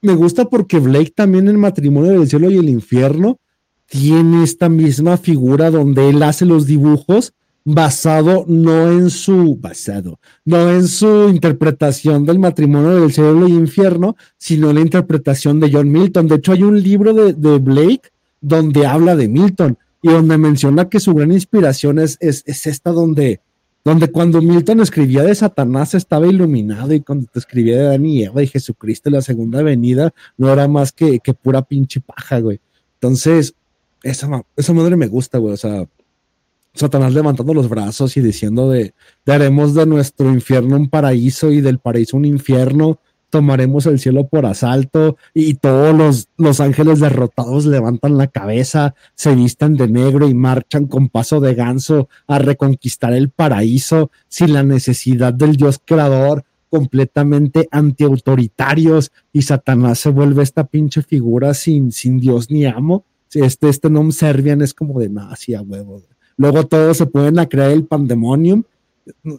me 0.00 0.14
gusta 0.14 0.44
porque 0.46 0.78
Blake 0.78 1.12
también 1.14 1.48
en 1.48 1.58
Matrimonio 1.58 2.12
del 2.12 2.28
Cielo 2.28 2.50
y 2.50 2.58
el 2.58 2.68
Infierno 2.68 3.38
tiene 3.86 4.44
esta 4.44 4.68
misma 4.68 5.16
figura 5.16 5.70
donde 5.70 6.10
él 6.10 6.22
hace 6.22 6.44
los 6.44 6.66
dibujos 6.66 7.32
basado 7.70 8.46
no 8.48 8.90
en 8.90 9.10
su 9.10 9.56
basado, 9.56 10.18
no 10.46 10.70
en 10.70 10.88
su 10.88 11.28
interpretación 11.28 12.24
del 12.24 12.38
matrimonio 12.38 12.94
del 12.94 13.12
cielo 13.12 13.46
y 13.46 13.52
infierno, 13.52 14.16
sino 14.38 14.70
en 14.70 14.76
la 14.76 14.80
interpretación 14.80 15.60
de 15.60 15.70
John 15.70 15.92
Milton. 15.92 16.28
De 16.28 16.36
hecho, 16.36 16.52
hay 16.52 16.62
un 16.62 16.82
libro 16.82 17.12
de, 17.12 17.58
Blake 17.58 18.10
donde 18.40 18.86
habla 18.86 19.16
de 19.16 19.28
Milton 19.28 19.76
y 20.00 20.08
donde 20.08 20.38
menciona 20.38 20.88
que 20.88 20.98
su 20.98 21.12
gran 21.12 21.30
inspiración 21.30 21.98
es, 21.98 22.16
es, 22.20 22.42
es 22.46 22.66
esta 22.66 22.90
donde 22.90 23.42
donde 23.84 24.10
cuando 24.10 24.42
Milton 24.42 24.80
escribía 24.80 25.22
de 25.22 25.34
Satanás 25.34 25.94
estaba 25.94 26.26
iluminado 26.26 26.92
y 26.92 27.00
cuando 27.00 27.26
te 27.32 27.38
escribía 27.38 27.76
de 27.76 27.84
Dani 27.84 28.16
y 28.16 28.22
Eva 28.24 28.42
y 28.42 28.46
Jesucristo 28.46 29.08
la 29.08 29.22
segunda 29.22 29.62
venida 29.62 30.12
no 30.36 30.52
era 30.52 30.68
más 30.68 30.92
que, 30.92 31.20
que 31.20 31.32
pura 31.32 31.62
pinche 31.62 32.00
paja, 32.00 32.40
güey. 32.40 32.60
Entonces, 32.94 33.54
esa, 34.02 34.42
esa 34.56 34.72
madre 34.74 34.96
me 34.96 35.06
gusta, 35.06 35.38
güey. 35.38 35.54
O 35.54 35.56
sea, 35.56 35.86
Satanás 36.78 37.12
levantando 37.12 37.54
los 37.54 37.68
brazos 37.68 38.16
y 38.16 38.20
diciendo 38.20 38.70
de, 38.70 38.94
de 39.26 39.32
haremos 39.32 39.74
de 39.74 39.86
nuestro 39.86 40.30
infierno 40.30 40.76
un 40.76 40.88
paraíso 40.88 41.50
y 41.50 41.60
del 41.60 41.78
paraíso 41.78 42.16
un 42.16 42.24
infierno 42.24 43.00
tomaremos 43.30 43.86
el 43.86 43.98
cielo 43.98 44.26
por 44.28 44.46
asalto 44.46 45.16
y 45.34 45.54
todos 45.54 45.94
los, 45.94 46.28
los, 46.36 46.60
ángeles 46.60 47.00
derrotados 47.00 47.66
levantan 47.66 48.16
la 48.16 48.28
cabeza, 48.28 48.94
se 49.14 49.34
vistan 49.34 49.74
de 49.76 49.88
negro 49.88 50.28
y 50.28 50.34
marchan 50.34 50.86
con 50.86 51.08
paso 51.08 51.40
de 51.40 51.54
ganso 51.54 52.08
a 52.26 52.38
reconquistar 52.38 53.12
el 53.12 53.30
paraíso 53.30 54.10
sin 54.28 54.52
la 54.52 54.62
necesidad 54.62 55.34
del 55.34 55.56
Dios 55.56 55.80
creador, 55.84 56.44
completamente 56.70 57.68
antiautoritarios 57.70 59.10
y 59.32 59.42
Satanás 59.42 60.00
se 60.00 60.10
vuelve 60.10 60.42
esta 60.42 60.64
pinche 60.64 61.02
figura 61.02 61.54
sin, 61.54 61.92
sin 61.92 62.18
Dios 62.18 62.50
ni 62.50 62.66
amo. 62.66 63.04
Este, 63.32 63.68
este 63.68 63.90
nom 63.90 64.10
servian 64.10 64.62
es 64.62 64.72
como 64.72 64.98
de 65.00 65.10
nazi 65.10 65.54
a 65.54 65.62
huevo. 65.62 66.02
Luego 66.38 66.66
todos 66.66 66.96
se 66.96 67.04
pueden 67.04 67.34
crear 67.46 67.70
el 67.70 67.84
pandemonium 67.84 68.62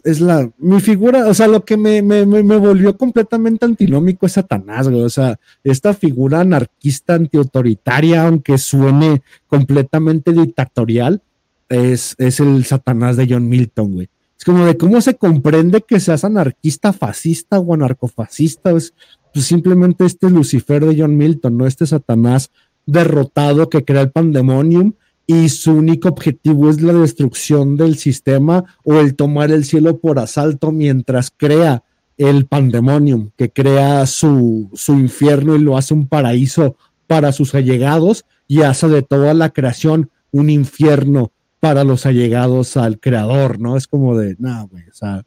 es 0.04 0.20
la, 0.20 0.50
mi 0.58 0.80
figura, 0.80 1.26
o 1.26 1.34
sea, 1.34 1.48
lo 1.48 1.64
que 1.64 1.76
me, 1.76 2.02
me, 2.02 2.26
me, 2.26 2.56
volvió 2.56 2.96
completamente 2.96 3.64
antinómico 3.64 4.26
es 4.26 4.32
Satanás, 4.32 4.88
güey, 4.88 5.02
o 5.02 5.10
sea, 5.10 5.38
esta 5.64 5.94
figura 5.94 6.40
anarquista 6.40 7.14
antiautoritaria, 7.14 8.26
aunque 8.26 8.58
suene 8.58 9.22
completamente 9.46 10.32
dictatorial, 10.32 11.22
es, 11.68 12.14
es 12.18 12.40
el 12.40 12.64
Satanás 12.64 13.16
de 13.16 13.28
John 13.30 13.48
Milton, 13.48 13.94
güey. 13.94 14.08
Es 14.36 14.44
como 14.44 14.64
de 14.64 14.76
cómo 14.76 15.00
se 15.02 15.16
comprende 15.16 15.82
que 15.82 16.00
seas 16.00 16.24
anarquista, 16.24 16.94
fascista 16.94 17.58
o 17.58 17.74
anarcofascista. 17.74 18.70
Es 18.70 18.94
pues 19.34 19.44
simplemente 19.44 20.06
este 20.06 20.30
Lucifer 20.30 20.84
de 20.84 20.98
John 20.98 21.14
Milton, 21.14 21.58
¿no? 21.58 21.66
Este 21.66 21.86
Satanás 21.86 22.50
derrotado 22.86 23.68
que 23.68 23.84
crea 23.84 24.00
el 24.00 24.10
pandemonium 24.10 24.94
y 25.32 25.48
su 25.48 25.70
único 25.70 26.08
objetivo 26.08 26.70
es 26.70 26.80
la 26.82 26.92
destrucción 26.92 27.76
del 27.76 27.96
sistema 27.96 28.64
o 28.82 28.94
el 28.98 29.14
tomar 29.14 29.52
el 29.52 29.64
cielo 29.64 29.98
por 29.98 30.18
asalto 30.18 30.72
mientras 30.72 31.30
crea 31.30 31.84
el 32.18 32.46
pandemonium, 32.46 33.30
que 33.36 33.48
crea 33.48 34.06
su, 34.06 34.68
su 34.74 34.94
infierno 34.94 35.54
y 35.54 35.60
lo 35.60 35.76
hace 35.76 35.94
un 35.94 36.08
paraíso 36.08 36.74
para 37.06 37.30
sus 37.30 37.54
allegados 37.54 38.24
y 38.48 38.62
hace 38.62 38.88
de 38.88 39.02
toda 39.02 39.32
la 39.32 39.50
creación 39.50 40.10
un 40.32 40.50
infierno 40.50 41.30
para 41.60 41.84
los 41.84 42.06
allegados 42.06 42.76
al 42.76 42.98
creador, 42.98 43.60
¿no? 43.60 43.76
Es 43.76 43.86
como 43.86 44.18
de, 44.18 44.34
no, 44.40 44.66
güey, 44.66 44.82
o 44.88 44.94
sea, 44.94 45.22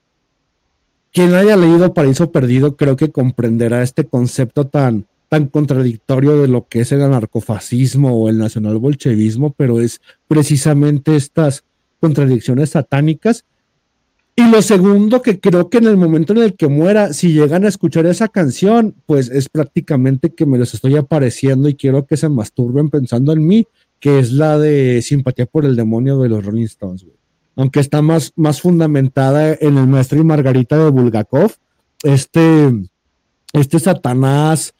quien 1.14 1.34
haya 1.34 1.56
leído 1.56 1.94
Paraíso 1.94 2.30
Perdido 2.30 2.76
creo 2.76 2.98
que 2.98 3.10
comprenderá 3.10 3.82
este 3.84 4.04
concepto 4.04 4.68
tan, 4.68 5.06
tan 5.34 5.48
contradictorio 5.48 6.40
de 6.40 6.48
lo 6.48 6.68
que 6.68 6.82
es 6.82 6.92
el 6.92 7.02
anarcofascismo 7.02 8.16
o 8.16 8.30
el 8.30 8.38
nacionalbolchevismo, 8.38 9.56
pero 9.58 9.82
es 9.82 10.00
precisamente 10.28 11.16
estas 11.16 11.64
contradicciones 12.00 12.70
satánicas. 12.70 13.44
Y 14.36 14.44
lo 14.44 14.62
segundo, 14.62 15.24
que 15.24 15.40
creo 15.40 15.72
que 15.72 15.80
en 15.80 15.88
el 15.88 15.98
momento 15.98 16.34
en 16.34 16.44
el 16.44 16.54
que 16.54 16.68
muera, 16.68 17.14
si 17.14 17.34
llegan 17.34 17.66
a 17.66 17.70
escuchar 17.70 18.06
esa 18.06 18.28
canción, 18.28 18.94
pues 19.08 19.32
es 19.32 19.50
prácticamente 19.50 20.30
que 20.30 20.46
me 20.46 20.60
los 20.60 20.76
estoy 20.76 20.98
apareciendo 20.98 21.68
y 21.68 21.74
quiero 21.74 22.06
que 22.06 22.16
se 22.16 22.30
masturben 22.30 22.92
pensando 22.92 23.34
en 23.34 23.44
mí, 23.48 23.66
que 24.00 24.20
es 24.20 24.34
la 24.34 24.60
de 24.60 25.02
Simpatía 25.02 25.48
por 25.48 25.66
el 25.66 25.76
Demonio 25.76 26.20
de 26.20 26.30
los 26.30 26.46
Rolling 26.46 26.66
Stones, 26.66 27.08
Aunque 27.56 27.80
está 27.80 28.04
más, 28.04 28.34
más 28.36 28.62
fundamentada 28.62 29.58
en 29.60 29.80
el 29.80 29.88
Maestro 29.88 30.20
y 30.20 30.24
Margarita 30.24 30.78
de 30.78 30.92
Bulgakov, 30.92 31.54
este, 32.04 32.72
este 33.52 33.80
Satanás 33.80 34.76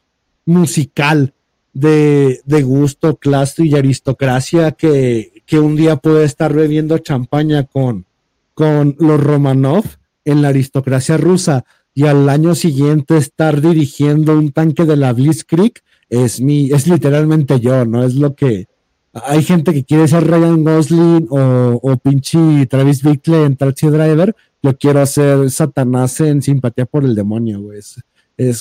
musical 0.46 1.34
de, 1.72 2.40
gusto, 2.64 3.16
clase 3.16 3.66
y 3.66 3.74
aristocracia 3.74 4.72
que, 4.72 5.42
que, 5.46 5.58
un 5.58 5.76
día 5.76 5.96
puede 5.96 6.24
estar 6.24 6.52
bebiendo 6.52 6.98
champaña 6.98 7.64
con, 7.64 8.06
con 8.54 8.96
los 8.98 9.20
Romanov 9.20 9.84
en 10.24 10.42
la 10.42 10.48
aristocracia 10.48 11.16
rusa 11.16 11.64
y 11.92 12.06
al 12.06 12.28
año 12.28 12.54
siguiente 12.54 13.16
estar 13.16 13.60
dirigiendo 13.60 14.38
un 14.38 14.52
tanque 14.52 14.84
de 14.84 14.96
la 14.96 15.12
Blitzkrieg 15.12 15.72
es 16.08 16.40
mi, 16.40 16.70
es 16.70 16.86
literalmente 16.86 17.58
yo, 17.60 17.84
¿no? 17.84 18.04
Es 18.04 18.14
lo 18.14 18.34
que, 18.34 18.66
hay 19.12 19.42
gente 19.42 19.72
que 19.72 19.84
quiere 19.84 20.08
ser 20.08 20.26
Ryan 20.26 20.64
Gosling 20.64 21.28
o, 21.30 21.80
o 21.82 21.96
pinche 21.98 22.66
Travis 22.66 23.02
Bickle 23.02 23.44
en 23.44 23.56
Taxi 23.56 23.86
Driver. 23.86 24.34
Yo 24.62 24.76
quiero 24.76 25.00
hacer 25.00 25.50
Satanás 25.50 26.20
en 26.20 26.42
Simpatía 26.42 26.86
por 26.86 27.04
el 27.04 27.14
Demonio, 27.14 27.60
güey. 27.60 27.80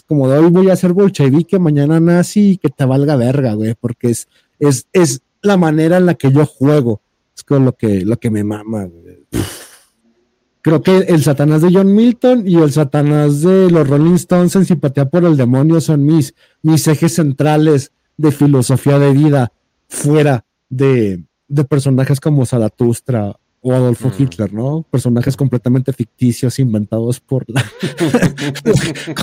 Como 0.06 0.30
de 0.30 0.38
hoy 0.38 0.50
voy 0.52 0.70
a 0.70 0.76
ser 0.76 0.94
bolchevique, 0.94 1.60
mañana 1.60 2.00
nazi 2.00 2.52
y 2.52 2.58
que 2.58 2.70
te 2.70 2.86
valga 2.86 3.16
verga, 3.16 3.54
güey, 3.54 3.76
porque 3.80 4.10
es, 4.10 4.28
es, 4.60 4.88
es 4.94 5.22
la 5.42 5.58
manera 5.58 5.98
en 5.98 6.06
la 6.06 6.16
que 6.16 6.32
yo 6.32 6.46
juego. 6.46 7.02
Es 7.36 7.44
con 7.44 7.66
lo 7.66 7.74
que, 7.74 8.06
lo 8.06 8.18
que 8.18 8.30
me 8.30 8.44
mama, 8.44 8.86
güey. 8.86 9.26
Creo 10.64 10.82
que 10.82 10.98
el 10.98 11.22
Satanás 11.22 11.62
de 11.62 11.74
John 11.74 11.94
Milton 11.94 12.48
y 12.48 12.56
el 12.56 12.72
Satanás 12.72 13.42
de 13.42 13.70
los 13.70 13.86
Rolling 13.86 14.14
Stones 14.14 14.56
en 14.56 14.66
Simpatía 14.66 15.10
por 15.10 15.26
el 15.26 15.36
Demonio 15.36 15.82
son 15.82 16.06
mis, 16.06 16.34
mis 16.62 16.88
ejes 16.88 17.16
centrales 17.16 17.92
de 18.16 18.32
filosofía 18.32 18.98
de 18.98 19.12
vida 19.12 19.52
fuera 19.90 20.46
de, 20.70 21.24
personajes 21.70 22.22
como 22.22 22.46
Zaratustra 22.46 23.36
o 23.64 23.74
Adolfo 23.74 24.10
mm. 24.10 24.22
Hitler, 24.22 24.54
¿no? 24.54 24.86
Personajes 24.92 25.36
completamente 25.38 25.94
ficticios 25.94 26.60
inventados 26.60 27.20
por 27.20 27.46
la 27.48 27.64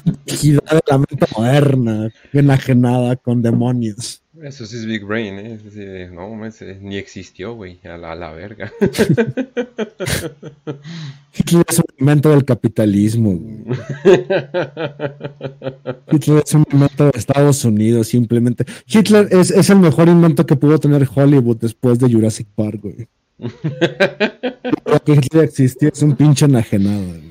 complejidad 0.05 0.65
de 0.65 0.81
la 0.89 0.99
mente 0.99 1.27
moderna, 1.37 2.11
enajenada 2.33 3.17
con 3.17 3.43
demonios. 3.43 4.23
Eso 4.43 4.65
sí 4.65 4.77
es 4.79 4.87
Big 4.87 5.05
Brain, 5.05 5.35
¿eh? 5.39 6.11
no, 6.11 6.31
ni 6.81 6.97
existió, 6.97 7.55
güey, 7.55 7.79
a 7.85 7.99
la, 7.99 8.13
a 8.13 8.15
la 8.15 8.33
verga. 8.33 8.73
Hitler 11.37 11.65
es 11.69 11.79
un 11.79 11.85
invento 11.99 12.31
del 12.31 12.47
capitalismo. 12.47 13.39
Hitler 16.11 16.43
es 16.47 16.55
un 16.55 16.65
invento 16.73 17.05
de 17.05 17.19
Estados 17.19 17.63
Unidos, 17.67 18.09
simplemente. 18.09 18.65
Hitler 18.87 19.29
es, 19.31 19.51
es, 19.51 19.69
el 19.69 19.81
mejor 19.81 20.09
invento 20.09 20.47
que 20.47 20.57
pudo 20.57 20.79
tener 20.79 21.07
Hollywood 21.15 21.59
después 21.59 21.99
de 21.99 22.11
Jurassic 22.11 22.49
Park, 22.55 22.81
güey. 22.81 23.09
Lo 23.41 25.01
que 25.05 25.13
Hitler 25.13 25.45
existió 25.45 25.89
es 25.89 26.03
un 26.03 26.15
pinche 26.17 26.45
enajenado, 26.45 27.07
güey. 27.07 27.31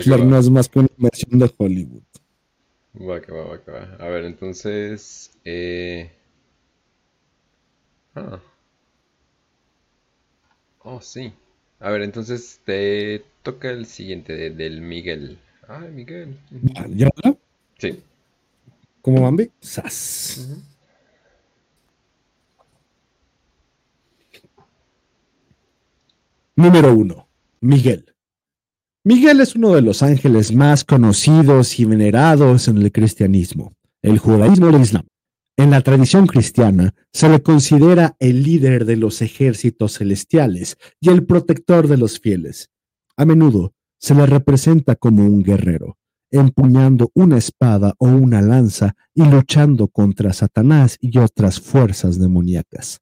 Hitler 0.00 0.24
no 0.24 0.38
es 0.38 0.48
más 0.50 0.68
que 0.68 0.78
una 0.78 0.88
inversión 0.96 1.38
de 1.38 1.52
Hollywood. 1.56 2.02
Va 2.94 3.20
que 3.20 3.32
va, 3.32 3.44
va 3.44 3.62
que 3.62 3.70
va. 3.70 3.96
A 3.98 4.08
ver, 4.08 4.24
entonces. 4.24 5.30
Eh... 5.44 6.10
Ah. 8.14 8.40
Oh, 10.82 11.00
sí. 11.00 11.32
A 11.78 11.90
ver, 11.90 12.02
entonces 12.02 12.60
te 12.64 13.24
toca 13.42 13.70
el 13.70 13.86
siguiente 13.86 14.50
del 14.50 14.80
Miguel. 14.80 15.38
Ay, 15.68 15.90
Miguel. 15.90 16.36
¿Ya? 16.90 17.08
Sí. 17.78 18.02
¿Cómo 19.02 19.22
Bambi? 19.22 19.50
¡Sas! 19.60 20.58
Número 26.60 26.94
uno. 26.94 27.26
Miguel. 27.62 28.04
Miguel 29.02 29.40
es 29.40 29.56
uno 29.56 29.70
de 29.70 29.80
los 29.80 30.02
ángeles 30.02 30.54
más 30.54 30.84
conocidos 30.84 31.80
y 31.80 31.86
venerados 31.86 32.68
en 32.68 32.76
el 32.76 32.92
cristianismo, 32.92 33.72
el 34.02 34.18
judaísmo 34.18 34.68
y 34.68 34.74
el 34.74 34.82
islam. 34.82 35.06
En 35.56 35.70
la 35.70 35.80
tradición 35.80 36.26
cristiana 36.26 36.94
se 37.14 37.30
le 37.30 37.42
considera 37.42 38.14
el 38.18 38.42
líder 38.42 38.84
de 38.84 38.96
los 38.96 39.22
ejércitos 39.22 39.96
celestiales 39.96 40.76
y 41.00 41.08
el 41.08 41.24
protector 41.24 41.88
de 41.88 41.96
los 41.96 42.20
fieles. 42.20 42.68
A 43.16 43.24
menudo 43.24 43.72
se 43.98 44.14
le 44.14 44.26
representa 44.26 44.96
como 44.96 45.24
un 45.24 45.42
guerrero, 45.42 45.96
empuñando 46.30 47.10
una 47.14 47.38
espada 47.38 47.94
o 47.96 48.06
una 48.06 48.42
lanza 48.42 48.96
y 49.14 49.24
luchando 49.24 49.88
contra 49.88 50.34
Satanás 50.34 50.98
y 51.00 51.16
otras 51.16 51.58
fuerzas 51.58 52.18
demoníacas. 52.18 53.00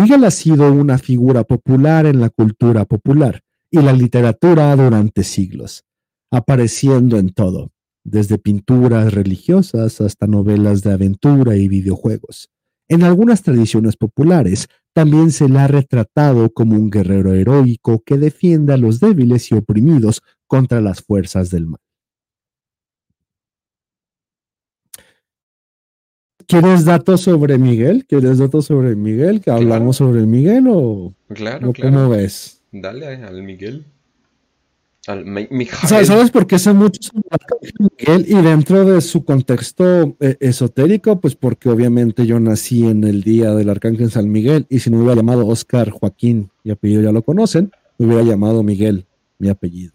Miguel 0.00 0.22
ha 0.22 0.30
sido 0.30 0.72
una 0.72 0.96
figura 0.96 1.42
popular 1.42 2.06
en 2.06 2.20
la 2.20 2.30
cultura 2.30 2.84
popular 2.84 3.40
y 3.68 3.82
la 3.82 3.92
literatura 3.92 4.76
durante 4.76 5.24
siglos, 5.24 5.82
apareciendo 6.30 7.18
en 7.18 7.30
todo, 7.30 7.72
desde 8.04 8.38
pinturas 8.38 9.12
religiosas 9.12 10.00
hasta 10.00 10.28
novelas 10.28 10.82
de 10.84 10.92
aventura 10.92 11.56
y 11.56 11.66
videojuegos. 11.66 12.48
En 12.88 13.02
algunas 13.02 13.42
tradiciones 13.42 13.96
populares 13.96 14.68
también 14.94 15.32
se 15.32 15.48
le 15.48 15.58
ha 15.58 15.66
retratado 15.66 16.48
como 16.52 16.76
un 16.76 16.90
guerrero 16.90 17.34
heroico 17.34 18.00
que 18.06 18.18
defiende 18.18 18.74
a 18.74 18.76
los 18.76 19.00
débiles 19.00 19.50
y 19.50 19.56
oprimidos 19.56 20.22
contra 20.46 20.80
las 20.80 21.02
fuerzas 21.02 21.50
del 21.50 21.66
mal. 21.66 21.80
¿Quieres 26.48 26.86
datos 26.86 27.20
sobre 27.20 27.58
Miguel? 27.58 28.06
¿Quieres 28.08 28.38
datos 28.38 28.64
sobre 28.64 28.96
Miguel? 28.96 29.42
¿Que 29.42 29.50
hablamos 29.50 29.98
sobre 29.98 30.22
Miguel 30.22 30.64
o, 30.68 31.12
claro, 31.34 31.74
cómo 31.78 32.08
ves? 32.08 32.62
Dale 32.72 33.06
al 33.06 33.42
Miguel. 33.42 33.84
Al 35.06 35.26
¿Sabes 35.86 36.30
por 36.30 36.46
qué 36.46 36.58
sé 36.58 36.72
mucho 36.72 37.00
sobre 37.02 37.72
Miguel? 37.78 38.24
Y 38.26 38.42
dentro 38.42 38.86
de 38.86 39.02
su 39.02 39.26
contexto 39.26 40.16
eh, 40.20 40.38
esotérico, 40.40 41.20
pues 41.20 41.34
porque 41.34 41.68
obviamente 41.68 42.26
yo 42.26 42.40
nací 42.40 42.86
en 42.86 43.04
el 43.04 43.22
día 43.22 43.54
del 43.54 43.68
Arcángel 43.68 44.10
San 44.10 44.30
Miguel 44.30 44.64
y 44.70 44.78
si 44.78 44.88
no 44.88 44.96
me 44.96 45.02
hubiera 45.02 45.20
llamado 45.20 45.46
Oscar 45.46 45.90
Joaquín, 45.90 46.50
mi 46.64 46.70
apellido 46.70 47.02
ya 47.02 47.12
lo 47.12 47.20
conocen, 47.20 47.70
me 47.98 48.06
hubiera 48.06 48.22
llamado 48.22 48.62
Miguel, 48.62 49.04
mi 49.38 49.50
apellido. 49.50 49.92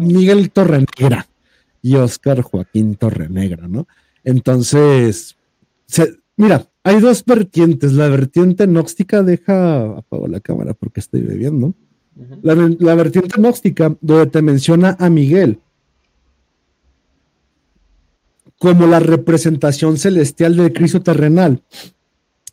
Miguel 0.00 0.50
Torrenegra 0.50 1.28
y 1.80 1.94
Oscar 1.94 2.42
Joaquín 2.42 2.96
Torrenegra, 2.96 3.68
¿no? 3.68 3.86
Entonces, 4.24 5.36
mira, 6.36 6.66
hay 6.82 7.00
dos 7.00 7.24
vertientes. 7.24 7.92
La 7.92 8.08
vertiente 8.08 8.66
gnóstica, 8.66 9.22
deja, 9.22 9.98
apago 9.98 10.28
la 10.28 10.40
cámara 10.40 10.74
porque 10.74 11.00
estoy 11.00 11.22
bebiendo. 11.22 11.74
la, 12.42 12.94
vertiente 12.94 13.34
gnóstica, 13.36 13.96
donde 14.00 14.26
te 14.26 14.42
menciona 14.42 14.96
a 14.98 15.08
Miguel 15.10 15.58
como 18.60 18.86
la 18.86 19.00
representación 19.00 19.96
celestial 19.96 20.54
del 20.54 20.74
Cristo 20.74 21.00
terrenal, 21.00 21.62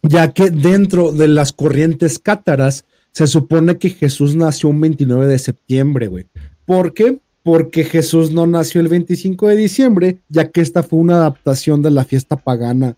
ya 0.01 0.31
que 0.31 0.49
dentro 0.49 1.11
de 1.11 1.27
las 1.27 1.51
corrientes 1.51 2.17
cátaras 2.17 2.85
se 3.11 3.27
supone 3.27 3.77
que 3.77 3.89
Jesús 3.89 4.33
nació 4.33 4.69
un 4.69 4.79
29 4.79 5.27
de 5.27 5.37
septiembre, 5.37 6.07
güey. 6.07 6.25
¿Por 6.65 6.93
qué? 6.93 7.19
Porque 7.43 7.83
Jesús 7.83 8.31
no 8.31 8.47
nació 8.47 8.79
el 8.79 8.87
25 8.87 9.49
de 9.49 9.57
diciembre, 9.57 10.19
ya 10.29 10.49
que 10.49 10.61
esta 10.61 10.81
fue 10.81 10.99
una 10.99 11.15
adaptación 11.15 11.81
de 11.81 11.91
la 11.91 12.05
fiesta 12.05 12.37
pagana 12.37 12.95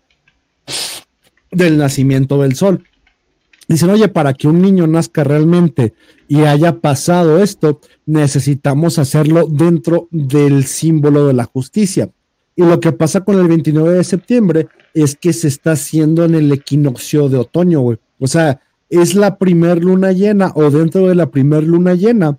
del 1.50 1.78
nacimiento 1.78 2.40
del 2.42 2.54
sol. 2.54 2.84
Dicen, 3.68 3.90
oye, 3.90 4.08
para 4.08 4.34
que 4.34 4.48
un 4.48 4.60
niño 4.60 4.86
nazca 4.86 5.22
realmente 5.22 5.94
y 6.26 6.40
haya 6.40 6.80
pasado 6.80 7.40
esto, 7.42 7.80
necesitamos 8.04 8.98
hacerlo 8.98 9.46
dentro 9.48 10.08
del 10.10 10.64
símbolo 10.64 11.26
de 11.26 11.34
la 11.34 11.44
justicia. 11.44 12.10
Y 12.56 12.62
lo 12.62 12.80
que 12.80 12.92
pasa 12.92 13.20
con 13.20 13.38
el 13.38 13.46
29 13.46 13.92
de 13.92 14.04
septiembre 14.04 14.68
es 14.92 15.16
que 15.16 15.32
se 15.32 15.48
está 15.48 15.72
haciendo 15.72 16.24
en 16.24 16.34
el 16.34 16.50
equinoccio 16.50 17.28
de 17.28 17.38
otoño, 17.38 17.80
güey. 17.80 17.98
O 18.18 18.26
sea, 18.26 18.60
es 18.88 19.14
la 19.14 19.38
primer 19.38 19.82
luna 19.82 20.12
llena 20.12 20.52
o 20.56 20.70
dentro 20.70 21.06
de 21.06 21.14
la 21.14 21.30
primer 21.30 21.62
luna 21.62 21.94
llena 21.94 22.38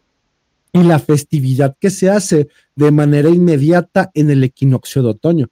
y 0.74 0.84
la 0.84 0.99
festividad 0.99 1.76
que 1.80 1.89
se 1.89 2.09
hace 2.09 2.49
de 2.76 2.91
manera 2.91 3.30
inmediata 3.30 4.12
en 4.14 4.30
el 4.30 4.43
equinoccio 4.43 5.01
de 5.01 5.09
otoño. 5.09 5.47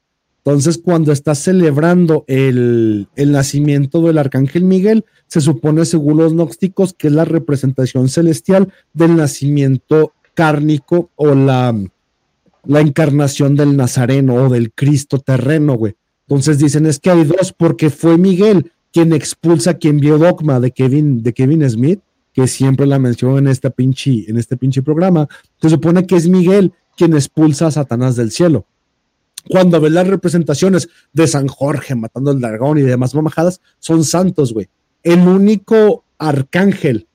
Entonces, 0.45 0.77
cuando 0.77 1.11
estás 1.11 1.39
celebrando 1.39 2.23
el, 2.27 3.07
el, 3.15 3.31
nacimiento 3.31 4.01
del 4.01 4.17
arcángel 4.17 4.63
Miguel, 4.63 5.05
se 5.27 5.41
supone, 5.41 5.85
según 5.85 6.17
los 6.17 6.33
gnósticos, 6.33 6.93
que 6.93 7.07
es 7.07 7.13
la 7.13 7.25
representación 7.25 8.09
celestial 8.09 8.73
del 8.93 9.15
nacimiento 9.15 10.13
cárnico 10.33 11.11
o 11.15 11.35
la, 11.35 11.75
la 12.65 12.79
encarnación 12.79 13.55
del 13.55 13.75
Nazareno 13.75 14.35
o 14.35 14.49
del 14.49 14.71
Cristo 14.71 15.19
terreno, 15.19 15.75
güey. 15.75 15.95
Entonces 16.27 16.57
dicen, 16.59 16.85
es 16.85 16.99
que 16.99 17.11
hay 17.11 17.23
dos, 17.25 17.53
porque 17.53 17.89
fue 17.89 18.17
Miguel 18.17 18.71
quien 18.91 19.13
expulsa, 19.13 19.75
quien 19.75 19.97
vio 19.97 20.17
Dogma 20.17 20.59
de 20.59 20.71
Kevin, 20.71 21.21
de 21.21 21.33
Kevin 21.33 21.69
Smith, 21.69 21.99
que 22.33 22.47
siempre 22.47 22.85
la 22.85 22.99
mencionó 22.99 23.37
en, 23.37 23.47
esta 23.47 23.73
en 23.77 24.37
este 24.37 24.57
pinche 24.57 24.81
programa. 24.81 25.27
Se 25.61 25.69
supone 25.69 26.05
que 26.05 26.15
es 26.15 26.27
Miguel 26.27 26.73
quien 26.95 27.13
expulsa 27.13 27.67
a 27.67 27.71
Satanás 27.71 28.15
del 28.15 28.31
cielo. 28.31 28.65
Cuando 29.47 29.79
ves 29.79 29.91
las 29.91 30.07
representaciones 30.07 30.89
de 31.13 31.27
San 31.27 31.47
Jorge 31.47 31.95
matando 31.95 32.31
al 32.31 32.41
dragón 32.41 32.77
y 32.77 32.81
demás 32.81 33.15
mamajadas, 33.15 33.61
son 33.79 34.03
santos, 34.03 34.53
güey. 34.53 34.67
El 35.03 35.19
único 35.27 36.03
arcángel, 36.17 37.07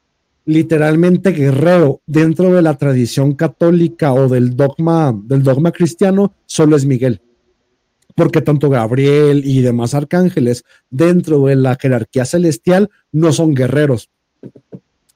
literalmente 0.46 1.32
guerrero, 1.32 2.00
dentro 2.06 2.52
de 2.52 2.62
la 2.62 2.76
tradición 2.76 3.34
católica 3.34 4.12
o 4.12 4.28
del 4.28 4.56
dogma, 4.56 5.14
del 5.24 5.42
dogma 5.42 5.72
cristiano, 5.72 6.34
solo 6.46 6.76
es 6.76 6.86
Miguel 6.86 7.20
porque 8.14 8.40
tanto 8.40 8.70
Gabriel 8.70 9.42
y 9.44 9.60
demás 9.62 9.94
arcángeles 9.94 10.64
dentro 10.90 11.46
de 11.46 11.56
la 11.56 11.76
jerarquía 11.76 12.24
celestial 12.24 12.90
no 13.12 13.32
son 13.32 13.54
guerreros, 13.54 14.10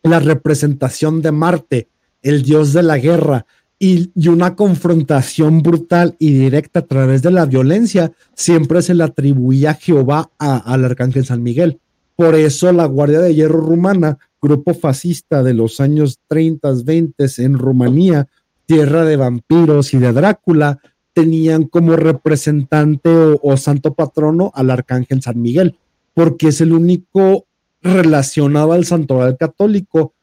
la 0.03 0.21
representación 0.21 1.23
de 1.23 1.33
Marte, 1.33 1.89
el 2.23 2.43
dios 2.43 2.73
de 2.73 2.83
la 2.83 2.99
guerra, 2.99 3.47
y, 3.79 4.11
una 4.29 4.57
confrontación 4.57 5.63
brutal 5.63 6.17
y 6.19 6.33
directa 6.33 6.81
a 6.81 6.87
través 6.87 7.23
de 7.23 7.31
la 7.31 7.47
violencia, 7.47 8.13
siempre 8.35 8.83
se 8.83 8.95
le 8.95 9.05
atribuía 9.05 9.71
a 9.71 9.75
Jehová 9.75 10.31
al 10.39 10.85
arcángel 10.85 11.25
San 11.25 11.43
Miguel. 11.43 11.81
Por 12.17 12.35
eso 12.35 12.73
la 12.73 12.87
Guardia 12.87 13.21
de 13.21 13.35
Hierro 13.35 13.61
rumana, 13.61 14.19
grupo 14.43 14.75
fascista 14.75 15.43
de 15.43 15.55
los 15.55 15.81
años 15.81 16.19
30, 16.29 16.73
20 16.85 17.27
en 17.39 17.59
Rumanía, 17.59 18.29
tierra 18.67 19.05
de 19.05 19.17
vampiros 19.17 19.95
y 19.95 19.99
de 19.99 20.13
Drácula, 20.13 20.81
tenían 21.13 21.65
como 21.65 21.97
representante 21.97 23.11
o 23.11 23.57
santo 23.57 23.95
patrono 23.95 24.53
al 24.55 24.71
arcángel 24.71 25.23
San 25.23 25.41
Miguel, 25.41 25.77
porque 26.15 26.49
es 26.49 26.61
el 26.61 26.73
único 26.73 27.47
relacionaba 27.83 28.75
al 28.75 28.85
santoral 28.85 29.37
católico 29.37 30.15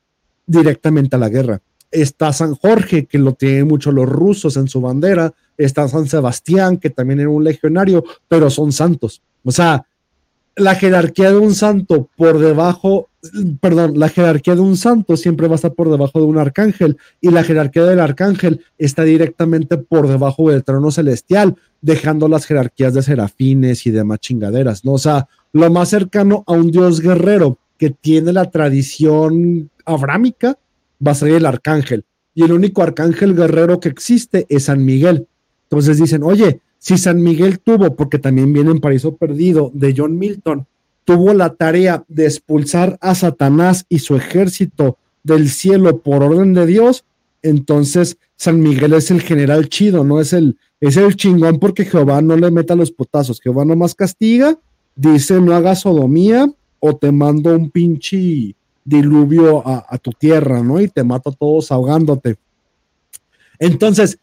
directamente 0.45 1.16
a 1.16 1.20
la 1.20 1.30
guerra. 1.30 1.62
Está 1.92 2.34
San 2.34 2.56
Jorge, 2.56 3.06
que 3.06 3.18
lo 3.18 3.34
tienen 3.34 3.68
mucho 3.68 3.92
los 3.92 4.08
rusos 4.08 4.58
en 4.58 4.68
su 4.68 4.82
bandera. 4.82 5.34
Está 5.58 5.88
San 5.88 6.08
Sebastián, 6.08 6.78
que 6.78 6.90
también 6.90 7.20
era 7.22 7.30
un 7.30 7.44
legionario, 7.44 8.04
pero 8.28 8.50
son 8.50 8.72
santos. 8.72 9.22
O 9.44 9.52
sea, 9.52 9.86
la 10.56 10.76
jerarquía 10.76 11.32
de 11.32 11.38
un 11.38 11.54
santo 11.54 12.10
por 12.16 12.40
debajo, 12.40 13.10
perdón, 13.60 14.00
la 14.00 14.10
jerarquía 14.10 14.56
de 14.56 14.62
un 14.62 14.78
santo 14.78 15.18
siempre 15.18 15.48
va 15.48 15.54
a 15.54 15.56
estar 15.56 15.74
por 15.74 15.90
debajo 15.90 16.20
de 16.20 16.26
un 16.26 16.38
arcángel 16.38 16.98
y 17.20 17.30
la 17.30 17.44
jerarquía 17.44 17.84
del 17.84 18.00
arcángel 18.00 18.62
está 18.78 19.04
directamente 19.04 19.78
por 19.78 20.08
debajo 20.08 20.50
del 20.50 20.64
trono 20.64 20.92
celestial, 20.92 21.56
dejando 21.82 22.28
las 22.28 22.46
jerarquías 22.46 22.94
de 22.94 23.04
serafines 23.04 23.86
y 23.86 23.92
demás 23.92 24.20
chingaderas, 24.20 24.86
¿no? 24.86 24.94
O 24.94 24.98
sea, 24.98 25.28
lo 25.52 25.70
más 25.70 25.90
cercano 25.90 26.44
a 26.48 26.54
un 26.54 26.72
dios 26.72 27.02
guerrero 27.02 27.58
que 27.78 27.90
tiene 27.90 28.32
la 28.32 28.50
tradición 28.50 29.70
abrámica 29.86 30.58
va 31.06 31.12
a 31.12 31.16
ser 31.16 31.30
el 31.30 31.46
arcángel. 31.46 32.06
Y 32.34 32.43
el 32.43 32.52
único 32.52 32.84
arcángel 32.84 33.36
guerrero 33.36 33.80
que 33.80 33.89
existe 33.89 34.46
es 34.50 34.66
San 34.66 34.84
Miguel. 34.84 35.28
Entonces 35.64 35.98
dicen, 35.98 36.24
oye, 36.24 36.60
si 36.78 36.98
San 36.98 37.22
Miguel 37.22 37.60
tuvo, 37.60 37.96
porque 37.96 38.20
también 38.20 38.54
viene 38.54 38.72
en 38.72 38.80
Paraíso 38.80 39.16
Perdido 39.16 39.72
de 39.74 39.93
John 39.96 40.18
Milton, 40.18 40.68
tuvo 41.04 41.34
la 41.34 41.54
tarea 41.54 42.04
de 42.08 42.26
expulsar 42.26 42.98
a 43.02 43.16
Satanás 43.16 43.86
y 43.89 44.00
su 44.00 44.16
ejército 44.16 44.98
del 45.24 45.50
cielo 45.50 46.00
por 46.02 46.24
orden 46.24 46.54
de 46.54 46.66
Dios, 46.66 47.06
entonces 47.41 48.18
San 48.36 48.60
Miguel 48.60 48.93
es 48.93 49.12
el 49.12 49.22
general 49.22 49.70
chido, 49.70 50.04
no 50.04 50.20
es 50.20 50.34
el, 50.34 50.58
es 50.80 50.98
el 50.98 51.16
chingón 51.16 51.60
porque 51.60 51.86
Jehová 51.86 52.22
no 52.22 52.36
le 52.36 52.52
meta 52.52 52.76
los 52.76 52.91
putazos, 52.91 53.39
Jehová 53.39 53.66
nomás 53.66 53.96
castiga 53.96 54.58
dice 54.96 55.39
no 55.41 55.54
hagas 55.54 55.82
sodomía 55.82 56.50
o 56.80 56.96
te 56.96 57.12
mando 57.12 57.56
un 57.56 57.70
pinche 57.70 58.56
diluvio 58.86 59.68
a, 59.68 59.98
tu 59.98 60.12
tierra, 60.12 60.62
¿no? 60.62 60.80
Y 60.80 60.88
te 60.88 61.04
mato 61.04 61.32
a 61.32 61.34
todos 61.34 61.72
ahogándote. 61.72 62.38
Entonces, 63.58 64.20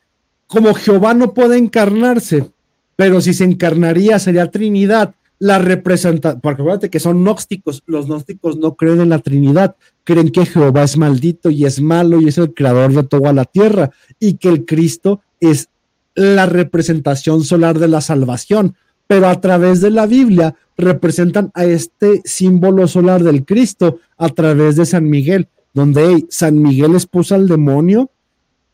como 0.47 0.73
Jehová 0.73 1.15
no 1.15 1.35
puede 1.35 1.59
encarnarse, 1.59 2.51
pero 2.95 3.21
si 3.21 3.35
se 3.35 3.45
encarnaría 3.45 4.19
sería 4.19 4.51
Trinidad, 4.51 5.15
la 5.41 5.59
representa, 5.59 6.39
porque 6.39 6.63
acuérdate 6.63 6.91
que 6.91 7.01
son 7.01 7.23
gnósticos, 7.25 7.83
los 7.87 8.07
gnósticos 8.07 8.57
no 8.57 8.77
creen 8.77 9.01
en 9.01 9.09
la 9.09 9.19
Trinidad, 9.19 9.75
creen 10.05 10.31
que 10.31 10.47
Jehová 10.47 10.85
es 10.85 10.97
maldito 10.97 11.51
y 11.51 11.65
es 11.65 11.81
malo 11.81 12.21
y 12.21 12.29
es 12.29 12.39
el 12.39 12.55
creador 12.55 12.93
de 12.93 13.03
toda 13.03 13.33
la 13.33 13.45
tierra 13.45 13.91
y 14.21 14.35
que 14.35 14.49
el 14.49 14.65
Cristo 14.65 15.21
es 15.41 15.69
la 16.15 16.47
representación 16.47 17.43
solar 17.43 17.81
de 17.81 17.89
la 17.89 18.01
salvación 18.01 18.77
pero 19.13 19.29
a 19.29 19.39
través 19.43 19.83
de 19.83 19.91
la 19.91 20.07
Biblia 20.07 20.55
representan 20.77 21.51
a 21.55 21.65
este 21.65 22.23
símbolo 22.25 22.89
solar 22.89 23.23
del 23.23 23.45
Cristo 23.45 23.99
a 24.17 24.29
través 24.29 24.77
de 24.77 24.87
San 24.87 25.09
Miguel, 25.09 25.49
donde 25.75 26.27
San 26.29 26.61
Miguel 26.61 26.95
expuso 26.95 27.35
al 27.35 27.49
demonio, 27.49 28.11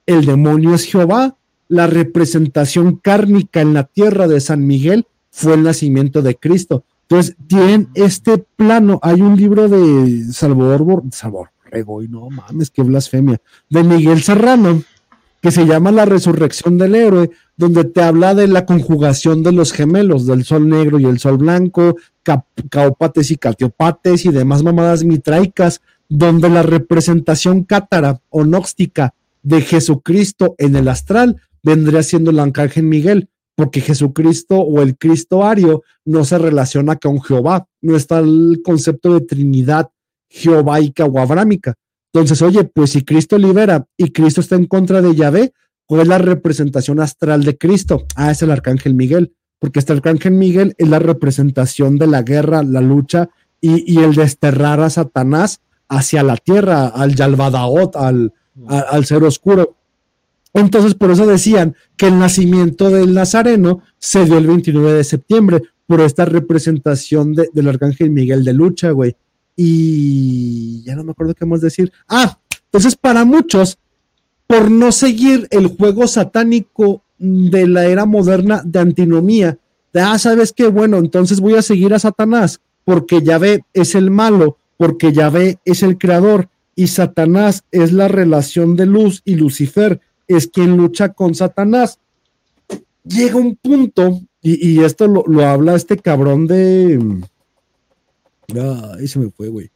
el 0.06 0.24
demonio 0.24 0.74
es 0.74 0.84
Jehová, 0.84 1.36
la 1.68 1.86
representación 1.86 2.96
cárnica 2.96 3.60
en 3.60 3.74
la 3.74 3.84
tierra 3.84 4.26
de 4.26 4.40
San 4.40 4.66
Miguel 4.66 5.06
fue 5.30 5.54
el 5.54 5.62
nacimiento 5.62 6.22
de 6.22 6.34
Cristo. 6.36 6.84
Entonces, 7.02 7.36
tienen 7.46 7.88
este 7.94 8.38
plano, 8.38 8.98
hay 9.02 9.20
un 9.20 9.36
libro 9.36 9.68
de 9.68 10.24
Salvador, 10.32 11.02
Salvador, 11.10 11.50
y 12.04 12.08
no 12.08 12.28
mames, 12.30 12.70
qué 12.70 12.82
blasfemia, 12.82 13.40
de 13.68 13.82
Miguel 13.82 14.22
Serrano, 14.22 14.82
que 15.40 15.50
se 15.50 15.66
llama 15.66 15.92
La 15.92 16.04
Resurrección 16.04 16.78
del 16.78 16.94
Héroe, 16.94 17.30
donde 17.56 17.84
te 17.84 18.02
habla 18.02 18.34
de 18.34 18.48
la 18.48 18.66
conjugación 18.66 19.42
de 19.42 19.52
los 19.52 19.72
gemelos, 19.72 20.26
del 20.26 20.44
sol 20.44 20.68
negro 20.68 20.98
y 20.98 21.04
el 21.04 21.18
sol 21.18 21.38
blanco, 21.38 21.96
caopates 22.70 23.30
y 23.30 23.36
catiopates 23.36 24.24
y 24.24 24.30
demás 24.30 24.62
mamadas 24.62 25.04
mitraicas, 25.04 25.80
donde 26.08 26.48
la 26.48 26.62
representación 26.62 27.64
cátara 27.64 28.20
o 28.30 28.44
gnóstica 28.44 29.14
de 29.42 29.60
Jesucristo 29.60 30.54
en 30.58 30.76
el 30.76 30.88
astral 30.88 31.40
vendría 31.62 32.02
siendo 32.02 32.30
el 32.30 32.40
arcángel 32.40 32.84
Miguel, 32.84 33.28
porque 33.54 33.80
Jesucristo 33.80 34.56
o 34.58 34.82
el 34.82 34.96
Cristo 34.96 35.44
ario 35.44 35.82
no 36.04 36.24
se 36.24 36.38
relaciona 36.38 36.96
con 36.96 37.20
Jehová, 37.20 37.66
no 37.80 37.96
está 37.96 38.20
el 38.20 38.60
concepto 38.64 39.14
de 39.14 39.26
Trinidad 39.26 39.90
jehovaica 40.28 41.04
o 41.04 41.18
abrámica. 41.18 41.74
Entonces, 42.12 42.40
oye, 42.42 42.64
pues 42.64 42.90
si 42.90 43.04
Cristo 43.04 43.36
libera 43.38 43.86
y 43.96 44.10
Cristo 44.10 44.40
está 44.40 44.56
en 44.56 44.66
contra 44.66 45.02
de 45.02 45.14
Yahvé, 45.14 45.52
¿Cuál 45.88 46.02
es 46.02 46.08
la 46.08 46.18
representación 46.18 47.00
astral 47.00 47.44
de 47.44 47.56
Cristo? 47.56 48.04
Ah, 48.14 48.30
es 48.30 48.42
el 48.42 48.50
arcángel 48.50 48.94
Miguel, 48.94 49.32
porque 49.58 49.78
este 49.78 49.94
arcángel 49.94 50.32
Miguel 50.32 50.74
es 50.76 50.86
la 50.86 50.98
representación 50.98 51.96
de 51.96 52.06
la 52.06 52.20
guerra, 52.20 52.62
la 52.62 52.82
lucha 52.82 53.30
y, 53.58 53.98
el 53.98 54.14
desterrar 54.14 54.80
a 54.80 54.90
Satanás 54.90 55.62
hacia 55.88 56.22
la 56.22 56.36
tierra, 56.36 56.88
al 56.88 57.14
Yalvadaot, 57.14 57.96
al, 57.96 58.34
al, 58.66 59.06
ser 59.06 59.24
oscuro. 59.24 59.76
Entonces, 60.52 60.94
por 60.94 61.10
eso 61.10 61.26
decían 61.26 61.74
que 61.96 62.08
el 62.08 62.18
nacimiento 62.18 62.90
del 62.90 63.14
Nazareno 63.14 63.80
se 63.98 64.26
dio 64.26 64.36
el 64.36 64.46
29 64.46 64.92
de 64.92 65.04
septiembre, 65.04 65.62
por 65.86 66.02
esta 66.02 66.26
representación 66.26 67.32
del 67.32 67.66
arcángel 67.66 68.10
Miguel 68.10 68.44
de 68.44 68.52
lucha, 68.52 68.90
güey. 68.90 69.16
Y 69.60 70.84
ya 70.84 70.94
no 70.94 71.02
me 71.02 71.10
acuerdo 71.10 71.34
qué 71.34 71.44
más 71.44 71.60
decir. 71.60 71.92
Ah, 72.08 72.38
entonces 72.66 72.94
para 72.94 73.24
muchos 73.24 73.76
por 74.46 74.70
no 74.70 74.92
seguir 74.92 75.48
el 75.50 75.66
juego 75.66 76.06
satánico 76.06 77.02
de 77.18 77.66
la 77.66 77.86
era 77.86 78.06
moderna 78.06 78.62
de 78.64 78.78
antinomía. 78.78 79.58
De, 79.92 80.00
ah, 80.00 80.16
¿sabes 80.16 80.52
qué? 80.52 80.68
Bueno, 80.68 80.98
entonces 80.98 81.40
voy 81.40 81.56
a 81.56 81.62
seguir 81.62 81.92
a 81.92 81.98
Satanás 81.98 82.60
porque 82.84 83.20
Yahvé 83.20 83.64
es 83.74 83.96
el 83.96 84.12
malo, 84.12 84.58
porque 84.76 85.12
Yahvé 85.12 85.58
es 85.64 85.82
el 85.82 85.98
creador 85.98 86.48
y 86.76 86.86
Satanás 86.86 87.64
es 87.72 87.92
la 87.92 88.06
relación 88.06 88.76
de 88.76 88.86
luz 88.86 89.22
y 89.24 89.34
Lucifer 89.34 90.00
es 90.28 90.46
quien 90.46 90.76
lucha 90.76 91.08
con 91.08 91.34
Satanás. 91.34 91.98
Llega 93.02 93.36
un 93.36 93.56
punto, 93.56 94.20
y, 94.40 94.82
esto 94.84 95.08
lo, 95.08 95.24
lo, 95.26 95.44
habla 95.44 95.74
este 95.74 95.96
cabrón 95.96 96.46
de... 96.46 97.18
Ahí 98.54 99.06
se 99.06 99.18
me 99.18 99.30
fue, 99.30 99.48
güey. 99.48 99.70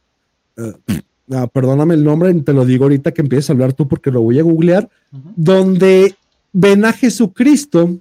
ah, 1.31 1.47
perdóname 1.47 1.93
el 1.93 2.03
nombre, 2.03 2.33
te 2.33 2.53
lo 2.53 2.65
digo 2.65 2.85
ahorita 2.85 3.11
que 3.11 3.21
empieces 3.21 3.49
a 3.49 3.53
hablar 3.53 3.73
tú 3.73 3.87
porque 3.87 4.11
lo 4.11 4.21
voy 4.21 4.39
a 4.39 4.43
googlear, 4.43 4.89
donde 5.35 6.15
ven 6.51 6.85
a 6.85 6.93
Jesucristo 6.93 7.97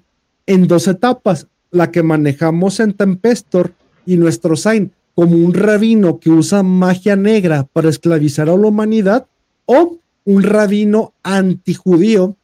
en 0.46 0.66
dos 0.66 0.88
etapas, 0.88 1.46
la 1.70 1.90
que 1.90 2.02
manejamos 2.02 2.80
en 2.80 2.94
Tempestor 2.94 3.72
y 4.06 4.16
nuestro 4.16 4.56
Sign, 4.56 4.92
como 5.14 5.36
un 5.36 5.52
rabino 5.52 6.18
que 6.18 6.30
usa 6.30 6.62
magia 6.62 7.16
negra 7.16 7.66
para 7.70 7.90
esclavizar 7.90 8.48
a 8.48 8.56
la 8.56 8.66
humanidad, 8.66 9.26
o 9.66 9.98
un 10.24 10.42
rabino 10.42 11.12
antijudío 11.22 12.36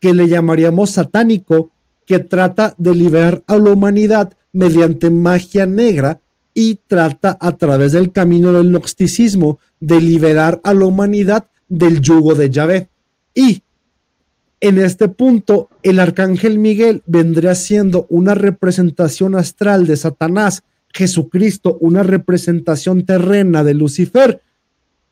que 0.00 0.12
le 0.12 0.28
llamaríamos 0.28 0.90
satánico, 0.90 1.70
que 2.04 2.18
trata 2.18 2.74
de 2.78 2.94
liberar 2.94 3.44
a 3.46 3.56
la 3.56 3.70
humanidad 3.70 4.32
mediante 4.52 5.10
magia 5.10 5.66
negra 5.66 6.20
y 6.54 6.80
trata 6.86 7.36
a 7.40 7.56
través 7.56 7.92
del 7.92 8.12
camino 8.12 8.52
del 8.52 8.70
gnosticismo 8.70 9.58
de 9.78 10.00
liberar 10.00 10.60
a 10.64 10.74
la 10.74 10.86
humanidad 10.86 11.46
del 11.68 12.00
yugo 12.00 12.34
de 12.34 12.50
Yahvé. 12.50 12.88
Y 13.34 13.62
en 14.60 14.78
este 14.78 15.08
punto, 15.08 15.70
el 15.82 16.00
arcángel 16.00 16.58
Miguel 16.58 17.02
vendría 17.06 17.54
siendo 17.54 18.06
una 18.10 18.34
representación 18.34 19.34
astral 19.34 19.86
de 19.86 19.96
Satanás, 19.96 20.62
Jesucristo 20.92 21.78
una 21.80 22.02
representación 22.02 23.06
terrena 23.06 23.64
de 23.64 23.74
Lucifer 23.74 24.42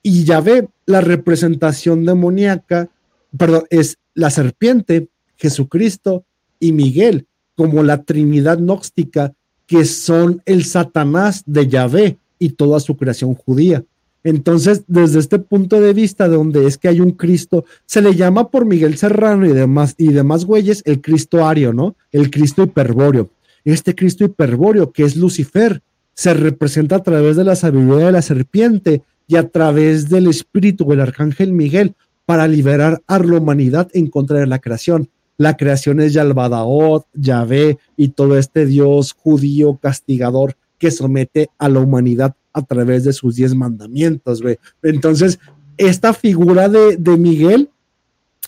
y 0.03 0.25
Yahvé 0.25 0.69
la 0.87 1.01
representación 1.01 2.05
demoníaca, 2.05 2.91
perdón, 3.37 3.65
es 3.71 3.99
la 4.15 4.31
serpiente, 4.31 5.09
Jesucristo 5.37 6.25
y 6.59 6.73
Miguel 6.73 7.27
como 7.55 7.83
la 7.83 8.03
Trinidad 8.03 8.59
gnóstica 8.59 9.35
que 9.69 9.85
son 9.85 10.43
el 10.47 10.65
Satanás 10.65 11.45
de 11.47 11.69
Yahvé 11.69 12.19
y 12.39 12.49
toda 12.51 12.81
su 12.81 12.97
creación 12.97 13.35
judía. 13.35 13.85
Entonces, 14.25 14.83
desde 14.89 15.21
este 15.21 15.39
punto 15.39 15.81
de 15.81 15.93
vista, 15.93 16.29
de 16.29 16.37
donde 16.37 16.67
es 16.67 16.79
que 16.79 16.89
hay 16.89 17.01
un 17.01 17.13
Cristo, 17.13 17.65
se 17.87 18.03
le 18.03 18.17
llama 18.17 18.49
por 18.51 18.65
Miguel 18.65 18.97
Serrano 18.97 19.47
y 19.47 19.53
demás, 19.53 19.95
y 19.99 20.09
demás 20.09 20.47
güeyes 20.47 20.83
el 20.87 21.01
Cristo 21.01 21.47
ario, 21.47 21.73
¿no? 21.73 21.95
El 22.11 22.31
Cristo 22.31 22.65
hiperbóreo. 22.65 23.31
Este 23.65 23.95
Cristo 23.95 24.25
hiperbóreo, 24.25 24.91
que 24.91 25.05
es 25.05 25.17
Lucifer, 25.17 25.83
se 26.15 26.35
representa 26.35 26.97
a 26.97 27.03
través 27.03 27.37
de 27.37 27.45
la 27.45 27.55
sabiduría 27.55 28.07
de 28.07 28.13
la 28.13 28.23
serpiente 28.23 29.03
y 29.29 29.37
a 29.37 29.49
través 29.49 30.09
del 30.09 30.27
espíritu 30.27 30.89
del 30.89 31.01
arcángel 31.01 31.53
Miguel 31.53 31.95
para 32.25 32.49
liberar 32.49 33.03
a 33.07 33.19
la 33.19 33.37
humanidad 33.37 33.89
en 33.93 34.09
contra 34.09 34.39
de 34.39 34.47
la 34.47 34.59
creación. 34.59 35.11
La 35.39 35.57
creación 35.57 36.01
es 36.01 36.13
Yalbadaot, 36.13 37.07
Yahvé 37.15 37.79
y 37.97 38.09
todo 38.09 38.37
este 38.37 38.67
Dios 38.67 39.13
judío 39.13 39.79
castigador 39.81 40.57
que 40.79 40.91
somete 40.91 41.49
a 41.59 41.69
la 41.69 41.79
humanidad 41.79 42.35
a 42.53 42.63
través 42.63 43.05
de 43.05 43.13
sus 43.13 43.37
diez 43.37 43.55
mandamientos. 43.55 44.43
Entonces, 44.83 45.39
esta 45.77 46.13
figura 46.13 46.69
de, 46.69 46.97
de 46.97 47.17
Miguel, 47.17 47.71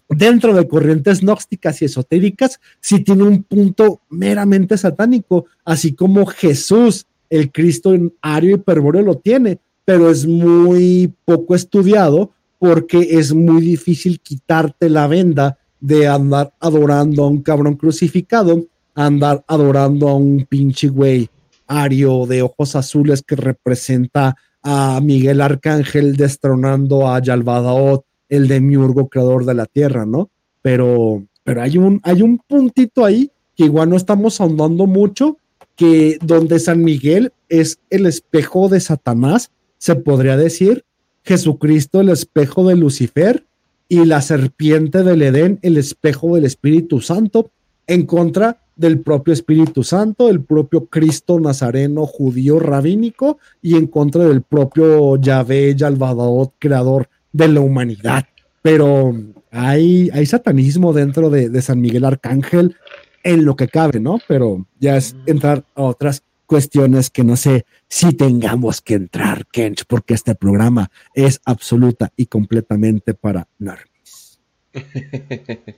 dentro 0.09 0.53
de 0.53 0.67
corrientes 0.67 1.21
gnósticas 1.21 1.81
y 1.81 1.85
esotéricas, 1.85 2.61
sí 2.81 3.05
tiene 3.05 3.23
un 3.23 3.45
punto 3.45 4.01
meramente 4.11 4.77
satánico, 4.77 5.47
así 5.65 5.93
como 5.93 6.27
Jesús, 6.27 7.07
el 7.29 7.53
Cristo 7.53 7.95
en 7.95 8.13
ario 8.21 8.57
hiperbóreo, 8.57 9.03
lo 9.03 9.15
tiene, 9.15 9.61
pero 9.85 10.11
es 10.11 10.27
muy 10.27 11.13
poco 11.25 11.55
estudiado 11.55 12.33
porque 12.59 13.19
es 13.19 13.33
muy 13.33 13.63
difícil 13.63 14.21
quitarte 14.21 14.91
la 14.91 15.07
venda 15.07 15.60
de 15.81 16.07
andar 16.07 16.53
adorando 16.61 17.25
a 17.25 17.29
un 17.29 17.43
cabrón 17.43 17.75
crucificado, 17.75 18.65
andar 18.95 19.45
adorando 19.47 20.09
a 20.09 20.15
un 20.15 20.47
pinche 20.49 20.89
güey 20.89 21.29
ario 21.67 22.27
de 22.27 22.43
ojos 22.43 22.77
azules 22.77 23.23
que 23.23 23.37
representa 23.37 24.37
a 24.63 25.01
Miguel 25.03 25.41
Arcángel 25.41 26.17
destronando 26.17 27.09
a 27.09 27.21
Yalvadaot, 27.21 28.05
el 28.29 28.49
demiurgo 28.49 29.09
creador 29.09 29.45
de 29.45 29.55
la 29.55 29.67
tierra, 29.67 30.05
¿no? 30.05 30.31
Pero, 30.63 31.25
pero 31.43 31.63
hay 31.63 31.79
un, 31.79 32.01
hay 32.05 32.23
un 32.23 32.39
puntito 32.39 33.05
ahí 33.05 33.31
que 33.57 33.65
igual 33.65 33.91
no 33.91 33.97
estamos 33.97 34.41
ahondando 34.41 34.87
mucho, 34.87 35.39
que 35.77 36.19
donde 36.23 36.59
San 36.59 36.83
Miguel 36.83 37.33
es 37.49 37.79
el 37.89 38.07
espejo 38.07 38.69
de 38.69 38.81
Satanás, 38.81 39.51
se 39.79 39.97
podría 39.97 40.37
decir, 40.37 40.85
Jesucristo 41.25 42.01
el 42.01 42.11
espejo 42.11 42.67
de 42.67 42.77
Lucifer 42.77 43.45
y 43.91 44.05
la 44.05 44.23
serpiente 44.23 45.03
del 45.03 45.21
Edén 45.21 45.59
el 45.63 45.77
espejo 45.77 46.37
del 46.37 46.45
Espíritu 46.45 47.01
Santo 47.01 47.51
en 47.89 48.07
contra 48.07 48.61
del 48.77 49.01
propio 49.01 49.35
Espíritu 49.35 49.83
Santo, 49.83 50.31
el 50.31 50.43
propio 50.45 50.87
Cristo 50.87 51.41
nazareno 51.41 52.07
judío 52.07 52.61
rabínico 52.61 53.39
y 53.61 53.75
en 53.75 53.89
contra 53.89 54.25
del 54.27 54.43
propio 54.43 55.17
Yahvé 55.17 55.75
Yalvadot, 55.75 56.55
creador 56.61 57.09
de 57.33 57.49
la 57.49 57.61
humanidad. 57.61 58.27
Pero 58.63 59.13
hay, 59.51 60.09
hay 60.13 60.25
satanismo 60.25 60.93
dentro 60.93 61.29
de, 61.29 61.49
de, 61.49 61.61
San 61.61 61.81
Miguel 61.81 62.05
Arcángel 62.05 62.77
en 63.25 63.45
lo 63.45 63.57
que 63.57 63.67
cabe, 63.67 63.99
¿no? 63.99 64.21
Pero 64.29 64.67
ya 64.79 64.97
es 64.97 65.17
entrar 65.27 65.65
a 65.75 65.83
otras 65.83 66.23
cuestiones 66.51 67.11
que 67.11 67.23
no 67.23 67.37
sé 67.37 67.65
si 67.89 68.13
tengamos 68.13 68.81
que 68.81 68.95
entrar, 68.95 69.47
Kench, 69.47 69.85
porque 69.87 70.15
este 70.15 70.35
programa 70.35 70.91
es 71.15 71.41
absoluta 71.45 72.13
y 72.17 72.27
completamente 72.27 73.15
para 73.15 73.47
normies. 73.61 74.41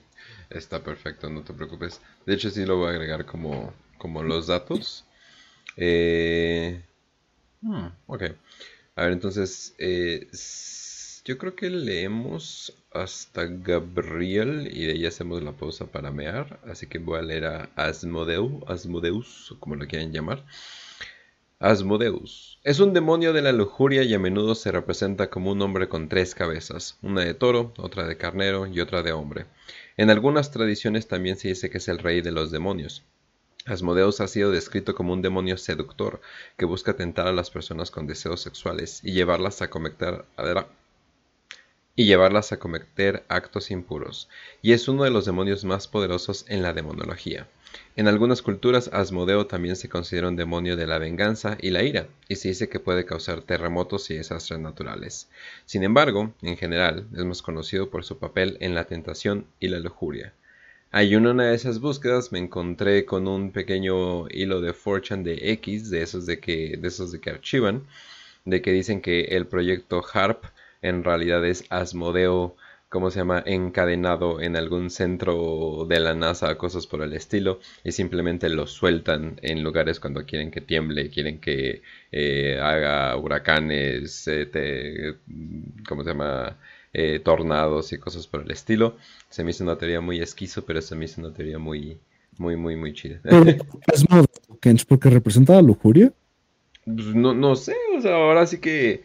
Está 0.49 0.83
perfecto, 0.83 1.29
no 1.29 1.43
te 1.43 1.53
preocupes. 1.53 2.01
De 2.25 2.33
hecho, 2.33 2.49
sí 2.49 2.65
lo 2.65 2.77
voy 2.77 2.87
a 2.87 2.89
agregar 2.89 3.23
como, 3.27 3.71
como 3.99 4.23
los 4.23 4.47
datos. 4.47 5.05
Eh, 5.77 6.81
hmm, 7.61 7.85
ok. 8.07 8.23
A 8.95 9.03
ver, 9.03 9.11
entonces, 9.11 9.75
eh, 9.77 10.27
yo 11.25 11.37
creo 11.37 11.55
que 11.55 11.69
leemos 11.69 12.73
hasta 12.91 13.45
Gabriel 13.45 14.69
y 14.71 14.85
de 14.85 14.93
ahí 14.93 15.05
hacemos 15.05 15.41
la 15.41 15.53
pausa 15.53 15.85
para 15.85 16.11
mear. 16.11 16.59
Así 16.65 16.87
que 16.87 16.99
voy 16.99 17.19
a 17.19 17.21
leer 17.21 17.45
a 17.45 17.69
Asmodeus, 17.75 18.63
Asmodeus, 18.67 19.55
como 19.59 19.75
lo 19.75 19.87
quieran 19.87 20.11
llamar. 20.11 20.43
Asmodeus. 21.59 22.59
Es 22.63 22.81
un 22.81 22.91
demonio 22.91 23.31
de 23.31 23.41
la 23.41 23.53
lujuria 23.53 24.03
y 24.03 24.13
a 24.13 24.19
menudo 24.19 24.53
se 24.53 24.71
representa 24.73 25.29
como 25.29 25.51
un 25.53 25.61
hombre 25.61 25.87
con 25.87 26.09
tres 26.09 26.35
cabezas, 26.35 26.97
una 27.01 27.21
de 27.21 27.33
toro, 27.33 27.73
otra 27.77 28.05
de 28.05 28.17
carnero 28.17 28.67
y 28.67 28.81
otra 28.81 29.01
de 29.01 29.13
hombre. 29.13 29.45
En 29.95 30.09
algunas 30.09 30.51
tradiciones 30.51 31.07
también 31.07 31.37
se 31.37 31.47
dice 31.47 31.69
que 31.69 31.77
es 31.77 31.87
el 31.87 31.99
rey 31.99 32.19
de 32.19 32.33
los 32.33 32.51
demonios. 32.51 33.03
Asmodeus 33.65 34.19
ha 34.19 34.27
sido 34.27 34.51
descrito 34.51 34.93
como 34.93 35.13
un 35.13 35.21
demonio 35.21 35.55
seductor 35.55 36.19
que 36.57 36.65
busca 36.65 36.97
tentar 36.97 37.27
a 37.27 37.31
las 37.31 37.49
personas 37.49 37.91
con 37.91 38.07
deseos 38.07 38.41
sexuales 38.41 38.99
y 39.01 39.13
llevarlas 39.13 39.61
a 39.61 39.69
cometer, 39.69 40.25
y 41.95 42.05
llevarlas 42.05 42.51
a 42.51 42.59
cometer 42.59 43.23
actos 43.27 43.71
impuros, 43.71 44.29
y 44.61 44.73
es 44.73 44.87
uno 44.87 45.03
de 45.03 45.11
los 45.11 45.25
demonios 45.25 45.63
más 45.63 45.87
poderosos 45.87 46.45
en 46.47 46.61
la 46.61 46.73
demonología. 46.73 47.47
En 47.95 48.07
algunas 48.07 48.41
culturas, 48.41 48.89
Asmodeo 48.93 49.47
también 49.47 49.75
se 49.75 49.89
considera 49.89 50.27
un 50.27 50.35
demonio 50.35 50.75
de 50.75 50.87
la 50.87 50.99
venganza 50.99 51.57
y 51.61 51.69
la 51.69 51.83
ira, 51.83 52.07
y 52.27 52.35
se 52.35 52.49
dice 52.49 52.69
que 52.69 52.79
puede 52.79 53.05
causar 53.05 53.41
terremotos 53.41 54.09
y 54.09 54.15
desastres 54.15 54.59
naturales. 54.59 55.29
Sin 55.65 55.83
embargo, 55.83 56.33
en 56.41 56.57
general, 56.57 57.07
es 57.15 57.25
más 57.25 57.41
conocido 57.41 57.89
por 57.89 58.03
su 58.03 58.17
papel 58.17 58.57
en 58.59 58.75
la 58.75 58.85
tentación 58.85 59.45
y 59.59 59.67
la 59.67 59.79
lujuria. 59.79 60.33
Ahí 60.91 61.15
en 61.15 61.25
una 61.25 61.45
de 61.45 61.55
esas 61.55 61.79
búsquedas 61.79 62.31
me 62.31 62.37
encontré 62.37 63.05
con 63.05 63.27
un 63.27 63.51
pequeño 63.51 64.27
hilo 64.29 64.61
de 64.61 64.73
Fortune 64.73 65.23
de 65.23 65.51
X, 65.53 65.89
de 65.89 66.03
esos 66.03 66.27
de 66.27 66.39
que, 66.39 66.77
de 66.77 66.87
esos 66.87 67.11
de 67.11 67.19
que 67.19 67.31
archivan, 67.31 67.87
de 68.45 68.61
que 68.61 68.71
dicen 68.71 69.01
que 69.01 69.21
el 69.21 69.47
proyecto 69.47 70.03
HARP 70.13 70.45
en 70.83 71.03
realidad 71.03 71.43
es 71.45 71.65
Asmodeo 71.69 72.55
¿cómo 72.93 73.09
se 73.09 73.17
llama? 73.17 73.41
encadenado 73.43 74.39
en 74.39 74.55
algún 74.55 74.91
centro 74.91 75.87
de 75.89 75.99
la 75.99 76.13
NASA, 76.13 76.59
cosas 76.59 76.85
por 76.85 77.01
el 77.01 77.13
estilo, 77.13 77.59
y 77.83 77.91
simplemente 77.91 78.49
lo 78.49 78.67
sueltan 78.67 79.39
en 79.41 79.63
lugares 79.63 79.99
cuando 79.99 80.27
quieren 80.27 80.51
que 80.51 80.61
tiemble, 80.61 81.09
quieren 81.09 81.39
que 81.39 81.81
eh, 82.11 82.59
haga 82.61 83.17
huracanes, 83.17 84.27
eh, 84.27 85.15
¿cómo 85.89 86.03
se 86.03 86.11
llama? 86.11 86.59
Eh, 86.93 87.19
tornados 87.19 87.91
y 87.93 87.97
cosas 87.97 88.27
por 88.27 88.43
el 88.43 88.51
estilo. 88.51 88.97
Se 89.27 89.43
me 89.43 89.49
hizo 89.49 89.63
una 89.63 89.79
teoría 89.79 89.99
muy 89.99 90.21
esquizo, 90.21 90.63
pero 90.63 90.79
se 90.79 90.95
me 90.95 91.05
hizo 91.05 91.19
una 91.19 91.33
teoría 91.33 91.57
muy, 91.57 91.97
muy, 92.37 92.55
muy, 92.55 92.75
muy 92.75 92.93
chida. 92.93 93.19
¿Es 94.61 94.85
porque 94.85 95.09
representa 95.09 95.53
la 95.53 95.63
lujuria? 95.63 96.13
Pues 96.85 97.15
no, 97.15 97.33
no 97.33 97.55
sé, 97.55 97.75
o 97.97 98.01
sea, 98.01 98.13
ahora 98.13 98.45
sí 98.45 98.59
que 98.59 99.01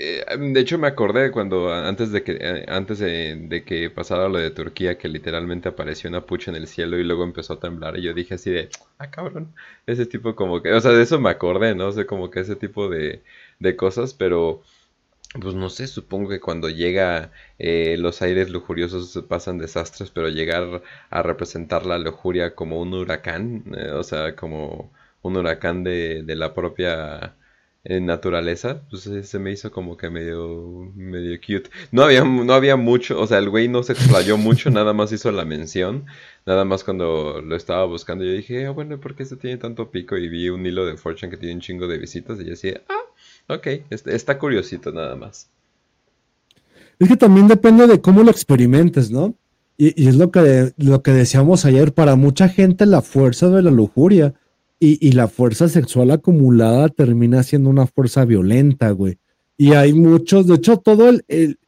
eh, 0.00 0.24
de 0.38 0.60
hecho 0.60 0.78
me 0.78 0.86
acordé 0.86 1.32
cuando 1.32 1.72
antes 1.72 2.12
de 2.12 2.22
que 2.22 2.38
eh, 2.40 2.64
antes 2.68 3.00
de, 3.00 3.64
que 3.66 3.90
pasara 3.90 4.28
lo 4.28 4.38
de 4.38 4.50
Turquía 4.52 4.96
que 4.96 5.08
literalmente 5.08 5.68
apareció 5.68 6.08
una 6.08 6.24
pucha 6.24 6.52
en 6.52 6.56
el 6.56 6.68
cielo 6.68 6.98
y 6.98 7.04
luego 7.04 7.24
empezó 7.24 7.54
a 7.54 7.60
temblar 7.60 7.98
y 7.98 8.02
yo 8.02 8.14
dije 8.14 8.34
así 8.34 8.50
de 8.50 8.68
ah 8.98 9.10
cabrón 9.10 9.54
ese 9.86 10.06
tipo 10.06 10.36
como 10.36 10.62
que 10.62 10.72
o 10.72 10.80
sea 10.80 10.92
de 10.92 11.02
eso 11.02 11.18
me 11.20 11.30
acordé 11.30 11.74
no 11.74 11.90
sé 11.90 12.06
como 12.06 12.30
que 12.30 12.40
ese 12.40 12.54
tipo 12.54 12.88
de, 12.88 13.24
de 13.58 13.76
cosas 13.76 14.14
pero 14.14 14.62
pues 15.40 15.54
no 15.54 15.68
sé 15.68 15.88
supongo 15.88 16.30
que 16.30 16.40
cuando 16.40 16.68
llega 16.70 17.32
eh, 17.58 17.96
los 17.98 18.22
aires 18.22 18.50
lujuriosos 18.50 19.24
pasan 19.28 19.58
desastres 19.58 20.10
pero 20.10 20.28
llegar 20.28 20.82
a 21.10 21.22
representar 21.22 21.86
la 21.86 21.98
lujuria 21.98 22.54
como 22.54 22.80
un 22.80 22.94
huracán 22.94 23.64
o 23.94 24.04
sea 24.04 24.36
como 24.36 24.92
un 25.22 25.36
huracán 25.36 25.82
de, 25.84 26.22
de 26.22 26.36
la 26.36 26.54
propia 26.54 27.34
en 27.84 28.06
naturaleza, 28.06 28.82
pues 28.90 29.08
se 29.22 29.38
me 29.38 29.52
hizo 29.52 29.70
como 29.70 29.96
que 29.96 30.10
medio, 30.10 30.92
medio 30.94 31.38
cute. 31.40 31.70
No 31.90 32.02
había, 32.02 32.24
no 32.24 32.52
había 32.52 32.76
mucho, 32.76 33.20
o 33.20 33.26
sea, 33.26 33.38
el 33.38 33.48
güey 33.48 33.68
no 33.68 33.82
se 33.82 33.92
explayó 33.92 34.36
mucho, 34.36 34.70
nada 34.70 34.92
más 34.92 35.12
hizo 35.12 35.30
la 35.32 35.44
mención. 35.44 36.06
Nada 36.44 36.64
más 36.64 36.84
cuando 36.84 37.40
lo 37.40 37.56
estaba 37.56 37.84
buscando 37.84 38.24
yo 38.24 38.32
dije, 38.32 38.66
ah, 38.66 38.70
bueno, 38.70 38.98
¿por 39.00 39.14
qué 39.14 39.22
este 39.22 39.36
tiene 39.36 39.56
tanto 39.56 39.90
pico? 39.90 40.16
Y 40.16 40.28
vi 40.28 40.48
un 40.48 40.66
hilo 40.66 40.86
de 40.86 40.96
Fortune 40.96 41.30
que 41.30 41.36
tiene 41.36 41.54
un 41.54 41.60
chingo 41.60 41.86
de 41.86 41.98
visitas 41.98 42.40
y 42.40 42.44
yo 42.44 42.50
decía, 42.50 42.82
ah, 42.88 43.54
ok, 43.54 43.66
está, 43.90 44.12
está 44.12 44.38
curiosito 44.38 44.92
nada 44.92 45.16
más. 45.16 45.48
Es 46.98 47.08
que 47.08 47.16
también 47.16 47.46
depende 47.46 47.86
de 47.86 48.00
cómo 48.00 48.22
lo 48.22 48.30
experimentes, 48.30 49.10
¿no? 49.10 49.34
Y, 49.76 50.08
es 50.08 50.16
lo 50.16 50.30
que, 50.30 50.72
lo 50.76 51.02
que 51.02 51.12
decíamos 51.12 51.64
ayer, 51.64 51.94
para 51.94 52.16
mucha 52.16 52.48
gente 52.48 52.84
la 52.86 53.02
fuerza 53.02 53.48
de 53.48 53.62
la 53.62 53.70
lujuria 53.70 54.34
y, 54.80 55.12
la 55.12 55.26
fuerza 55.26 55.68
sexual 55.68 56.12
acumulada 56.12 56.88
termina 56.88 57.42
siendo 57.42 57.68
una 57.68 57.86
fuerza 57.86 58.24
violenta, 58.24 58.90
güey. 58.92 59.18
Y 59.56 59.72
hay 59.72 59.92
muchos, 59.92 60.46
de 60.46 60.54
hecho, 60.54 60.76
todo 60.76 61.08
el, 61.08 61.58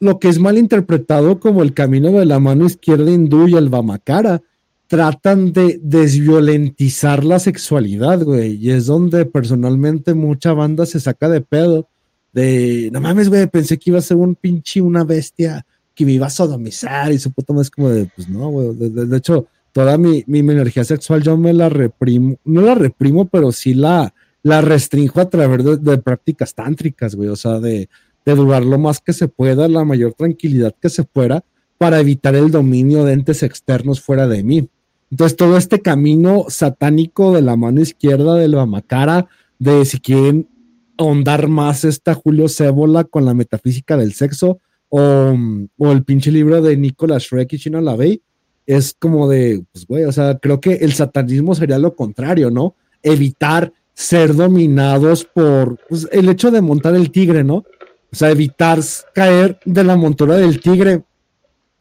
lo 0.00 0.18
que 0.18 0.28
es 0.28 0.40
mal 0.40 0.58
interpretado 0.58 1.38
como 1.38 1.62
el 1.62 1.74
camino 1.74 2.10
de 2.10 2.26
la 2.26 2.40
mano 2.40 2.66
izquierda 2.66 3.10
hindú 3.10 3.46
y 3.46 3.54
el 3.54 3.68
Vamakara, 3.68 4.42
tratan 4.88 5.52
de 5.52 5.80
desviolentizar 5.82 7.24
la 7.24 7.38
sexualidad, 7.38 8.22
güey. 8.22 8.54
Y 8.54 8.70
es 8.70 8.86
donde 8.86 9.26
personalmente 9.26 10.14
mucha 10.14 10.52
banda 10.52 10.86
se 10.86 10.98
saca 10.98 11.28
de 11.28 11.40
pedo. 11.40 11.88
De, 12.32 12.90
no 12.92 13.00
mames, 13.00 13.28
güey, 13.28 13.46
pensé 13.46 13.78
que 13.78 13.90
iba 13.90 13.98
a 13.98 14.02
ser 14.02 14.16
un 14.16 14.34
pinche, 14.34 14.80
una 14.80 15.04
bestia 15.04 15.64
que 15.94 16.04
me 16.04 16.12
iba 16.12 16.26
a 16.26 16.30
sodomizar 16.30 17.10
y 17.12 17.18
su 17.18 17.32
puta 17.32 17.52
más 17.52 17.70
como 17.70 17.88
de, 17.88 18.10
pues 18.14 18.28
no, 18.28 18.50
güey. 18.50 18.74
de 18.74 19.16
hecho, 19.16 19.46
toda 19.76 19.98
mi, 19.98 20.24
energía 20.26 20.84
sexual 20.84 21.22
yo 21.22 21.36
me 21.36 21.52
la 21.52 21.68
reprimo, 21.68 22.36
no 22.46 22.62
la 22.62 22.74
reprimo, 22.74 23.26
pero 23.26 23.52
sí 23.52 23.74
la, 23.74 24.14
la 24.42 24.62
restringo 24.62 25.20
a 25.20 25.28
través 25.28 25.82
de, 25.82 25.98
prácticas 25.98 26.54
tántricas, 26.54 27.14
güey, 27.14 27.28
o 27.28 27.36
sea, 27.36 27.60
de, 27.60 27.90
de 28.24 28.34
durar 28.34 28.64
lo 28.64 28.78
más 28.78 29.00
que 29.00 29.12
se 29.12 29.28
pueda, 29.28 29.68
la 29.68 29.84
mayor 29.84 30.14
tranquilidad 30.14 30.74
que 30.80 30.88
se 30.88 31.04
pueda, 31.04 31.44
para 31.76 32.00
evitar 32.00 32.34
el 32.34 32.50
dominio 32.50 33.04
de 33.04 33.12
entes 33.12 33.42
externos 33.42 34.00
fuera 34.00 34.26
de 34.26 34.42
mí. 34.42 34.66
Entonces, 35.10 35.36
todo 35.36 35.58
este 35.58 35.82
camino 35.82 36.46
satánico 36.48 37.34
de 37.34 37.42
la 37.42 37.56
mano 37.56 37.82
izquierda 37.82 38.34
de 38.36 38.48
la 38.48 38.64
macara, 38.64 39.26
de 39.58 39.84
si 39.84 40.00
quieren 40.00 40.48
ahondar 40.96 41.48
más 41.48 41.84
esta 41.84 42.14
Julio 42.14 42.48
Cébola 42.48 43.04
con 43.04 43.26
la 43.26 43.34
metafísica 43.34 43.98
del 43.98 44.14
sexo, 44.14 44.58
o, 44.88 45.36
o 45.76 45.92
el 45.92 46.02
pinche 46.02 46.32
libro 46.32 46.62
de 46.62 46.78
Nicolas 46.78 47.24
Shrek 47.24 47.52
y 47.52 47.58
Chino 47.58 47.82
Lavey, 47.82 48.22
es 48.66 48.94
como 48.98 49.28
de, 49.28 49.64
pues, 49.72 49.86
güey, 49.86 50.04
o 50.04 50.12
sea, 50.12 50.38
creo 50.38 50.60
que 50.60 50.74
el 50.74 50.92
satanismo 50.92 51.54
sería 51.54 51.78
lo 51.78 51.94
contrario, 51.94 52.50
¿no? 52.50 52.74
Evitar 53.02 53.72
ser 53.94 54.34
dominados 54.34 55.24
por 55.24 55.78
pues, 55.88 56.08
el 56.12 56.28
hecho 56.28 56.50
de 56.50 56.60
montar 56.60 56.94
el 56.94 57.10
tigre, 57.10 57.44
¿no? 57.44 57.64
O 58.12 58.16
sea, 58.16 58.30
evitar 58.30 58.80
caer 59.14 59.58
de 59.64 59.84
la 59.84 59.96
montura 59.96 60.36
del 60.36 60.60
tigre 60.60 61.04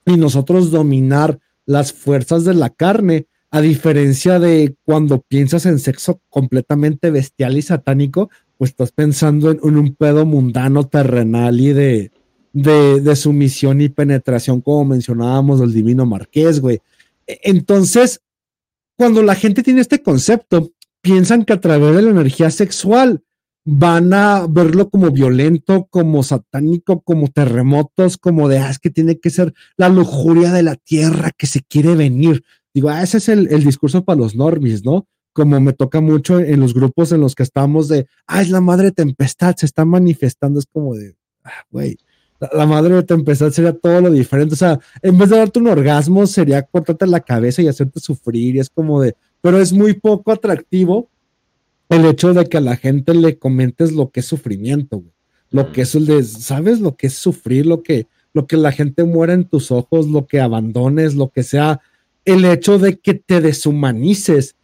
y 0.05 0.17
nosotros 0.17 0.71
dominar 0.71 1.39
las 1.65 1.93
fuerzas 1.93 2.45
de 2.45 2.53
la 2.53 2.69
carne, 2.69 3.27
a 3.49 3.61
diferencia 3.61 4.39
de 4.39 4.75
cuando 4.83 5.21
piensas 5.21 5.65
en 5.65 5.79
sexo 5.79 6.21
completamente 6.29 7.09
bestial 7.09 7.57
y 7.57 7.61
satánico, 7.61 8.29
pues 8.57 8.71
estás 8.71 8.91
pensando 8.91 9.51
en 9.51 9.77
un 9.77 9.95
pedo 9.95 10.25
mundano, 10.25 10.88
terrenal 10.88 11.59
y 11.59 11.73
de, 11.73 12.11
de, 12.56 13.16
sumisión 13.18 13.82
y 13.82 13.89
penetración, 13.89 14.62
como 14.62 14.86
mencionábamos 14.86 15.60
del 15.60 15.74
divino 15.74 16.06
marqués, 16.06 16.62
güey. 16.62 16.80
E, 17.28 17.39
entonces, 17.43 18.22
cuando 18.97 19.22
la 19.22 19.36
gente 19.36 19.62
tiene 19.62 19.82
este 19.82 20.01
concepto, 20.01 20.72
piensan 21.01 21.43
que 21.43 21.53
a 21.53 21.60
través 21.60 21.95
de 21.95 22.01
la 22.01 22.12
energía 22.12 22.49
sexual 22.49 23.22
van 23.66 24.14
a 24.14 24.47
verlo 24.47 24.89
como 24.89 25.12
violento, 25.12 25.88
como 25.89 26.24
satánico, 26.24 27.01
como 27.01 27.28
terremotos, 27.28 28.18
como 28.18 28.47
de, 28.47 28.60
ah, 28.60 28.70
es 28.70 28.80
que 28.80 28.89
tiene 28.89 29.20
que 29.20 29.32
ser 29.32 29.53
la 29.76 29.89
lujuria 29.89 30.53
de 30.53 30.64
la 30.64 30.76
tierra 30.76 31.32
que 31.38 31.47
se 31.47 31.62
quiere 31.62 31.95
venir. 31.95 32.43
Digo, 32.74 32.89
ah, 32.89 33.03
ese 33.03 33.18
es 33.18 33.28
el, 33.28 33.47
el 33.51 33.66
discurso 33.66 34.06
para 34.06 34.20
los 34.20 34.36
normis, 34.36 34.86
¿no? 34.86 35.08
Como 35.34 35.60
me 35.60 35.74
toca 35.74 35.99
mucho 35.99 36.39
en 36.39 36.62
los 36.62 36.74
grupos 36.74 37.12
en 37.12 37.20
los 37.20 37.36
que 37.36 37.43
estamos 37.43 37.89
de, 37.89 38.08
ah, 38.28 38.41
es 38.41 38.49
la 38.49 38.62
madre 38.62 38.93
tempestad, 38.93 39.56
se 39.58 39.66
está 39.66 39.84
manifestando, 39.84 40.60
es 40.60 40.68
como 40.72 40.95
de, 40.95 41.18
ah, 41.43 41.66
güey, 41.70 41.97
la, 42.39 42.65
madre 42.65 42.95
de 42.95 43.03
tempestad 43.03 43.51
sería 43.51 43.73
todo 43.73 44.01
lo 44.01 44.11
diferente. 44.11 44.53
O 44.53 44.57
sea, 44.57 44.79
en 45.01 45.17
vez 45.17 45.29
de 45.29 45.38
darte 45.38 45.59
un 45.59 45.67
orgasmo, 45.67 46.27
sería 46.27 46.61
cortarte 46.63 47.07
la 47.07 47.19
cabeza 47.19 47.61
y 47.61 47.67
hacerte 47.67 47.99
sufrir. 47.99 48.55
Y 48.55 48.59
es 48.59 48.69
como 48.69 49.01
de, 49.01 49.15
pero 49.41 49.59
es 49.59 49.71
muy 49.71 49.93
poco 49.93 50.31
atractivo 50.31 51.09
el 51.89 52.05
hecho 52.05 52.33
de 52.33 52.45
que 52.45 52.57
a 52.57 52.61
la 52.61 52.75
gente 52.75 53.13
le 53.13 53.38
comentes 53.38 53.91
lo 53.91 54.09
que 54.09 54.21
es 54.21 54.25
sufrimiento, 54.25 55.03
Lo 55.51 55.71
que 55.71 55.81
es 55.81 55.95
el 55.95 56.05
de, 56.05 56.23
¿sabes? 56.23 56.79
Lo 56.79 56.95
que 56.95 57.07
es 57.07 57.13
sufrir, 57.13 57.65
lo 57.65 57.83
que, 57.83 58.07
lo 58.33 58.47
que 58.47 58.57
la 58.57 58.71
gente 58.71 59.03
muera 59.03 59.33
en 59.33 59.45
tus 59.45 59.71
ojos, 59.71 60.07
lo 60.07 60.25
que 60.25 60.41
abandones, 60.41 61.15
lo 61.15 61.29
que 61.29 61.43
sea. 61.43 61.79
El 62.25 62.43
hecho 62.43 62.79
de 62.79 62.97
que 62.97 63.13
te 63.13 63.39
deshumanices 63.39 64.55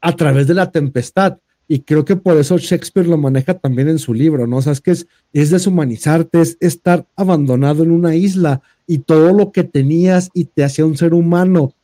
a 0.00 0.12
través 0.12 0.46
de 0.46 0.54
la 0.54 0.70
tempestad. 0.70 1.38
Y 1.68 1.80
creo 1.80 2.04
que 2.04 2.16
por 2.16 2.36
eso 2.36 2.58
Shakespeare 2.58 3.08
lo 3.08 3.16
maneja 3.16 3.54
también 3.54 3.88
en 3.88 3.98
su 3.98 4.14
libro, 4.14 4.46
¿no? 4.46 4.58
O 4.58 4.62
sea, 4.62 4.72
es 4.72 4.80
que 4.80 4.92
es, 4.92 5.06
es 5.32 5.50
deshumanizarte, 5.50 6.40
es 6.40 6.56
estar 6.60 7.06
abandonado 7.16 7.82
en 7.82 7.90
una 7.90 8.14
isla 8.14 8.62
y 8.86 8.98
todo 8.98 9.32
lo 9.32 9.50
que 9.50 9.64
tenías 9.64 10.30
y 10.32 10.44
te 10.44 10.62
hacía 10.62 10.86
un 10.86 10.96
ser 10.96 11.12
humano 11.12 11.74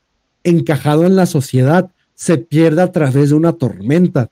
encajado 0.44 1.04
en 1.04 1.16
la 1.16 1.26
sociedad 1.26 1.90
se 2.14 2.38
pierde 2.38 2.82
a 2.82 2.92
través 2.92 3.30
de 3.30 3.34
una 3.34 3.52
tormenta. 3.52 4.30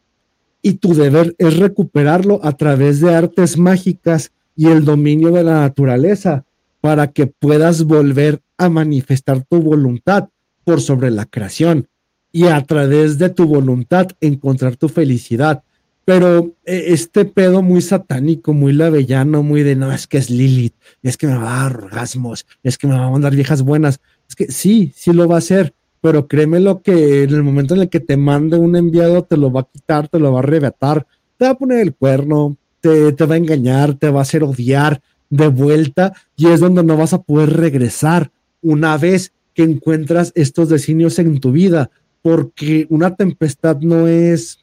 Y 0.63 0.75
tu 0.75 0.95
deber 0.95 1.35
es 1.39 1.57
recuperarlo 1.57 2.41
a 2.45 2.53
través 2.53 3.01
de 3.01 3.15
artes 3.15 3.57
mágicas 3.57 4.31
y 4.55 4.67
el 4.69 4.85
dominio 4.85 5.31
de 5.33 5.43
la 5.43 5.61
naturaleza 5.61 6.45
para 6.81 7.09
que 7.09 7.27
puedas 7.27 7.85
volver 7.85 8.41
a 8.59 8.69
manifestar 8.69 9.43
tu 9.43 9.61
voluntad 9.61 10.29
por 10.65 10.81
sobre 10.81 11.11
la 11.11 11.27
creación 11.27 11.89
y 12.33 12.47
a 12.47 12.63
través 12.63 13.19
de 13.19 13.31
tu 13.31 13.47
voluntad 13.47 14.09
encontrar 14.21 14.77
tu 14.77 14.89
felicidad. 14.89 15.63
Pero 16.05 16.55
eh, 16.65 16.87
este 16.89 17.25
pedo 17.25 17.63
muy 17.63 17.83
satánico, 17.83 18.53
muy 18.53 18.73
lavellano, 18.73 19.43
muy 19.43 19.63
de 19.63 19.77
no, 19.77 19.93
es 19.93 20.07
que 20.07 20.19
es 20.19 20.31
Lilith, 20.31 20.75
es 21.03 21.17
que 21.17 21.27
me 21.27 21.37
va 21.37 21.61
a 21.61 21.63
dar 21.65 21.77
orgasmos, 21.77 22.47
es 22.63 22.79
que 22.79 22.87
me 22.87 22.95
va 22.95 23.07
a 23.07 23.11
mandar 23.11 23.35
viejas 23.35 23.63
buenas. 23.63 24.01
Es 24.29 24.35
que 24.35 24.51
sí, 24.51 24.93
sí 24.95 25.13
lo 25.13 25.29
va 25.29 25.37
a 25.37 25.39
hacer, 25.39 25.75
pero 26.01 26.27
créeme 26.27 26.61
lo 26.61 26.83
que 26.83 27.25
en 27.25 27.31
el 27.31 27.43
momento 27.43 27.75
en 27.75 27.83
el 27.83 27.89
que 27.89 28.01
te 28.01 28.17
mande 28.17 28.57
un 28.57 28.77
enviado 28.77 29.23
te 29.23 29.37
lo 29.37 29.53
va 29.53 29.61
a 29.61 29.69
quitar, 29.73 30.09
te 30.09 30.19
lo 30.19 30.33
va 30.33 30.41
a 30.41 30.43
arrebatar, 30.43 31.07
te 31.37 31.45
va 31.45 31.53
a 31.53 31.59
poner 31.59 31.81
el 31.81 31.95
cuerno, 31.95 32.57
te, 32.81 33.13
te 33.13 33.27
va 33.27 33.35
a 33.35 33.39
engañar, 33.39 33.95
te 33.95 34.11
va 34.11 34.21
a 34.21 34.23
hacer 34.23 34.43
odiar 34.43 35.01
de 35.29 35.49
vuelta 35.49 36.13
y 36.37 36.49
es 36.49 36.61
donde 36.61 36.83
no 36.83 36.97
vas 36.97 37.13
a 37.13 37.23
poder 37.23 37.51
regresar 37.51 38.31
una 38.63 38.97
vez 38.99 39.33
que 39.55 39.63
encuentras 39.63 40.33
estos 40.35 40.69
designios 40.69 41.19
en 41.19 41.39
tu 41.41 41.53
vida 41.53 41.91
porque 42.23 42.87
una 42.91 43.15
tempestad 43.15 43.79
no 43.81 44.07
es, 44.09 44.59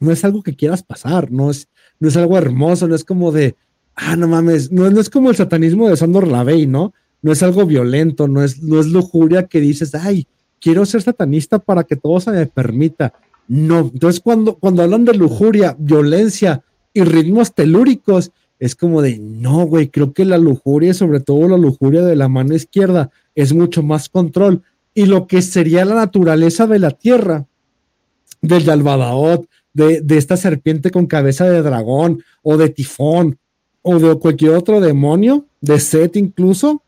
no 0.00 0.12
es 0.12 0.24
algo 0.24 0.42
que 0.42 0.56
quieras 0.56 0.82
pasar, 0.82 1.30
no 1.30 1.50
es, 1.50 1.68
no 2.00 2.08
es 2.08 2.16
algo 2.16 2.38
hermoso, 2.38 2.88
no 2.88 2.94
es 2.94 3.04
como 3.04 3.32
de, 3.32 3.56
ah, 3.94 4.16
no 4.16 4.28
mames, 4.28 4.70
no, 4.72 4.88
no 4.90 5.00
es 5.00 5.10
como 5.10 5.30
el 5.30 5.36
satanismo 5.36 5.88
de 5.88 5.96
Sandor 5.96 6.28
Lavey, 6.28 6.66
¿no? 6.66 6.92
No 7.22 7.32
es 7.32 7.42
algo 7.42 7.66
violento, 7.66 8.28
no 8.28 8.42
es, 8.42 8.62
no 8.62 8.78
es 8.80 8.86
lujuria 8.86 9.46
que 9.46 9.60
dices, 9.60 9.94
ay, 9.94 10.26
quiero 10.60 10.86
ser 10.86 11.02
satanista 11.02 11.58
para 11.58 11.84
que 11.84 11.96
todo 11.96 12.20
se 12.20 12.30
me 12.30 12.46
permita. 12.46 13.12
No, 13.48 13.90
entonces 13.92 14.20
cuando, 14.20 14.56
cuando 14.56 14.82
hablan 14.82 15.04
de 15.04 15.14
lujuria, 15.14 15.76
violencia 15.78 16.62
y 16.92 17.02
ritmos 17.02 17.54
telúricos, 17.54 18.32
es 18.58 18.74
como 18.74 19.02
de, 19.02 19.18
no, 19.18 19.66
güey, 19.66 19.88
creo 19.88 20.12
que 20.12 20.24
la 20.24 20.38
lujuria, 20.38 20.94
sobre 20.94 21.20
todo 21.20 21.48
la 21.48 21.58
lujuria 21.58 22.02
de 22.02 22.16
la 22.16 22.28
mano 22.28 22.54
izquierda, 22.54 23.10
es 23.34 23.52
mucho 23.52 23.82
más 23.82 24.08
control 24.08 24.62
y 24.96 25.04
lo 25.04 25.26
que 25.26 25.42
sería 25.42 25.84
la 25.84 25.94
naturaleza 25.94 26.66
de 26.66 26.78
la 26.78 26.90
tierra, 26.90 27.46
del 28.40 28.64
Yalbadaot, 28.64 29.46
de, 29.74 30.00
de 30.00 30.16
esta 30.16 30.38
serpiente 30.38 30.90
con 30.90 31.06
cabeza 31.06 31.44
de 31.44 31.60
dragón, 31.60 32.22
o 32.42 32.56
de 32.56 32.70
tifón, 32.70 33.38
o 33.82 33.98
de 33.98 34.18
cualquier 34.18 34.52
otro 34.52 34.80
demonio, 34.80 35.44
de 35.60 35.80
Set 35.80 36.16
incluso, 36.16 36.82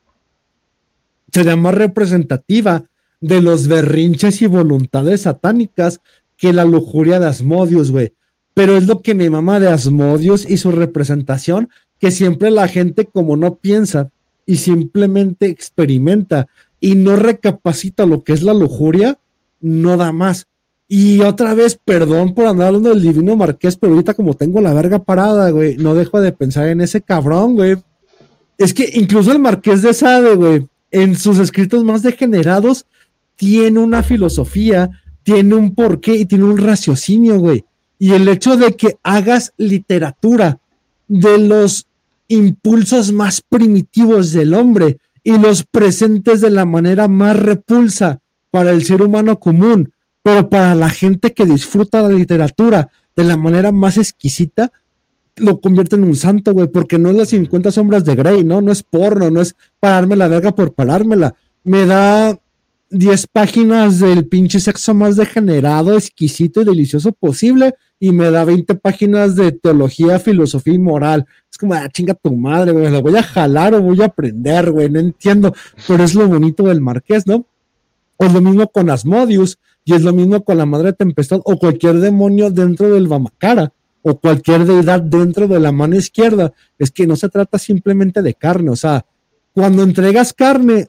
sería 1.31 1.55
más 1.57 1.75
representativa 1.75 2.83
de 3.21 3.43
los 3.43 3.69
berrinches 3.69 4.41
y 4.41 4.47
voluntades 4.47 5.23
satánicas 5.23 6.01
que 6.39 6.55
la 6.55 6.65
lujuria 6.65 7.21
de 7.21 7.27
Asmodius, 7.27 7.91
güey. 7.91 8.15
Pero 8.55 8.79
es 8.79 8.87
lo 8.87 9.03
que 9.03 9.15
mi 9.15 9.29
mamá 9.29 9.61
de 9.61 9.69
Asmodius 9.69 10.49
y 10.49 10.57
su 10.57 10.73
representación, 10.73 11.69
que 11.99 12.11
siempre 12.11 12.51
la 12.51 12.69
gente 12.69 13.05
como 13.05 13.37
no 13.37 13.57
piensa 13.57 14.09
y 14.47 14.57
simplemente 14.57 15.45
experimenta 15.45 16.49
y 16.81 16.95
no 16.95 17.17
recapacita 17.17 18.07
lo 18.07 18.23
que 18.23 18.33
es 18.33 18.43
la 18.43 18.55
lujuria, 18.55 19.19
no 19.61 19.97
da 19.97 20.13
más. 20.13 20.47
Y 20.87 21.21
otra 21.21 21.53
vez, 21.55 21.79
perdón 21.85 22.35
por 22.35 22.47
andar 22.47 22.69
hablando 22.69 22.89
del 22.91 23.03
divino 23.03 23.37
marqués, 23.37 23.77
pero 23.77 23.93
ahorita 23.93 24.15
como 24.15 24.35
tengo 24.35 24.61
la 24.61 24.73
verga 24.73 24.99
parada, 25.01 25.51
güey, 25.51 25.77
no 25.77 25.95
dejo 25.95 26.21
de 26.21 26.33
pensar 26.33 26.69
en 26.69 26.81
ese 26.81 27.03
cabrón, 27.03 27.57
güey. 27.57 27.77
Es 28.57 28.73
que 28.73 28.91
incluso 28.95 29.33
el 29.33 29.39
marqués 29.39 29.83
de 29.83 29.93
Sade, 29.93 30.35
güey, 30.35 30.67
en 30.91 31.17
sus 31.17 31.39
escritos 31.39 31.85
más 31.85 32.03
degenerados, 32.03 32.87
tiene 33.37 33.79
una 33.79 34.03
filosofía, 34.03 34.91
tiene 35.23 35.55
un 35.55 35.75
porqué 35.75 36.17
y 36.17 36.25
tiene 36.25 36.45
un 36.45 36.57
raciocinio, 36.57 37.39
güey. 37.39 37.65
y 38.01 38.13
el 38.13 38.29
hecho 38.29 38.57
de 38.57 38.77
que 38.77 38.97
hagas 39.03 39.53
literatura 39.57 40.61
de 41.09 41.37
los 41.39 41.87
impulsos 42.29 43.11
más 43.13 43.41
primitivos 43.41 44.33
del 44.33 44.55
hombre 44.55 44.99
y 45.29 45.37
los 45.37 45.63
presentes 45.63 46.41
de 46.41 46.49
la 46.49 46.65
manera 46.65 47.07
más 47.07 47.39
repulsa 47.39 48.21
para 48.51 48.71
el 48.71 48.83
ser 48.83 49.03
humano 49.03 49.39
común, 49.39 49.93
pero 50.23 50.49
para 50.49 50.75
la 50.75 50.89
gente 50.89 51.35
que 51.35 51.45
disfruta 51.45 52.01
la 52.01 52.09
literatura 52.09 52.89
de 53.15 53.25
la 53.25 53.37
manera 53.37 53.71
más 53.71 53.99
exquisita, 53.99 54.73
lo 55.37 55.61
convierte 55.61 55.97
en 55.97 56.05
un 56.05 56.17
santo, 56.17 56.55
güey, 56.55 56.69
porque 56.69 56.99
no 56.99 57.11
es 57.11 57.17
las 57.17 57.29
50 57.29 57.71
sombras 57.73 58.07
de 58.07 58.15
Grey, 58.15 58.43
¿no? 58.43 58.63
No 58.63 58.73
es 58.73 58.83
porno, 58.83 59.31
no 59.31 59.43
es 59.43 59.55
pararme 59.79 60.17
la 60.17 60.29
verga 60.29 60.55
por 60.55 60.73
parármela. 60.73 61.35
Me 61.63 61.85
da 61.85 62.41
10 62.89 63.27
páginas 63.27 64.01
del 64.01 64.27
pinche 64.29 64.61
sexo 64.61 64.95
más 64.95 65.17
degenerado, 65.17 65.95
exquisito 65.95 66.63
y 66.63 66.65
delicioso 66.65 67.13
posible 67.13 67.75
y 68.01 68.13
me 68.13 68.31
da 68.31 68.45
20 68.45 68.75
páginas 68.77 69.35
de 69.35 69.53
teología, 69.53 70.19
filosofía 70.19 70.75
y 70.75 70.79
moral. 70.79 71.27
Es 71.51 71.59
como, 71.59 71.75
ah, 71.75 71.89
chinga 71.89 72.15
tu 72.15 72.35
madre, 72.37 72.73
güey, 72.73 72.91
lo 72.91 73.03
voy 73.03 73.17
a 73.17 73.23
jalar 73.23 73.75
o 73.75 73.83
voy 73.83 74.01
a 74.03 74.07
aprender, 74.07 74.71
güey, 74.71 74.89
no 74.89 75.01
entiendo, 75.01 75.53
pero 75.87 76.05
es 76.05 76.15
lo 76.15 76.29
bonito 76.29 76.65
del 76.65 76.81
marqués, 76.81 77.27
¿no? 77.27 77.47
O 78.17 78.27
es 78.27 78.33
lo 78.33 78.41
mismo 78.41 78.69
con 78.69 78.91
Asmodius, 78.91 79.59
y 79.85 79.95
es 79.95 80.03
lo 80.03 80.13
mismo 80.13 80.45
con 80.45 80.59
la 80.59 80.67
madre 80.67 80.93
tempestad, 80.93 81.41
o 81.45 81.57
cualquier 81.57 81.97
demonio 81.97 82.51
dentro 82.51 82.91
del 82.93 83.09
Bamacara, 83.09 83.73
o 84.03 84.19
cualquier 84.19 84.65
deidad 84.65 85.01
dentro 85.01 85.49
de 85.49 85.59
la 85.59 85.73
mano 85.73 85.97
izquierda. 85.97 86.53
Es 86.79 86.91
que 86.91 87.07
no 87.07 87.17
se 87.17 87.29
trata 87.29 87.59
simplemente 87.59 88.23
de 88.23 88.35
carne, 88.35 88.71
o 88.71 88.77
sea, 88.77 89.07
cuando 89.53 89.83
entregas 89.83 90.33
carne, 90.33 90.89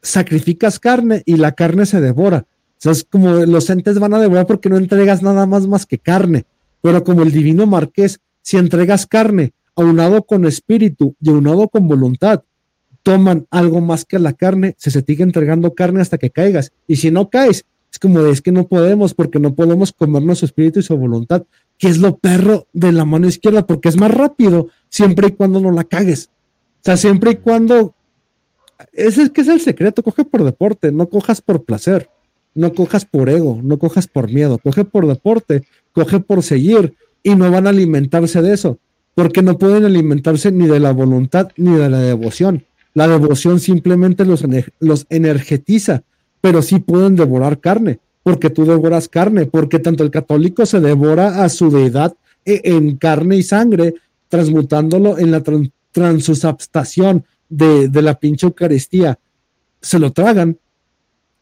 sacrificas 0.00 0.78
carne 0.78 1.22
y 1.26 1.36
la 1.36 1.52
carne 1.52 1.84
se 1.84 2.00
devora 2.00 2.46
es 2.84 3.04
como 3.04 3.30
los 3.30 3.70
entes 3.70 3.98
van 3.98 4.14
a 4.14 4.20
devorar 4.20 4.46
porque 4.46 4.68
no 4.68 4.76
entregas 4.76 5.22
nada 5.22 5.46
más 5.46 5.66
más 5.66 5.86
que 5.86 5.98
carne. 5.98 6.44
Pero 6.80 7.02
como 7.02 7.22
el 7.22 7.32
divino 7.32 7.66
marqués, 7.66 8.20
si 8.42 8.56
entregas 8.56 9.06
carne 9.06 9.52
aunado 9.74 10.22
con 10.24 10.44
espíritu 10.44 11.14
y 11.20 11.30
aunado 11.30 11.68
con 11.68 11.86
voluntad, 11.86 12.42
toman 13.02 13.46
algo 13.50 13.80
más 13.80 14.04
que 14.04 14.18
la 14.18 14.32
carne, 14.32 14.74
se, 14.76 14.90
se 14.90 15.02
sigue 15.02 15.22
entregando 15.22 15.74
carne 15.74 16.00
hasta 16.00 16.18
que 16.18 16.30
caigas. 16.30 16.72
Y 16.86 16.96
si 16.96 17.10
no 17.10 17.30
caes, 17.30 17.64
es 17.90 17.98
como 17.98 18.20
de, 18.20 18.32
es 18.32 18.42
que 18.42 18.52
no 18.52 18.66
podemos 18.66 19.14
porque 19.14 19.38
no 19.38 19.54
podemos 19.54 19.92
comernos 19.92 20.40
su 20.40 20.44
espíritu 20.44 20.80
y 20.80 20.82
su 20.82 20.96
voluntad, 20.96 21.44
que 21.78 21.88
es 21.88 21.98
lo 21.98 22.18
perro 22.18 22.66
de 22.72 22.92
la 22.92 23.04
mano 23.04 23.26
izquierda, 23.28 23.66
porque 23.66 23.88
es 23.88 23.96
más 23.96 24.10
rápido 24.10 24.68
siempre 24.88 25.28
y 25.28 25.32
cuando 25.32 25.60
no 25.60 25.70
la 25.70 25.84
cagues. 25.84 26.30
O 26.80 26.84
sea, 26.84 26.96
siempre 26.96 27.32
y 27.32 27.36
cuando... 27.36 27.94
Ese 28.92 29.22
es 29.22 29.30
que 29.30 29.40
es 29.40 29.48
el 29.48 29.60
secreto, 29.60 30.02
coge 30.02 30.24
por 30.24 30.44
deporte, 30.44 30.92
no 30.92 31.08
cojas 31.08 31.40
por 31.40 31.64
placer. 31.64 32.10
No 32.58 32.74
cojas 32.74 33.04
por 33.04 33.28
ego, 33.28 33.60
no 33.62 33.78
cojas 33.78 34.08
por 34.08 34.32
miedo, 34.32 34.58
coge 34.58 34.84
por 34.84 35.06
deporte, 35.06 35.62
coge 35.92 36.18
por 36.18 36.42
seguir 36.42 36.96
y 37.22 37.36
no 37.36 37.48
van 37.52 37.68
a 37.68 37.70
alimentarse 37.70 38.42
de 38.42 38.52
eso, 38.52 38.78
porque 39.14 39.42
no 39.42 39.58
pueden 39.58 39.84
alimentarse 39.84 40.50
ni 40.50 40.66
de 40.66 40.80
la 40.80 40.90
voluntad 40.90 41.52
ni 41.56 41.76
de 41.76 41.88
la 41.88 42.00
devoción. 42.00 42.64
La 42.94 43.06
devoción 43.06 43.60
simplemente 43.60 44.24
los, 44.24 44.44
los 44.80 45.06
energetiza, 45.08 46.02
pero 46.40 46.60
sí 46.60 46.80
pueden 46.80 47.14
devorar 47.14 47.60
carne, 47.60 48.00
porque 48.24 48.50
tú 48.50 48.64
devoras 48.64 49.08
carne, 49.08 49.46
porque 49.46 49.78
tanto 49.78 50.02
el 50.02 50.10
católico 50.10 50.66
se 50.66 50.80
devora 50.80 51.44
a 51.44 51.48
su 51.50 51.70
deidad 51.70 52.16
e, 52.44 52.60
en 52.64 52.96
carne 52.96 53.36
y 53.36 53.44
sangre, 53.44 53.94
transmutándolo 54.28 55.16
en 55.16 55.30
la 55.30 55.44
transusabstación 55.92 57.24
de, 57.48 57.86
de 57.88 58.02
la 58.02 58.18
pinche 58.18 58.46
Eucaristía. 58.46 59.16
Se 59.80 60.00
lo 60.00 60.10
tragan, 60.10 60.58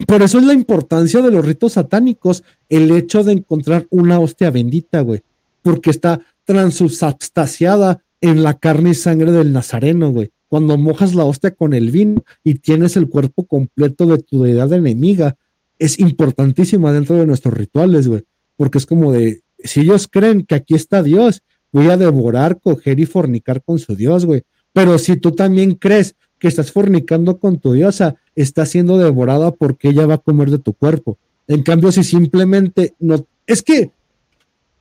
por 0.04 0.22
eso 0.22 0.38
es 0.38 0.44
la 0.44 0.52
importancia 0.52 1.22
de 1.22 1.30
los 1.30 1.44
ritos 1.44 1.74
satánicos, 1.74 2.44
el 2.68 2.90
hecho 2.90 3.24
de 3.24 3.32
encontrar 3.32 3.86
una 3.90 4.20
hostia 4.20 4.50
bendita, 4.50 5.00
güey, 5.00 5.22
porque 5.62 5.90
está 5.90 6.20
transubstanciada 6.44 8.02
en 8.20 8.42
la 8.42 8.54
carne 8.54 8.90
y 8.90 8.94
sangre 8.94 9.32
del 9.32 9.52
nazareno, 9.52 10.10
güey. 10.10 10.30
Cuando 10.48 10.76
mojas 10.76 11.14
la 11.14 11.24
hostia 11.24 11.50
con 11.52 11.74
el 11.74 11.90
vino 11.90 12.22
y 12.44 12.54
tienes 12.54 12.96
el 12.96 13.08
cuerpo 13.08 13.46
completo 13.46 14.06
de 14.06 14.18
tu 14.18 14.42
deidad 14.42 14.72
enemiga, 14.72 15.36
es 15.78 15.98
importantísima 15.98 16.92
dentro 16.92 17.16
de 17.16 17.26
nuestros 17.26 17.54
rituales, 17.54 18.06
güey, 18.06 18.22
porque 18.56 18.78
es 18.78 18.86
como 18.86 19.12
de, 19.12 19.40
si 19.58 19.80
ellos 19.80 20.08
creen 20.10 20.44
que 20.44 20.54
aquí 20.54 20.74
está 20.74 21.02
Dios, 21.02 21.42
voy 21.72 21.88
a 21.88 21.96
devorar, 21.96 22.60
coger 22.60 23.00
y 23.00 23.06
fornicar 23.06 23.62
con 23.62 23.78
su 23.78 23.96
Dios, 23.96 24.24
güey. 24.24 24.42
Pero 24.72 24.98
si 24.98 25.16
tú 25.16 25.32
también 25.32 25.74
crees 25.74 26.14
que 26.38 26.48
estás 26.48 26.72
fornicando 26.72 27.38
con 27.38 27.58
tu 27.58 27.72
diosa 27.72 28.16
está 28.34 28.66
siendo 28.66 28.98
devorada 28.98 29.52
porque 29.52 29.88
ella 29.88 30.06
va 30.06 30.14
a 30.14 30.18
comer 30.18 30.50
de 30.50 30.58
tu 30.58 30.72
cuerpo. 30.72 31.18
En 31.48 31.62
cambio, 31.62 31.92
si 31.92 32.04
simplemente 32.04 32.94
no, 32.98 33.26
es 33.46 33.62
que, 33.62 33.90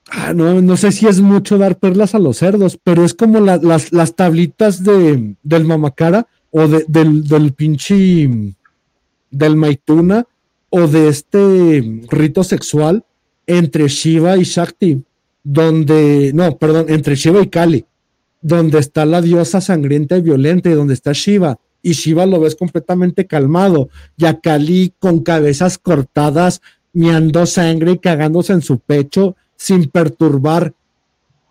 ah, 0.09 0.33
no, 0.33 0.61
no 0.61 0.77
sé 0.77 0.91
si 0.91 1.07
es 1.07 1.21
mucho 1.21 1.57
dar 1.57 1.77
perlas 1.77 2.15
a 2.15 2.19
los 2.19 2.37
cerdos, 2.37 2.79
pero 2.83 3.05
es 3.05 3.13
como 3.13 3.39
las, 3.39 3.91
las 3.91 4.15
tablitas 4.15 4.83
de, 4.83 5.35
del 5.43 5.65
mamacara 5.65 6.27
o 6.51 6.67
del, 6.67 7.23
del 7.27 7.53
pinche, 7.53 8.53
del 9.29 9.55
maituna 9.55 10.25
o 10.69 10.87
de 10.87 11.07
este 11.07 12.03
rito 12.09 12.43
sexual 12.43 13.05
entre 13.47 13.87
Shiva 13.87 14.37
y 14.37 14.43
Shakti, 14.43 15.03
donde, 15.43 16.31
no, 16.33 16.57
perdón, 16.57 16.87
entre 16.89 17.15
Shiva 17.15 17.41
y 17.41 17.47
Kali, 17.47 17.85
donde 18.45 18.77
está 18.77 19.07
la 19.07 19.23
diosa 19.23 19.59
sangrienta 19.59 20.15
y 20.17 20.21
violenta 20.21 20.69
y 20.69 20.73
donde 20.73 20.93
está 20.93 21.13
Shiva. 21.13 21.57
Y 21.81 21.93
Shiva 21.93 22.27
lo 22.27 22.39
ves 22.39 22.55
completamente 22.55 23.25
calmado. 23.25 23.89
Y 24.17 24.25
a 24.25 24.39
Kali 24.39 24.93
con 24.99 25.23
cabezas 25.23 25.79
cortadas, 25.79 26.61
miando 26.93 27.47
sangre 27.47 27.93
y 27.93 27.97
cagándose 27.97 28.53
en 28.53 28.61
su 28.61 28.77
pecho 28.77 29.35
sin 29.55 29.89
perturbar 29.89 30.75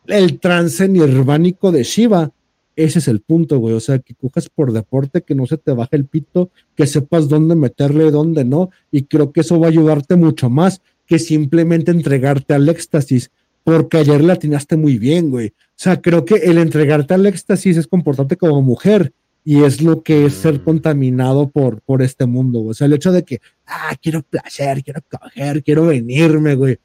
el 0.06 0.38
trance 0.38 0.86
nirvánico 0.86 1.72
de 1.72 1.82
Shiva. 1.82 2.30
Ese 2.76 3.00
es 3.00 3.08
el 3.08 3.18
punto, 3.18 3.58
güey. 3.58 3.74
O 3.74 3.80
sea, 3.80 3.98
que 3.98 4.14
cojas 4.14 4.48
por 4.48 4.72
deporte, 4.72 5.22
que 5.22 5.34
no 5.34 5.46
se 5.46 5.56
te 5.58 5.72
baje 5.72 5.96
el 5.96 6.04
pito, 6.04 6.50
que 6.76 6.86
sepas 6.86 7.28
dónde 7.28 7.56
meterle 7.56 8.06
y 8.06 8.10
dónde 8.12 8.44
no. 8.44 8.70
Y 8.92 9.02
creo 9.02 9.32
que 9.32 9.40
eso 9.40 9.58
va 9.58 9.66
a 9.66 9.70
ayudarte 9.70 10.14
mucho 10.14 10.48
más 10.48 10.80
que 11.06 11.18
simplemente 11.18 11.90
entregarte 11.90 12.54
al 12.54 12.68
éxtasis 12.68 13.32
porque 13.64 13.96
ayer 13.96 14.22
la 14.22 14.34
atinaste 14.34 14.76
muy 14.76 14.98
bien, 14.98 15.30
güey. 15.30 15.52
O 15.76 15.82
sea, 15.84 16.00
creo 16.00 16.24
que 16.24 16.36
el 16.36 16.58
entregarte 16.58 17.14
al 17.14 17.26
éxtasis 17.26 17.76
es 17.76 17.86
comportarte 17.86 18.36
como 18.36 18.62
mujer 18.62 19.12
y 19.44 19.64
es 19.64 19.82
lo 19.82 20.02
que 20.02 20.26
es 20.26 20.34
ser 20.34 20.54
mm. 20.54 20.64
contaminado 20.64 21.50
por, 21.50 21.80
por 21.82 22.00
este 22.00 22.26
mundo, 22.26 22.60
güey. 22.60 22.70
O 22.70 22.74
sea, 22.74 22.86
el 22.86 22.94
hecho 22.94 23.12
de 23.12 23.24
que, 23.24 23.40
ah, 23.66 23.94
quiero 24.00 24.22
placer, 24.22 24.82
quiero 24.82 25.02
coger, 25.10 25.62
quiero 25.62 25.86
venirme, 25.86 26.54
güey. 26.54 26.78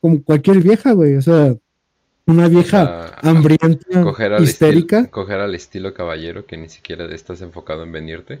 Como 0.00 0.22
cualquier 0.22 0.60
vieja, 0.62 0.92
güey. 0.92 1.14
O 1.14 1.22
sea, 1.22 1.54
una 2.26 2.48
vieja 2.48 3.16
hambrienta, 3.20 4.04
histérica. 4.40 5.06
coger 5.08 5.40
al 5.40 5.54
estilo 5.54 5.92
caballero 5.92 6.46
que 6.46 6.56
ni 6.56 6.68
siquiera 6.68 7.04
estás 7.14 7.40
enfocado 7.42 7.82
en 7.82 7.92
venirte. 7.92 8.40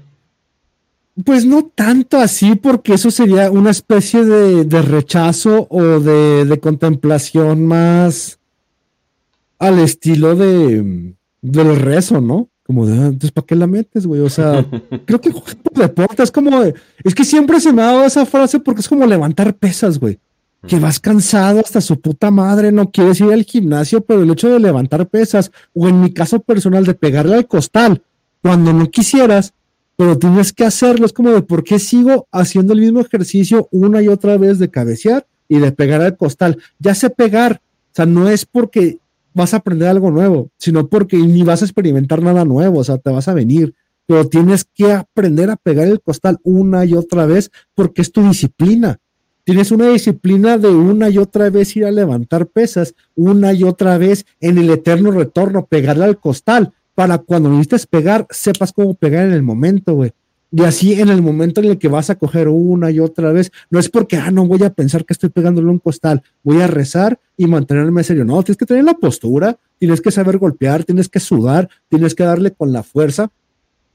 Pues 1.24 1.44
no 1.44 1.70
tanto 1.74 2.18
así, 2.18 2.54
porque 2.54 2.94
eso 2.94 3.10
sería 3.10 3.50
una 3.50 3.70
especie 3.70 4.24
de, 4.24 4.82
rechazo 4.82 5.66
o 5.68 6.00
de, 6.00 6.58
contemplación 6.60 7.66
más 7.66 8.38
al 9.62 9.78
estilo 9.78 10.34
de 10.34 11.14
del 11.40 11.76
rezo, 11.76 12.20
¿no? 12.20 12.48
Como 12.64 12.86
de, 12.86 12.94
ah, 12.94 13.06
entonces, 13.06 13.32
¿para 13.32 13.46
qué 13.46 13.54
la 13.54 13.66
metes, 13.66 14.06
güey? 14.06 14.20
O 14.20 14.28
sea, 14.28 14.64
creo 15.06 15.20
que 15.20 15.32
deporte 15.74 16.22
es 16.22 16.30
como 16.30 16.62
es 16.62 17.14
que 17.14 17.24
siempre 17.24 17.60
se 17.60 17.72
me 17.72 17.82
ha 17.82 17.86
dado 17.86 18.04
esa 18.04 18.26
frase 18.26 18.58
porque 18.58 18.80
es 18.80 18.88
como 18.88 19.06
levantar 19.06 19.54
pesas, 19.54 19.98
güey. 19.98 20.18
Que 20.66 20.78
vas 20.78 21.00
cansado 21.00 21.60
hasta 21.60 21.80
su 21.80 22.00
puta 22.00 22.30
madre, 22.30 22.70
no 22.70 22.90
quieres 22.90 23.20
ir 23.20 23.32
al 23.32 23.42
gimnasio, 23.42 24.00
pero 24.00 24.22
el 24.22 24.30
hecho 24.30 24.48
de 24.48 24.60
levantar 24.60 25.08
pesas, 25.08 25.50
o 25.74 25.88
en 25.88 26.00
mi 26.00 26.12
caso 26.12 26.40
personal, 26.40 26.84
de 26.84 26.94
pegarle 26.94 27.34
al 27.34 27.48
costal, 27.48 28.02
cuando 28.40 28.72
no 28.72 28.88
quisieras, 28.88 29.54
pero 29.96 30.18
tienes 30.18 30.52
que 30.52 30.64
hacerlo. 30.64 31.06
Es 31.06 31.12
como 31.12 31.30
de 31.30 31.42
por 31.42 31.64
qué 31.64 31.80
sigo 31.80 32.28
haciendo 32.30 32.74
el 32.74 32.80
mismo 32.80 33.00
ejercicio 33.00 33.68
una 33.72 34.02
y 34.02 34.08
otra 34.08 34.36
vez 34.38 34.60
de 34.60 34.70
cabecear 34.70 35.26
y 35.48 35.58
de 35.58 35.72
pegar 35.72 36.00
al 36.00 36.16
costal. 36.16 36.58
Ya 36.78 36.94
sé 36.94 37.10
pegar. 37.10 37.60
O 37.90 37.94
sea, 37.94 38.06
no 38.06 38.28
es 38.28 38.46
porque 38.46 38.98
vas 39.34 39.54
a 39.54 39.58
aprender 39.58 39.88
algo 39.88 40.10
nuevo, 40.10 40.50
sino 40.58 40.88
porque 40.88 41.16
ni 41.16 41.42
vas 41.42 41.62
a 41.62 41.64
experimentar 41.64 42.22
nada 42.22 42.44
nuevo. 42.44 42.80
O 42.80 42.84
sea, 42.84 42.98
te 42.98 43.10
vas 43.10 43.28
a 43.28 43.34
venir. 43.34 43.74
Pero 44.06 44.28
tienes 44.28 44.64
que 44.64 44.92
aprender 44.92 45.50
a 45.50 45.56
pegar 45.56 45.86
el 45.86 46.00
costal 46.00 46.38
una 46.42 46.84
y 46.84 46.94
otra 46.94 47.26
vez 47.26 47.50
porque 47.74 48.02
es 48.02 48.10
tu 48.12 48.22
disciplina. 48.22 48.98
Tienes 49.44 49.72
una 49.72 49.88
disciplina 49.88 50.56
de 50.56 50.68
una 50.68 51.08
y 51.08 51.18
otra 51.18 51.50
vez 51.50 51.74
ir 51.76 51.84
a 51.84 51.90
levantar 51.90 52.46
pesas, 52.46 52.94
una 53.16 53.52
y 53.52 53.64
otra 53.64 53.98
vez 53.98 54.24
en 54.40 54.58
el 54.58 54.70
eterno 54.70 55.10
retorno, 55.10 55.66
pegarle 55.66 56.04
al 56.04 56.20
costal 56.20 56.72
para 56.94 57.18
cuando 57.18 57.48
necesites 57.48 57.86
pegar, 57.86 58.26
sepas 58.30 58.72
cómo 58.72 58.94
pegar 58.94 59.26
en 59.26 59.32
el 59.32 59.42
momento, 59.42 59.94
güey. 59.94 60.12
Y 60.54 60.64
así 60.64 60.92
en 61.00 61.08
el 61.08 61.22
momento 61.22 61.62
en 61.62 61.70
el 61.70 61.78
que 61.78 61.88
vas 61.88 62.10
a 62.10 62.16
coger 62.16 62.46
una 62.48 62.90
y 62.90 63.00
otra 63.00 63.32
vez, 63.32 63.50
no 63.70 63.78
es 63.78 63.88
porque, 63.88 64.18
ah, 64.18 64.30
no 64.30 64.46
voy 64.46 64.62
a 64.62 64.70
pensar 64.70 65.06
que 65.06 65.14
estoy 65.14 65.30
pegándole 65.30 65.68
un 65.68 65.78
costal, 65.78 66.22
voy 66.42 66.60
a 66.60 66.66
rezar 66.66 67.18
y 67.38 67.46
mantenerme 67.46 68.04
serio. 68.04 68.26
No, 68.26 68.42
tienes 68.42 68.58
que 68.58 68.66
tener 68.66 68.84
la 68.84 68.92
postura, 68.92 69.56
tienes 69.78 70.02
que 70.02 70.10
saber 70.10 70.36
golpear, 70.36 70.84
tienes 70.84 71.08
que 71.08 71.20
sudar, 71.20 71.70
tienes 71.88 72.14
que 72.14 72.24
darle 72.24 72.50
con 72.50 72.70
la 72.70 72.82
fuerza. 72.82 73.30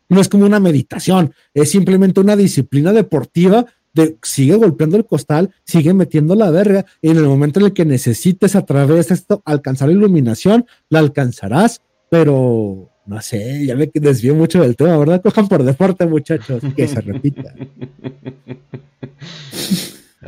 No 0.09 0.19
es 0.19 0.29
como 0.29 0.45
una 0.45 0.59
meditación, 0.59 1.31
es 1.53 1.69
simplemente 1.69 2.21
una 2.21 2.35
disciplina 2.35 2.91
deportiva 2.91 3.67
de 3.93 4.17
sigue 4.23 4.55
golpeando 4.55 4.97
el 4.97 5.05
costal, 5.05 5.51
sigue 5.63 5.93
metiendo 5.93 6.33
la 6.35 6.49
verga, 6.49 6.85
y 7.01 7.09
en 7.09 7.17
el 7.17 7.25
momento 7.25 7.59
en 7.59 7.67
el 7.67 7.73
que 7.73 7.85
necesites 7.85 8.55
a 8.55 8.65
través 8.65 9.09
de 9.09 9.13
esto 9.13 9.41
alcanzar 9.45 9.89
la 9.89 9.95
iluminación, 9.95 10.65
la 10.89 10.99
alcanzarás, 10.99 11.81
pero 12.09 12.89
no 13.05 13.21
sé, 13.21 13.65
ya 13.65 13.75
me 13.75 13.89
desvío 13.93 14.35
mucho 14.35 14.61
del 14.61 14.75
tema, 14.75 14.97
¿verdad? 14.97 15.21
Cojan 15.23 15.47
por 15.47 15.63
deporte, 15.63 16.05
muchachos, 16.05 16.61
que 16.75 16.87
se 16.87 17.01
repita. 17.01 17.53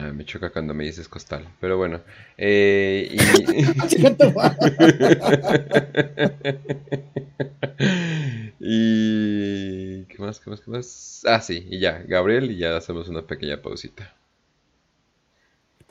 Ah, 0.01 0.13
me 0.13 0.23
choca 0.23 0.49
cuando 0.49 0.73
me 0.73 0.85
dices 0.85 1.09
costal, 1.09 1.45
pero 1.59 1.77
bueno. 1.77 1.99
Eh, 2.37 3.09
y... 8.61 10.05
¿Qué 10.05 10.15
más? 10.19 10.39
¿Qué 10.39 10.49
más? 10.49 10.61
¿Qué 10.61 10.71
más? 10.71 11.21
Ah, 11.25 11.41
sí, 11.41 11.67
y 11.69 11.79
ya, 11.79 12.01
Gabriel, 12.07 12.49
y 12.51 12.57
ya 12.59 12.77
hacemos 12.77 13.09
una 13.09 13.27
pequeña 13.27 13.61
pausita. 13.61 14.15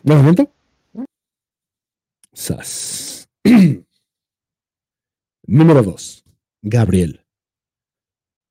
¿Un 0.05 0.17
momento? 0.17 0.51
Sas. 2.33 3.29
Número 5.51 5.83
2. 5.83 6.25
Gabriel. 6.61 7.25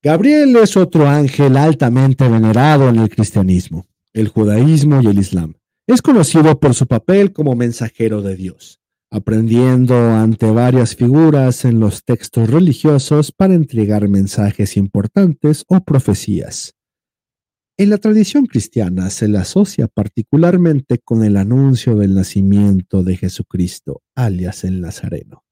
Gabriel 0.01 0.55
es 0.55 0.75
otro 0.75 1.07
ángel 1.07 1.55
altamente 1.55 2.27
venerado 2.27 2.89
en 2.89 2.95
el 2.95 3.07
cristianismo 3.07 3.85
el 4.13 4.29
judaísmo 4.29 4.99
y 5.03 5.05
el 5.05 5.19
islam. 5.19 5.53
Es 5.85 6.01
conocido 6.01 6.59
por 6.59 6.73
su 6.73 6.87
papel 6.87 7.33
como 7.33 7.55
mensajero 7.55 8.23
de 8.23 8.35
Dios, 8.35 8.79
aprendiendo 9.11 9.95
ante 9.95 10.49
varias 10.49 10.95
figuras 10.95 11.65
en 11.65 11.79
los 11.79 12.03
textos 12.03 12.49
religiosos 12.49 13.31
para 13.31 13.53
entregar 13.53 14.07
mensajes 14.09 14.75
importantes 14.75 15.65
o 15.67 15.79
profecías. 15.81 16.73
En 17.77 17.91
la 17.91 17.99
tradición 17.99 18.47
cristiana 18.47 19.11
se 19.11 19.27
le 19.27 19.37
asocia 19.37 19.87
particularmente 19.87 20.97
con 20.97 21.23
el 21.23 21.37
anuncio 21.37 21.95
del 21.95 22.15
nacimiento 22.15 23.03
de 23.03 23.17
Jesucristo, 23.17 24.01
alias 24.15 24.63
el 24.63 24.81
Nazareno. 24.81 25.43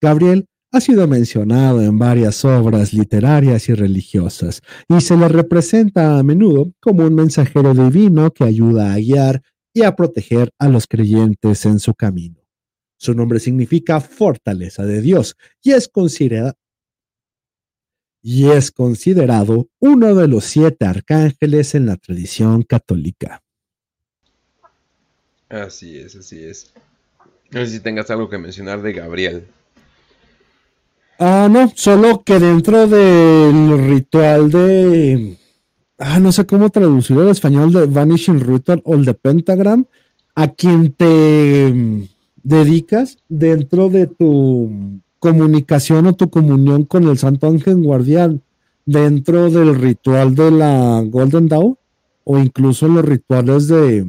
Gabriel 0.00 0.46
ha 0.74 0.80
sido 0.80 1.06
mencionado 1.06 1.80
en 1.82 1.96
varias 2.00 2.44
obras 2.44 2.92
literarias 2.92 3.68
y 3.68 3.74
religiosas 3.74 4.60
y 4.88 5.00
se 5.00 5.16
le 5.16 5.28
representa 5.28 6.18
a 6.18 6.22
menudo 6.24 6.72
como 6.80 7.04
un 7.04 7.14
mensajero 7.14 7.74
divino 7.74 8.32
que 8.32 8.42
ayuda 8.42 8.92
a 8.92 8.96
guiar 8.96 9.40
y 9.72 9.84
a 9.84 9.94
proteger 9.94 10.50
a 10.58 10.68
los 10.68 10.88
creyentes 10.88 11.64
en 11.64 11.78
su 11.78 11.94
camino. 11.94 12.42
Su 12.96 13.14
nombre 13.14 13.38
significa 13.38 14.00
fortaleza 14.00 14.84
de 14.84 15.00
Dios 15.00 15.36
y 15.62 15.70
es, 15.70 15.88
y 18.20 18.50
es 18.50 18.72
considerado 18.72 19.68
uno 19.78 20.12
de 20.16 20.26
los 20.26 20.44
siete 20.44 20.86
arcángeles 20.86 21.76
en 21.76 21.86
la 21.86 21.96
tradición 21.98 22.64
católica. 22.64 23.44
Así 25.48 25.98
es, 25.98 26.16
así 26.16 26.42
es. 26.42 26.72
No 27.52 27.60
sé 27.60 27.68
si 27.68 27.78
tengas 27.78 28.10
algo 28.10 28.28
que 28.28 28.38
mencionar 28.38 28.82
de 28.82 28.92
Gabriel. 28.92 29.46
Ah, 31.18 31.48
no, 31.50 31.70
solo 31.74 32.22
que 32.24 32.40
dentro 32.40 32.88
del 32.88 33.88
ritual 33.88 34.50
de. 34.50 35.36
Ah, 35.98 36.18
no 36.18 36.32
sé 36.32 36.44
cómo 36.44 36.70
traducirlo 36.70 37.22
al 37.22 37.28
español 37.28 37.72
de 37.72 37.86
Vanishing 37.86 38.40
Ritual 38.40 38.82
o 38.84 38.94
el 38.94 39.04
de 39.04 39.14
Pentagram, 39.14 39.86
a 40.34 40.48
quien 40.48 40.92
te 40.92 41.72
mm, 41.72 42.08
dedicas 42.42 43.18
dentro 43.28 43.90
de 43.90 44.08
tu 44.08 45.00
comunicación 45.20 46.06
o 46.08 46.14
tu 46.14 46.30
comunión 46.30 46.84
con 46.84 47.04
el 47.04 47.16
Santo 47.16 47.46
Ángel 47.46 47.80
Guardián, 47.82 48.42
dentro 48.84 49.50
del 49.50 49.76
ritual 49.76 50.34
de 50.34 50.50
la 50.50 51.00
Golden 51.06 51.48
Dawn, 51.48 51.78
o 52.24 52.38
incluso 52.38 52.88
los 52.88 53.04
rituales 53.04 53.68
de 53.68 54.04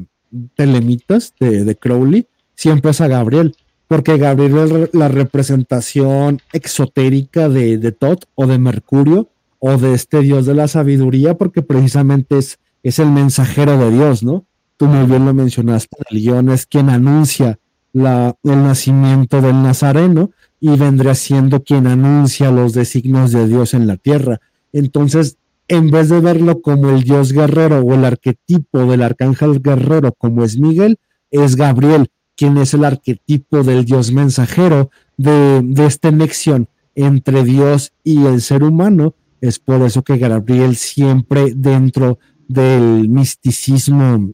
telemitas 0.55 1.35
de, 1.39 1.63
de 1.63 1.75
Crowley, 1.75 2.25
siempre 2.55 2.91
es 2.91 2.99
a 2.99 3.07
Gabriel 3.07 3.55
porque 3.87 4.17
Gabriel 4.17 4.89
la 4.93 5.07
representación 5.07 6.41
exotérica 6.53 7.49
de, 7.49 7.77
de 7.77 7.91
Tot 7.91 8.25
o 8.35 8.47
de 8.47 8.57
Mercurio 8.57 9.29
o 9.59 9.77
de 9.77 9.93
este 9.93 10.21
dios 10.21 10.45
de 10.45 10.53
la 10.53 10.67
sabiduría, 10.67 11.35
porque 11.35 11.61
precisamente 11.61 12.37
es, 12.37 12.59
es 12.83 12.99
el 12.99 13.11
mensajero 13.11 13.77
de 13.77 13.91
Dios, 13.91 14.23
¿no? 14.23 14.45
Tú 14.77 14.87
muy 14.87 15.05
bien 15.05 15.25
lo 15.25 15.33
mencionaste, 15.33 15.95
el 16.09 16.19
guion 16.19 16.49
es 16.49 16.65
quien 16.65 16.89
anuncia 16.89 17.59
la, 17.93 18.35
el 18.43 18.63
nacimiento 18.63 19.41
del 19.41 19.63
Nazareno 19.63 20.31
y 20.59 20.75
vendrá 20.77 21.15
siendo 21.15 21.63
quien 21.63 21.87
anuncia 21.87 22.51
los 22.51 22.73
designios 22.73 23.31
de 23.31 23.47
Dios 23.47 23.73
en 23.73 23.87
la 23.87 23.97
tierra. 23.97 24.41
Entonces, 24.73 25.37
en 25.67 25.89
vez 25.89 26.09
de 26.09 26.19
verlo 26.19 26.61
como 26.61 26.89
el 26.89 27.03
dios 27.03 27.31
guerrero 27.31 27.79
o 27.79 27.93
el 27.93 28.05
arquetipo 28.05 28.85
del 28.85 29.01
arcángel 29.01 29.61
guerrero 29.61 30.13
como 30.17 30.43
es 30.43 30.57
Miguel, 30.57 30.97
es 31.31 31.55
Gabriel, 31.55 32.09
quien 32.35 32.57
es 32.57 32.73
el 32.73 32.83
arquetipo 32.85 33.63
del 33.63 33.85
Dios 33.85 34.11
mensajero 34.11 34.91
de, 35.17 35.63
esta 35.85 36.09
conexión 36.09 36.67
entre 36.95 37.43
Dios 37.43 37.93
y 38.03 38.25
el 38.25 38.41
ser 38.41 38.63
humano. 38.63 39.15
Es 39.41 39.59
por 39.59 39.81
eso 39.81 40.03
que 40.03 40.17
Gabriel 40.17 40.75
siempre 40.75 41.53
dentro 41.55 42.19
del 42.47 43.09
misticismo 43.09 44.31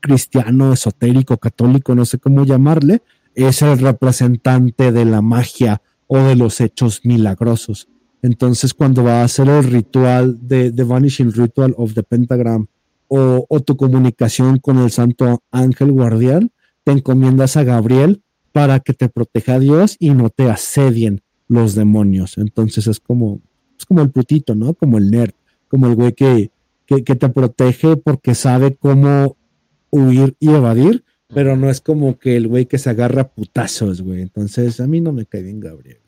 cristiano, 0.00 0.72
esotérico, 0.72 1.36
católico, 1.38 1.94
no 1.94 2.04
sé 2.04 2.18
cómo 2.18 2.44
llamarle, 2.44 3.02
es 3.34 3.62
el 3.62 3.78
representante 3.78 4.92
de 4.92 5.04
la 5.04 5.22
magia 5.22 5.82
o 6.06 6.18
de 6.18 6.36
los 6.36 6.60
hechos 6.60 7.00
milagrosos. 7.04 7.88
Entonces, 8.22 8.74
cuando 8.74 9.04
va 9.04 9.20
a 9.20 9.24
hacer 9.24 9.48
el 9.48 9.64
ritual 9.64 10.38
de 10.40 10.72
The 10.72 10.84
Vanishing 10.84 11.32
Ritual 11.32 11.74
of 11.76 11.94
the 11.94 12.02
Pentagram 12.02 12.66
o, 13.06 13.46
o 13.48 13.60
tu 13.60 13.76
comunicación 13.76 14.58
con 14.58 14.78
el 14.78 14.90
Santo 14.90 15.42
Ángel 15.50 15.92
Guardián, 15.92 16.50
te 16.88 16.92
encomiendas 16.92 17.58
a 17.58 17.64
Gabriel 17.64 18.22
para 18.50 18.80
que 18.80 18.94
te 18.94 19.10
proteja 19.10 19.58
Dios 19.58 19.96
y 19.98 20.08
no 20.14 20.30
te 20.30 20.48
asedien 20.48 21.20
los 21.46 21.74
demonios. 21.74 22.38
Entonces 22.38 22.86
es 22.86 22.98
como, 22.98 23.42
es 23.78 23.84
como 23.84 24.00
el 24.00 24.08
putito, 24.08 24.54
¿no? 24.54 24.72
Como 24.72 24.96
el 24.96 25.10
nerd, 25.10 25.32
como 25.68 25.86
el 25.88 25.94
güey 25.94 26.14
que, 26.14 26.50
que, 26.86 27.02
te 27.02 27.28
protege 27.28 27.98
porque 27.98 28.34
sabe 28.34 28.74
cómo 28.74 29.36
huir 29.90 30.34
y 30.40 30.48
evadir, 30.48 31.04
pero 31.26 31.58
no 31.58 31.68
es 31.68 31.82
como 31.82 32.18
que 32.18 32.38
el 32.38 32.48
güey 32.48 32.64
que 32.64 32.78
se 32.78 32.88
agarra 32.88 33.28
putazos, 33.28 34.00
güey. 34.00 34.22
Entonces 34.22 34.80
a 34.80 34.86
mí 34.86 35.02
no 35.02 35.12
me 35.12 35.26
cae 35.26 35.42
bien 35.42 35.60
Gabriel. 35.60 35.98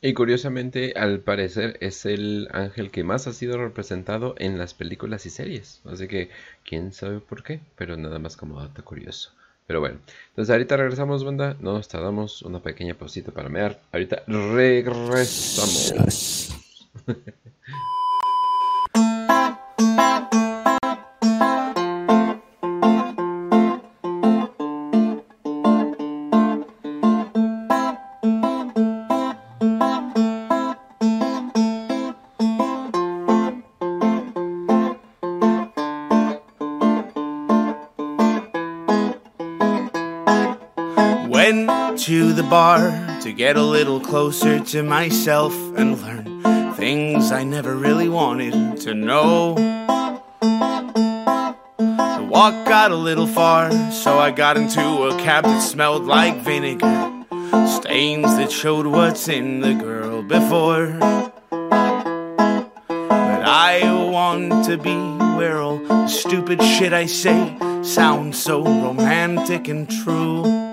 Y 0.00 0.14
curiosamente, 0.14 0.92
al 0.94 1.22
parecer, 1.22 1.76
es 1.80 2.06
el 2.06 2.46
ángel 2.52 2.92
que 2.92 3.02
más 3.02 3.26
ha 3.26 3.32
sido 3.32 3.58
representado 3.58 4.36
en 4.38 4.58
las 4.58 4.74
películas 4.74 5.26
y 5.26 5.30
series. 5.30 5.80
Así 5.86 6.06
que, 6.06 6.30
quién 6.64 6.92
sabe 6.92 7.18
por 7.18 7.42
qué, 7.42 7.58
pero 7.74 7.96
nada 7.96 8.20
más 8.20 8.36
como 8.36 8.60
dato 8.60 8.84
curioso. 8.84 9.32
Pero 9.66 9.80
bueno, 9.80 9.98
entonces 10.30 10.52
ahorita 10.52 10.76
regresamos, 10.76 11.24
banda. 11.24 11.56
Nos 11.60 11.88
tardamos 11.88 12.42
una 12.42 12.60
pequeña 12.60 12.94
pausita 12.94 13.32
para 13.32 13.48
mear. 13.48 13.80
Ahorita 13.92 14.22
regresamos. 14.26 15.94
To 42.78 43.32
get 43.34 43.56
a 43.56 43.62
little 43.62 44.00
closer 44.00 44.58
to 44.58 44.82
myself 44.82 45.52
and 45.76 46.00
learn 46.00 46.72
things 46.74 47.30
I 47.30 47.44
never 47.44 47.76
really 47.76 48.08
wanted 48.08 48.80
to 48.80 48.94
know. 48.94 49.54
The 50.40 52.28
walk 52.30 52.54
got 52.66 52.90
a 52.90 52.96
little 52.96 53.26
far, 53.26 53.70
so 53.90 54.18
I 54.18 54.30
got 54.30 54.56
into 54.56 54.80
a 54.80 55.18
cab 55.18 55.44
that 55.44 55.60
smelled 55.60 56.06
like 56.06 56.36
vinegar, 56.38 57.24
stains 57.66 58.36
that 58.36 58.50
showed 58.50 58.86
what's 58.86 59.28
in 59.28 59.60
the 59.60 59.74
girl 59.74 60.22
before. 60.22 60.96
But 62.88 63.42
I 63.44 63.82
want 64.10 64.64
to 64.64 64.78
be 64.78 64.96
where 65.36 65.58
all 65.58 65.76
the 65.76 66.08
stupid 66.08 66.62
shit 66.62 66.94
I 66.94 67.04
say 67.04 67.54
sounds 67.82 68.42
so 68.42 68.64
romantic 68.64 69.68
and 69.68 69.90
true. 69.90 70.71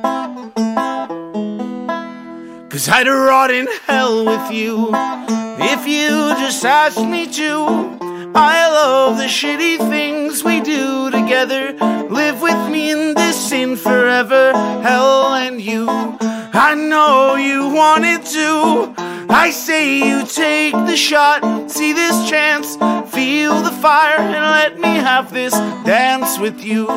Cause 2.79 2.87
I'd 2.87 3.09
rot 3.09 3.51
in 3.51 3.67
hell 3.87 4.25
with 4.25 4.53
you 4.53 4.89
if 4.93 5.85
you 5.85 6.33
just 6.39 6.63
asked 6.63 7.05
me 7.05 7.27
to. 7.33 7.97
I 8.33 8.69
love 8.69 9.17
the 9.17 9.25
shitty 9.25 9.79
things 9.89 10.45
we 10.45 10.61
do 10.61 11.11
together. 11.11 11.73
Live 12.09 12.41
with 12.41 12.71
me 12.71 12.91
in 12.91 13.15
this 13.15 13.35
sin 13.49 13.75
forever, 13.75 14.53
hell 14.81 15.33
and 15.33 15.59
you. 15.59 15.87
I 15.89 16.73
know 16.73 17.35
you 17.35 17.67
wanted 17.67 18.25
to. 18.27 18.93
I 19.27 19.49
say 19.51 19.97
you 19.97 20.25
take 20.25 20.71
the 20.71 20.95
shot, 20.95 21.69
see 21.69 21.91
this 21.91 22.29
chance, 22.29 22.77
feel 23.13 23.61
the 23.61 23.75
fire, 23.81 24.19
and 24.19 24.31
let 24.31 24.79
me 24.79 24.95
have 25.03 25.33
this 25.33 25.51
dance 25.83 26.39
with 26.39 26.63
you. 26.63 26.87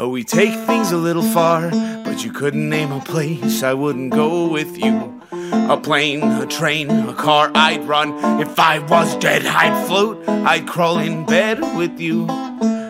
Oh, 0.00 0.10
we 0.10 0.22
take 0.22 0.54
things 0.68 0.92
a 0.92 0.96
little 0.96 1.24
far, 1.24 1.72
but 2.04 2.24
you 2.24 2.30
couldn't 2.30 2.68
name 2.68 2.92
a 2.92 3.00
place 3.00 3.64
I 3.64 3.74
wouldn't 3.74 4.12
go 4.12 4.48
with 4.48 4.78
you. 4.78 5.20
A 5.32 5.76
plane, 5.76 6.22
a 6.22 6.46
train, 6.46 6.88
a 6.88 7.14
car 7.14 7.50
I'd 7.52 7.82
run. 7.82 8.12
If 8.40 8.60
I 8.60 8.78
was 8.78 9.16
dead, 9.16 9.44
I'd 9.44 9.88
float, 9.88 10.22
I'd 10.28 10.68
crawl 10.68 10.98
in 10.98 11.26
bed 11.26 11.58
with 11.76 11.98
you. 11.98 12.28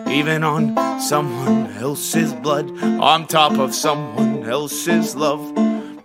Even 0.07 0.43
on 0.43 1.01
someone 1.01 1.71
else's 1.77 2.31
blood, 2.31 2.69
on 2.83 3.25
top 3.25 3.53
of 3.53 3.73
someone 3.73 4.43
else's 4.43 5.15
love. 5.15 5.41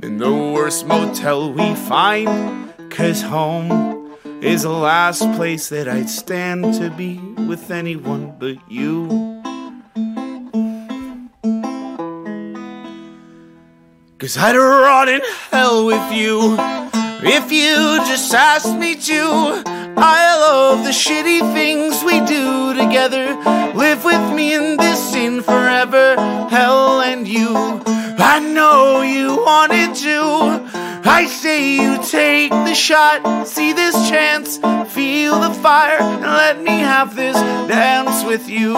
In 0.02 0.16
the 0.16 0.32
worst 0.32 0.86
motel 0.86 1.52
we 1.52 1.74
find, 1.74 2.72
cause 2.90 3.20
home 3.20 4.16
is 4.40 4.62
the 4.62 4.70
last 4.70 5.20
place 5.34 5.68
that 5.68 5.86
I'd 5.86 6.09
stand 6.09 6.72
to 6.80 6.88
be 6.88 7.18
with 7.46 7.70
anyone 7.70 8.36
but 8.38 8.57
you. 8.70 9.24
Cause 14.16 14.38
I'd 14.38 14.54
rot 14.54 15.08
in 15.08 15.22
hell 15.50 15.86
with 15.86 16.12
you 16.12 16.56
if 17.20 17.50
you 17.50 17.98
just 18.06 18.32
asked 18.32 18.78
me 18.78 18.94
to. 18.94 19.62
I 19.96 20.36
love 20.38 20.84
the 20.84 20.90
shitty 20.90 21.40
things 21.52 22.02
we 22.04 22.20
do 22.20 22.74
together. 22.74 23.34
Live 23.74 24.04
with 24.04 24.32
me 24.32 24.54
in 24.54 24.76
this 24.76 25.12
sin 25.12 25.42
forever, 25.42 26.14
hell 26.48 27.00
and 27.00 27.26
you. 27.26 27.48
I 28.16 28.38
know 28.38 29.02
you 29.02 29.42
wanted 29.42 29.96
to. 29.96 30.70
I 31.04 31.26
say 31.26 31.74
you 31.74 32.00
take 32.04 32.50
the 32.50 32.74
shot, 32.74 33.48
see 33.48 33.72
this 33.72 33.94
chance, 34.08 34.58
feel 34.92 35.40
the 35.40 35.52
fire, 35.60 35.98
and 36.00 36.22
let 36.22 36.62
me 36.62 36.78
have 36.78 37.16
this 37.16 37.36
dance 37.68 38.24
with 38.24 38.48
you. 38.48 38.74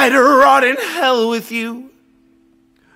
I'd 0.00 0.14
rot 0.14 0.64
in 0.64 0.76
hell 0.76 1.28
with 1.28 1.52
you 1.52 1.90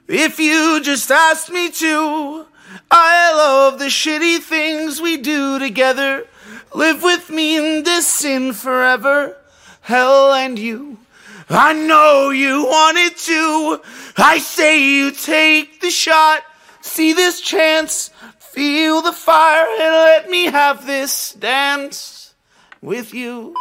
if 0.08 0.38
you 0.38 0.80
just 0.82 1.10
asked 1.10 1.50
me 1.50 1.70
to. 1.70 2.46
I 2.90 3.30
love 3.34 3.78
the 3.78 3.90
shitty 3.90 4.38
things 4.38 5.02
we 5.02 5.18
do 5.18 5.58
together. 5.58 6.26
Live 6.74 7.02
with 7.02 7.28
me 7.28 7.58
in 7.58 7.82
this 7.82 8.08
sin 8.08 8.54
forever, 8.54 9.36
hell 9.82 10.32
and 10.32 10.58
you. 10.58 10.96
I 11.50 11.74
know 11.74 12.30
you 12.30 12.64
wanted 12.64 13.18
to. 13.18 13.82
I 14.16 14.38
say 14.38 14.82
you 14.82 15.10
take 15.10 15.82
the 15.82 15.90
shot, 15.90 16.42
see 16.80 17.12
this 17.12 17.42
chance, 17.42 18.12
feel 18.38 19.02
the 19.02 19.12
fire, 19.12 19.66
and 19.72 19.94
let 19.94 20.30
me 20.30 20.46
have 20.46 20.86
this 20.86 21.34
dance 21.34 22.32
with 22.80 23.12
you. 23.12 23.54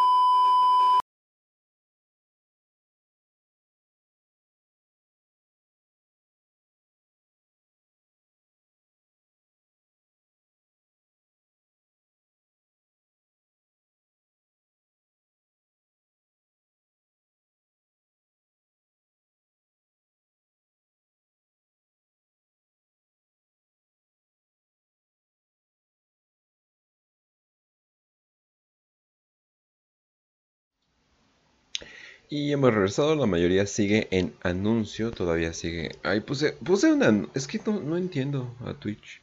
Y 32.36 32.51
hemos 32.51 32.73
regresado, 32.73 33.13
la 33.13 33.27
mayoría 33.27 33.67
sigue 33.67 34.07
en 34.09 34.34
anuncio, 34.41 35.11
todavía 35.11 35.53
sigue. 35.53 35.91
Ay, 36.01 36.21
puse, 36.21 36.53
puse 36.53 36.91
una... 36.91 37.27
Es 37.36 37.45
que 37.45 37.61
no, 37.63 37.79
no 37.79 37.95
entiendo 37.95 38.55
a 38.65 38.73
Twitch. 38.73 39.21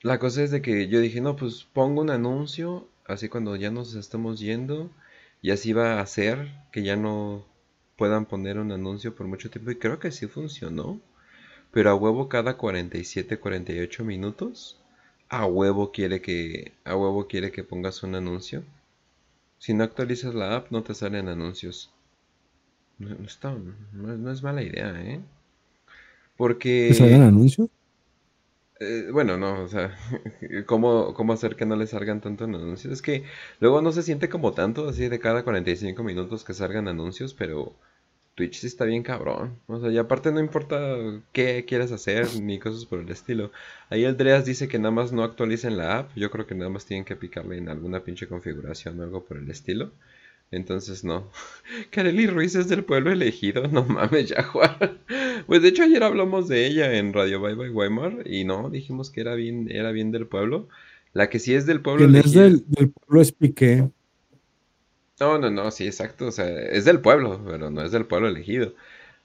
La 0.00 0.20
cosa 0.20 0.44
es 0.44 0.52
de 0.52 0.62
que 0.62 0.86
yo 0.86 1.00
dije, 1.00 1.20
no, 1.20 1.34
pues 1.34 1.64
pongo 1.64 2.02
un 2.02 2.10
anuncio, 2.10 2.86
así 3.04 3.28
cuando 3.28 3.56
ya 3.56 3.72
nos 3.72 3.96
estamos 3.96 4.38
yendo, 4.38 4.92
y 5.42 5.50
así 5.50 5.72
va 5.72 5.94
a 5.94 6.02
hacer 6.02 6.52
que 6.70 6.84
ya 6.84 6.94
no 6.94 7.44
puedan 7.96 8.26
poner 8.26 8.56
un 8.56 8.70
anuncio 8.70 9.16
por 9.16 9.26
mucho 9.26 9.50
tiempo. 9.50 9.72
Y 9.72 9.76
creo 9.76 9.98
que 9.98 10.12
sí 10.12 10.28
funcionó. 10.28 11.00
Pero 11.72 11.90
a 11.90 11.96
huevo 11.96 12.28
cada 12.28 12.56
47, 12.58 13.40
48 13.40 14.04
minutos. 14.04 14.80
A 15.28 15.46
huevo 15.46 15.90
quiere 15.90 16.22
que. 16.22 16.74
A 16.84 16.94
huevo 16.94 17.26
quiere 17.26 17.50
que 17.50 17.64
pongas 17.64 18.04
un 18.04 18.14
anuncio. 18.14 18.62
Si 19.60 19.74
no 19.74 19.84
actualizas 19.84 20.34
la 20.34 20.56
app, 20.56 20.70
no 20.70 20.82
te 20.82 20.94
salen 20.94 21.28
anuncios. 21.28 21.92
No, 22.98 23.10
no 23.10 23.26
está, 23.26 23.52
no, 23.52 24.16
no 24.16 24.30
es 24.32 24.42
mala 24.42 24.62
idea, 24.62 24.98
¿eh? 25.02 25.20
Porque... 26.38 26.88
¿Te 26.88 26.94
salgan 26.94 27.22
anuncios? 27.22 27.68
Eh, 28.80 29.10
bueno, 29.12 29.36
no, 29.36 29.62
o 29.62 29.68
sea, 29.68 29.94
¿cómo, 30.66 31.12
¿cómo 31.12 31.34
hacer 31.34 31.56
que 31.56 31.66
no 31.66 31.76
le 31.76 31.86
salgan 31.86 32.22
tanto 32.22 32.44
anuncios? 32.44 32.94
Es 32.94 33.02
que 33.02 33.24
luego 33.60 33.82
no 33.82 33.92
se 33.92 34.02
siente 34.02 34.30
como 34.30 34.54
tanto, 34.54 34.88
así 34.88 35.08
de 35.10 35.20
cada 35.20 35.44
45 35.44 36.02
minutos 36.02 36.42
que 36.42 36.54
salgan 36.54 36.88
anuncios, 36.88 37.34
pero 37.34 37.74
Twitch 38.40 38.60
sí 38.60 38.68
está 38.68 38.86
bien 38.86 39.02
cabrón. 39.02 39.58
O 39.66 39.78
sea, 39.78 39.90
y 39.90 39.98
aparte 39.98 40.32
no 40.32 40.40
importa 40.40 40.96
qué 41.30 41.66
quieras 41.66 41.92
hacer 41.92 42.26
ni 42.40 42.58
cosas 42.58 42.86
por 42.86 43.00
el 43.00 43.10
estilo. 43.10 43.52
Ahí 43.90 44.06
Andreas 44.06 44.46
dice 44.46 44.66
que 44.66 44.78
nada 44.78 44.92
más 44.92 45.12
no 45.12 45.22
actualicen 45.24 45.76
la 45.76 45.98
app. 45.98 46.16
Yo 46.16 46.30
creo 46.30 46.46
que 46.46 46.54
nada 46.54 46.70
más 46.70 46.86
tienen 46.86 47.04
que 47.04 47.16
picarle 47.16 47.58
en 47.58 47.68
alguna 47.68 48.02
pinche 48.02 48.28
configuración 48.28 48.98
o 48.98 49.02
algo 49.02 49.24
por 49.24 49.36
el 49.36 49.50
estilo. 49.50 49.92
Entonces 50.50 51.04
no. 51.04 51.30
Kareli 51.90 52.28
Ruiz 52.28 52.54
es 52.54 52.66
del 52.70 52.82
pueblo 52.82 53.12
elegido. 53.12 53.68
No 53.68 53.84
mames, 53.84 54.30
ya 54.30 54.42
Juan. 54.42 55.00
Pues 55.46 55.60
de 55.62 55.68
hecho 55.68 55.82
ayer 55.82 56.02
hablamos 56.02 56.48
de 56.48 56.66
ella 56.66 56.94
en 56.94 57.12
Radio 57.12 57.40
Bye 57.40 57.56
Bye 57.56 57.70
Weimar. 57.70 58.26
Y 58.26 58.44
no, 58.44 58.70
dijimos 58.70 59.10
que 59.10 59.20
era 59.20 59.34
bien, 59.34 59.70
era 59.70 59.92
bien 59.92 60.12
del 60.12 60.26
pueblo. 60.26 60.68
La 61.12 61.28
que 61.28 61.38
sí 61.40 61.52
es 61.54 61.66
del 61.66 61.82
pueblo 61.82 62.06
¿Quién 62.06 62.16
es 62.16 62.34
elegido. 62.34 62.42
del, 62.44 62.64
del 62.68 62.90
pueblo 62.90 63.20
es 63.20 63.32
Piqué? 63.32 63.90
No, 65.20 65.38
no, 65.38 65.50
no, 65.50 65.70
sí, 65.70 65.86
exacto. 65.86 66.26
O 66.28 66.32
sea, 66.32 66.48
es 66.48 66.84
del 66.86 67.00
pueblo, 67.00 67.42
pero 67.46 67.70
no 67.70 67.82
es 67.82 67.92
del 67.92 68.06
pueblo 68.06 68.28
elegido. 68.28 68.74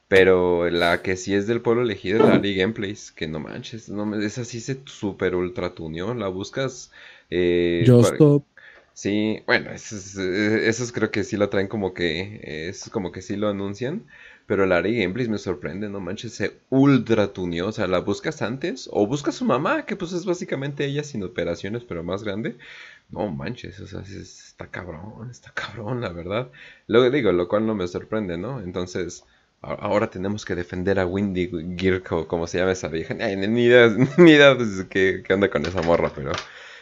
Pero 0.10 0.70
la 0.70 1.02
que 1.04 1.18
sí 1.18 1.34
es 1.36 1.48
del 1.48 1.62
pueblo 1.62 1.84
elegido 1.84 2.20
es 2.20 2.26
la 2.26 2.36
Ari 2.36 2.56
Gameplays, 2.56 3.12
que 3.12 3.28
no 3.28 3.40
manches, 3.40 3.90
no, 3.90 4.06
me- 4.06 4.26
esa 4.26 4.46
sí 4.46 4.62
se 4.62 4.82
super 4.86 5.36
ultra 5.36 5.76
tuneó. 5.76 6.14
La 6.16 6.28
buscas. 6.30 6.92
Eh, 7.30 7.96
para- 8.02 8.18
Stop. 8.18 8.44
Sí, 8.94 9.42
bueno, 9.48 9.72
esos, 9.72 10.18
esos 10.18 10.92
creo 10.94 11.12
que 11.12 11.24
sí 11.24 11.38
lo 11.38 11.50
traen 11.50 11.68
como 11.70 11.94
que. 11.94 12.42
Es 12.70 12.90
como 12.92 13.12
que 13.12 13.22
sí 13.24 13.36
lo 13.38 13.50
anuncian. 13.50 14.06
Pero 14.48 14.66
la 14.68 14.78
Ari 14.78 15.00
Gameplays 15.02 15.30
me 15.30 15.38
sorprende, 15.40 15.90
no 15.90 16.00
manches, 16.02 16.34
se 16.36 16.60
ultra 16.70 17.34
tuneó. 17.34 17.68
O 17.70 17.72
sea, 17.74 17.88
la 17.88 18.00
buscas 18.00 18.42
antes, 18.44 18.90
o 18.94 19.08
buscas 19.08 19.36
su 19.36 19.46
mamá, 19.46 19.86
que 19.86 19.96
pues 19.98 20.14
es 20.14 20.26
básicamente 20.26 20.86
ella 20.86 21.04
sin 21.04 21.24
operaciones, 21.24 21.84
pero 21.86 22.04
más 22.04 22.24
grande. 22.24 22.58
No 23.10 23.30
manches, 23.30 23.80
o 23.80 23.88
sea, 23.88 24.02
está 24.02 24.68
cabrón, 24.68 25.30
está 25.30 25.52
cabrón, 25.54 26.02
la 26.02 26.10
verdad. 26.10 26.52
Luego 26.88 27.10
digo, 27.10 27.32
lo 27.32 27.48
cual 27.48 27.66
no 27.66 27.76
me 27.76 27.88
sorprende, 27.88 28.38
¿no? 28.38 28.60
Entonces, 28.62 29.24
ahora 29.62 30.10
tenemos 30.10 30.46
que 30.46 30.56
defender 30.56 31.00
a 31.00 31.06
Windy 31.06 31.50
Girko, 31.78 32.28
como 32.28 32.48
se 32.48 32.60
llama 32.60 32.72
esa 32.72 32.88
vieja. 32.88 33.16
Ay, 33.20 33.36
ni 33.36 33.64
idea, 33.64 33.90
ni 34.18 34.32
idea 34.32 34.56
pues, 34.56 34.86
qué, 34.90 35.24
qué 35.26 35.34
onda 35.34 35.50
con 35.50 35.66
esa 35.66 35.82
morra, 35.82 36.12
pero 36.14 36.32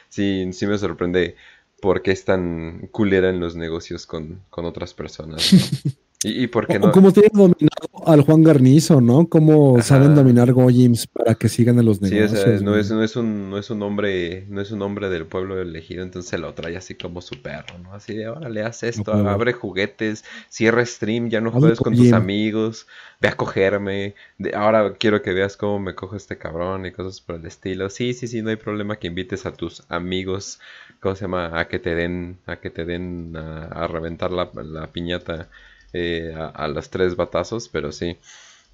sí, 0.09 0.51
sí 0.53 0.67
me 0.67 0.77
sorprende 0.77 1.35
por 1.81 2.01
qué 2.01 2.11
es 2.11 2.25
tan 2.25 2.87
culera 2.91 3.29
en 3.29 3.39
los 3.39 3.55
negocios 3.55 4.07
con, 4.07 4.41
con 4.49 4.65
otras 4.65 4.93
personas. 4.93 5.51
Y, 6.23 6.43
y 6.43 6.47
por 6.47 6.67
qué 6.67 6.79
no. 6.79 6.91
como 6.91 7.11
tienen 7.11 7.31
dominado 7.33 8.05
al 8.05 8.21
Juan 8.21 8.43
Garnizo, 8.43 9.01
¿no? 9.01 9.27
Cómo 9.27 9.81
Ajá. 9.81 9.81
saben 9.81 10.13
dominar 10.15 10.51
Goyims 10.53 11.07
para 11.07 11.35
que 11.35 11.49
sigan 11.49 11.79
en 11.79 11.85
los 11.85 12.01
Sí, 12.01 12.19
o 12.19 12.27
negocios. 12.27 12.27
sea, 12.27 12.59
no 12.61 12.75
es, 12.77 12.91
no 12.91 13.01
es 13.01 13.15
un, 13.15 13.49
no 13.49 13.57
es 13.57 13.69
un 13.69 13.81
hombre, 13.81 14.45
no 14.49 14.59
es 14.59 14.71
un 14.71 14.81
hombre 14.81 15.07
del 15.09 15.25
pueblo 15.25 15.61
elegido, 15.61 16.03
entonces 16.03 16.29
se 16.29 16.37
lo 16.37 16.53
trae 16.53 16.75
así 16.75 16.95
como 16.95 17.21
su 17.21 17.41
perro, 17.41 17.77
¿no? 17.79 17.93
Así 17.93 18.13
de, 18.13 18.25
ahora 18.25 18.49
le 18.49 18.61
haz 18.61 18.83
esto, 18.83 19.13
abre 19.13 19.53
juguetes, 19.53 20.25
cierra 20.49 20.85
stream, 20.85 21.29
ya 21.29 21.39
no 21.39 21.51
juegues 21.53 21.79
con 21.79 21.95
tus 21.95 22.11
amigos, 22.11 22.87
ve 23.21 23.29
a 23.29 23.37
cogerme, 23.37 24.15
de- 24.37 24.53
ahora 24.53 24.95
quiero 24.99 25.21
que 25.21 25.31
veas 25.33 25.55
cómo 25.55 25.79
me 25.79 25.95
cojo 25.95 26.17
este 26.17 26.37
cabrón 26.37 26.85
y 26.85 26.91
cosas 26.91 27.21
por 27.21 27.35
el 27.37 27.45
estilo. 27.45 27.89
Sí, 27.89 28.13
sí, 28.13 28.27
sí, 28.27 28.41
no 28.41 28.49
hay 28.49 28.57
problema 28.57 28.97
que 28.99 29.07
invites 29.07 29.45
a 29.45 29.53
tus 29.53 29.83
amigos, 29.89 30.59
¿cómo 30.99 31.15
se 31.15 31.21
llama? 31.21 31.57
A 31.57 31.69
que 31.69 31.79
te 31.79 31.95
den, 31.95 32.37
a 32.47 32.57
que 32.57 32.69
te 32.69 32.83
den 32.83 33.33
a, 33.37 33.67
a 33.67 33.87
reventar 33.87 34.31
la, 34.31 34.51
la 34.53 34.91
piñata 34.91 35.49
eh, 35.93 36.33
a, 36.35 36.47
a 36.47 36.67
los 36.67 36.89
tres 36.89 37.15
batazos, 37.15 37.69
pero 37.69 37.91
sí. 37.91 38.17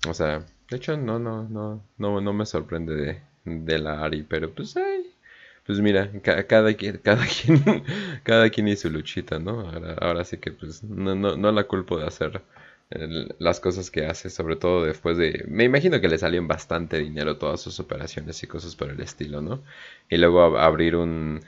O 0.08 0.14
sea, 0.14 0.46
de 0.70 0.78
hecho 0.78 0.98
no, 0.98 1.20
no, 1.20 1.44
no, 1.50 1.84
no, 1.98 2.22
no 2.22 2.34
me 2.34 2.46
sorprende 2.46 3.22
de, 3.46 3.80
la 3.80 4.04
Ari, 4.04 4.24
pero 4.24 4.54
pues 4.54 4.78
ay, 4.78 5.14
pues 5.66 5.80
mira, 5.82 6.12
ca- 6.22 6.46
cada 6.48 6.74
quien, 6.74 6.98
cada 7.04 7.26
quien, 7.26 7.84
cada 8.24 8.50
quien 8.50 8.68
y 8.68 8.76
su 8.76 8.90
luchita, 8.90 9.40
¿no? 9.40 9.62
Ahora, 9.70 9.94
ahora 10.02 10.24
sí 10.26 10.38
que 10.38 10.52
pues 10.52 10.84
no, 10.84 11.16
no, 11.16 11.36
no 11.38 11.52
la 11.52 11.66
culpo 11.66 11.98
de 12.00 12.08
hacer, 12.08 12.42
el- 12.90 13.36
las 13.40 13.60
cosas 13.60 13.92
que 13.92 14.06
hace, 14.06 14.30
sobre 14.30 14.56
todo 14.56 14.84
después 14.86 15.18
de... 15.18 15.46
Me 15.48 15.64
imagino 15.66 16.00
que 16.02 16.08
le 16.08 16.18
salió 16.18 16.46
bastante 16.48 16.98
dinero 17.00 17.38
todas 17.38 17.62
sus 17.62 17.80
operaciones 17.80 18.42
y 18.44 18.48
cosas 18.48 18.76
por 18.76 18.90
el 18.90 19.00
estilo, 19.02 19.42
¿no? 19.42 19.64
Y 20.10 20.18
luego 20.18 20.42
ab- 20.42 20.60
abrir 20.60 20.96
un 20.96 21.42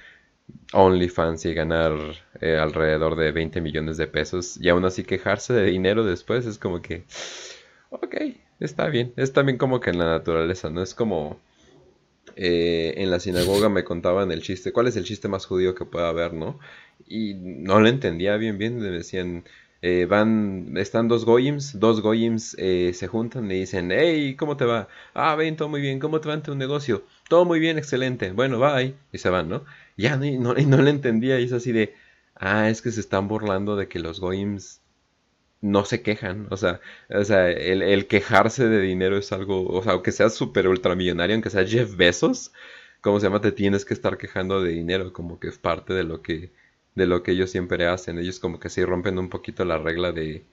OnlyFans 0.73 1.45
y 1.45 1.53
ganar 1.53 1.94
eh, 2.41 2.57
alrededor 2.57 3.15
de 3.15 3.32
20 3.32 3.61
millones 3.61 3.98
de 3.98 4.07
pesos 4.07 4.57
y 4.60 4.69
aún 4.69 4.86
así 4.86 5.03
quejarse 5.03 5.53
de 5.53 5.65
dinero 5.65 6.03
después 6.06 6.45
es 6.45 6.57
como 6.57 6.82
que... 6.82 7.06
Ok, 7.90 8.15
está 8.60 8.88
bien. 8.90 9.14
Es 9.18 9.34
también 9.34 9.57
como 9.57 9.80
que 9.80 9.90
en 9.91 9.99
la 9.99 10.06
naturaleza, 10.06 10.69
¿no? 10.69 10.82
Es 10.84 10.95
como... 10.95 11.41
eh, 12.36 12.94
en 12.98 13.11
la 13.11 13.19
sinagoga 13.19 13.69
me 13.69 13.84
contaban 13.84 14.32
el 14.32 14.41
chiste. 14.41 14.72
¿Cuál 14.72 14.88
es 14.88 14.95
el 14.95 15.03
chiste 15.06 15.28
más 15.28 15.45
judío 15.45 15.76
que 15.76 15.86
pueda 15.86 16.10
haber, 16.10 16.34
no? 16.34 16.60
Y 17.07 17.34
no 17.36 17.80
lo 17.80 17.88
entendía 17.90 18.38
bien, 18.38 18.57
bien. 18.57 18.80
Me 18.80 18.88
decían, 18.90 19.44
eh, 19.82 20.06
van, 20.10 20.73
están 20.78 21.07
dos 21.07 21.26
goyims, 21.26 21.80
dos 21.80 22.02
goyims 22.02 22.52
se 22.52 23.07
juntan 23.07 23.52
y 23.52 23.60
dicen, 23.61 23.91
hey, 23.91 24.36
¿cómo 24.38 24.56
te 24.57 24.65
va? 24.65 24.88
Ah, 25.14 25.36
ven, 25.36 25.56
todo 25.57 25.69
muy 25.69 25.82
bien, 25.82 25.99
¿cómo 25.99 26.22
te 26.22 26.30
va 26.30 26.36
en 26.36 26.44
tu 26.44 26.56
negocio? 26.56 27.03
Todo 27.30 27.45
muy 27.45 27.60
bien, 27.60 27.78
excelente, 27.78 28.32
bueno, 28.32 28.60
bye. 28.60 28.95
Y 29.11 29.18
se 29.18 29.30
van, 29.30 29.49
¿no? 29.49 29.65
Ya 30.02 30.18
no, 30.18 30.26
y 30.26 30.38
no, 30.38 30.53
le 30.82 30.90
entendía 30.90 31.40
y 31.40 31.45
es 31.45 31.53
así 31.53 31.72
de, 31.72 31.94
ah, 32.36 32.69
es 32.69 32.82
que 32.82 32.91
se 32.91 32.99
están 33.02 33.28
burlando 33.28 33.76
de 33.76 33.88
que 33.88 33.99
los 33.99 34.19
goyims 34.19 34.82
no 35.61 35.86
se 35.86 36.02
quejan, 36.02 36.48
o 36.52 36.57
sea, 36.57 36.82
o 37.10 37.23
sea, 37.23 37.49
el, 37.52 37.82
el 37.84 38.07
quejarse 38.07 38.68
de 38.68 38.82
dinero 38.82 39.18
es 39.18 39.32
algo, 39.32 39.68
o 39.68 39.84
sea, 39.84 39.94
aunque 39.94 40.11
seas 40.11 40.34
súper 40.36 40.68
ultramillonario, 40.68 41.36
aunque 41.36 41.49
sea 41.52 41.65
Jeff 41.65 41.95
Bezos, 41.95 42.52
¿cómo 43.02 43.19
se 43.19 43.28
llama? 43.28 43.41
Te 43.41 43.52
tienes 43.52 43.86
que 43.86 43.94
estar 43.94 44.18
quejando 44.18 44.61
de 44.61 44.72
dinero, 44.72 45.14
como 45.14 45.40
que 45.40 45.49
es 45.49 45.57
parte 45.57 45.94
de 45.94 46.03
lo 46.03 46.22
que, 46.22 46.52
de 46.95 47.06
lo 47.07 47.23
que 47.23 47.32
ellos 47.34 47.52
siempre 47.52 47.88
hacen. 47.88 48.19
Ellos 48.19 48.40
como 48.40 48.60
que 48.60 48.69
sí 48.69 48.84
rompen 48.86 49.19
un 49.19 49.30
poquito 49.30 49.65
la 49.65 49.78
regla 49.78 50.11
de, 50.11 50.44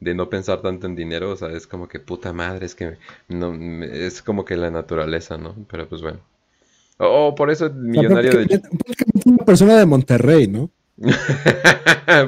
de 0.00 0.14
no 0.14 0.28
pensar 0.30 0.62
tanto 0.62 0.86
en 0.86 0.96
dinero, 0.96 1.30
o 1.32 1.36
sea, 1.36 1.50
es 1.50 1.66
como 1.66 1.88
que 1.88 2.00
puta 2.00 2.32
madre, 2.32 2.66
es 2.66 2.74
que 2.74 2.98
no, 3.28 3.54
es 3.84 4.22
como 4.22 4.44
que 4.44 4.56
la 4.56 4.70
naturaleza, 4.70 5.38
¿no? 5.38 5.54
Pero 5.70 5.88
pues 5.88 6.02
bueno. 6.02 6.20
O 6.98 7.34
por 7.34 7.50
eso 7.50 7.66
el 7.66 7.72
O 7.72 7.74
sea, 7.74 7.82
millonario 7.82 8.30
de... 8.46 8.62
una 9.24 9.44
persona 9.44 9.76
de 9.76 9.86
Monterrey, 9.86 10.48
¿no? 10.48 10.70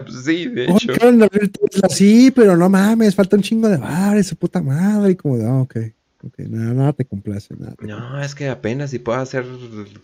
Pues 0.04 0.24
sí, 0.24 0.46
de 0.46 0.66
Oh, 0.68 0.76
hecho. 0.76 0.92
sí, 1.88 2.30
pero 2.30 2.56
no 2.56 2.68
mames, 2.68 3.14
falta 3.14 3.36
un 3.36 3.42
chingo 3.42 3.68
de 3.68 3.78
bares, 3.78 4.26
su 4.26 4.36
puta 4.36 4.60
madre. 4.62 5.12
Y 5.12 5.16
como 5.16 5.38
de, 5.38 5.46
ah, 5.46 5.60
ok, 5.62 5.76
ok, 6.22 6.38
nada, 6.50 6.74
nada 6.74 6.92
te 6.92 7.04
complace, 7.06 7.54
nada. 7.58 7.74
te 7.76 7.86
No, 7.86 8.20
es 8.22 8.34
que 8.34 8.48
apenas 8.50 8.90
si 8.90 8.98
puedo 8.98 9.18
hacer 9.18 9.44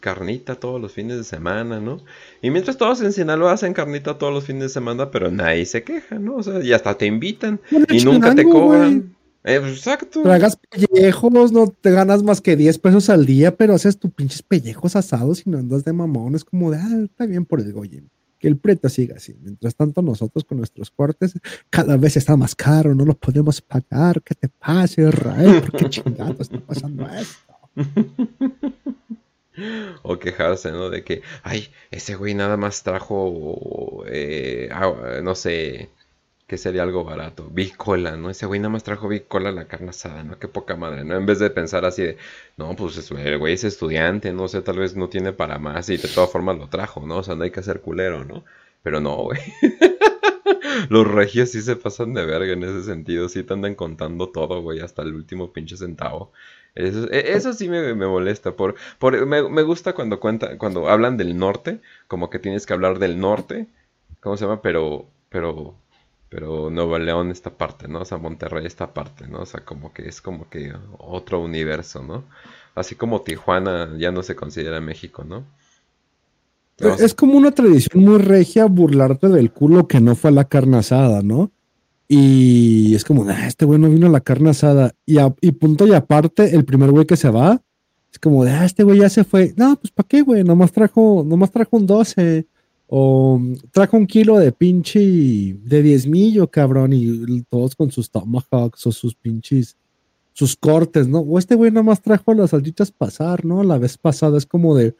carnita 0.00 0.54
todos 0.56 0.80
los 0.80 0.92
fines 0.92 1.18
de 1.18 1.24
semana, 1.24 1.78
¿no? 1.78 2.00
Y 2.42 2.50
mientras 2.50 2.78
todos 2.78 3.02
en 3.02 3.12
Sinaloa 3.12 3.52
hacen 3.52 3.74
carnita 3.74 4.16
todos 4.18 4.32
los 4.32 4.44
fines 4.44 4.62
de 4.62 4.68
semana, 4.70 5.10
pero 5.10 5.30
nadie 5.30 5.66
se 5.66 5.82
queja, 5.82 6.18
¿no? 6.18 6.36
O 6.36 6.42
sea, 6.42 6.60
y 6.64 6.72
hasta 6.72 6.96
te 6.96 7.06
invitan 7.06 7.60
y 7.90 8.02
nunca 8.02 8.34
te 8.34 8.44
cobran. 8.44 9.15
Exacto. 9.46 10.22
Tragas 10.22 10.56
pellejos, 10.56 11.52
no 11.52 11.68
te 11.68 11.90
ganas 11.92 12.22
más 12.22 12.40
que 12.40 12.56
10 12.56 12.78
pesos 12.78 13.08
al 13.10 13.26
día, 13.26 13.56
pero 13.56 13.74
haces 13.74 13.98
tus 13.98 14.10
pinches 14.10 14.42
pellejos 14.42 14.96
asados 14.96 15.46
y 15.46 15.50
no 15.50 15.58
andas 15.58 15.84
de 15.84 15.92
mamón. 15.92 16.34
Es 16.34 16.44
como 16.44 16.70
de, 16.70 16.78
ah, 16.78 17.04
está 17.04 17.26
bien 17.26 17.44
por 17.46 17.60
el 17.60 17.72
Goyen. 17.72 18.10
Que 18.38 18.48
el 18.48 18.58
preto 18.58 18.88
siga 18.88 19.16
así. 19.16 19.36
Mientras 19.40 19.74
tanto, 19.76 20.02
nosotros 20.02 20.44
con 20.44 20.58
nuestros 20.58 20.90
cortes, 20.90 21.34
cada 21.70 21.96
vez 21.96 22.16
está 22.16 22.36
más 22.36 22.54
caro, 22.54 22.94
no 22.94 23.04
lo 23.04 23.14
podemos 23.14 23.62
pagar. 23.62 24.20
¿Qué 24.22 24.34
te 24.34 24.48
pasa, 24.48 25.00
Israel? 25.00 25.62
¿Por 25.62 25.72
qué 25.72 25.88
chingados 25.88 26.40
está 26.40 26.60
pasando 26.60 27.08
esto? 27.08 27.54
O 30.02 30.18
quejarse, 30.18 30.70
¿no? 30.70 30.90
De 30.90 31.02
que, 31.02 31.22
ay, 31.42 31.68
ese 31.90 32.14
güey 32.14 32.34
nada 32.34 32.58
más 32.58 32.82
trajo, 32.82 34.04
eh, 34.06 34.68
ah, 34.70 35.20
no 35.22 35.34
sé, 35.34 35.90
¿qué 36.46 36.58
sería 36.58 36.82
algo 36.82 37.04
barato? 37.04 37.48
Bicola, 37.50 38.16
¿no? 38.16 38.30
Ese 38.30 38.46
güey 38.46 38.60
nada 38.60 38.70
más 38.70 38.84
trajo 38.84 39.08
bicola 39.08 39.52
la 39.52 39.66
carne 39.68 39.90
asada, 39.90 40.22
¿no? 40.24 40.38
Qué 40.38 40.48
poca 40.48 40.76
madre, 40.76 41.04
¿no? 41.04 41.16
En 41.16 41.26
vez 41.26 41.38
de 41.38 41.50
pensar 41.50 41.84
así 41.84 42.02
de, 42.02 42.16
no, 42.56 42.74
pues 42.76 42.96
es- 42.96 43.10
el 43.10 43.38
güey 43.38 43.54
es 43.54 43.64
estudiante, 43.64 44.32
no 44.32 44.48
sé, 44.48 44.62
tal 44.62 44.78
vez 44.78 44.96
no 44.96 45.08
tiene 45.08 45.32
para 45.32 45.58
más 45.58 45.88
y 45.90 45.96
de 45.96 46.08
todas 46.08 46.30
formas 46.30 46.58
lo 46.58 46.68
trajo, 46.68 47.06
¿no? 47.06 47.18
O 47.18 47.22
sea, 47.22 47.34
no 47.34 47.44
hay 47.44 47.50
que 47.50 47.62
ser 47.62 47.80
culero, 47.80 48.24
¿no? 48.24 48.44
Pero 48.82 49.00
no, 49.00 49.16
güey. 49.16 49.40
Los 50.90 51.06
regios 51.06 51.50
sí 51.50 51.62
se 51.62 51.76
pasan 51.76 52.14
de 52.14 52.24
verga 52.24 52.52
en 52.52 52.62
ese 52.62 52.82
sentido, 52.84 53.28
sí 53.28 53.42
te 53.42 53.52
andan 53.54 53.74
contando 53.74 54.28
todo, 54.30 54.62
güey, 54.62 54.80
hasta 54.80 55.02
el 55.02 55.14
último 55.14 55.52
pinche 55.52 55.76
centavo. 55.76 56.32
Eso, 56.74 57.10
e- 57.10 57.32
eso 57.32 57.52
sí 57.52 57.68
me, 57.68 57.94
me 57.94 58.06
molesta. 58.06 58.54
Por, 58.56 58.74
por, 58.98 59.26
me, 59.26 59.48
me 59.48 59.62
gusta 59.62 59.94
cuando 59.94 60.20
cuenta, 60.20 60.58
cuando 60.58 60.88
hablan 60.88 61.16
del 61.16 61.36
norte, 61.38 61.80
como 62.08 62.30
que 62.30 62.38
tienes 62.38 62.66
que 62.66 62.72
hablar 62.74 62.98
del 62.98 63.18
norte, 63.18 63.66
¿cómo 64.20 64.36
se 64.36 64.44
llama? 64.44 64.62
Pero, 64.62 65.06
pero, 65.30 65.74
pero 66.28 66.70
Nuevo 66.70 66.98
León 66.98 67.30
esta 67.30 67.50
parte, 67.56 67.88
¿no? 67.88 68.00
O 68.00 68.04
sea, 68.04 68.18
Monterrey 68.18 68.66
esta 68.66 68.92
parte, 68.92 69.26
¿no? 69.28 69.40
O 69.40 69.46
sea, 69.46 69.64
como 69.64 69.92
que 69.92 70.08
es 70.08 70.20
como 70.20 70.48
que 70.50 70.72
otro 70.98 71.40
universo, 71.40 72.02
¿no? 72.02 72.24
Así 72.74 72.94
como 72.94 73.22
Tijuana 73.22 73.96
ya 73.98 74.10
no 74.12 74.22
se 74.22 74.36
considera 74.36 74.80
México, 74.80 75.24
¿no? 75.24 75.44
No, 76.78 76.92
Es 76.94 77.14
como 77.14 77.38
una 77.38 77.52
tradición 77.52 78.04
muy 78.04 78.18
regia 78.18 78.66
burlarte 78.66 79.28
del 79.28 79.50
culo 79.50 79.88
que 79.88 80.00
no 80.00 80.14
fue 80.14 80.28
a 80.30 80.34
la 80.34 80.44
carne 80.44 80.76
asada, 80.78 81.22
¿no? 81.22 81.50
Y 82.08 82.94
es 82.94 83.04
como, 83.04 83.24
ah, 83.28 83.46
este 83.46 83.64
güey 83.64 83.80
no 83.80 83.88
vino 83.88 84.06
a 84.06 84.10
la 84.10 84.20
carne 84.20 84.50
asada. 84.50 84.92
Y, 85.06 85.18
a- 85.18 85.34
y 85.40 85.52
punto 85.52 85.86
y 85.86 85.94
aparte, 85.94 86.54
el 86.54 86.64
primer 86.64 86.90
güey 86.90 87.06
que 87.06 87.16
se 87.16 87.30
va, 87.30 87.62
es 88.12 88.18
como 88.18 88.42
ah, 88.44 88.64
este 88.64 88.82
güey 88.84 89.00
ya 89.00 89.08
se 89.08 89.24
fue. 89.24 89.54
No, 89.56 89.76
pues 89.76 89.90
¿para 89.90 90.06
qué, 90.06 90.20
güey? 90.22 90.44
Nomás 90.44 90.70
trajo, 90.70 91.24
nomás 91.26 91.50
trajo 91.50 91.76
un 91.78 91.86
12. 91.86 92.46
O 92.88 93.40
trajo 93.72 93.96
un 93.96 94.06
kilo 94.06 94.38
de 94.38 94.52
pinche 94.52 95.00
de 95.00 95.82
diezmillo, 95.82 96.48
cabrón. 96.48 96.92
Y 96.92 97.42
todos 97.50 97.74
con 97.74 97.90
sus 97.90 98.10
tomahawks 98.10 98.86
o 98.86 98.92
sus 98.92 99.14
pinches, 99.14 99.76
sus 100.32 100.56
cortes, 100.56 101.08
¿no? 101.08 101.20
O 101.20 101.38
este 101.38 101.54
güey 101.54 101.70
nomás 101.70 102.02
trajo 102.02 102.34
las 102.34 102.50
salchichas 102.50 102.92
pasar, 102.92 103.44
¿no? 103.44 103.62
La 103.64 103.78
vez 103.78 103.96
pasada 103.96 104.38
es 104.38 104.46
como 104.46 104.76
de, 104.76 104.94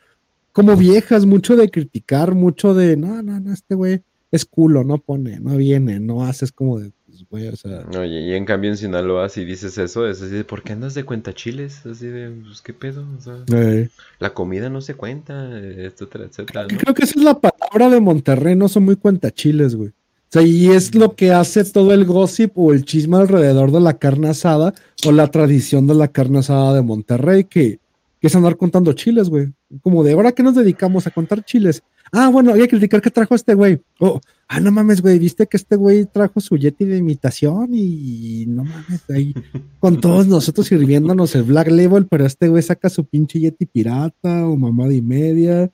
como 0.52 0.74
viejas, 0.76 1.26
mucho 1.26 1.56
de 1.56 1.70
criticar, 1.70 2.34
mucho 2.34 2.72
de, 2.72 2.96
no, 2.96 3.22
no, 3.22 3.38
no, 3.38 3.52
este 3.52 3.74
güey 3.74 4.02
es 4.30 4.46
culo, 4.46 4.82
no 4.82 4.98
pone, 4.98 5.38
no 5.38 5.56
viene, 5.56 6.00
no 6.00 6.24
haces 6.24 6.52
como 6.52 6.78
de, 6.78 6.92
pues, 7.24 7.28
güey, 7.28 7.48
o 7.48 7.56
sea, 7.56 7.86
Oye, 7.98 8.20
y 8.20 8.34
en 8.34 8.44
cambio 8.44 8.70
en 8.70 8.76
Sinaloa 8.76 9.28
si 9.28 9.44
dices 9.44 9.78
eso, 9.78 10.06
es 10.08 10.20
así 10.20 10.34
de, 10.34 10.44
¿por 10.44 10.62
qué 10.62 10.72
andas 10.72 10.94
de 10.94 11.04
cuenta 11.04 11.32
chiles? 11.32 11.84
Así 11.86 12.06
de, 12.06 12.30
pues, 12.30 12.60
¿qué 12.60 12.72
pedo? 12.72 13.04
O 13.16 13.20
sea, 13.20 13.38
eh, 13.54 13.88
la 14.18 14.34
comida 14.34 14.68
no 14.68 14.80
se 14.80 14.94
cuenta, 14.94 15.58
etcétera, 15.58 16.24
etcétera, 16.24 16.66
que 16.66 16.74
¿no? 16.74 16.80
creo 16.80 16.94
que 16.94 17.04
esa 17.04 17.18
es 17.18 17.24
la 17.24 17.38
palabra 17.38 17.90
de 17.90 18.00
Monterrey, 18.00 18.56
no 18.56 18.68
son 18.68 18.84
muy 18.84 18.96
cuentachiles, 18.96 19.74
güey. 19.74 19.90
O 19.90 20.28
sea, 20.28 20.42
y 20.42 20.68
es 20.68 20.94
lo 20.94 21.14
que 21.14 21.32
hace 21.32 21.64
todo 21.64 21.92
el 21.92 22.04
gossip 22.04 22.58
o 22.58 22.72
el 22.72 22.84
chisme 22.84 23.16
alrededor 23.16 23.70
de 23.70 23.80
la 23.80 23.96
carne 23.96 24.28
asada 24.28 24.74
o 25.06 25.12
la 25.12 25.28
tradición 25.28 25.86
de 25.86 25.94
la 25.94 26.08
carne 26.08 26.40
asada 26.40 26.74
de 26.74 26.82
Monterrey, 26.82 27.44
que, 27.44 27.78
que 28.20 28.26
es 28.26 28.34
andar 28.34 28.56
contando 28.56 28.92
chiles, 28.92 29.30
güey. 29.30 29.52
Como 29.82 30.02
de, 30.02 30.12
¿ahora 30.12 30.32
qué 30.32 30.42
nos 30.42 30.56
dedicamos 30.56 31.06
a 31.06 31.12
contar 31.12 31.44
chiles? 31.44 31.82
Ah, 32.12 32.28
bueno, 32.28 32.52
hay 32.52 32.60
que 32.60 32.68
criticar 32.68 33.00
que 33.00 33.10
trajo 33.10 33.34
este 33.34 33.54
güey. 33.54 33.80
Oh, 33.98 34.20
ah, 34.48 34.60
no 34.60 34.70
mames, 34.70 35.02
güey, 35.02 35.18
viste 35.18 35.46
que 35.46 35.56
este 35.56 35.76
güey 35.76 36.06
trajo 36.06 36.40
su 36.40 36.56
Yeti 36.56 36.84
de 36.84 36.98
imitación 36.98 37.70
y 37.72 38.44
no 38.46 38.64
mames, 38.64 39.08
ahí 39.10 39.34
con 39.80 40.00
todos 40.00 40.26
nosotros 40.26 40.66
sirviéndonos 40.66 41.34
el 41.34 41.42
Black 41.44 41.68
Label, 41.68 42.06
pero 42.06 42.26
este 42.26 42.48
güey 42.48 42.62
saca 42.62 42.88
su 42.88 43.04
pinche 43.04 43.40
Yeti 43.40 43.66
pirata 43.66 44.46
o 44.46 44.56
mamada 44.56 44.94
y 44.94 45.02
media. 45.02 45.70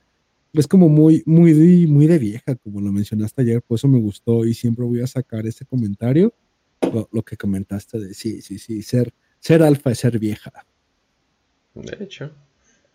Es 0.52 0.66
como 0.66 0.88
muy, 0.88 1.22
muy, 1.24 1.86
muy 1.86 2.06
de 2.06 2.18
vieja, 2.18 2.54
como 2.56 2.80
lo 2.80 2.92
mencionaste 2.92 3.42
ayer, 3.42 3.62
por 3.62 3.76
eso 3.76 3.88
me 3.88 3.98
gustó 3.98 4.44
y 4.44 4.52
siempre 4.52 4.84
voy 4.84 5.00
a 5.00 5.06
sacar 5.06 5.46
ese 5.46 5.64
comentario, 5.64 6.34
lo, 6.92 7.08
lo 7.10 7.22
que 7.22 7.36
comentaste 7.36 7.98
de 7.98 8.12
sí, 8.12 8.42
sí, 8.42 8.58
sí, 8.58 8.82
ser, 8.82 9.14
ser 9.38 9.62
alfa 9.62 9.92
es 9.92 9.98
ser 9.98 10.18
vieja. 10.18 10.52
De 11.74 12.04
hecho, 12.04 12.30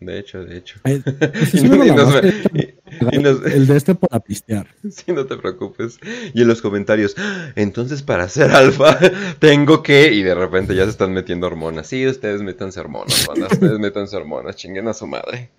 de 0.00 0.18
hecho, 0.18 0.44
de 0.44 0.56
hecho. 0.58 0.78
Ay, 0.84 1.02
ese 1.34 1.56
Y 1.56 1.60
sí 1.60 1.68
no- 1.68 1.76
me 1.76 1.86
y 1.86 1.88
lo 1.88 1.96
nos- 1.96 2.14
lavaste, 2.14 2.78
y- 3.12 3.16
y 3.16 3.18
nos- 3.18 3.44
el 3.44 3.66
de 3.66 3.76
este 3.76 3.94
para 3.94 4.20
pistear. 4.20 4.66
Sí, 4.90 5.12
no 5.12 5.26
te 5.26 5.36
preocupes. 5.36 5.98
Y 6.34 6.42
en 6.42 6.48
los 6.48 6.62
comentarios, 6.62 7.14
"Ah, 7.18 7.50
entonces 7.56 8.02
para 8.02 8.28
ser 8.28 8.50
alfa 8.52 8.98
tengo 9.40 9.82
que... 9.82 10.12
Y 10.12 10.22
de 10.22 10.34
repente 10.34 10.74
ya 10.74 10.84
se 10.84 10.90
están 10.90 11.12
metiendo 11.12 11.46
hormonas. 11.46 11.86
Sí, 11.88 12.06
ustedes 12.06 12.42
métanse 12.42 12.80
hormonas, 12.80 13.26
banda, 13.26 13.48
Ustedes 13.50 13.78
métanse 13.78 14.16
hormonas, 14.16 14.56
chinguen 14.56 14.88
a 14.88 14.94
su 14.94 15.06
madre. 15.06 15.50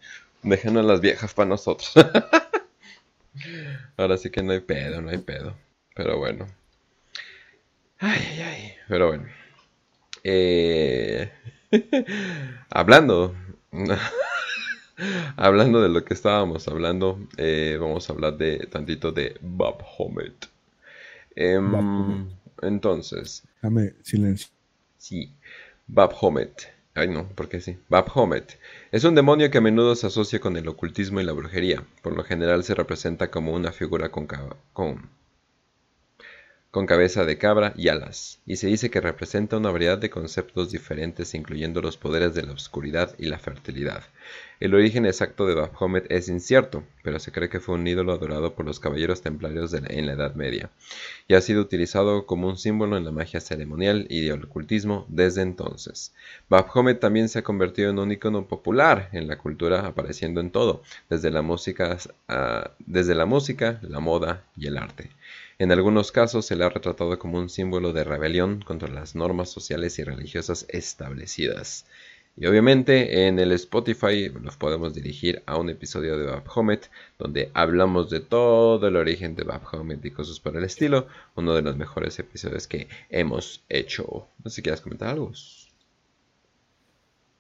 Dejen 0.41 0.77
a 0.77 0.83
las 0.83 1.01
viejas 1.01 1.33
para 1.33 1.49
nosotros. 1.49 1.91
Ahora 3.97 4.17
sí 4.17 4.29
que 4.29 4.41
no 4.41 4.53
hay 4.53 4.61
pedo, 4.61 5.01
no 5.01 5.09
hay 5.09 5.17
pedo. 5.17 5.55
Pero 5.95 6.17
bueno. 6.17 6.47
Ay, 7.99 8.21
ay, 8.31 8.41
ay. 8.41 8.73
Pero 8.87 9.07
bueno. 9.07 9.25
Eh... 10.23 11.29
Hablando... 12.69 13.35
Hablando 15.37 15.81
de 15.81 15.89
lo 15.89 16.03
que 16.03 16.13
estábamos 16.13 16.67
hablando, 16.67 17.19
eh, 17.37 17.77
vamos 17.79 18.09
a 18.09 18.13
hablar 18.13 18.37
de 18.37 18.67
tantito 18.67 19.11
de 19.11 19.37
Bob 19.41 19.81
Homet. 19.97 20.49
Em, 21.35 22.27
entonces, 22.61 23.43
Dame 23.61 23.93
silencio. 24.03 24.49
sí, 24.97 25.31
Bob 25.87 26.13
Homet. 26.19 26.73
Ay 26.95 27.07
no, 27.07 27.29
¿por 27.29 27.47
qué 27.47 27.61
sí? 27.61 27.77
Bob 27.87 28.07
Homet 28.13 28.59
es 28.91 29.05
un 29.05 29.15
demonio 29.15 29.49
que 29.49 29.59
a 29.59 29.61
menudo 29.61 29.95
se 29.95 30.07
asocia 30.07 30.39
con 30.41 30.57
el 30.57 30.67
ocultismo 30.67 31.21
y 31.21 31.23
la 31.23 31.31
brujería. 31.31 31.83
Por 32.01 32.17
lo 32.17 32.23
general 32.25 32.63
se 32.65 32.75
representa 32.75 33.31
como 33.31 33.53
una 33.53 33.71
figura 33.71 34.09
con 34.11 34.27
con 36.71 36.85
cabeza 36.85 37.25
de 37.25 37.39
cabra 37.39 37.73
y 37.75 37.87
alas, 37.87 38.39
y 38.45 38.57
se 38.57 38.67
dice 38.67 38.91
que 38.91 39.01
representa 39.01 39.57
una 39.57 39.71
variedad 39.71 39.97
de 39.97 40.11
conceptos 40.11 40.69
diferentes 40.69 41.33
incluyendo 41.33 41.81
los 41.81 41.97
poderes 41.97 42.35
de 42.35 42.43
la 42.43 42.53
oscuridad 42.53 43.15
y 43.17 43.25
la 43.25 43.39
fertilidad. 43.39 44.03
El 44.59 44.75
origen 44.75 45.07
exacto 45.07 45.47
de 45.47 45.55
Baphomet 45.55 46.05
es 46.11 46.29
incierto, 46.29 46.83
pero 47.01 47.17
se 47.17 47.31
cree 47.31 47.49
que 47.49 47.59
fue 47.59 47.73
un 47.73 47.87
ídolo 47.87 48.11
adorado 48.11 48.53
por 48.53 48.67
los 48.67 48.79
caballeros 48.79 49.21
templarios 49.21 49.73
en 49.73 50.05
la 50.05 50.13
Edad 50.13 50.35
Media, 50.35 50.69
y 51.27 51.33
ha 51.33 51.41
sido 51.41 51.61
utilizado 51.61 52.27
como 52.27 52.47
un 52.47 52.57
símbolo 52.57 52.97
en 52.97 53.05
la 53.05 53.11
magia 53.11 53.39
ceremonial 53.39 54.05
y 54.07 54.27
del 54.27 54.43
ocultismo 54.43 55.07
desde 55.07 55.41
entonces. 55.41 56.13
Baphomet 56.49 56.99
también 56.99 57.29
se 57.29 57.39
ha 57.39 57.43
convertido 57.43 57.89
en 57.89 57.97
un 57.97 58.11
icono 58.11 58.47
popular 58.47 59.09
en 59.11 59.27
la 59.27 59.39
cultura, 59.39 59.87
apareciendo 59.87 60.39
en 60.39 60.51
todo, 60.51 60.83
desde 61.09 61.31
la 61.31 61.41
música, 61.41 61.97
desde 62.85 63.15
la, 63.15 63.25
música 63.25 63.79
la 63.81 63.99
moda 63.99 64.43
y 64.55 64.67
el 64.67 64.77
arte. 64.77 65.09
En 65.60 65.73
algunos 65.73 66.14
casos 66.14 66.45
se 66.45 66.56
le 66.56 66.64
ha 66.64 66.69
retratado 66.69 67.19
como 67.19 67.38
un 67.38 67.49
símbolo 67.49 67.91
de 67.91 68.06
rebelión 68.06 68.61
contra 68.61 68.88
las 68.88 69.14
normas 69.14 69.49
sociales 69.49 69.99
y 69.99 70.06
religiosas 70.06 70.65
establecidas. 70.69 71.86
Y 72.38 72.45
obviamente 72.45 73.27
en 73.27 73.40
el 73.40 73.52
Spotify 73.52 74.31
nos 74.40 74.56
podemos 74.56 74.94
dirigir 74.94 75.44
a 75.45 75.57
un 75.57 75.69
episodio 75.69 76.18
de 76.18 76.27
Baphomet 76.27 76.90
donde 77.18 77.52
hablamos 77.53 78.10
de 78.10 78.22
todo 78.22 78.88
el 78.88 78.95
origen 78.95 79.36
de 79.36 79.44
Baphomet 79.44 80.06
y 80.06 80.11
cosas 80.11 80.40
por 80.40 80.56
el 80.56 80.64
estilo. 80.64 81.07
Uno 81.36 81.53
de 81.53 81.61
los 81.61 81.76
mejores 81.76 82.18
episodios 82.19 82.65
que 82.65 82.88
hemos 83.10 83.61
hecho. 83.68 84.30
No 84.41 84.49
sé 84.49 84.56
si 84.56 84.61
quieres 84.61 84.80
comentar 84.80 85.10
algo. 85.10 85.34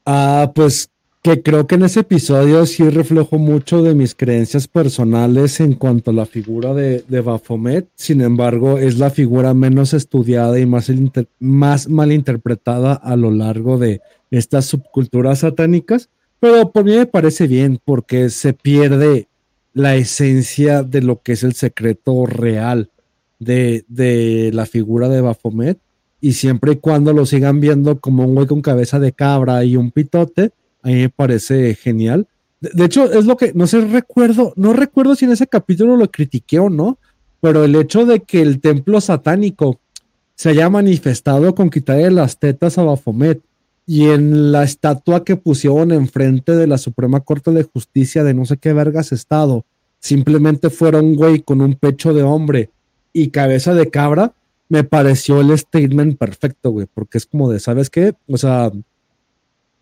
Ah, 0.05 0.51
pues 0.53 0.89
que 1.21 1.41
creo 1.41 1.67
que 1.67 1.75
en 1.75 1.83
ese 1.83 2.01
episodio 2.01 2.65
sí 2.65 2.89
reflejo 2.89 3.37
mucho 3.37 3.83
de 3.83 3.93
mis 3.93 4.15
creencias 4.15 4.67
personales 4.67 5.59
en 5.59 5.73
cuanto 5.73 6.11
a 6.11 6.13
la 6.13 6.25
figura 6.25 6.73
de, 6.73 7.03
de 7.07 7.21
Baphomet. 7.21 7.89
Sin 7.95 8.21
embargo, 8.21 8.77
es 8.77 8.97
la 8.97 9.09
figura 9.09 9.53
menos 9.53 9.93
estudiada 9.93 10.57
y 10.59 10.65
más, 10.65 10.89
más 11.39 11.89
mal 11.89 12.13
interpretada 12.13 12.93
a 12.93 13.17
lo 13.17 13.31
largo 13.31 13.77
de 13.77 14.01
estas 14.31 14.65
subculturas 14.65 15.39
satánicas. 15.39 16.09
Pero 16.39 16.71
por 16.71 16.85
mí 16.85 16.95
me 16.95 17.05
parece 17.05 17.47
bien 17.47 17.79
porque 17.83 18.29
se 18.29 18.53
pierde 18.53 19.27
la 19.73 19.95
esencia 19.95 20.83
de 20.83 21.01
lo 21.01 21.21
que 21.21 21.33
es 21.33 21.43
el 21.43 21.53
secreto 21.53 22.25
real 22.27 22.91
de, 23.39 23.83
de 23.89 24.51
la 24.53 24.65
figura 24.65 25.09
de 25.09 25.19
Baphomet. 25.19 25.79
Y 26.21 26.33
siempre 26.33 26.73
y 26.73 26.75
cuando 26.77 27.11
lo 27.11 27.25
sigan 27.25 27.59
viendo 27.59 27.99
como 27.99 28.23
un 28.23 28.35
güey 28.35 28.47
con 28.47 28.61
cabeza 28.61 28.99
de 28.99 29.11
cabra 29.11 29.65
y 29.65 29.75
un 29.75 29.91
pitote, 29.91 30.51
a 30.83 30.87
mí 30.87 30.95
me 30.95 31.09
parece 31.09 31.75
genial. 31.75 32.27
De, 32.61 32.85
hecho, 32.85 33.11
es 33.11 33.25
lo 33.25 33.37
que, 33.37 33.53
no 33.53 33.67
sé, 33.67 33.81
recuerdo, 33.81 34.53
no 34.55 34.73
recuerdo 34.73 35.15
si 35.15 35.25
en 35.25 35.31
ese 35.31 35.47
capítulo 35.47 35.95
lo 35.95 36.11
critiqué 36.11 36.59
o 36.59 36.69
no, 36.69 36.97
pero 37.41 37.63
el 37.63 37.75
hecho 37.75 38.05
de 38.05 38.19
que 38.19 38.41
el 38.41 38.59
templo 38.59 38.99
satánico 38.99 39.79
se 40.35 40.49
haya 40.49 40.69
manifestado 40.69 41.55
con 41.55 41.69
quitarle 41.69 42.11
las 42.11 42.37
tetas 42.37 42.77
a 42.77 42.83
Bafomet 42.83 43.41
y 43.85 44.09
en 44.09 44.51
la 44.51 44.63
estatua 44.63 45.23
que 45.23 45.35
pusieron 45.35 45.91
enfrente 45.91 46.55
de 46.55 46.67
la 46.67 46.77
Suprema 46.77 47.21
Corte 47.21 47.51
de 47.51 47.63
Justicia 47.63 48.23
de 48.23 48.33
no 48.33 48.45
sé 48.45 48.57
qué 48.57 48.73
vergas 48.73 49.11
estado, 49.11 49.65
simplemente 49.99 50.69
fuera 50.69 50.99
un 50.99 51.15
güey 51.15 51.41
con 51.41 51.61
un 51.61 51.75
pecho 51.75 52.13
de 52.13 52.23
hombre 52.23 52.69
y 53.13 53.29
cabeza 53.29 53.73
de 53.73 53.89
cabra, 53.89 54.33
me 54.69 54.83
pareció 54.83 55.41
el 55.41 55.57
statement 55.57 56.17
perfecto, 56.17 56.71
güey, 56.71 56.87
porque 56.93 57.17
es 57.17 57.25
como 57.25 57.49
de, 57.49 57.59
¿sabes 57.59 57.89
qué? 57.89 58.13
O 58.27 58.37
sea, 58.37 58.71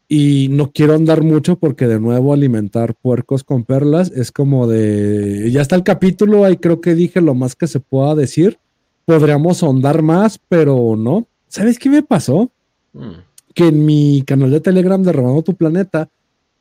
y 0.10 0.48
no 0.50 0.72
quiero 0.72 0.96
andar 0.96 1.22
mucho 1.22 1.58
porque 1.58 1.88
de 1.88 2.00
nuevo 2.00 2.34
alimentar 2.34 2.96
puercos 2.96 3.44
con 3.44 3.66
perlas 3.66 4.12
es 4.12 4.32
como 4.32 4.68
de, 4.68 5.50
ya 5.52 5.62
está 5.62 5.76
el 5.76 5.84
capítulo, 5.84 6.46
ahí 6.46 6.58
creo 6.58 6.80
que 6.80 6.96
dije 6.96 7.20
lo 7.20 7.36
más 7.36 7.56
que 7.56 7.68
se 7.68 7.80
pueda 7.80 8.16
decir. 8.16 8.58
Podríamos 9.06 9.64
ahondar 9.64 10.02
más, 10.02 10.40
pero 10.50 10.96
no. 10.98 11.28
¿Sabes 11.48 11.80
qué 11.80 11.90
me 11.90 12.04
pasó? 12.04 12.52
Mm. 12.94 13.12
Que 13.54 13.68
en 13.68 13.86
mi 13.86 14.24
canal 14.26 14.52
de 14.52 14.62
Telegram 14.62 15.02
de 15.02 15.12
Robando 15.12 15.42
tu 15.42 15.56
Planeta 15.56 16.10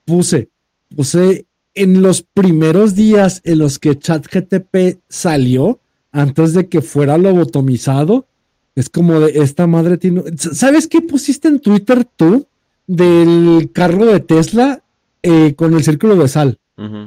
puse, 0.04 0.48
puse 0.94 1.46
en 1.74 2.02
los 2.02 2.22
primeros 2.22 2.94
días 2.94 3.42
en 3.44 3.58
los 3.58 3.78
que 3.78 3.98
ChatGTP 3.98 5.00
salió, 5.08 5.78
antes 6.10 6.54
de 6.54 6.68
que 6.68 6.80
fuera 6.80 7.18
lobotomizado, 7.18 8.26
es 8.74 8.88
como 8.88 9.20
de 9.20 9.40
esta 9.40 9.66
madre 9.66 9.98
tiene... 9.98 10.22
¿Sabes 10.36 10.88
qué 10.88 11.02
pusiste 11.02 11.48
en 11.48 11.60
Twitter 11.60 12.04
tú? 12.16 12.46
Del 12.86 13.70
carro 13.72 14.06
de 14.06 14.20
Tesla 14.20 14.82
eh, 15.22 15.54
con 15.54 15.74
el 15.74 15.82
círculo 15.82 16.16
de 16.16 16.28
sal. 16.28 16.58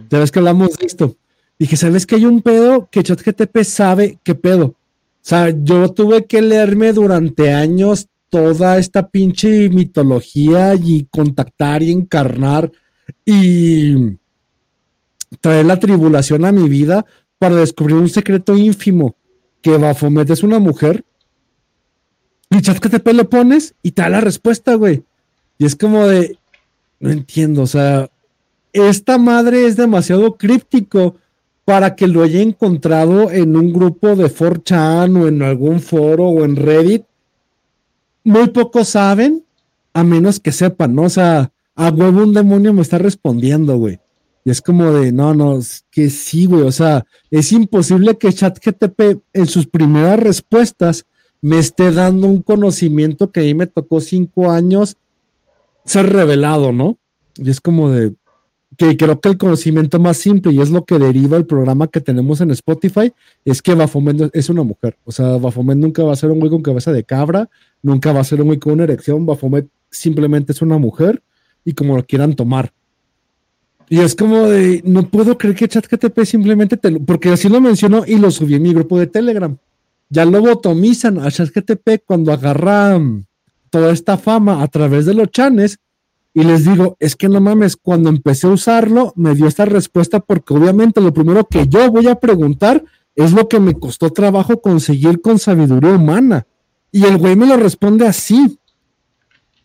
Sabes 0.09 0.31
que 0.31 0.39
hablamos 0.39 0.77
de 0.77 0.85
esto. 0.87 1.15
Dije, 1.59 1.77
¿sabes 1.77 2.05
que 2.05 2.15
hay 2.15 2.25
un 2.25 2.41
pedo 2.41 2.89
que 2.89 3.03
ChatGTP 3.03 3.63
sabe 3.63 4.19
qué 4.23 4.33
pedo? 4.33 4.65
O 4.65 4.75
sea, 5.21 5.49
yo 5.49 5.89
tuve 5.89 6.25
que 6.25 6.41
leerme 6.41 6.91
durante 6.93 7.53
años 7.53 8.07
toda 8.29 8.77
esta 8.77 9.09
pinche 9.09 9.69
mitología 9.69 10.75
y 10.75 11.07
contactar 11.11 11.83
y 11.83 11.91
encarnar 11.91 12.71
y 13.25 14.17
traer 15.41 15.65
la 15.65 15.79
tribulación 15.79 16.45
a 16.45 16.51
mi 16.51 16.67
vida 16.69 17.05
para 17.37 17.55
descubrir 17.55 17.97
un 17.97 18.09
secreto 18.09 18.55
ínfimo 18.57 19.15
que 19.61 19.77
Bafomet 19.77 20.29
es 20.29 20.43
una 20.43 20.59
mujer. 20.59 21.03
Y 22.49 22.61
ChatGTP 22.61 23.07
le 23.13 23.25
pones 23.25 23.75
y 23.83 23.91
te 23.91 24.01
da 24.01 24.09
la 24.09 24.21
respuesta, 24.21 24.73
güey. 24.75 25.03
Y 25.59 25.65
es 25.65 25.75
como 25.75 26.07
de, 26.07 26.39
no 26.99 27.11
entiendo, 27.11 27.61
o 27.63 27.67
sea, 27.67 28.09
esta 28.73 29.17
madre 29.17 29.65
es 29.65 29.75
demasiado 29.75 30.37
críptico 30.37 31.17
para 31.65 31.95
que 31.95 32.07
lo 32.07 32.23
haya 32.23 32.41
encontrado 32.41 33.29
en 33.29 33.55
un 33.55 33.71
grupo 33.71 34.15
de 34.15 34.33
4chan 34.33 35.21
o 35.21 35.27
en 35.27 35.43
algún 35.43 35.81
foro 35.81 36.29
o 36.29 36.43
en 36.43 36.55
Reddit. 36.55 37.03
Muy 38.23 38.47
pocos 38.49 38.89
saben, 38.89 39.43
a 39.93 40.03
menos 40.03 40.39
que 40.39 40.51
sepan, 40.51 40.95
¿no? 40.95 41.03
O 41.03 41.09
sea, 41.09 41.51
a 41.75 41.89
huevo 41.89 42.23
un 42.23 42.33
demonio 42.33 42.73
me 42.73 42.81
está 42.81 42.97
respondiendo, 42.97 43.77
güey. 43.77 43.99
Y 44.45 44.51
es 44.51 44.61
como 44.61 44.91
de, 44.93 45.11
no, 45.11 45.33
no, 45.33 45.59
que 45.91 46.09
sí, 46.09 46.45
güey. 46.45 46.63
O 46.63 46.71
sea, 46.71 47.05
es 47.29 47.51
imposible 47.51 48.17
que 48.17 48.33
ChatGTP 48.33 49.21
en 49.33 49.45
sus 49.45 49.67
primeras 49.67 50.19
respuestas 50.19 51.05
me 51.41 51.59
esté 51.59 51.91
dando 51.91 52.27
un 52.27 52.41
conocimiento 52.41 53.31
que 53.31 53.41
a 53.41 53.43
mí 53.43 53.53
me 53.53 53.67
tocó 53.67 54.01
cinco 54.01 54.49
años 54.49 54.97
ser 55.89 56.11
revelado, 56.11 56.71
¿no? 56.71 56.97
Y 57.35 57.49
es 57.49 57.59
como 57.59 57.89
de 57.89 58.13
que 58.77 58.95
creo 58.95 59.19
que 59.19 59.29
el 59.29 59.37
conocimiento 59.37 59.99
más 59.99 60.17
simple 60.17 60.51
y 60.51 60.61
es 60.61 60.69
lo 60.69 60.85
que 60.85 60.99
deriva 60.99 61.35
el 61.35 61.45
programa 61.45 61.87
que 61.87 61.99
tenemos 61.99 62.39
en 62.41 62.51
Spotify 62.51 63.11
es 63.43 63.61
que 63.61 63.73
Bafomet 63.73 64.29
es 64.33 64.49
una 64.49 64.63
mujer. 64.63 64.97
O 65.03 65.11
sea, 65.11 65.37
Bafomet 65.37 65.77
nunca 65.77 66.03
va 66.03 66.13
a 66.13 66.15
ser 66.15 66.29
un 66.29 66.39
güey 66.39 66.51
con 66.51 66.61
cabeza 66.61 66.91
de 66.93 67.03
cabra, 67.03 67.49
nunca 67.81 68.13
va 68.13 68.21
a 68.21 68.23
ser 68.23 68.39
un 68.41 68.47
güey 68.47 68.59
con 68.59 68.73
una 68.73 68.83
erección. 68.83 69.25
Bafomet 69.25 69.67
simplemente 69.89 70.51
es 70.51 70.61
una 70.61 70.77
mujer 70.77 71.23
y 71.65 71.73
como 71.73 71.97
lo 71.97 72.05
quieran 72.05 72.35
tomar. 72.35 72.71
Y 73.89 73.99
es 73.99 74.15
como 74.15 74.47
de, 74.47 74.83
no 74.85 75.09
puedo 75.09 75.37
creer 75.37 75.55
que 75.55 75.67
ChatGTP 75.67 76.23
simplemente 76.23 76.77
te 76.77 76.91
lo, 76.91 76.99
porque 76.99 77.29
así 77.29 77.49
lo 77.49 77.59
mencionó 77.59 78.03
y 78.05 78.19
lo 78.19 78.29
subí 78.29 78.53
en 78.53 78.61
mi 78.61 78.73
grupo 78.73 78.99
de 78.99 79.07
Telegram. 79.07 79.57
Ya 80.09 80.25
lo 80.25 80.39
botomizan 80.39 81.17
a 81.19 81.31
ChatGTP 81.31 82.05
cuando 82.05 82.31
agarra 82.31 82.99
toda 83.69 83.91
esta 83.91 84.17
fama 84.17 84.61
a 84.61 84.67
través 84.67 85.05
de 85.05 85.13
los 85.13 85.29
chanes 85.29 85.79
y 86.33 86.43
les 86.43 86.63
digo, 86.63 86.95
es 86.99 87.15
que 87.15 87.27
no 87.27 87.41
mames, 87.41 87.75
cuando 87.75 88.09
empecé 88.09 88.47
a 88.47 88.51
usarlo 88.51 89.13
me 89.15 89.35
dio 89.35 89.47
esta 89.47 89.65
respuesta 89.65 90.19
porque 90.19 90.53
obviamente 90.53 91.01
lo 91.01 91.13
primero 91.13 91.45
que 91.45 91.67
yo 91.67 91.91
voy 91.91 92.07
a 92.07 92.15
preguntar 92.15 92.83
es 93.15 93.33
lo 93.33 93.49
que 93.49 93.59
me 93.59 93.73
costó 93.73 94.11
trabajo 94.11 94.61
conseguir 94.61 95.21
con 95.21 95.39
sabiduría 95.39 95.91
humana. 95.91 96.47
Y 96.91 97.03
el 97.03 97.17
güey 97.17 97.35
me 97.35 97.45
lo 97.45 97.57
responde 97.57 98.07
así. 98.07 98.57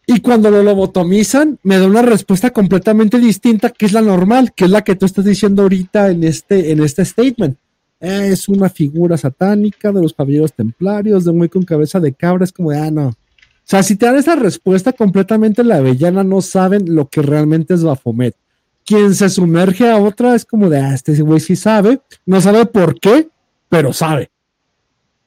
Y 0.06 0.20
cuando 0.20 0.50
lo 0.50 0.62
lobotomizan, 0.62 1.58
me 1.62 1.78
da 1.78 1.86
una 1.86 2.02
respuesta 2.02 2.50
completamente 2.50 3.18
distinta, 3.18 3.70
que 3.70 3.86
es 3.86 3.92
la 3.92 4.02
normal, 4.02 4.52
que 4.54 4.64
es 4.64 4.70
la 4.70 4.82
que 4.82 4.96
tú 4.96 5.06
estás 5.06 5.24
diciendo 5.24 5.62
ahorita 5.62 6.10
en 6.10 6.24
este, 6.24 6.72
en 6.72 6.82
este 6.82 7.04
statement. 7.04 7.56
Es 8.00 8.48
una 8.48 8.68
figura 8.68 9.16
satánica 9.16 9.92
de 9.92 10.02
los 10.02 10.12
caballeros 10.12 10.52
templarios, 10.52 11.24
de 11.24 11.30
un 11.30 11.38
güey 11.38 11.48
con 11.48 11.62
cabeza 11.62 12.00
de 12.00 12.12
cabra. 12.12 12.44
Es 12.44 12.52
como, 12.52 12.70
ah, 12.70 12.90
no, 12.90 13.14
o 13.64 13.66
sea, 13.66 13.82
si 13.82 13.96
te 13.96 14.04
dan 14.04 14.16
esa 14.16 14.36
respuesta 14.36 14.92
completamente 14.92 15.64
la 15.64 15.76
avellana, 15.76 16.22
no 16.22 16.42
saben 16.42 16.94
lo 16.94 17.08
que 17.08 17.22
realmente 17.22 17.72
es 17.72 17.82
Bafomet. 17.82 18.36
Quien 18.84 19.14
se 19.14 19.30
sumerge 19.30 19.90
a 19.90 19.96
otra 19.96 20.34
es 20.34 20.44
como 20.44 20.68
de, 20.68 20.80
ah, 20.80 20.92
este 20.92 21.18
güey 21.22 21.40
sí 21.40 21.56
sabe, 21.56 22.00
no 22.26 22.42
sabe 22.42 22.66
por 22.66 23.00
qué, 23.00 23.28
pero 23.70 23.94
sabe. 23.94 24.30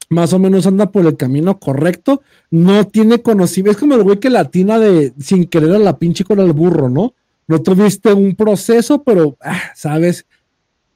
Más 0.09 0.33
o 0.33 0.39
menos 0.39 0.67
anda 0.67 0.91
por 0.91 1.03
el 1.07 1.17
camino 1.17 1.57
correcto, 1.57 2.21
no 2.51 2.85
tiene 2.85 3.23
conocimiento. 3.23 3.71
Es 3.71 3.77
como 3.77 3.95
el 3.95 4.03
güey 4.03 4.19
que 4.19 4.29
latina 4.29 4.77
de 4.77 5.13
sin 5.19 5.45
querer 5.45 5.73
a 5.73 5.79
la 5.79 5.97
pinche 5.97 6.23
con 6.23 6.39
el 6.39 6.53
burro, 6.53 6.89
¿no? 6.89 7.15
No 7.47 7.63
tuviste 7.63 8.13
un 8.13 8.35
proceso, 8.35 9.01
pero 9.01 9.35
ah, 9.41 9.71
sabes 9.73 10.27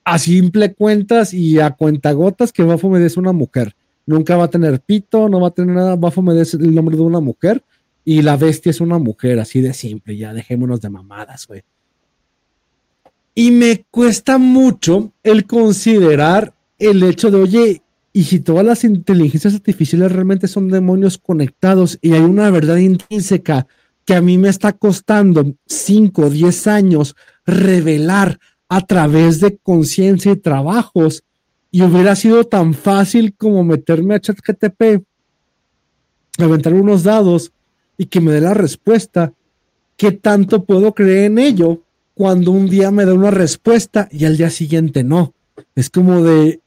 a 0.03 0.19
simple 0.19 0.76
cuentas 0.76 1.34
y 1.34 1.59
a 1.59 1.72
cuentagotas 1.72 2.53
que 2.53 2.61
Bafomet 2.61 3.01
es 3.01 3.18
una 3.18 3.31
mujer 3.31 3.76
nunca 4.11 4.38
va 4.38 4.45
a 4.45 4.49
tener 4.49 4.79
pito, 4.81 5.27
no 5.27 5.41
va 5.41 5.47
a 5.47 5.51
tener 5.51 5.75
nada, 5.75 5.95
Baphomet 5.95 6.38
es 6.38 6.53
el 6.53 6.73
nombre 6.73 6.95
de 6.95 7.01
una 7.01 7.19
mujer 7.19 7.63
y 8.03 8.21
la 8.21 8.38
bestia 8.38 8.69
es 8.69 8.81
una 8.81 8.99
mujer, 8.99 9.39
así 9.39 9.61
de 9.61 9.73
simple, 9.73 10.17
ya 10.17 10.33
dejémonos 10.33 10.81
de 10.81 10.89
mamadas, 10.89 11.47
güey. 11.47 11.63
Y 13.33 13.51
me 13.51 13.85
cuesta 13.89 14.38
mucho 14.38 15.13
el 15.23 15.45
considerar 15.45 16.53
el 16.77 17.01
hecho 17.03 17.31
de, 17.31 17.38
oye, 17.38 17.81
y 18.13 18.23
si 18.23 18.39
todas 18.39 18.65
las 18.65 18.83
inteligencias 18.83 19.53
artificiales 19.53 20.11
realmente 20.11 20.47
son 20.47 20.67
demonios 20.67 21.17
conectados 21.17 21.97
y 22.01 22.13
hay 22.13 22.21
una 22.21 22.49
verdad 22.49 22.75
intrínseca 22.77 23.67
que 24.05 24.15
a 24.15 24.21
mí 24.21 24.38
me 24.38 24.49
está 24.49 24.73
costando 24.73 25.53
5 25.67 26.23
o 26.23 26.29
10 26.29 26.67
años 26.67 27.15
revelar 27.45 28.39
a 28.67 28.85
través 28.85 29.39
de 29.39 29.57
conciencia 29.57 30.31
y 30.31 30.38
trabajos, 30.38 31.23
y 31.72 31.81
hubiera 31.84 32.15
sido 32.15 32.43
tan 32.43 32.73
fácil 32.73 33.34
como 33.35 33.64
meterme 33.64 34.15
a 34.15 34.19
ChatGTP, 34.19 35.03
aventar 36.38 36.73
unos 36.73 37.03
dados 37.03 37.53
y 37.98 38.06
que 38.07 38.19
me 38.19 38.34
dé 38.34 38.41
la 38.41 38.53
respuesta, 38.53 39.34
¿qué 39.95 40.11
tanto 40.11 40.65
puedo 40.65 40.93
creer 40.93 41.26
en 41.26 41.39
ello 41.39 41.81
cuando 42.14 42.52
un 42.52 42.68
día 42.68 42.91
me 42.91 43.06
da 43.06 43.14
una 43.14 43.31
respuesta 43.31 44.10
y 44.11 44.26
al 44.26 44.35
día 44.35 44.49
siguiente 44.49 45.03
no? 45.03 45.34
Es 45.73 45.89
como 45.89 46.22
de, 46.22 46.60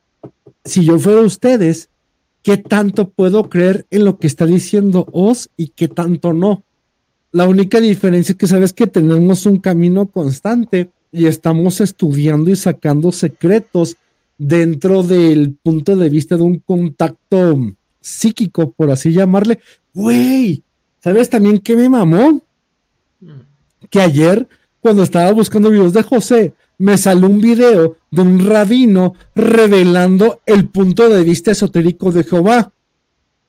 si 0.64 0.85
yo 0.85 0.98
fuera 0.98 1.20
ustedes, 1.20 1.90
¿qué 2.43 2.56
tanto 2.56 3.10
puedo 3.10 3.51
creer 3.51 3.86
en 3.90 4.06
lo 4.06 4.18
que 4.18 4.26
está 4.26 4.47
diciendo 4.47 5.06
Oz 5.12 5.51
y 5.56 5.68
qué 5.68 5.89
tanto 5.89 6.32
no? 6.32 6.64
La 7.31 7.47
única 7.47 7.81
diferencia 7.81 8.32
es 8.32 8.39
que 8.39 8.47
sabes 8.47 8.72
que 8.72 8.86
tenemos 8.86 9.44
un 9.44 9.59
camino 9.59 10.06
constante 10.06 10.90
y 11.12 11.26
estamos 11.26 11.81
estudiando 11.81 12.51
y 12.51 12.56
sacando 12.56 13.12
secretos 13.12 13.97
dentro 14.39 15.02
del 15.02 15.55
punto 15.62 15.97
de 15.97 16.09
vista 16.09 16.36
de 16.36 16.43
un 16.43 16.59
contacto 16.59 17.59
psíquico, 18.01 18.73
por 18.73 18.90
así 18.90 19.12
llamarle. 19.12 19.61
Güey, 19.93 20.62
¿sabes 21.02 21.31
también 21.31 21.59
qué 21.59 21.77
me 21.77 21.89
mamó? 21.89 22.43
Mm. 23.20 23.31
Que 23.89 24.01
ayer, 24.01 24.48
cuando 24.81 25.02
estaba 25.02 25.31
buscando 25.32 25.70
videos 25.70 25.93
de 25.93 26.02
José, 26.02 26.55
me 26.78 26.98
salió 26.98 27.28
un 27.28 27.40
video 27.40 27.97
de 28.11 28.23
un 28.23 28.44
rabino 28.47 29.15
revelando 29.35 30.40
el 30.47 30.69
punto 30.69 31.09
de 31.09 31.23
vista 31.23 31.52
esotérico 31.52 32.11
de 32.12 32.24
Jehová. 32.24 32.73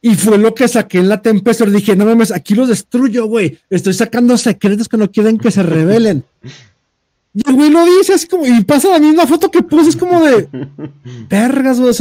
Y 0.01 0.13
fue 0.13 0.37
lo 0.37 0.53
que 0.53 0.67
saqué 0.67 0.99
en 0.99 1.09
la 1.09 1.21
tempestad. 1.21 1.67
Dije, 1.67 1.95
no 1.95 2.05
mames, 2.05 2.31
aquí 2.31 2.53
lo 2.53 2.67
destruyo, 2.67 3.25
güey. 3.25 3.57
Estoy 3.71 3.93
sacando 3.93 4.37
secretos 4.37 4.87
que 4.87 4.97
no 4.97 5.11
quieren 5.11 5.39
que 5.39 5.49
se 5.49 5.63
revelen. 5.63 6.23
Y 7.35 7.49
el 7.49 7.53
güey 7.53 7.69
lo 7.69 7.83
dice 7.83 8.13
así 8.13 8.27
como, 8.27 8.45
y 8.45 8.63
pasa 8.63 8.89
la 8.89 8.99
misma 8.99 9.27
foto 9.27 9.51
que 9.51 9.61
puse, 9.61 9.89
es 9.89 9.97
como 9.97 10.23
de 10.23 10.47
vergas, 11.29 11.81
güey. 11.81 11.93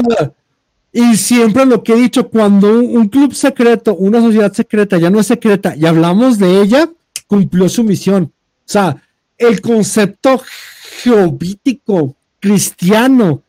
y 0.92 1.16
siempre 1.16 1.66
lo 1.66 1.82
que 1.82 1.92
he 1.92 1.96
dicho, 1.96 2.28
cuando 2.28 2.78
un, 2.78 3.08
club 3.08 3.34
secreto, 3.34 3.96
una 3.96 4.20
sociedad 4.20 4.52
secreta 4.52 4.96
ya 4.96 5.10
no 5.10 5.18
es 5.18 5.26
secreta 5.26 5.74
y 5.76 5.86
hablamos 5.86 6.38
de 6.38 6.62
ella, 6.62 6.88
cumplió 7.26 7.68
su 7.68 7.82
misión. 7.82 8.32
O 8.32 8.62
sea, 8.64 9.02
el 9.36 9.60
concepto 9.60 10.40
geobítico 11.02 12.14
cristiano 12.38 13.42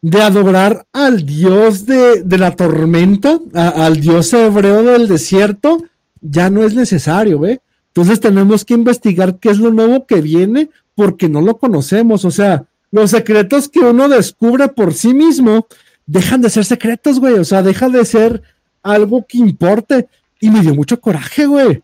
de 0.00 0.22
adorar 0.22 0.86
al 0.92 1.26
dios 1.26 1.84
de, 1.84 2.22
la 2.38 2.54
tormenta, 2.54 3.40
al 3.54 4.00
dios 4.00 4.32
hebreo 4.34 4.84
del 4.84 5.08
desierto, 5.08 5.82
ya 6.20 6.48
no 6.48 6.62
es 6.62 6.74
necesario, 6.74 7.40
¿ve? 7.40 7.60
Entonces 7.88 8.20
tenemos 8.20 8.64
que 8.64 8.74
investigar 8.74 9.38
qué 9.38 9.50
es 9.50 9.58
lo 9.58 9.70
nuevo 9.70 10.06
que 10.06 10.20
viene 10.20 10.68
porque 10.94 11.28
no 11.28 11.40
lo 11.40 11.58
conocemos. 11.58 12.24
O 12.24 12.30
sea, 12.30 12.64
los 12.90 13.10
secretos 13.10 13.68
que 13.68 13.80
uno 13.80 14.08
descubre 14.08 14.68
por 14.68 14.94
sí 14.94 15.14
mismo 15.14 15.66
dejan 16.06 16.40
de 16.40 16.50
ser 16.50 16.64
secretos, 16.64 17.20
güey. 17.20 17.34
O 17.34 17.44
sea, 17.44 17.62
deja 17.62 17.88
de 17.88 18.04
ser 18.04 18.42
algo 18.82 19.24
que 19.26 19.38
importe. 19.38 20.08
Y 20.40 20.50
me 20.50 20.60
dio 20.60 20.74
mucho 20.74 21.00
coraje, 21.00 21.46
güey. 21.46 21.82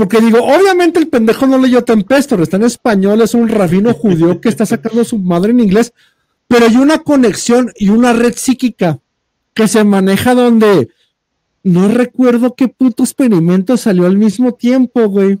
Porque 0.00 0.18
digo, 0.20 0.38
obviamente 0.42 0.98
el 0.98 1.08
pendejo 1.08 1.46
no 1.46 1.58
leyó 1.58 1.84
Tempestor, 1.84 2.40
está 2.40 2.56
en 2.56 2.64
español, 2.64 3.20
es 3.20 3.34
un 3.34 3.48
rabino 3.48 3.92
judío 3.92 4.40
que 4.40 4.48
está 4.48 4.64
sacando 4.64 5.02
a 5.02 5.04
su 5.04 5.18
madre 5.18 5.50
en 5.50 5.60
inglés, 5.60 5.92
pero 6.48 6.64
hay 6.64 6.76
una 6.76 7.00
conexión 7.00 7.70
y 7.76 7.90
una 7.90 8.14
red 8.14 8.32
psíquica 8.34 8.98
que 9.52 9.68
se 9.68 9.84
maneja 9.84 10.34
donde 10.34 10.88
no 11.62 11.88
recuerdo 11.88 12.54
qué 12.54 12.68
puto 12.68 13.02
experimento 13.02 13.76
salió 13.76 14.06
al 14.06 14.16
mismo 14.16 14.54
tiempo, 14.54 15.06
güey. 15.06 15.38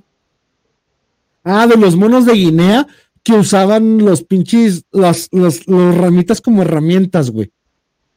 Ah, 1.44 1.66
de 1.66 1.76
los 1.76 1.96
monos 1.96 2.26
de 2.26 2.34
Guinea 2.34 2.86
que 3.22 3.34
usaban 3.34 3.98
los 3.98 4.22
pinches, 4.22 4.84
las, 4.92 5.28
ramitas 5.32 6.40
como 6.40 6.62
herramientas, 6.62 7.30
güey. 7.30 7.50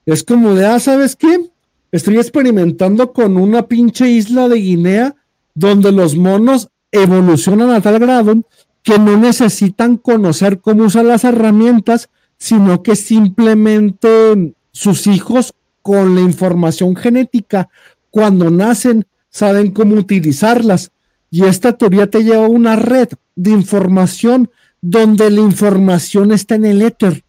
Es 0.06 0.24
como 0.24 0.54
de, 0.54 0.66
ah, 0.66 0.80
¿sabes 0.80 1.16
qué? 1.16 1.50
Estoy 1.92 2.18
experimentando 2.18 3.14
con 3.14 3.38
una 3.38 3.68
pinche 3.68 4.10
isla 4.10 4.50
de 4.50 4.58
Guinea 4.58 5.16
donde 5.54 5.92
los 5.92 6.16
monos 6.16 6.70
evolucionan 6.92 7.70
a 7.70 7.82
tal 7.82 8.00
grado 8.00 8.44
que 8.82 9.00
no 9.00 9.18
necesitan 9.18 9.98
conocer 9.98 10.60
cómo 10.60 10.86
usar 10.86 11.06
las 11.06 11.24
herramientas, 11.24 12.10
sino 12.38 12.84
que 12.84 12.96
simplemente 12.96 14.54
sus 14.72 15.08
hijos 15.08 15.54
con 15.82 16.16
la 16.16 16.22
información 16.22 16.96
genética, 16.96 17.70
cuando 18.10 18.50
nacen, 18.50 19.06
saben 19.30 19.72
cómo 19.72 19.96
utilizarlas. 19.96 20.92
Y 21.34 21.46
esta 21.46 21.74
teoría 21.74 22.06
te 22.06 22.24
lleva 22.24 22.46
a 22.46 22.48
una 22.48 22.76
red 22.76 23.10
de 23.36 23.50
información 23.50 24.52
donde 24.82 25.32
la 25.32 25.42
información 25.42 26.32
está 26.32 26.54
en 26.54 26.66
el 26.66 26.84
éter. 26.84 27.24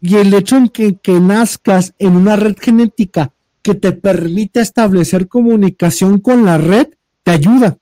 Y 0.00 0.16
el 0.16 0.32
hecho 0.32 0.56
en 0.56 0.70
que, 0.70 0.98
nazcas 1.20 1.92
en 1.98 2.16
una 2.16 2.36
red 2.36 2.56
genética 2.58 3.34
que 3.60 3.74
te 3.74 3.92
permite 3.92 4.62
establecer 4.62 5.28
comunicación 5.28 6.20
con 6.20 6.46
la 6.46 6.56
red, 6.56 6.86
te 7.22 7.32
ayuda. 7.32 7.76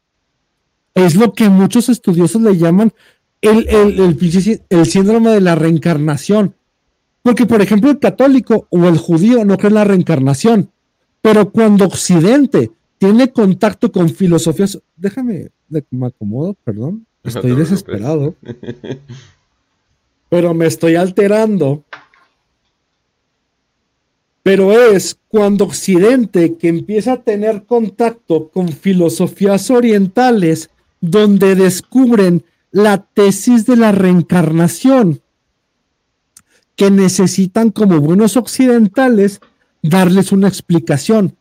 Es 0.95 1.15
lo 1.15 1.33
que 1.33 1.49
muchos 1.49 1.89
estudiosos 1.89 2.43
le 2.43 2.57
llaman 2.57 2.93
el, 3.41 3.69
el, 3.69 4.87
síndrome 4.87 5.31
de 5.31 5.41
la 5.41 5.55
reencarnación. 5.55 6.57
Porque, 7.23 7.47
por 7.47 7.63
ejemplo, 7.63 7.89
el 7.89 8.01
católico 8.01 8.67
o 8.71 8.89
el 8.89 8.99
judío 8.99 9.45
no 9.45 9.57
cree 9.57 9.69
en 9.69 9.75
la 9.75 9.85
reencarnación. 9.85 10.73
Pero 11.23 11.53
cuando 11.53 11.85
Occidente 11.85 12.73
tiene 12.99 13.31
contacto 13.31 13.93
con 13.93 14.09
filosofías, 14.09 14.81
déjame, 14.97 15.51
me 15.91 16.07
acomodo, 16.07 16.55
perdón, 16.65 17.07
estoy 17.25 17.55
desesperado. 17.55 18.35
pero 20.31 20.53
me 20.55 20.67
estoy 20.67 20.95
alterando 20.95 21.85
pero 24.49 24.73
es 24.73 25.19
cuando 25.29 25.67
Occidente 25.67 26.57
que 26.57 26.69
empieza 26.69 27.13
a 27.13 27.23
tener 27.23 27.65
contacto 27.65 28.49
con 28.49 28.69
filosofías 28.69 29.71
orientales 29.71 30.71
donde 31.03 31.55
descubren 31.55 32.43
la 32.71 32.97
tesis 32.97 33.67
de 33.67 33.77
la 33.77 33.93
reencarnación 33.93 35.21
que 36.77 36.91
necesitan 36.91 37.71
como 37.71 38.01
buenos 38.01 38.39
occidentales 38.39 39.41
darles 39.83 40.33
una 40.33 40.49
explicación. 40.49 41.37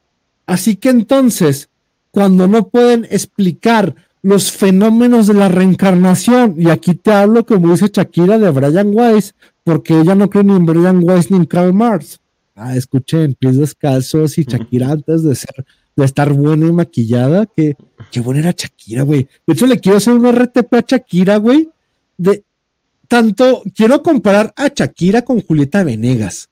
Así 0.46 0.76
que 0.76 0.90
entonces, 0.90 1.70
cuando 2.12 2.50
no 2.50 2.68
pueden 2.68 3.08
explicar 3.10 3.96
los 4.22 4.52
fenómenos 4.52 5.28
de 5.28 5.34
la 5.34 5.50
reencarnación, 5.50 6.56
y 6.58 6.70
aquí 6.70 6.96
te 6.96 7.12
hablo 7.12 7.46
como 7.46 7.72
dice 7.72 7.90
Shakira 7.94 8.38
de 8.38 8.50
Brian 8.50 8.94
Weiss, 8.94 9.36
porque 9.64 10.00
ella 10.00 10.16
no 10.16 10.30
cree 10.30 10.44
ni 10.44 10.56
en 10.56 10.66
Brian 10.66 11.02
Weiss 11.04 11.32
ni 11.32 11.38
en 11.38 11.46
Karl 11.46 11.74
Marx 11.74 12.20
ah, 12.58 12.76
escuchen 12.76 13.36
pies 13.36 13.58
descalzos 13.58 14.38
y 14.38 14.44
Shakira 14.44 14.92
antes 14.92 15.24
de 15.24 15.36
ser, 15.36 15.66
de 15.96 16.06
estar 16.06 16.34
buena 16.34 16.68
y 16.68 16.72
maquillada, 16.72 17.46
que 17.46 17.78
qué 18.12 18.20
buena 18.20 18.42
era 18.42 18.52
Shakira, 18.52 19.04
güey. 19.04 19.28
De 19.46 19.54
hecho, 19.54 19.68
le 19.68 19.80
quiero 19.80 20.00
hacer 20.00 20.14
un 20.14 20.28
RTP 20.28 20.74
a 20.74 20.86
Shakira, 20.86 21.38
güey, 21.38 21.70
de 22.18 22.44
tanto, 23.08 23.62
quiero 23.74 24.04
comparar 24.04 24.54
a 24.58 24.68
Shakira 24.68 25.22
con 25.22 25.42
Julieta 25.42 25.84
Venegas. 25.84 26.50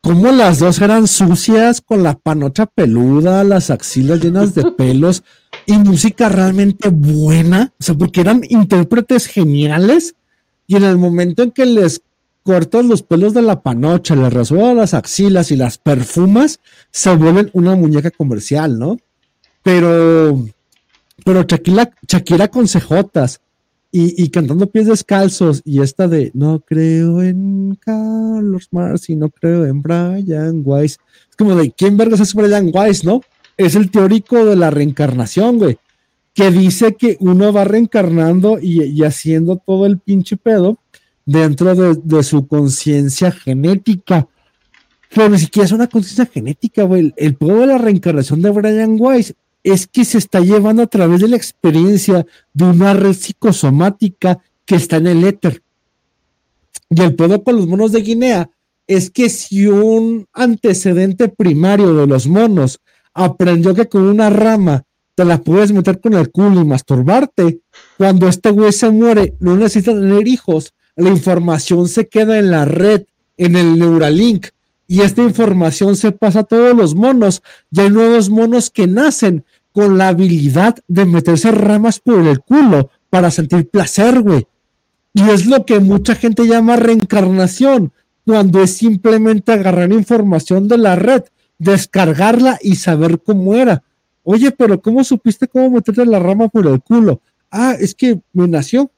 Como 0.00 0.30
las 0.32 0.58
dos 0.58 0.80
eran 0.80 1.06
sucias, 1.06 1.80
con 1.80 2.02
la 2.02 2.14
panocha 2.14 2.66
peluda, 2.66 3.44
las 3.44 3.70
axilas 3.70 4.20
llenas 4.20 4.54
de 4.54 4.70
pelos 4.72 5.22
y 5.66 5.78
música 5.78 6.28
realmente 6.28 6.88
buena, 6.88 7.72
o 7.78 7.82
sea, 7.82 7.94
porque 7.94 8.20
eran 8.20 8.42
intérpretes 8.48 9.26
geniales 9.26 10.14
y 10.66 10.76
en 10.76 10.84
el 10.84 10.98
momento 10.98 11.42
en 11.42 11.50
que 11.50 11.66
les 11.66 12.02
cortas 12.42 12.84
los 12.84 13.02
pelos 13.02 13.34
de 13.34 13.42
la 13.42 13.62
panocha, 13.62 14.16
le 14.16 14.28
rasuras 14.30 14.74
las 14.74 14.94
axilas 14.94 15.50
y 15.50 15.56
las 15.56 15.78
perfumas, 15.78 16.60
se 16.90 17.14
vuelven 17.14 17.50
una 17.52 17.76
muñeca 17.76 18.10
comercial, 18.10 18.78
¿no? 18.78 18.96
Pero, 19.62 20.44
pero 21.24 21.42
Shakira, 21.42 21.90
Shakira 22.06 22.48
con 22.48 22.66
cejotas 22.66 23.40
y, 23.94 24.30
cantando 24.30 24.66
pies 24.66 24.86
descalzos 24.86 25.60
y 25.66 25.82
esta 25.82 26.08
de 26.08 26.30
no 26.32 26.60
creo 26.60 27.22
en 27.22 27.78
Carlos 27.78 28.68
Mars 28.70 29.10
y 29.10 29.16
no 29.16 29.28
creo 29.28 29.66
en 29.66 29.82
Brian 29.82 30.62
Weiss. 30.64 30.98
Es 31.28 31.36
como 31.36 31.54
de 31.54 31.70
quién 31.70 31.98
vergas 31.98 32.20
es 32.20 32.32
Brian 32.32 32.70
Weiss, 32.72 33.04
¿no? 33.04 33.20
Es 33.64 33.74
el 33.74 33.90
teórico 33.90 34.44
de 34.44 34.56
la 34.56 34.70
reencarnación, 34.70 35.58
güey, 35.58 35.78
que 36.34 36.50
dice 36.50 36.94
que 36.94 37.16
uno 37.20 37.52
va 37.52 37.64
reencarnando 37.64 38.58
y, 38.60 38.82
y 38.82 39.04
haciendo 39.04 39.56
todo 39.56 39.86
el 39.86 39.98
pinche 39.98 40.36
pedo 40.36 40.78
dentro 41.24 41.74
de, 41.74 42.22
su 42.22 42.46
conciencia 42.46 43.30
genética. 43.30 44.28
Pero 45.14 45.28
ni 45.28 45.38
siquiera 45.38 45.66
es 45.66 45.72
una 45.72 45.88
conciencia 45.88 46.26
genética, 46.26 46.84
güey. 46.84 47.12
El, 47.16 47.34
poder 47.34 47.60
de 47.60 47.66
la 47.66 47.78
reencarnación 47.78 48.42
de 48.42 48.50
Brian 48.50 48.96
Weiss 48.98 49.34
es 49.62 49.86
que 49.86 50.04
se 50.04 50.18
está 50.18 50.40
llevando 50.40 50.82
a 50.82 50.86
través 50.86 51.20
de 51.20 51.28
la 51.28 51.36
experiencia 51.36 52.26
de 52.52 52.64
una 52.64 52.94
red 52.94 53.12
psicosomática 53.12 54.40
que 54.64 54.76
está 54.76 54.96
en 54.96 55.06
el 55.06 55.24
éter. 55.24 55.62
Y 56.90 57.00
el 57.00 57.14
poder 57.14 57.42
con 57.42 57.56
los 57.56 57.66
monos 57.66 57.92
de 57.92 58.02
Guinea 58.02 58.50
es 58.86 59.10
que 59.10 59.28
si 59.30 59.66
un 59.66 60.26
antecedente 60.32 61.28
primario 61.28 61.94
de 61.94 62.06
los 62.06 62.26
monos 62.26 62.80
aprendió 63.14 63.74
que 63.74 63.88
con 63.88 64.02
una 64.02 64.30
rama 64.30 64.84
te 65.14 65.24
la 65.24 65.38
puedes 65.38 65.72
meter 65.72 66.00
con 66.00 66.14
el 66.14 66.30
culo 66.30 66.60
y 66.60 66.64
masturbarte, 66.64 67.60
cuando 67.98 68.28
este 68.28 68.50
güey 68.50 68.72
se 68.72 68.90
muere, 68.90 69.34
no 69.40 69.56
necesita 69.56 69.92
tener 69.92 70.26
hijos, 70.26 70.72
la 70.96 71.10
información 71.10 71.88
se 71.88 72.08
queda 72.08 72.38
en 72.38 72.50
la 72.50 72.64
red, 72.64 73.04
en 73.36 73.56
el 73.56 73.78
Neuralink, 73.78 74.46
y 74.86 75.00
esta 75.00 75.22
información 75.22 75.96
se 75.96 76.12
pasa 76.12 76.40
a 76.40 76.44
todos 76.44 76.76
los 76.76 76.94
monos, 76.94 77.42
y 77.70 77.80
hay 77.80 77.90
nuevos 77.90 78.30
monos 78.30 78.70
que 78.70 78.86
nacen 78.86 79.44
con 79.72 79.96
la 79.98 80.08
habilidad 80.08 80.76
de 80.88 81.04
meterse 81.04 81.50
ramas 81.50 81.98
por 81.98 82.26
el 82.26 82.40
culo 82.40 82.90
para 83.10 83.30
sentir 83.30 83.68
placer, 83.68 84.20
güey. 84.20 84.46
Y 85.14 85.22
es 85.28 85.46
lo 85.46 85.64
que 85.66 85.80
mucha 85.80 86.14
gente 86.14 86.46
llama 86.46 86.76
reencarnación, 86.76 87.92
cuando 88.24 88.62
es 88.62 88.76
simplemente 88.76 89.52
agarrar 89.52 89.92
información 89.92 90.68
de 90.68 90.78
la 90.78 90.96
red, 90.96 91.22
descargarla 91.62 92.58
y 92.60 92.76
saber 92.76 93.20
cómo 93.20 93.54
era. 93.54 93.82
Oye, 94.24 94.50
pero 94.50 94.80
¿cómo 94.80 95.04
supiste 95.04 95.46
cómo 95.46 95.70
meterte 95.70 96.04
la 96.04 96.18
rama 96.18 96.48
por 96.48 96.66
el 96.66 96.80
culo? 96.80 97.20
Ah, 97.50 97.76
es 97.78 97.94
que 97.94 98.20
me 98.32 98.48
nació. 98.48 98.90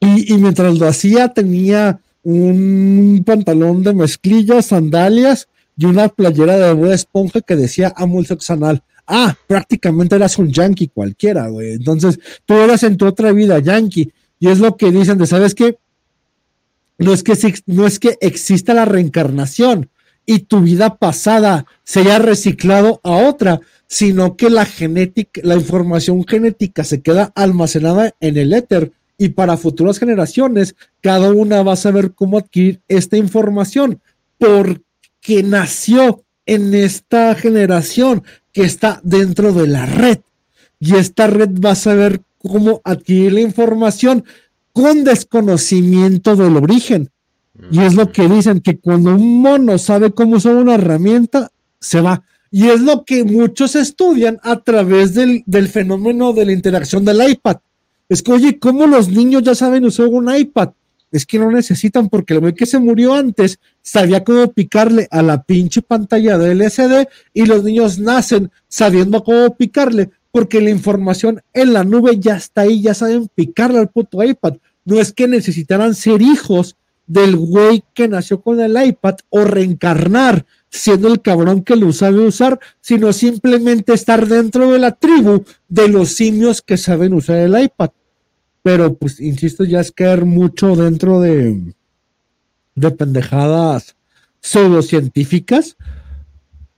Y, 0.00 0.32
mientras 0.34 0.78
lo 0.78 0.86
hacía 0.86 1.28
tenía 1.28 2.00
un 2.22 3.22
pantalón 3.26 3.82
de 3.82 3.94
mezclillas, 3.94 4.66
sandalias 4.66 5.48
y 5.76 5.86
una 5.86 6.08
playera 6.08 6.74
de 6.74 6.94
Esponja 6.94 7.40
que 7.40 7.56
decía 7.56 7.92
amo 7.96 8.20
el. 8.20 8.82
Ah, 9.06 9.34
prácticamente 9.46 10.16
eras 10.16 10.38
un 10.38 10.52
yankee 10.52 10.88
cualquiera, 10.88 11.48
güey. 11.48 11.72
Entonces, 11.72 12.20
tú 12.44 12.54
eras 12.54 12.82
en 12.82 12.96
tu 12.98 13.06
otra 13.06 13.32
vida 13.32 13.58
yankee. 13.58 14.12
Y 14.38 14.48
es 14.48 14.60
lo 14.60 14.76
que 14.76 14.90
dicen 14.92 15.16
de, 15.16 15.26
¿sabes 15.26 15.54
qué? 15.54 15.78
No 16.98 17.12
es 17.14 17.22
que, 17.22 17.34
no 17.66 17.86
es 17.86 17.98
que 17.98 18.18
exista 18.20 18.74
la 18.74 18.84
reencarnación 18.84 19.88
y 20.28 20.40
tu 20.40 20.60
vida 20.60 20.98
pasada 20.98 21.64
se 21.84 22.00
haya 22.00 22.18
reciclado 22.18 23.00
a 23.02 23.12
otra, 23.12 23.62
sino 23.86 24.36
que 24.36 24.50
la 24.50 24.66
genética, 24.66 25.40
la 25.42 25.54
información 25.54 26.22
genética 26.26 26.84
se 26.84 27.00
queda 27.00 27.32
almacenada 27.34 28.14
en 28.20 28.36
el 28.36 28.52
éter. 28.52 28.92
Y 29.16 29.30
para 29.30 29.56
futuras 29.56 29.98
generaciones 29.98 30.76
cada 31.00 31.32
una 31.32 31.62
va 31.62 31.72
a 31.72 31.76
saber 31.76 32.12
cómo 32.12 32.36
adquirir 32.36 32.82
esta 32.88 33.16
información. 33.16 34.02
Porque 34.36 35.42
nació 35.42 36.24
en 36.44 36.74
esta 36.74 37.34
generación 37.34 38.22
que 38.52 38.64
está 38.64 39.00
dentro 39.02 39.54
de 39.54 39.66
la 39.66 39.86
red 39.86 40.18
y 40.78 40.96
esta 40.96 41.26
red 41.26 41.52
va 41.58 41.70
a 41.70 41.74
saber 41.74 42.20
cómo 42.36 42.82
adquirir 42.84 43.32
la 43.32 43.40
información 43.40 44.24
con 44.74 45.04
desconocimiento 45.04 46.36
del 46.36 46.58
origen. 46.58 47.08
Y 47.70 47.80
es 47.80 47.94
lo 47.94 48.12
que 48.12 48.28
dicen, 48.28 48.60
que 48.60 48.78
cuando 48.78 49.14
un 49.14 49.42
mono 49.42 49.78
sabe 49.78 50.12
cómo 50.12 50.36
usar 50.36 50.54
una 50.54 50.74
herramienta, 50.74 51.50
se 51.80 52.00
va. 52.00 52.22
Y 52.50 52.68
es 52.68 52.80
lo 52.80 53.04
que 53.04 53.24
muchos 53.24 53.76
estudian 53.76 54.38
a 54.42 54.60
través 54.60 55.14
del, 55.14 55.44
fenómeno 55.68 56.32
de 56.32 56.46
la 56.46 56.52
interacción 56.52 57.04
del 57.04 57.30
iPad. 57.30 57.56
Es 58.08 58.22
que, 58.22 58.32
oye, 58.32 58.58
¿cómo 58.58 58.86
los 58.86 59.08
niños 59.08 59.42
ya 59.42 59.54
saben 59.54 59.84
usar 59.84 60.06
un 60.06 60.34
iPad? 60.34 60.70
Es 61.10 61.26
que 61.26 61.38
no 61.38 61.50
necesitan 61.50 62.08
porque 62.08 62.34
el 62.34 62.40
güey 62.40 62.54
que 62.54 62.66
se 62.66 62.78
murió 62.78 63.14
antes 63.14 63.58
sabía 63.82 64.24
cómo 64.24 64.52
picarle 64.52 65.08
a 65.10 65.22
la 65.22 65.42
pinche 65.42 65.82
pantalla 65.82 66.38
de 66.38 66.52
LCD 66.52 67.08
y 67.32 67.46
los 67.46 67.64
niños 67.64 67.98
nacen 67.98 68.50
sabiendo 68.68 69.24
cómo 69.24 69.56
picarle 69.56 70.10
porque 70.30 70.60
la 70.60 70.70
información 70.70 71.42
en 71.54 71.72
la 71.72 71.84
nube 71.84 72.18
ya 72.18 72.36
está 72.36 72.62
ahí, 72.62 72.82
ya 72.82 72.94
saben 72.94 73.28
picarle 73.34 73.78
al 73.78 73.88
puto 73.88 74.22
iPad. 74.22 74.54
No 74.84 75.00
es 75.00 75.12
que 75.12 75.28
necesitaran 75.28 75.94
ser 75.94 76.22
hijos 76.22 76.76
del 77.08 77.36
güey 77.36 77.82
que 77.94 78.06
nació 78.06 78.40
con 78.40 78.60
el 78.60 78.80
iPad 78.80 79.16
o 79.30 79.40
reencarnar 79.44 80.46
siendo 80.70 81.08
el 81.08 81.22
cabrón 81.22 81.62
que 81.62 81.76
lo 81.76 81.92
sabe 81.92 82.20
usar, 82.20 82.60
sino 82.80 83.12
simplemente 83.12 83.94
estar 83.94 84.26
dentro 84.28 84.70
de 84.70 84.78
la 84.78 84.92
tribu 84.92 85.44
de 85.68 85.88
los 85.88 86.10
simios 86.10 86.62
que 86.62 86.76
saben 86.76 87.14
usar 87.14 87.38
el 87.38 87.60
iPad. 87.60 87.90
Pero 88.62 88.94
pues, 88.94 89.20
insisto, 89.20 89.64
ya 89.64 89.80
es 89.80 89.90
caer 89.90 90.26
mucho 90.26 90.76
dentro 90.76 91.20
de, 91.20 91.74
de 92.74 92.90
pendejadas 92.90 93.96
pseudocientíficas, 94.40 95.76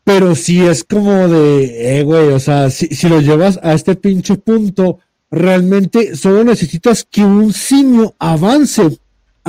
pero 0.04 0.34
si 0.34 0.60
es 0.60 0.84
como 0.84 1.28
de, 1.28 1.98
eh, 1.98 2.02
güey, 2.04 2.28
o 2.28 2.40
sea, 2.40 2.70
si, 2.70 2.86
si 2.86 3.08
lo 3.08 3.20
llevas 3.20 3.58
a 3.62 3.74
este 3.74 3.96
pinche 3.96 4.36
punto, 4.36 4.98
realmente 5.30 6.16
solo 6.16 6.44
necesitas 6.44 7.04
que 7.04 7.24
un 7.24 7.52
simio 7.52 8.14
avance 8.18 8.98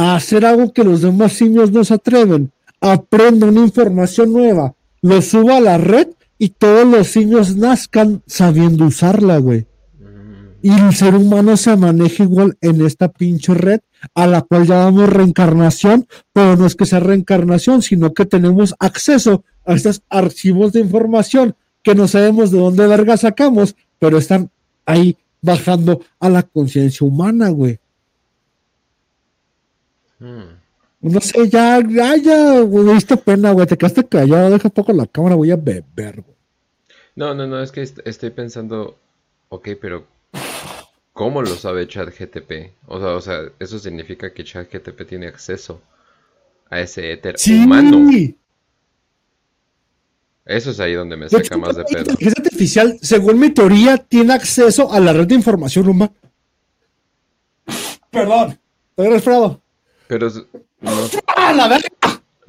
a 0.01 0.15
hacer 0.15 0.45
algo 0.45 0.73
que 0.73 0.83
los 0.83 1.01
demás 1.01 1.33
simios 1.33 1.71
no 1.71 1.83
se 1.83 1.93
atreven 1.93 2.51
aprenda 2.81 3.45
una 3.47 3.61
información 3.61 4.33
nueva, 4.33 4.73
lo 5.01 5.21
suba 5.21 5.57
a 5.57 5.61
la 5.61 5.77
red 5.77 6.07
y 6.39 6.49
todos 6.49 6.85
los 6.87 7.07
simios 7.07 7.55
nazcan 7.55 8.23
sabiendo 8.25 8.85
usarla, 8.85 9.37
güey. 9.37 9.67
Y 10.63 10.71
el 10.71 10.93
ser 10.93 11.15
humano 11.15 11.57
se 11.57 11.75
maneja 11.75 12.23
igual 12.23 12.57
en 12.61 12.85
esta 12.85 13.07
pinche 13.07 13.53
red 13.53 13.79
a 14.13 14.27
la 14.27 14.41
cual 14.41 14.67
llamamos 14.67 15.09
reencarnación, 15.09 16.07
pero 16.33 16.55
no 16.55 16.65
es 16.65 16.75
que 16.75 16.85
sea 16.85 16.99
reencarnación, 16.99 17.81
sino 17.81 18.13
que 18.13 18.25
tenemos 18.25 18.75
acceso 18.79 19.43
a 19.65 19.73
estos 19.73 20.01
archivos 20.09 20.73
de 20.73 20.81
información 20.81 21.55
que 21.81 21.95
no 21.95 22.07
sabemos 22.07 22.51
de 22.51 22.59
dónde 22.59 22.85
verga 22.85 23.17
sacamos, 23.17 23.75
pero 23.97 24.17
están 24.17 24.51
ahí 24.85 25.17
bajando 25.41 26.01
a 26.19 26.29
la 26.29 26.43
conciencia 26.43 27.07
humana, 27.07 27.49
güey. 27.49 27.79
No 30.21 31.19
sé, 31.19 31.49
ya, 31.49 31.81
ya, 31.87 32.15
ya, 32.15 32.59
güey, 32.59 32.93
diste 32.93 33.17
pena, 33.17 33.51
güey, 33.51 33.65
te 33.65 33.77
quedaste 33.77 34.07
callado, 34.07 34.51
deja 34.51 34.69
poco 34.69 34.93
la 34.93 35.07
cámara, 35.07 35.35
voy 35.35 35.49
a 35.51 35.55
beber, 35.55 36.21
güey. 36.21 36.37
No, 37.15 37.33
no, 37.33 37.47
no, 37.47 37.61
es 37.61 37.71
que 37.71 37.81
estoy 37.81 38.29
pensando, 38.29 38.97
ok, 39.49 39.69
pero 39.81 40.05
¿cómo 41.11 41.41
lo 41.41 41.55
sabe 41.55 41.87
ChatGTP? 41.87 42.71
O 42.87 42.99
sea, 42.99 43.09
o 43.09 43.21
sea, 43.21 43.41
eso 43.59 43.79
significa 43.79 44.31
que 44.31 44.43
ChatGTP 44.43 45.07
tiene 45.07 45.27
acceso 45.27 45.81
a 46.69 46.79
ese 46.79 47.11
éter 47.11 47.37
sí. 47.37 47.63
humano. 47.63 48.09
Eso 50.45 50.71
es 50.71 50.79
ahí 50.79 50.93
donde 50.93 51.17
me 51.17 51.29
saca 51.29 51.57
más 51.57 51.75
de 51.75 51.83
pedo. 51.83 51.93
La 51.93 51.99
inteligencia 52.11 52.43
artificial, 52.43 52.99
según 53.01 53.39
mi 53.39 53.49
teoría, 53.49 53.97
tiene 53.97 54.33
acceso 54.33 54.91
a 54.91 54.99
la 54.99 55.13
red 55.13 55.27
de 55.27 55.35
información 55.35 55.87
humana. 55.87 56.13
Perdón, 58.09 58.59
estoy 58.89 59.09
resfriado. 59.09 59.61
Pero 60.11 60.29
¡Ah, 61.37 61.79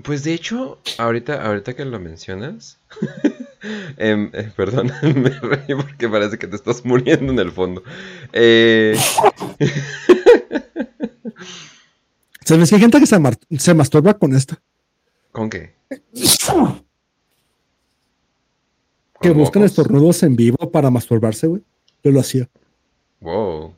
Pues 0.02 0.24
de 0.24 0.34
hecho, 0.34 0.80
ahorita, 0.98 1.46
ahorita 1.46 1.74
que 1.74 1.84
lo 1.84 2.00
mencionas, 2.00 2.80
em, 3.98 4.32
eh, 4.32 4.50
perdón, 4.56 4.90
me 5.02 5.30
reí 5.30 5.76
porque 5.76 6.08
parece 6.08 6.38
que 6.38 6.48
te 6.48 6.56
estás 6.56 6.84
muriendo 6.84 7.32
en 7.32 7.38
el 7.38 7.52
fondo. 7.52 7.84
Eh... 8.32 8.98
¿Sabes 12.44 12.68
que 12.68 12.74
hay 12.74 12.80
gente 12.80 12.98
que 12.98 13.06
se, 13.06 13.16
se 13.60 13.74
masturba 13.74 14.14
con 14.14 14.34
esto? 14.34 14.56
¿Con 15.30 15.48
qué? 15.48 15.72
Que 19.20 19.30
buscan 19.30 19.62
estornudos 19.62 20.20
en 20.24 20.34
vivo 20.34 20.68
para 20.72 20.90
masturbarse, 20.90 21.46
güey. 21.46 21.62
Yo 22.02 22.10
lo 22.10 22.18
hacía. 22.18 22.48
Wow. 23.20 23.76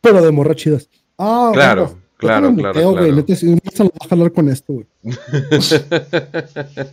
Pero 0.00 0.22
de 0.22 0.30
morra 0.30 0.54
chidas. 0.54 0.88
Ah, 1.18 1.50
claro, 1.52 1.98
claro, 2.16 2.54
claro, 2.54 2.72
claro. 2.72 2.92
Güey, 2.92 3.12
no 3.12 3.24
se 3.36 3.84
lo 3.84 3.90
va 3.90 3.98
a 4.00 4.08
jalar 4.08 4.32
con 4.32 4.48
esto, 4.48 4.72
güey. 4.72 4.86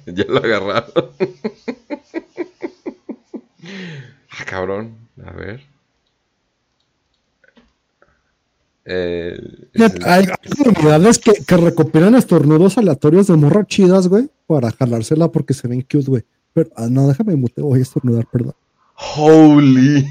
ya 0.07 0.25
lo 0.27 0.37
agarraron. 0.37 0.91
ah, 4.29 4.45
cabrón. 4.45 4.97
A 5.25 5.31
ver. 5.31 5.61
Eh, 8.89 9.37
hay, 10.05 10.27
comunidades 10.57 11.19
que, 11.19 11.33
que, 11.45 11.57
recopilan 11.57 12.15
estornudos 12.15 12.77
aleatorios 12.77 13.27
de 13.27 13.35
morra 13.35 13.65
chidas, 13.65 14.07
güey, 14.07 14.29
para 14.45 14.71
jalársela 14.71 15.29
porque 15.29 15.53
se 15.53 15.67
ven 15.67 15.81
cute, 15.81 16.05
güey. 16.07 16.23
Pero, 16.53 16.69
ah, 16.75 16.87
no, 16.89 17.07
déjame 17.07 17.35
mute, 17.35 17.61
voy 17.61 17.79
a 17.79 17.81
estornudar, 17.81 18.25
perdón. 18.31 18.55
Holy. 18.95 20.07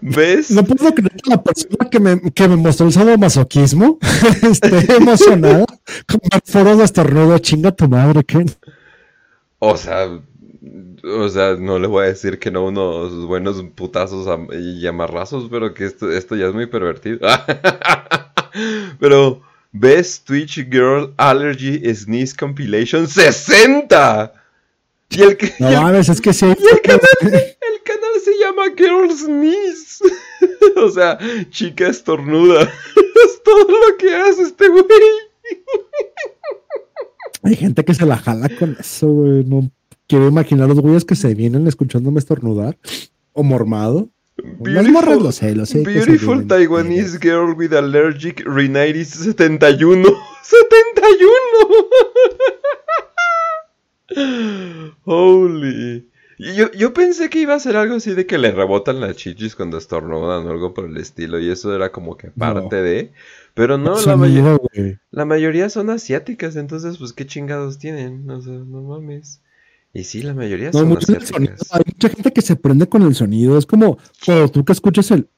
¿Ves? 0.00 0.50
No 0.50 0.64
puedo 0.64 0.94
creer 0.94 1.12
que 1.12 1.30
la 1.30 1.42
persona 1.42 1.88
que 1.90 2.00
me, 2.00 2.20
que 2.32 2.48
me 2.48 2.56
mostró 2.56 2.88
el 2.88 3.18
masoquismo 3.18 3.98
esté 4.42 4.96
emocionada 4.96 5.64
con 6.06 6.20
el 6.30 6.40
foro 6.44 6.76
de 6.76 6.84
estornudo. 6.84 7.38
Chinga 7.38 7.72
tu 7.72 7.88
madre, 7.88 8.24
Ken. 8.24 8.50
O 9.58 9.76
sea, 9.76 10.08
o 11.04 11.28
sea, 11.28 11.56
no 11.58 11.78
le 11.78 11.86
voy 11.86 12.04
a 12.04 12.08
decir 12.08 12.38
que 12.38 12.50
no 12.50 12.66
unos 12.66 13.26
buenos 13.26 13.62
putazos 13.74 14.26
y 14.52 14.86
amarrazos, 14.86 15.48
pero 15.50 15.74
que 15.74 15.86
esto, 15.86 16.10
esto 16.10 16.36
ya 16.36 16.46
es 16.46 16.54
muy 16.54 16.66
pervertido. 16.66 17.20
pero, 19.00 19.42
¿ves 19.72 20.22
Twitch 20.22 20.68
Girl 20.70 21.14
Allergy 21.16 21.82
Sneeze 21.94 22.34
Compilation 22.36 23.06
60? 23.06 24.32
Y 25.10 25.22
el 25.22 25.36
que. 25.36 25.52
No 25.58 25.70
mames, 25.70 26.08
es 26.08 26.20
que 26.20 26.32
sí. 26.32 26.46
Y 26.46 26.50
el 26.50 27.00
se 27.30 27.53
llama 28.54 29.14
Sneeze. 29.14 30.04
o 30.76 30.90
sea, 30.90 31.18
chica 31.50 31.88
estornuda. 31.88 32.62
es 33.26 33.42
todo 33.44 33.68
lo 33.68 33.96
que 33.98 34.14
hace 34.14 34.42
este 34.42 34.68
güey. 34.68 34.84
Hay 37.42 37.56
gente 37.56 37.84
que 37.84 37.94
se 37.94 38.06
la 38.06 38.16
jala 38.16 38.48
con 38.48 38.76
eso, 38.78 39.08
güey. 39.08 39.44
No 39.44 39.70
quiero 40.08 40.28
imaginar 40.28 40.68
los 40.68 40.80
güeyes 40.80 41.04
que 41.04 41.14
se 41.14 41.34
vienen 41.34 41.66
escuchándome 41.66 42.18
estornudar 42.18 42.78
o 43.32 43.42
mormado. 43.42 44.08
Las 44.60 44.88
morras 44.88 45.22
lo 45.22 45.30
sé, 45.30 45.54
lo 45.54 45.64
sé. 45.64 45.84
que 45.84 46.00
se 46.00 46.06
Beautiful. 46.06 46.46
Taiwanese 46.46 47.18
girl 47.20 47.54
with 47.56 47.72
allergic 47.72 48.42
rhinitis 48.46 49.10
71. 49.10 50.08
¡71! 50.42 51.86
Holy. 55.04 56.08
Yo, 56.38 56.70
yo 56.72 56.92
pensé 56.92 57.30
que 57.30 57.38
iba 57.40 57.54
a 57.54 57.60
ser 57.60 57.76
algo 57.76 57.94
así 57.96 58.12
de 58.14 58.26
que 58.26 58.38
le 58.38 58.50
rebotan 58.50 59.00
las 59.00 59.16
chichis 59.16 59.54
cuando 59.54 59.78
estornudan 59.78 60.46
o 60.46 60.50
algo 60.50 60.74
por 60.74 60.86
el 60.86 60.96
estilo. 60.96 61.38
Y 61.38 61.50
eso 61.50 61.74
era 61.74 61.92
como 61.92 62.16
que 62.16 62.30
parte 62.30 62.76
No. 62.76 62.82
de. 62.82 63.12
Pero 63.54 63.78
no, 63.78 63.94
la, 64.00 64.14
güey. 64.56 64.98
la 65.12 65.24
mayoría 65.24 65.68
son 65.70 65.90
asiáticas. 65.90 66.56
Entonces, 66.56 66.98
pues, 66.98 67.12
¿qué 67.12 67.24
chingados 67.26 67.78
tienen? 67.78 68.28
O 68.28 68.40
sea, 68.42 68.52
no 68.54 68.82
mames. 68.82 69.40
Y 69.92 70.02
sí, 70.02 70.22
la 70.22 70.34
mayoría 70.34 70.70
No, 70.72 70.80
son 70.80 71.00
sonido. 71.00 71.22
asiáticas. 71.22 71.68
Hay 71.72 71.82
mucha 71.86 72.08
gente 72.08 72.32
que 72.32 72.42
se 72.42 72.56
prende 72.56 72.88
con 72.88 73.02
el 73.02 73.14
sonido. 73.14 73.56
Es 73.56 73.64
como 73.66 73.98
cuando 74.24 74.48
tú 74.48 74.64
que 74.64 74.72
escuchas 74.72 75.10
el. 75.12 75.28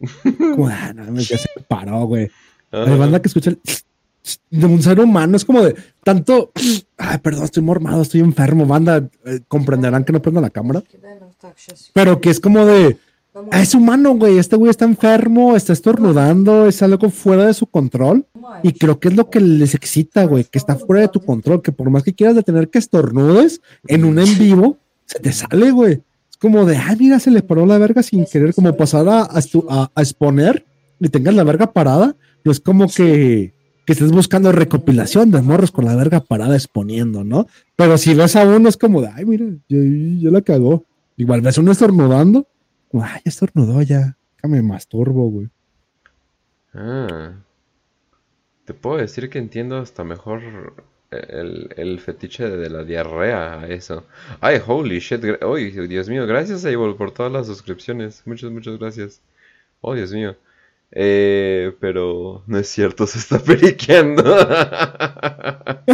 Como, 0.38 0.68
ah, 0.68 0.94
ya 1.16 1.36
se 1.38 1.48
paró, 1.66 2.06
güey. 2.06 2.30
Hay 2.70 2.96
banda 2.98 3.20
que 3.20 3.28
escucha 3.28 3.50
el. 3.50 3.58
De 4.50 4.66
un 4.66 4.82
ser 4.82 5.00
humano. 5.00 5.36
Es 5.36 5.44
como 5.44 5.62
de 5.62 5.74
tanto. 6.04 6.52
Ay, 6.96 7.18
perdón, 7.18 7.44
estoy 7.44 7.62
mormado, 7.62 8.02
estoy 8.02 8.20
enfermo. 8.20 8.66
Banda, 8.66 9.08
eh, 9.24 9.40
comprenderán 9.48 10.04
que 10.04 10.12
no 10.12 10.22
prendo 10.22 10.40
la 10.40 10.50
cámara. 10.50 10.82
Pero 11.92 12.20
que 12.20 12.30
es 12.30 12.40
como 12.40 12.64
de. 12.64 12.96
"Ah, 13.52 13.62
es 13.62 13.74
humano, 13.74 14.14
güey. 14.14 14.38
Este 14.38 14.56
güey 14.56 14.70
está 14.70 14.84
enfermo, 14.84 15.54
está 15.56 15.72
estornudando, 15.72 16.66
es 16.66 16.82
algo 16.82 17.10
fuera 17.10 17.46
de 17.46 17.54
su 17.54 17.66
control. 17.66 18.26
Y 18.62 18.72
creo 18.72 18.98
que 18.98 19.08
es 19.08 19.14
lo 19.14 19.30
que 19.30 19.40
les 19.40 19.74
excita, 19.74 20.24
güey, 20.24 20.44
que 20.44 20.58
está 20.58 20.74
fuera 20.76 21.02
de 21.02 21.08
tu 21.08 21.20
control, 21.20 21.62
que 21.62 21.70
por 21.70 21.90
más 21.90 22.02
que 22.02 22.14
quieras 22.14 22.34
detener 22.34 22.68
que 22.68 22.78
estornudes 22.78 23.60
en 23.86 24.04
un 24.04 24.18
en 24.18 24.38
vivo, 24.38 24.78
se 25.04 25.20
te 25.20 25.32
sale, 25.32 25.70
güey. 25.70 26.02
Es 26.30 26.36
como 26.38 26.64
de, 26.64 26.76
ah, 26.76 26.96
mira, 26.98 27.20
se 27.20 27.30
le 27.30 27.42
paró 27.42 27.66
la 27.66 27.78
verga 27.78 28.02
sin 28.02 28.24
querer, 28.26 28.54
como 28.54 28.76
pasar 28.76 29.08
a, 29.08 29.22
a, 29.22 30.02
exponer 30.02 30.64
y 30.98 31.08
tengas 31.08 31.34
la 31.34 31.44
verga 31.44 31.72
parada. 31.72 32.16
No 32.44 32.52
es 32.52 32.60
como 32.60 32.88
que, 32.88 33.52
que 33.88 33.92
estés 33.92 34.12
buscando 34.12 34.52
recopilación 34.52 35.30
de 35.30 35.40
morros 35.40 35.72
con 35.72 35.86
la 35.86 35.96
verga 35.96 36.20
parada 36.20 36.54
exponiendo, 36.54 37.24
¿no? 37.24 37.46
Pero 37.74 37.96
si 37.96 38.12
ves 38.12 38.36
a 38.36 38.44
uno, 38.44 38.68
es 38.68 38.76
como 38.76 39.00
de, 39.00 39.08
ay, 39.08 39.24
mira, 39.24 39.46
ya, 39.66 39.78
ya 39.78 40.30
la 40.30 40.42
cagó. 40.42 40.84
Igual 41.16 41.40
ves 41.40 41.56
a 41.56 41.62
uno 41.62 41.72
estornudando, 41.72 42.46
ay, 42.92 43.22
ya 43.24 43.30
estornudó 43.30 43.80
ya. 43.80 44.18
Déjame 44.36 44.60
masturbo, 44.60 45.30
güey. 45.30 45.48
Ah. 46.74 47.32
Te 48.66 48.74
puedo 48.74 48.98
decir 48.98 49.30
que 49.30 49.38
entiendo 49.38 49.78
hasta 49.78 50.04
mejor 50.04 50.74
el, 51.10 51.70
el 51.78 51.98
fetiche 51.98 52.46
de 52.46 52.68
la 52.68 52.84
diarrea 52.84 53.66
eso. 53.68 54.04
Ay, 54.42 54.60
holy 54.66 54.98
shit. 54.98 55.24
Ay, 55.40 55.70
Dios 55.70 56.10
mío, 56.10 56.26
gracias 56.26 56.66
Abel 56.66 56.94
por 56.94 57.12
todas 57.12 57.32
las 57.32 57.46
suscripciones. 57.46 58.22
Muchas, 58.26 58.50
muchas 58.50 58.78
gracias. 58.78 59.22
Oh, 59.80 59.94
Dios 59.94 60.12
mío. 60.12 60.36
Eh, 60.90 61.74
pero 61.80 62.42
no 62.46 62.58
es 62.58 62.68
cierto, 62.68 63.06
se 63.06 63.18
está 63.18 63.38
periqueando. 63.38 64.24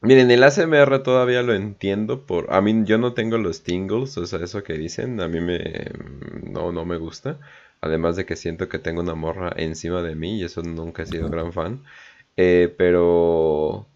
Miren, 0.00 0.30
el 0.30 0.42
ASMR 0.42 0.98
todavía 1.02 1.42
lo 1.42 1.54
entiendo 1.54 2.26
por... 2.26 2.52
A 2.52 2.60
mí 2.60 2.82
yo 2.84 2.98
no 2.98 3.14
tengo 3.14 3.38
los 3.38 3.62
tingles, 3.62 4.16
o 4.18 4.26
sea, 4.26 4.40
eso 4.42 4.62
que 4.64 4.74
dicen, 4.74 5.20
a 5.20 5.28
mí 5.28 5.40
me... 5.40 5.90
No, 6.50 6.72
no 6.72 6.84
me 6.84 6.96
gusta. 6.96 7.38
Además 7.80 8.16
de 8.16 8.26
que 8.26 8.36
siento 8.36 8.68
que 8.68 8.78
tengo 8.78 9.00
una 9.00 9.14
morra 9.14 9.52
encima 9.56 10.02
de 10.02 10.14
mí 10.16 10.38
y 10.40 10.44
eso 10.44 10.62
nunca 10.62 11.02
he 11.02 11.06
sido 11.06 11.28
gran 11.28 11.52
fan. 11.52 11.84
Eh, 12.36 12.74
pero... 12.76 13.86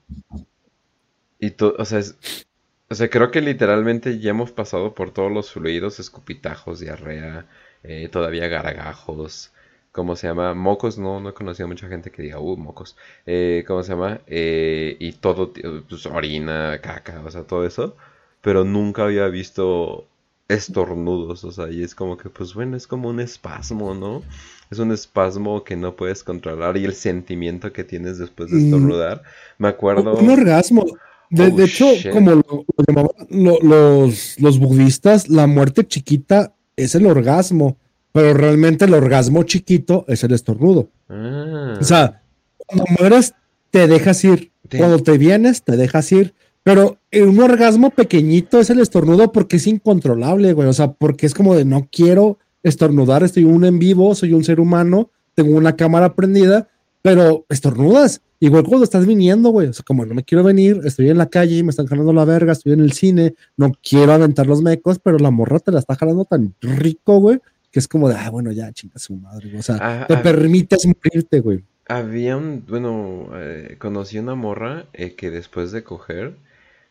Y 1.38 1.50
to- 1.52 1.74
o 1.78 1.84
sea, 1.84 1.98
es- 2.00 2.46
o 2.88 2.94
sea, 2.94 3.10
creo 3.10 3.30
que 3.30 3.40
literalmente 3.40 4.18
ya 4.20 4.30
hemos 4.30 4.52
pasado 4.52 4.94
por 4.94 5.12
todos 5.12 5.30
los 5.32 5.50
fluidos, 5.52 5.98
escupitajos, 6.00 6.80
diarrea, 6.80 7.48
eh, 7.86 8.08
todavía 8.10 8.48
gargajos, 8.48 9.52
¿cómo 9.92 10.16
se 10.16 10.26
llama? 10.28 10.54
Mocos, 10.54 10.98
no, 10.98 11.20
no 11.20 11.30
he 11.30 11.34
conocido 11.34 11.66
a 11.66 11.68
mucha 11.68 11.88
gente 11.88 12.10
que 12.10 12.22
diga, 12.22 12.38
uh, 12.40 12.56
mocos. 12.56 12.96
Eh, 13.26 13.64
¿cómo 13.66 13.82
se 13.82 13.92
llama? 13.92 14.20
Eh, 14.26 14.96
y 15.00 15.12
todo, 15.12 15.52
pues, 15.88 16.06
orina, 16.06 16.80
caca, 16.82 17.22
o 17.24 17.30
sea, 17.30 17.42
todo 17.44 17.66
eso. 17.66 17.96
Pero 18.42 18.64
nunca 18.64 19.04
había 19.04 19.26
visto 19.28 20.06
estornudos, 20.48 21.42
o 21.44 21.50
sea, 21.50 21.70
y 21.70 21.82
es 21.82 21.94
como 21.94 22.16
que, 22.16 22.30
pues 22.30 22.54
bueno, 22.54 22.76
es 22.76 22.86
como 22.86 23.08
un 23.08 23.20
espasmo, 23.20 23.94
¿no? 23.94 24.22
Es 24.70 24.78
un 24.78 24.92
espasmo 24.92 25.64
que 25.64 25.76
no 25.76 25.94
puedes 25.96 26.22
controlar 26.24 26.76
y 26.76 26.84
el 26.84 26.94
sentimiento 26.94 27.72
que 27.72 27.84
tienes 27.84 28.18
después 28.18 28.50
de 28.50 28.58
estornudar. 28.58 29.22
Me 29.58 29.68
acuerdo... 29.68 30.14
Un 30.14 30.30
orgasmo. 30.30 30.84
De, 31.30 31.50
Oh, 31.52 31.56
de 31.56 31.64
hecho, 31.64 31.92
shit. 31.92 32.12
como 32.12 32.30
lo, 32.30 32.44
lo 32.46 32.84
llamaban 32.86 33.10
lo- 33.30 33.58
los, 33.60 34.38
los 34.40 34.58
budistas, 34.60 35.28
la 35.28 35.48
muerte 35.48 35.84
chiquita 35.84 36.54
es 36.76 36.94
el 36.94 37.06
orgasmo, 37.06 37.78
pero 38.12 38.34
realmente 38.34 38.84
el 38.84 38.94
orgasmo 38.94 39.42
chiquito 39.42 40.04
es 40.08 40.22
el 40.24 40.32
estornudo. 40.32 40.90
Ah. 41.08 41.76
O 41.80 41.84
sea, 41.84 42.22
cuando 42.56 42.84
mueres 42.98 43.34
te 43.70 43.86
dejas 43.86 44.22
ir, 44.24 44.52
cuando 44.76 44.98
te 45.00 45.18
vienes 45.18 45.62
te 45.62 45.76
dejas 45.76 46.10
ir, 46.12 46.34
pero 46.62 46.98
un 47.12 47.40
orgasmo 47.40 47.90
pequeñito 47.90 48.58
es 48.58 48.70
el 48.70 48.80
estornudo 48.80 49.30
porque 49.32 49.56
es 49.56 49.66
incontrolable, 49.66 50.52
güey. 50.52 50.68
O 50.68 50.72
sea, 50.72 50.92
porque 50.92 51.26
es 51.26 51.34
como 51.34 51.54
de 51.54 51.64
no 51.64 51.88
quiero 51.90 52.38
estornudar, 52.62 53.22
estoy 53.22 53.44
un 53.44 53.64
en 53.64 53.78
vivo, 53.78 54.14
soy 54.14 54.32
un 54.32 54.42
ser 54.42 54.58
humano, 54.58 55.10
tengo 55.34 55.56
una 55.56 55.76
cámara 55.76 56.14
prendida, 56.14 56.68
pero 57.06 57.46
estornudas. 57.48 58.20
Igual 58.40 58.64
cuando 58.64 58.82
estás 58.82 59.06
viniendo, 59.06 59.50
güey. 59.50 59.68
O 59.68 59.72
sea, 59.72 59.84
como 59.84 60.04
no 60.04 60.12
me 60.12 60.24
quiero 60.24 60.42
venir, 60.42 60.80
estoy 60.82 61.08
en 61.08 61.18
la 61.18 61.26
calle, 61.26 61.62
me 61.62 61.70
están 61.70 61.86
jalando 61.86 62.12
la 62.12 62.24
verga, 62.24 62.50
estoy 62.50 62.72
en 62.72 62.80
el 62.80 62.94
cine, 62.94 63.36
no 63.56 63.70
quiero 63.80 64.12
aventar 64.12 64.48
los 64.48 64.60
mecos, 64.60 64.98
pero 64.98 65.16
la 65.18 65.30
morra 65.30 65.60
te 65.60 65.70
la 65.70 65.78
está 65.78 65.94
jalando 65.94 66.24
tan 66.24 66.56
rico, 66.60 67.20
güey, 67.20 67.38
que 67.70 67.78
es 67.78 67.86
como 67.86 68.08
de, 68.08 68.16
ah, 68.16 68.28
bueno, 68.30 68.50
ya, 68.50 68.72
chinga 68.72 68.98
su 68.98 69.14
madre, 69.14 69.50
güey. 69.50 69.60
O 69.60 69.62
sea, 69.62 69.78
Ah, 69.80 70.06
te 70.08 70.14
ah. 70.14 70.22
permites 70.22 70.84
morirte, 70.84 71.38
güey. 71.38 71.62
Había 71.86 72.36
un, 72.36 72.64
bueno, 72.66 73.30
eh, 73.34 73.76
conocí 73.78 74.18
una 74.18 74.34
morra 74.34 74.86
eh, 74.92 75.14
que 75.14 75.30
después 75.30 75.70
de 75.70 75.84
coger, 75.84 76.34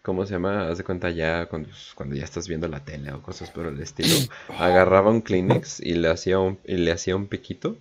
¿cómo 0.02 0.26
se 0.26 0.36
llama? 0.36 0.70
Haz 0.70 0.78
de 0.78 0.86
cuenta 0.86 1.10
ya 1.10 1.48
cuando, 1.48 1.68
cuando 1.96 2.16
ya 2.16 2.24
estás 2.24 2.48
viendo 2.48 2.70
la 2.70 2.86
tele 2.86 3.12
o 3.12 3.22
cosas 3.22 3.52
por 3.52 3.66
el 3.66 3.82
estilo, 3.82 4.16
agarraba 4.60 5.12
un 5.12 5.20
Kleenex 5.20 5.82
y 5.82 5.96
le 5.96 6.08
hacía 6.08 6.40
un, 6.40 6.58
y 6.64 6.78
le 6.78 6.94
hacía 6.94 7.18
un 7.18 7.28
piquito, 7.28 7.76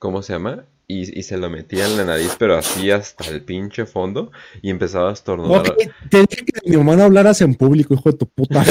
¿cómo 0.00 0.22
se 0.22 0.32
llama? 0.32 0.64
Y, 0.88 1.18
y 1.18 1.22
se 1.24 1.36
lo 1.36 1.50
metía 1.50 1.84
en 1.86 1.96
la 1.96 2.04
nariz, 2.04 2.36
pero 2.38 2.56
así 2.56 2.92
hasta 2.92 3.28
el 3.28 3.42
pinche 3.42 3.86
fondo 3.86 4.30
y 4.62 4.70
empezaba 4.70 5.10
a 5.10 5.12
estornudar. 5.12 5.74
Te 6.10 6.18
dije 6.18 6.44
que 6.44 6.70
mi 6.70 6.76
mamá 6.76 6.94
no 6.94 7.02
hablaras 7.04 7.40
en 7.40 7.56
público, 7.56 7.94
hijo 7.94 8.12
de 8.12 8.18
tu 8.18 8.26
puta. 8.26 8.64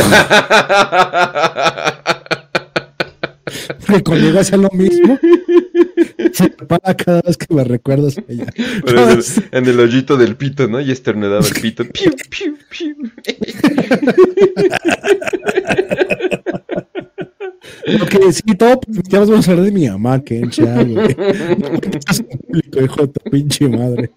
que 3.88 4.04
conmigo 4.04 4.40
hacía 4.40 4.58
lo 4.58 4.70
mismo. 4.72 5.20
Se 6.34 6.50
para 6.50 6.96
cada 6.96 7.22
vez 7.22 7.38
que 7.38 7.54
me 7.54 7.64
recuerdas 7.64 8.18
a 8.18 8.24
ella. 8.30 8.46
Pero 8.86 9.10
en, 9.10 9.20
el, 9.20 9.24
en 9.52 9.66
el 9.68 9.80
hoyito 9.80 10.18
del 10.18 10.36
pito, 10.38 10.68
¿no? 10.68 10.80
Y 10.80 10.92
estornudaba 10.92 11.46
el 11.46 11.54
pito. 11.62 11.84
Piu, 11.86 12.12
piu, 12.30 12.58
piu. 12.70 12.96
Ok, 17.88 18.32
sí, 18.32 18.56
todo 18.56 18.80
ya 19.10 19.20
vamos 19.20 19.48
a 19.48 19.52
hablar 19.52 19.66
de 19.66 19.72
mi 19.72 19.88
mamá, 19.88 20.20
que 20.24 20.41
público, 22.48 22.82
hijo 22.84 23.06
de 23.06 23.30
pinche 23.30 23.70
madre. 23.70 24.10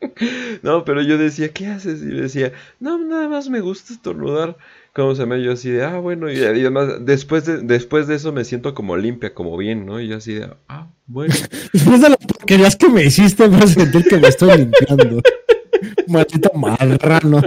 No, 0.62 0.86
pero 0.86 1.02
yo 1.02 1.18
decía, 1.18 1.50
¿qué 1.50 1.66
haces? 1.66 2.00
Y 2.00 2.06
le 2.06 2.22
decía, 2.22 2.52
no, 2.80 2.96
nada 2.96 3.28
más 3.28 3.50
me 3.50 3.60
gusta 3.60 3.92
estornudar. 3.92 4.56
¿Cómo 4.94 5.14
se 5.14 5.22
llama? 5.22 5.36
Yo 5.36 5.52
así 5.52 5.70
de, 5.70 5.84
ah, 5.84 5.98
bueno, 5.98 6.32
y 6.32 6.42
además, 6.42 7.04
después 7.04 7.44
de, 7.44 7.58
después 7.58 8.06
de 8.06 8.16
eso 8.16 8.32
me 8.32 8.44
siento 8.44 8.74
como 8.74 8.96
limpia, 8.96 9.34
como 9.34 9.54
bien, 9.58 9.84
¿no? 9.84 10.00
Y 10.00 10.08
yo 10.08 10.16
así 10.16 10.32
de, 10.32 10.48
ah, 10.68 10.88
bueno. 11.06 11.34
Después 11.72 12.00
de 12.00 12.08
las 12.08 12.18
porquerías 12.18 12.74
que 12.74 12.88
me 12.88 13.04
hiciste, 13.04 13.48
vas 13.48 13.64
a 13.64 13.66
sentir 13.66 14.04
que 14.06 14.16
me 14.16 14.28
estoy 14.28 14.56
limpiando. 14.56 15.20
Maldito 16.08 16.50
marrano. 16.54 17.42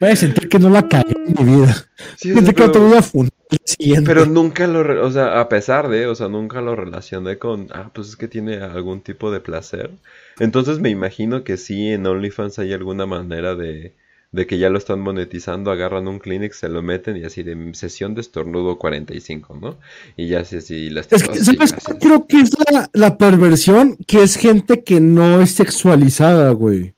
Voy 0.00 0.10
a 0.10 0.16
sentir 0.16 0.48
que 0.48 0.60
no 0.60 0.70
la 0.70 0.86
cagué 0.88 1.14
en 1.26 1.44
mi 1.44 1.56
vida. 1.56 1.74
Sí, 2.16 2.32
que 2.32 2.40
no 2.40 2.70
te 2.70 2.78
voy 2.78 2.96
a 2.96 3.02
fundar 3.02 3.37
siguiente. 3.64 4.06
pero 4.06 4.26
nunca 4.26 4.66
lo, 4.66 5.06
o 5.06 5.10
sea, 5.10 5.40
a 5.40 5.48
pesar 5.48 5.88
de, 5.88 6.06
o 6.06 6.14
sea, 6.14 6.28
nunca 6.28 6.60
lo 6.60 6.76
relacioné 6.76 7.38
con, 7.38 7.68
ah, 7.72 7.90
pues 7.94 8.08
es 8.08 8.16
que 8.16 8.28
tiene 8.28 8.56
algún 8.56 9.00
tipo 9.00 9.30
de 9.30 9.40
placer. 9.40 9.90
Entonces 10.38 10.80
me 10.80 10.90
imagino 10.90 11.44
que 11.44 11.56
sí, 11.56 11.88
en 11.88 12.06
OnlyFans 12.06 12.58
hay 12.58 12.72
alguna 12.72 13.06
manera 13.06 13.54
de, 13.54 13.94
de 14.32 14.46
que 14.46 14.58
ya 14.58 14.68
lo 14.68 14.78
están 14.78 15.00
monetizando, 15.00 15.70
agarran 15.70 16.06
un 16.08 16.18
Kleenex, 16.18 16.58
se 16.58 16.68
lo 16.68 16.82
meten 16.82 17.16
y 17.16 17.24
así 17.24 17.42
de 17.42 17.74
sesión 17.74 18.14
de 18.14 18.20
estornudo 18.20 18.78
45, 18.78 19.58
¿no? 19.60 19.78
Y 20.16 20.28
ya 20.28 20.40
así, 20.40 20.56
así, 20.56 20.90
las 20.90 21.10
Es 21.10 21.22
que, 21.22 21.38
así, 21.38 21.44
¿sabes 21.44 21.72
así. 21.72 21.84
cuál 21.84 21.98
Creo 21.98 22.26
que 22.26 22.40
es 22.40 22.50
la, 22.70 22.90
la 22.92 23.16
perversión 23.16 23.96
que 24.06 24.22
es 24.22 24.36
gente 24.36 24.84
que 24.84 25.00
no 25.00 25.40
es 25.40 25.52
sexualizada, 25.52 26.50
güey. 26.50 26.94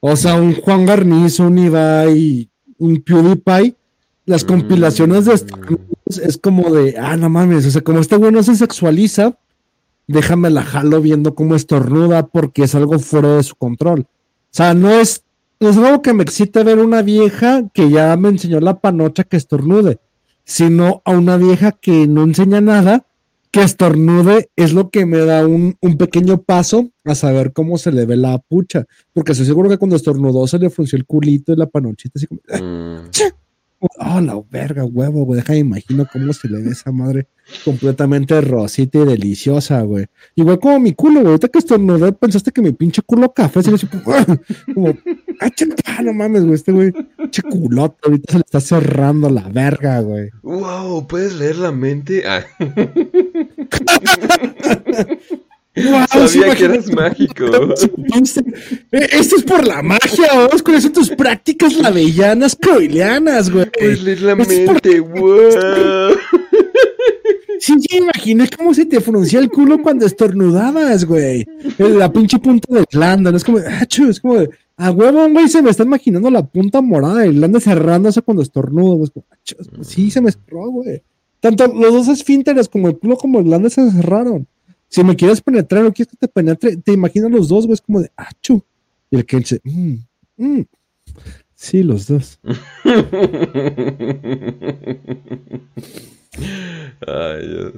O 0.00 0.16
sea, 0.16 0.34
un 0.34 0.54
Juan 0.54 0.86
Garnizo, 0.86 1.44
un 1.44 1.58
Ibai, 1.58 2.48
un 2.78 3.02
PewDiePie, 3.02 3.76
las 4.30 4.44
compilaciones 4.44 5.24
de 5.24 5.34
estornudos 5.34 6.18
es 6.22 6.38
como 6.38 6.70
de, 6.70 6.96
ah, 6.96 7.16
no 7.16 7.28
mames, 7.28 7.66
o 7.66 7.70
sea, 7.70 7.82
como 7.82 7.98
este 7.98 8.16
güey 8.16 8.30
no 8.30 8.44
se 8.44 8.54
sexualiza, 8.54 9.36
déjame 10.06 10.50
la 10.50 10.62
jalo 10.62 11.00
viendo 11.00 11.34
cómo 11.34 11.56
estornuda 11.56 12.28
porque 12.28 12.62
es 12.62 12.76
algo 12.76 13.00
fuera 13.00 13.36
de 13.36 13.42
su 13.42 13.56
control. 13.56 14.02
O 14.02 14.52
sea, 14.52 14.72
no 14.72 14.88
es, 14.90 15.24
no 15.58 15.68
es 15.68 15.76
algo 15.76 16.00
que 16.00 16.14
me 16.14 16.22
excite 16.22 16.62
ver 16.62 16.78
una 16.78 17.02
vieja 17.02 17.64
que 17.74 17.90
ya 17.90 18.16
me 18.16 18.28
enseñó 18.28 18.60
la 18.60 18.78
panocha 18.80 19.24
que 19.24 19.36
estornude, 19.36 19.98
sino 20.44 21.02
a 21.04 21.10
una 21.10 21.36
vieja 21.36 21.72
que 21.72 22.06
no 22.06 22.22
enseña 22.22 22.60
nada, 22.60 23.06
que 23.50 23.62
estornude 23.62 24.48
es 24.54 24.72
lo 24.72 24.90
que 24.90 25.06
me 25.06 25.18
da 25.18 25.44
un, 25.44 25.76
un 25.80 25.96
pequeño 25.96 26.40
paso 26.40 26.88
a 27.04 27.16
saber 27.16 27.52
cómo 27.52 27.78
se 27.78 27.90
le 27.90 28.06
ve 28.06 28.16
la 28.16 28.38
pucha. 28.38 28.84
Porque 29.12 29.32
estoy 29.32 29.46
seguro 29.46 29.68
que 29.68 29.78
cuando 29.78 29.96
estornudó 29.96 30.46
se 30.46 30.60
le 30.60 30.70
frunció 30.70 30.96
el 30.96 31.04
culito 31.04 31.52
y 31.52 31.56
la 31.56 31.66
panochita 31.66 32.12
así 32.14 32.28
como... 32.28 32.40
Mm. 32.48 33.10
Oh, 33.80 34.20
la 34.20 34.38
verga, 34.50 34.84
huevo, 34.84 35.24
güey. 35.24 35.40
Deja, 35.40 35.56
imagino 35.56 36.06
cómo 36.12 36.34
se 36.34 36.48
le 36.48 36.60
ve 36.60 36.70
esa 36.70 36.92
madre 36.92 37.26
completamente 37.64 38.38
rosita 38.40 38.98
y 38.98 39.06
deliciosa, 39.06 39.80
güey. 39.82 40.06
Igual 40.34 40.60
como 40.60 40.78
mi 40.78 40.92
culo, 40.92 41.20
güey. 41.20 41.28
Ahorita 41.28 41.48
que 41.48 41.60
estornudé, 41.60 42.12
pensaste 42.12 42.52
que 42.52 42.60
mi 42.60 42.72
pinche 42.72 43.00
culo 43.02 43.32
café 43.32 43.62
se 43.62 43.72
le 43.72 43.78
como, 43.78 44.04
como 44.74 44.88
ah, 45.40 45.50
ah, 45.86 46.02
no 46.02 46.12
mames, 46.12 46.42
güey. 46.42 46.54
Este 46.54 46.72
güey, 46.72 46.92
pinche 47.16 47.42
culote, 47.42 47.96
ahorita 48.04 48.32
se 48.32 48.38
le 48.38 48.44
está 48.44 48.60
cerrando 48.60 49.30
la 49.30 49.48
verga, 49.48 50.00
güey. 50.00 50.28
Wow, 50.42 51.06
¿puedes 51.06 51.34
leer 51.34 51.56
la 51.56 51.72
mente? 51.72 52.24
Ah. 52.26 52.44
Wow, 55.76 56.28
Sabía 56.28 56.54
que 56.56 56.64
eres 56.64 56.92
mágico. 56.92 57.44
Eh, 57.46 59.08
Esto 59.12 59.36
es 59.36 59.42
por 59.44 59.66
la 59.66 59.82
magia, 59.82 60.26
vamos 60.34 60.62
con 60.62 60.74
eso 60.74 60.90
tus 60.90 61.10
prácticas 61.10 61.76
lavellanas 61.76 62.56
coilianas, 62.56 63.50
güey. 63.50 63.66
Leer 64.02 64.22
la 64.22 64.36
por- 64.36 64.48
mente, 64.48 65.00
wow. 65.00 65.30
Sí, 67.60 67.74
sí, 67.80 67.98
imaginé 67.98 68.48
cómo 68.56 68.72
se 68.74 68.86
te 68.86 69.00
fruncía 69.00 69.38
el 69.38 69.50
culo 69.50 69.82
cuando 69.82 70.06
estornudabas, 70.06 71.04
güey. 71.04 71.46
La 71.78 72.10
pinche 72.10 72.38
punta 72.38 72.72
del 72.74 72.86
glanda, 72.90 73.30
¿no? 73.30 73.36
Es 73.36 73.44
como, 73.44 73.58
ah, 73.58 73.84
chu, 73.86 74.08
es 74.08 74.18
como 74.18 74.36
de, 74.38 74.50
a 74.76 74.90
huevo, 74.90 75.28
güey, 75.28 75.48
se 75.48 75.60
me 75.62 75.70
está 75.70 75.82
imaginando 75.82 76.30
la 76.30 76.42
punta 76.44 76.80
morada 76.80 77.20
del 77.20 77.34
glanda 77.34 77.60
cerrándose 77.60 78.22
cuando 78.22 78.42
estornudo, 78.42 78.94
güey. 78.94 79.04
Es 79.04 79.10
como, 79.10 79.26
ah, 79.30 79.36
chu, 79.44 79.56
sí, 79.82 80.10
se 80.10 80.20
me 80.22 80.32
cerró, 80.32 80.70
güey. 80.70 81.02
Tanto 81.40 81.66
los 81.68 81.92
dos 81.92 82.08
esfínteres 82.08 82.68
como 82.68 82.88
el 82.88 82.98
culo 82.98 83.16
como 83.16 83.38
el 83.38 83.44
glanda 83.44 83.68
se 83.70 83.88
cerraron. 83.90 84.46
Si 84.90 85.02
me 85.04 85.14
quieres 85.16 85.40
penetrar 85.40 85.84
o 85.86 85.92
quieres 85.92 86.10
que 86.10 86.16
te 86.16 86.28
penetre, 86.28 86.76
te 86.76 86.92
imaginas 86.92 87.30
los 87.30 87.48
dos, 87.48 87.64
güey, 87.66 87.74
es 87.74 87.80
como 87.80 88.00
de, 88.00 88.10
ah, 88.16 88.28
chu. 88.42 88.62
Y 89.10 89.16
el 89.16 89.24
que 89.24 89.36
dice, 89.38 89.60
mm, 89.64 89.94
mm. 90.36 90.62
Sí, 91.54 91.82
los 91.82 92.06
dos. 92.08 92.38
Ay, 97.06 97.48
Dios. 97.48 97.74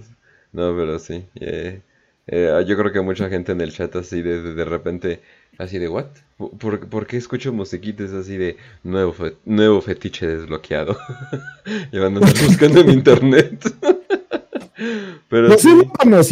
No, 0.52 0.74
pero 0.76 0.98
sí. 0.98 1.24
eh, 1.40 1.80
eh, 2.26 2.64
yo 2.66 2.76
creo 2.76 2.92
que 2.92 3.00
mucha 3.00 3.28
gente 3.28 3.52
en 3.52 3.60
el 3.60 3.72
chat 3.72 3.94
así 3.96 4.22
de, 4.22 4.42
de, 4.42 4.54
de 4.54 4.64
repente, 4.64 5.20
así 5.58 5.78
de, 5.78 5.88
¿what? 5.88 6.06
¿Por, 6.36 6.88
por 6.88 7.06
qué 7.06 7.16
escucho 7.16 7.52
musiquitas 7.52 8.12
así 8.12 8.36
de 8.36 8.56
nuevo, 8.82 9.12
fe- 9.12 9.36
nuevo 9.44 9.80
fetiche 9.80 10.26
desbloqueado? 10.26 10.96
Llevándome 11.92 12.26
buscando 12.46 12.80
en 12.80 12.90
internet. 12.90 13.74
pero 15.28 15.48
No 15.48 15.58
sé, 15.58 15.70
sí. 15.70 15.88
conocí, 15.98 16.31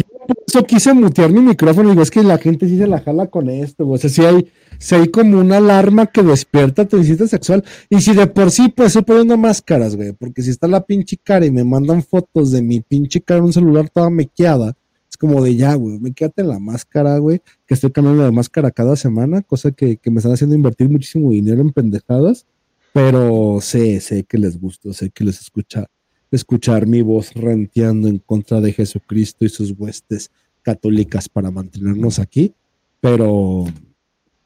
eso 0.51 0.65
quise 0.65 0.93
mutear 0.93 1.31
mi 1.31 1.39
micrófono 1.39 1.93
y 1.93 2.01
es 2.01 2.11
que 2.11 2.21
la 2.23 2.37
gente 2.37 2.67
sí 2.67 2.77
se 2.77 2.85
la 2.85 2.99
jala 2.99 3.27
con 3.27 3.49
esto, 3.49 3.87
o 3.87 3.97
sea, 3.97 4.09
si 4.09 4.21
hay, 4.21 4.51
si 4.79 4.95
hay 4.95 5.07
como 5.07 5.39
una 5.39 5.57
alarma 5.57 6.07
que 6.07 6.23
despierta 6.23 6.85
tu 6.85 6.97
instinto 6.97 7.25
sexual, 7.25 7.63
y 7.89 8.01
si 8.01 8.13
de 8.13 8.27
por 8.27 8.51
sí, 8.51 8.67
pues 8.67 8.87
estoy 8.89 9.03
poniendo 9.03 9.37
máscaras, 9.37 9.95
güey, 9.95 10.11
porque 10.11 10.41
si 10.41 10.49
está 10.49 10.67
la 10.67 10.81
pinche 10.81 11.15
cara 11.15 11.45
y 11.45 11.51
me 11.51 11.63
mandan 11.63 12.03
fotos 12.03 12.51
de 12.51 12.61
mi 12.61 12.81
pinche 12.81 13.21
cara 13.21 13.37
en 13.37 13.45
un 13.45 13.53
celular 13.53 13.89
toda 13.89 14.09
mequeada, 14.09 14.75
es 15.09 15.15
como 15.15 15.41
de 15.41 15.55
ya, 15.55 15.73
güey, 15.75 15.99
me 15.99 16.11
quédate 16.11 16.41
en 16.41 16.49
la 16.49 16.59
máscara, 16.59 17.17
güey, 17.19 17.41
que 17.65 17.73
estoy 17.73 17.91
cambiando 17.91 18.23
de 18.23 18.31
máscara 18.31 18.71
cada 18.71 18.97
semana, 18.97 19.41
cosa 19.43 19.71
que, 19.71 19.95
que 19.95 20.11
me 20.11 20.17
están 20.17 20.33
haciendo 20.33 20.53
invertir 20.53 20.89
muchísimo 20.89 21.31
dinero 21.31 21.61
en 21.61 21.71
pendejadas, 21.71 22.45
pero 22.91 23.59
sé, 23.61 24.01
sé 24.01 24.25
que 24.25 24.37
les 24.37 24.59
gusta, 24.59 24.91
sé 24.91 25.11
que 25.11 25.23
les 25.23 25.39
escucha 25.39 25.87
escuchar 26.29 26.87
mi 26.87 27.01
voz 27.01 27.33
renteando 27.33 28.07
en 28.07 28.17
contra 28.17 28.61
de 28.61 28.73
Jesucristo 28.73 29.45
y 29.45 29.49
sus 29.49 29.73
huestes 29.77 30.31
católicas 30.61 31.29
para 31.29 31.51
mantenernos 31.51 32.19
aquí, 32.19 32.53
pero, 32.99 33.65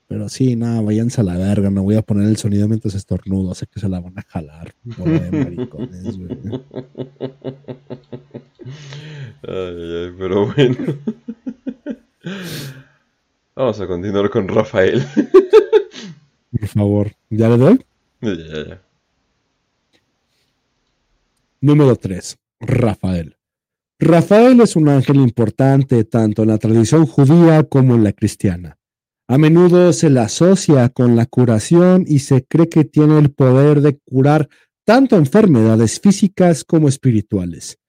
pero 0.07 0.29
sí, 0.29 0.55
nada, 0.55 0.81
váyanse 0.81 1.21
a 1.21 1.23
la 1.23 1.37
verga, 1.37 1.69
no 1.69 1.83
voy 1.83 1.95
a 1.95 2.01
poner 2.01 2.27
el 2.27 2.37
sonido 2.37 2.67
mientras 2.67 2.95
estornudo, 2.95 3.53
sé 3.53 3.67
que 3.67 3.79
se 3.79 3.89
la 3.89 3.99
van 3.99 4.17
a 4.17 4.23
jalar, 4.23 4.73
maricones, 4.97 6.17
güey. 6.17 6.61
Ay, 9.47 10.13
pero 10.17 10.47
bueno. 10.47 10.77
Vamos 13.55 13.79
a 13.79 13.87
continuar 13.87 14.29
con 14.29 14.47
Rafael. 14.47 15.05
Por 16.51 16.67
favor, 16.67 17.11
¿ya 17.29 17.49
le 17.49 17.57
doy? 17.57 17.85
Ya, 18.21 18.33
ya, 18.33 18.67
ya. 18.67 18.81
Número 21.61 21.95
3. 21.95 22.37
Rafael. 22.59 23.34
Rafael 24.05 24.61
es 24.61 24.75
un 24.75 24.87
ángel 24.87 25.15
importante 25.15 26.03
tanto 26.03 26.43
en 26.43 26.49
la 26.49 26.59
tradición 26.59 27.07
judía 27.07 27.63
como 27.63 27.95
en 27.95 28.03
la 28.03 28.13
cristiana. 28.13 28.77
A 29.27 29.39
menudo 29.39 29.93
se 29.93 30.11
le 30.11 30.19
asocia 30.19 30.89
con 30.89 31.15
la 31.15 31.25
curación 31.25 32.05
y 32.07 32.19
se 32.19 32.45
cree 32.45 32.69
que 32.69 32.85
tiene 32.85 33.17
el 33.17 33.31
poder 33.31 33.81
de 33.81 33.97
curar 33.97 34.47
tanto 34.85 35.15
enfermedades 35.15 35.99
físicas 35.99 36.63
como 36.63 36.87
espirituales. 36.87 37.79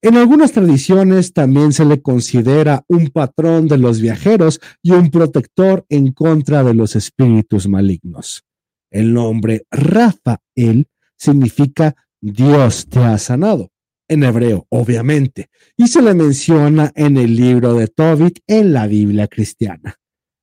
En 0.00 0.16
algunas 0.16 0.52
tradiciones 0.52 1.32
también 1.32 1.72
se 1.72 1.84
le 1.84 2.00
considera 2.00 2.84
un 2.86 3.08
patrón 3.08 3.66
de 3.66 3.78
los 3.78 4.00
viajeros 4.00 4.60
y 4.80 4.92
un 4.92 5.10
protector 5.10 5.84
en 5.88 6.12
contra 6.12 6.62
de 6.62 6.74
los 6.74 6.94
espíritus 6.94 7.66
malignos. 7.66 8.44
El 8.92 9.12
nombre 9.12 9.66
Rafael 9.72 10.86
significa 11.16 11.96
Dios 12.20 12.86
te 12.86 13.00
ha 13.00 13.18
sanado, 13.18 13.72
en 14.08 14.22
hebreo, 14.22 14.66
obviamente, 14.68 15.48
y 15.76 15.88
se 15.88 16.02
le 16.02 16.14
menciona 16.14 16.92
en 16.94 17.16
el 17.16 17.34
libro 17.36 17.74
de 17.74 17.88
Tobit 17.88 18.40
en 18.46 18.72
la 18.72 18.86
Biblia 18.86 19.28
cristiana. 19.28 19.98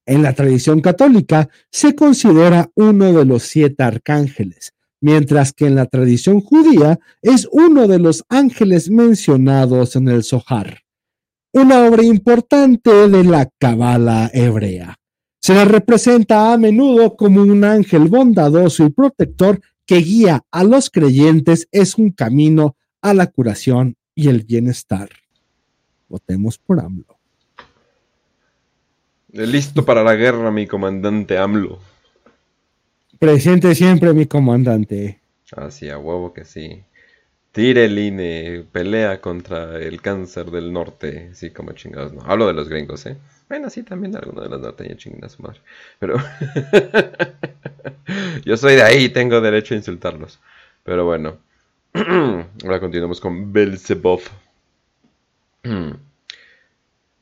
En 0.05 0.23
la 0.23 0.33
tradición 0.33 0.81
católica 0.81 1.49
se 1.69 1.95
considera 1.95 2.69
uno 2.75 3.13
de 3.13 3.25
los 3.25 3.43
siete 3.43 3.83
arcángeles, 3.83 4.73
mientras 4.99 5.53
que 5.53 5.67
en 5.67 5.75
la 5.75 5.85
tradición 5.85 6.41
judía 6.41 6.99
es 7.21 7.47
uno 7.51 7.87
de 7.87 7.99
los 7.99 8.23
ángeles 8.29 8.89
mencionados 8.89 9.95
en 9.95 10.07
el 10.07 10.23
Zohar, 10.23 10.81
una 11.53 11.85
obra 11.85 12.03
importante 12.03 13.09
de 13.09 13.23
la 13.23 13.49
Kabbalah 13.59 14.31
hebrea. 14.33 14.97
Se 15.39 15.53
le 15.53 15.65
representa 15.65 16.53
a 16.53 16.57
menudo 16.57 17.15
como 17.15 17.41
un 17.41 17.63
ángel 17.63 18.07
bondadoso 18.07 18.85
y 18.85 18.89
protector 18.89 19.59
que 19.87 19.97
guía 19.97 20.43
a 20.51 20.63
los 20.63 20.89
creyentes 20.89 21.67
es 21.71 21.95
un 21.97 22.11
camino 22.11 22.75
a 23.01 23.13
la 23.13 23.27
curación 23.27 23.95
y 24.15 24.29
el 24.29 24.43
bienestar. 24.43 25.09
Votemos 26.07 26.57
por 26.57 26.79
AMLO. 26.79 27.17
Listo 29.29 29.85
para 29.85 30.03
la 30.03 30.15
guerra, 30.15 30.51
mi 30.51 30.67
comandante 30.67 31.37
AMLO. 31.37 31.79
Presente 33.17 33.73
siempre 33.75 34.13
mi 34.13 34.25
comandante. 34.25 35.21
Así, 35.55 35.89
a 35.89 35.97
huevo 35.97 36.33
que 36.33 36.43
sí. 36.43 36.83
Tire 37.51 37.85
el 37.85 37.99
INE, 37.99 38.65
pelea 38.71 39.19
contra 39.19 39.77
el 39.77 40.01
cáncer 40.01 40.51
del 40.51 40.71
norte, 40.71 41.31
sí, 41.33 41.51
como 41.51 41.73
chingados, 41.73 42.13
no. 42.13 42.21
Hablo 42.21 42.47
de 42.47 42.53
los 42.53 42.69
gringos, 42.69 43.05
¿eh? 43.05 43.17
Bueno, 43.49 43.69
sí, 43.69 43.83
también 43.83 44.15
algunos 44.15 44.45
de 44.45 44.49
los 44.49 44.61
norteños 44.61 44.97
chingan 44.97 45.25
a 45.25 45.29
su 45.29 45.43
madre. 45.43 45.59
Pero 45.99 46.15
yo 48.45 48.55
soy 48.55 48.75
de 48.75 48.83
ahí 48.83 49.05
y 49.05 49.09
tengo 49.09 49.41
derecho 49.41 49.73
a 49.73 49.77
insultarlos. 49.77 50.39
Pero 50.83 51.05
bueno, 51.05 51.37
ahora 52.63 52.79
continuamos 52.79 53.19
con 53.19 53.51
Belzebub. 53.51 54.21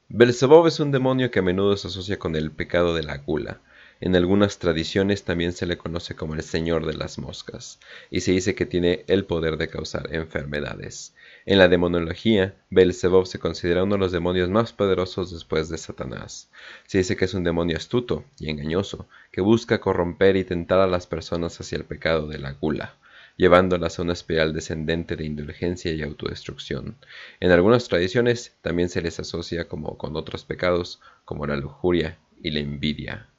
Belzebub 0.09 0.67
es 0.67 0.79
un 0.79 0.91
demonio 0.91 1.31
que 1.31 1.39
a 1.39 1.41
menudo 1.41 1.75
se 1.75 1.87
asocia 1.87 2.19
con 2.19 2.35
el 2.35 2.51
pecado 2.51 2.93
de 2.93 3.01
la 3.01 3.17
gula. 3.17 3.61
En 3.99 4.15
algunas 4.15 4.59
tradiciones 4.59 5.23
también 5.23 5.53
se 5.53 5.65
le 5.65 5.79
conoce 5.79 6.15
como 6.15 6.35
el 6.35 6.43
Señor 6.43 6.85
de 6.85 6.93
las 6.93 7.17
Moscas, 7.17 7.79
y 8.11 8.21
se 8.21 8.31
dice 8.31 8.53
que 8.53 8.67
tiene 8.67 9.05
el 9.07 9.25
poder 9.25 9.57
de 9.57 9.69
causar 9.69 10.13
enfermedades. 10.13 11.15
En 11.47 11.57
la 11.57 11.67
demonología, 11.67 12.53
Belzebub 12.69 13.25
se 13.25 13.39
considera 13.39 13.83
uno 13.83 13.95
de 13.95 13.99
los 14.01 14.11
demonios 14.11 14.49
más 14.49 14.71
poderosos 14.71 15.31
después 15.31 15.69
de 15.69 15.79
Satanás. 15.79 16.51
Se 16.85 16.99
dice 16.99 17.17
que 17.17 17.25
es 17.25 17.33
un 17.33 17.43
demonio 17.43 17.75
astuto 17.75 18.23
y 18.37 18.51
engañoso, 18.51 19.07
que 19.31 19.41
busca 19.41 19.81
corromper 19.81 20.37
y 20.37 20.43
tentar 20.43 20.79
a 20.79 20.87
las 20.87 21.07
personas 21.07 21.59
hacia 21.59 21.79
el 21.79 21.85
pecado 21.85 22.27
de 22.27 22.37
la 22.37 22.51
gula, 22.51 22.95
llevándolas 23.39 23.97
a 23.97 24.01
una 24.01 24.11
espiral 24.11 24.51
descendente 24.51 25.15
de 25.15 25.25
indulgencia 25.25 25.93
y 25.93 26.01
autodestrucción. 26.01 26.97
En 27.39 27.51
algunas 27.51 27.87
tradiciones 27.87 28.57
también 28.61 28.89
se 28.89 29.01
les 29.01 29.17
asocia 29.17 29.69
como 29.69 29.97
con 29.97 30.17
otros 30.17 30.43
pecados, 30.43 30.99
como 31.23 31.47
la 31.47 31.55
lujuria 31.55 32.17
y 32.43 32.51
la 32.51 32.59
envidia. 32.59 33.29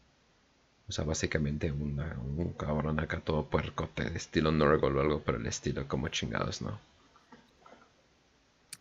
O 0.88 0.92
sea, 0.92 1.04
básicamente 1.04 1.70
un 1.70 2.54
cabrón 2.56 2.98
acá 2.98 3.20
todo 3.20 3.44
puercote 3.50 4.08
de 4.08 4.16
estilo 4.16 4.50
Norgol 4.50 4.96
o 4.96 5.00
algo 5.02 5.20
por 5.20 5.34
el 5.34 5.46
estilo, 5.46 5.86
como 5.86 6.08
chingados, 6.08 6.62
¿no? 6.62 6.80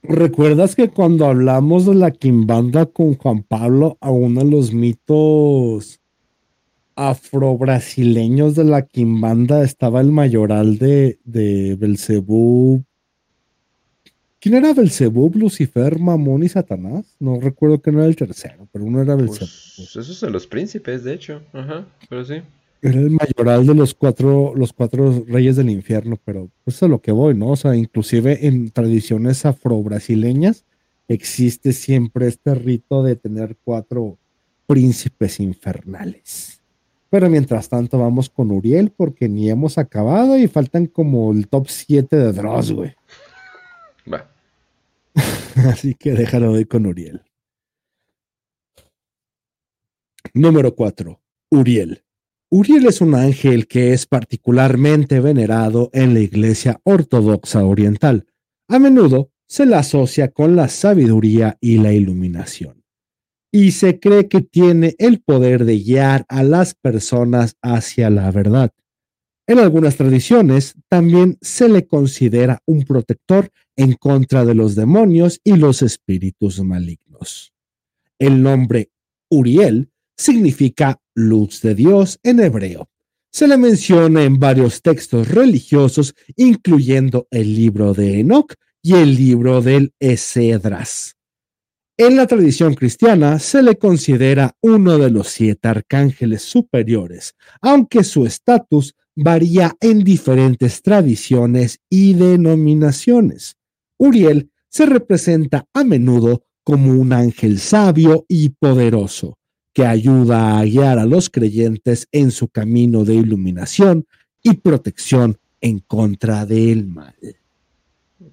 ¿Recuerdas 0.01 0.77
que 0.77 0.89
cuando 0.89 1.25
hablamos 1.25 1.85
de 1.85 1.95
la 1.95 2.11
Kimbanda 2.11 2.85
con 2.85 3.15
Juan 3.15 3.43
Pablo, 3.43 3.97
a 3.99 4.09
uno 4.09 4.45
de 4.45 4.49
los 4.49 4.73
mitos 4.73 5.98
afro-brasileños 6.99 8.55
de 8.55 8.65
la 8.65 8.81
Kimbanda 8.81 9.63
estaba 9.63 10.01
el 10.01 10.11
mayoral 10.11 10.77
de, 10.77 11.17
de 11.23 11.75
Belcebú? 11.75 12.83
¿Quién 14.41 14.55
era 14.55 14.73
Belcebú, 14.73 15.31
Lucifer, 15.33 15.97
Mamón 15.97 16.43
y 16.43 16.49
Satanás? 16.49 17.15
No 17.19 17.39
recuerdo 17.39 17.81
que 17.81 17.91
no 17.91 17.99
era 17.99 18.07
el 18.07 18.17
tercero, 18.17 18.67
pero 18.71 18.83
uno 18.83 19.01
era 19.01 19.15
Belcebú. 19.15 19.49
Pues 19.77 19.95
esos 19.95 20.17
son 20.17 20.33
los 20.33 20.45
príncipes, 20.45 21.05
de 21.05 21.13
hecho. 21.13 21.41
Ajá, 21.53 21.87
pero 22.09 22.25
sí. 22.25 22.41
Era 22.81 22.99
el 22.99 23.11
mayoral 23.11 23.65
de 23.65 23.75
los 23.75 23.93
cuatro, 23.93 24.53
los 24.55 24.73
cuatro 24.73 25.23
reyes 25.27 25.55
del 25.55 25.69
infierno, 25.69 26.17
pero 26.23 26.49
pues 26.63 26.77
eso 26.77 26.85
es 26.85 26.89
lo 26.89 27.01
que 27.01 27.11
voy, 27.11 27.33
¿no? 27.33 27.51
O 27.51 27.55
sea, 27.55 27.75
inclusive 27.75 28.45
en 28.45 28.71
tradiciones 28.71 29.45
afro-brasileñas 29.45 30.65
existe 31.07 31.73
siempre 31.73 32.27
este 32.27 32.55
rito 32.55 33.03
de 33.03 33.15
tener 33.15 33.57
cuatro 33.63 34.17
príncipes 34.67 35.39
infernales. 35.39 36.58
Pero 37.09 37.29
mientras 37.29 37.69
tanto 37.69 37.97
vamos 37.97 38.29
con 38.29 38.51
Uriel 38.51 38.91
porque 38.91 39.27
ni 39.27 39.49
hemos 39.49 39.77
acabado 39.77 40.37
y 40.37 40.47
faltan 40.47 40.85
como 40.85 41.31
el 41.31 41.47
top 41.47 41.67
7 41.67 42.15
de 42.15 42.33
Dross, 42.33 42.71
güey. 42.71 42.93
Va. 44.11 44.29
Así 45.69 45.95
que 45.95 46.13
déjalo 46.13 46.51
hoy 46.51 46.65
con 46.65 46.85
Uriel. 46.85 47.23
Número 50.33 50.75
4. 50.75 51.19
Uriel. 51.49 52.03
Uriel 52.51 52.87
es 52.87 53.01
un 53.01 53.15
ángel 53.15 53.67
que 53.67 53.93
es 53.93 54.05
particularmente 54.05 55.19
venerado 55.19 55.89
en 55.93 56.13
la 56.13 56.19
Iglesia 56.19 56.79
Ortodoxa 56.83 57.63
Oriental. 57.63 58.27
A 58.67 58.77
menudo 58.79 59.31
se 59.47 59.65
la 59.65 59.79
asocia 59.79 60.29
con 60.29 60.55
la 60.55 60.67
sabiduría 60.67 61.57
y 61.59 61.79
la 61.79 61.91
iluminación. 61.91 62.78
Y 63.51 63.71
se 63.71 63.99
cree 63.99 64.27
que 64.27 64.41
tiene 64.41 64.95
el 64.99 65.21
poder 65.21 65.65
de 65.65 65.79
guiar 65.79 66.25
a 66.29 66.43
las 66.43 66.75
personas 66.75 67.55
hacia 67.61 68.09
la 68.09 68.31
verdad. 68.31 68.71
En 69.47 69.57
algunas 69.57 69.95
tradiciones 69.95 70.75
también 70.89 71.39
se 71.41 71.67
le 71.69 71.87
considera 71.87 72.61
un 72.67 72.83
protector 72.83 73.49
en 73.75 73.93
contra 73.93 74.45
de 74.45 74.53
los 74.53 74.75
demonios 74.75 75.41
y 75.43 75.55
los 75.55 75.81
espíritus 75.81 76.61
malignos. 76.61 77.51
El 78.19 78.43
nombre 78.43 78.91
Uriel 79.29 79.89
significa 80.15 81.01
luz 81.15 81.61
de 81.61 81.73
Dios 81.73 82.19
en 82.21 82.41
hebreo. 82.41 82.89
Se 83.31 83.47
le 83.47 83.57
menciona 83.57 84.23
en 84.23 84.39
varios 84.39 84.81
textos 84.81 85.29
religiosos, 85.29 86.13
incluyendo 86.35 87.27
el 87.31 87.55
libro 87.55 87.93
de 87.93 88.19
Enoch 88.19 88.53
y 88.83 88.95
el 88.95 89.15
libro 89.15 89.61
del 89.61 89.93
Esdras. 89.99 91.18
En 91.99 92.15
la 92.15 92.27
tradición 92.27 92.75
cristiana 92.75 93.39
se 93.39 93.61
le 93.61 93.77
considera 93.77 94.55
uno 94.61 94.97
de 94.97 95.11
los 95.11 95.27
siete 95.27 95.67
arcángeles 95.67 96.43
superiores, 96.43 97.35
aunque 97.59 98.05
su 98.05 98.25
estatus 98.25 98.95
varía 99.17 99.75
en 99.81 100.05
diferentes 100.05 100.81
tradiciones 100.81 101.81
y 101.89 102.13
denominaciones. 102.13 103.57
Uriel 103.97 104.49
se 104.69 104.85
representa 104.85 105.65
a 105.73 105.83
menudo 105.83 106.45
como 106.63 106.93
un 106.93 107.11
ángel 107.11 107.59
sabio 107.59 108.23
y 108.29 108.47
poderoso 108.47 109.37
que 109.73 109.85
ayuda 109.85 110.57
a 110.57 110.63
guiar 110.63 110.99
a 110.99 111.05
los 111.05 111.29
creyentes 111.29 112.07
en 112.13 112.31
su 112.31 112.47
camino 112.47 113.03
de 113.03 113.15
iluminación 113.15 114.05
y 114.41 114.53
protección 114.53 115.37
en 115.59 115.79
contra 115.79 116.45
del 116.45 116.87
mal. 116.87 117.13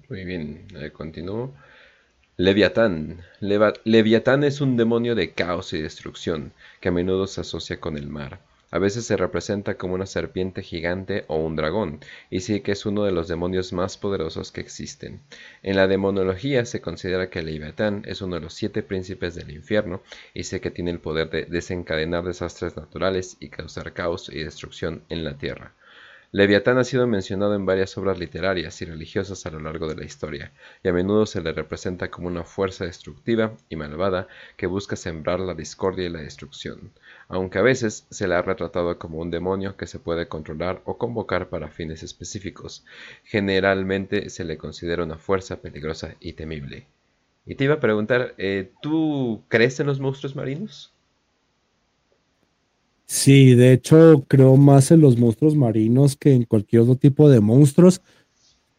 Muy 0.07 0.23
bien, 0.23 0.67
continúo. 0.93 1.66
Leviatán. 2.39 3.23
Leviatán 3.39 4.43
es 4.43 4.61
un 4.61 4.77
demonio 4.77 5.15
de 5.15 5.31
caos 5.31 5.73
y 5.73 5.81
destrucción 5.81 6.53
que 6.79 6.89
a 6.89 6.91
menudo 6.91 7.25
se 7.25 7.41
asocia 7.41 7.79
con 7.79 7.97
el 7.97 8.09
mar. 8.09 8.41
A 8.69 8.77
veces 8.77 9.07
se 9.07 9.17
representa 9.17 9.75
como 9.75 9.95
una 9.95 10.05
serpiente 10.05 10.61
gigante 10.61 11.25
o 11.29 11.37
un 11.37 11.55
dragón, 11.55 11.99
y 12.29 12.41
sí 12.41 12.59
que 12.59 12.73
es 12.73 12.85
uno 12.85 13.05
de 13.05 13.11
los 13.11 13.27
demonios 13.27 13.73
más 13.73 13.97
poderosos 13.97 14.51
que 14.51 14.61
existen. 14.61 15.19
En 15.63 15.77
la 15.77 15.87
demonología 15.87 16.63
se 16.65 16.79
considera 16.79 17.31
que 17.31 17.41
Leviatán 17.41 18.03
es 18.05 18.21
uno 18.21 18.35
de 18.35 18.41
los 18.41 18.53
siete 18.53 18.83
príncipes 18.83 19.33
del 19.33 19.49
infierno, 19.49 20.03
y 20.35 20.43
sé 20.43 20.61
que 20.61 20.69
tiene 20.69 20.91
el 20.91 20.99
poder 20.99 21.31
de 21.31 21.45
desencadenar 21.45 22.23
desastres 22.23 22.77
naturales 22.77 23.37
y 23.39 23.49
causar 23.49 23.93
caos 23.93 24.29
y 24.31 24.43
destrucción 24.43 25.01
en 25.09 25.23
la 25.23 25.39
tierra. 25.39 25.73
Leviatán 26.31 26.77
ha 26.77 26.83
sido 26.83 27.07
mencionado 27.07 27.55
en 27.55 27.65
varias 27.65 27.97
obras 27.97 28.19
literarias 28.19 28.81
y 28.81 28.85
religiosas 28.85 29.45
a 29.45 29.51
lo 29.51 29.59
largo 29.59 29.87
de 29.87 29.95
la 29.95 30.05
historia, 30.05 30.51
y 30.83 30.89
a 30.89 30.93
menudo 30.93 31.25
se 31.25 31.41
le 31.41 31.53
representa 31.53 32.09
como 32.09 32.27
una 32.27 32.43
fuerza 32.43 32.85
destructiva 32.85 33.53
y 33.69 33.75
malvada 33.75 34.27
que 34.55 34.67
busca 34.67 34.95
sembrar 34.95 35.39
la 35.39 35.53
discordia 35.53 36.05
y 36.05 36.09
la 36.09 36.21
destrucción 36.21 36.91
aunque 37.29 37.59
a 37.59 37.61
veces 37.61 38.07
se 38.09 38.27
le 38.27 38.35
ha 38.35 38.41
retratado 38.41 38.97
como 38.97 39.19
un 39.19 39.31
demonio 39.31 39.75
que 39.75 39.87
se 39.87 39.99
puede 39.99 40.27
controlar 40.27 40.81
o 40.85 40.97
convocar 40.97 41.49
para 41.49 41.69
fines 41.69 42.03
específicos. 42.03 42.85
Generalmente 43.23 44.29
se 44.29 44.45
le 44.45 44.57
considera 44.57 45.03
una 45.03 45.17
fuerza 45.17 45.61
peligrosa 45.61 46.15
y 46.19 46.33
temible. 46.33 46.87
Y 47.45 47.55
te 47.55 47.65
iba 47.65 47.75
a 47.75 47.79
preguntar, 47.79 48.33
eh, 48.37 48.71
¿tú 48.81 49.43
crees 49.47 49.79
en 49.79 49.87
los 49.87 49.99
monstruos 49.99 50.35
marinos? 50.35 50.93
Sí, 53.07 53.55
de 53.55 53.71
hecho 53.71 54.25
creo 54.27 54.57
más 54.57 54.91
en 54.91 54.99
los 54.99 55.17
monstruos 55.17 55.55
marinos 55.55 56.17
que 56.17 56.33
en 56.33 56.43
cualquier 56.43 56.81
otro 56.81 56.95
tipo 56.95 57.29
de 57.29 57.39
monstruos. 57.39 58.01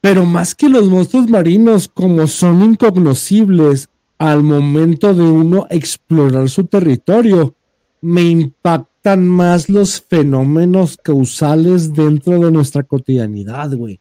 Pero 0.03 0.27
más 0.27 0.55
que 0.55 0.69
los 0.69 0.89
monstruos 0.89 1.29
marinos, 1.29 1.89
como 1.89 2.27
son 2.27 2.63
incognoscibles 2.63 3.89
al 4.19 4.43
momento 4.43 5.15
de 5.15 5.23
uno 5.23 5.67
explorar 5.71 6.49
su 6.51 6.65
territorio, 6.65 7.55
me 8.03 8.23
impactan 8.23 9.27
más 9.27 9.69
los 9.71 10.01
fenómenos 10.03 10.99
causales 10.99 11.95
dentro 11.95 12.39
de 12.39 12.53
nuestra 12.53 12.83
cotidianidad, 12.83 13.75
güey. 13.75 13.99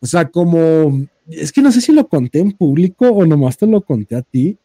O 0.00 0.06
sea, 0.06 0.26
como, 0.28 1.06
es 1.28 1.52
que 1.52 1.60
no 1.60 1.70
sé 1.70 1.82
si 1.82 1.92
lo 1.92 2.08
conté 2.08 2.38
en 2.40 2.52
público 2.52 3.08
o 3.08 3.26
nomás 3.26 3.58
te 3.58 3.66
lo 3.66 3.82
conté 3.82 4.16
a 4.16 4.22
ti, 4.22 4.56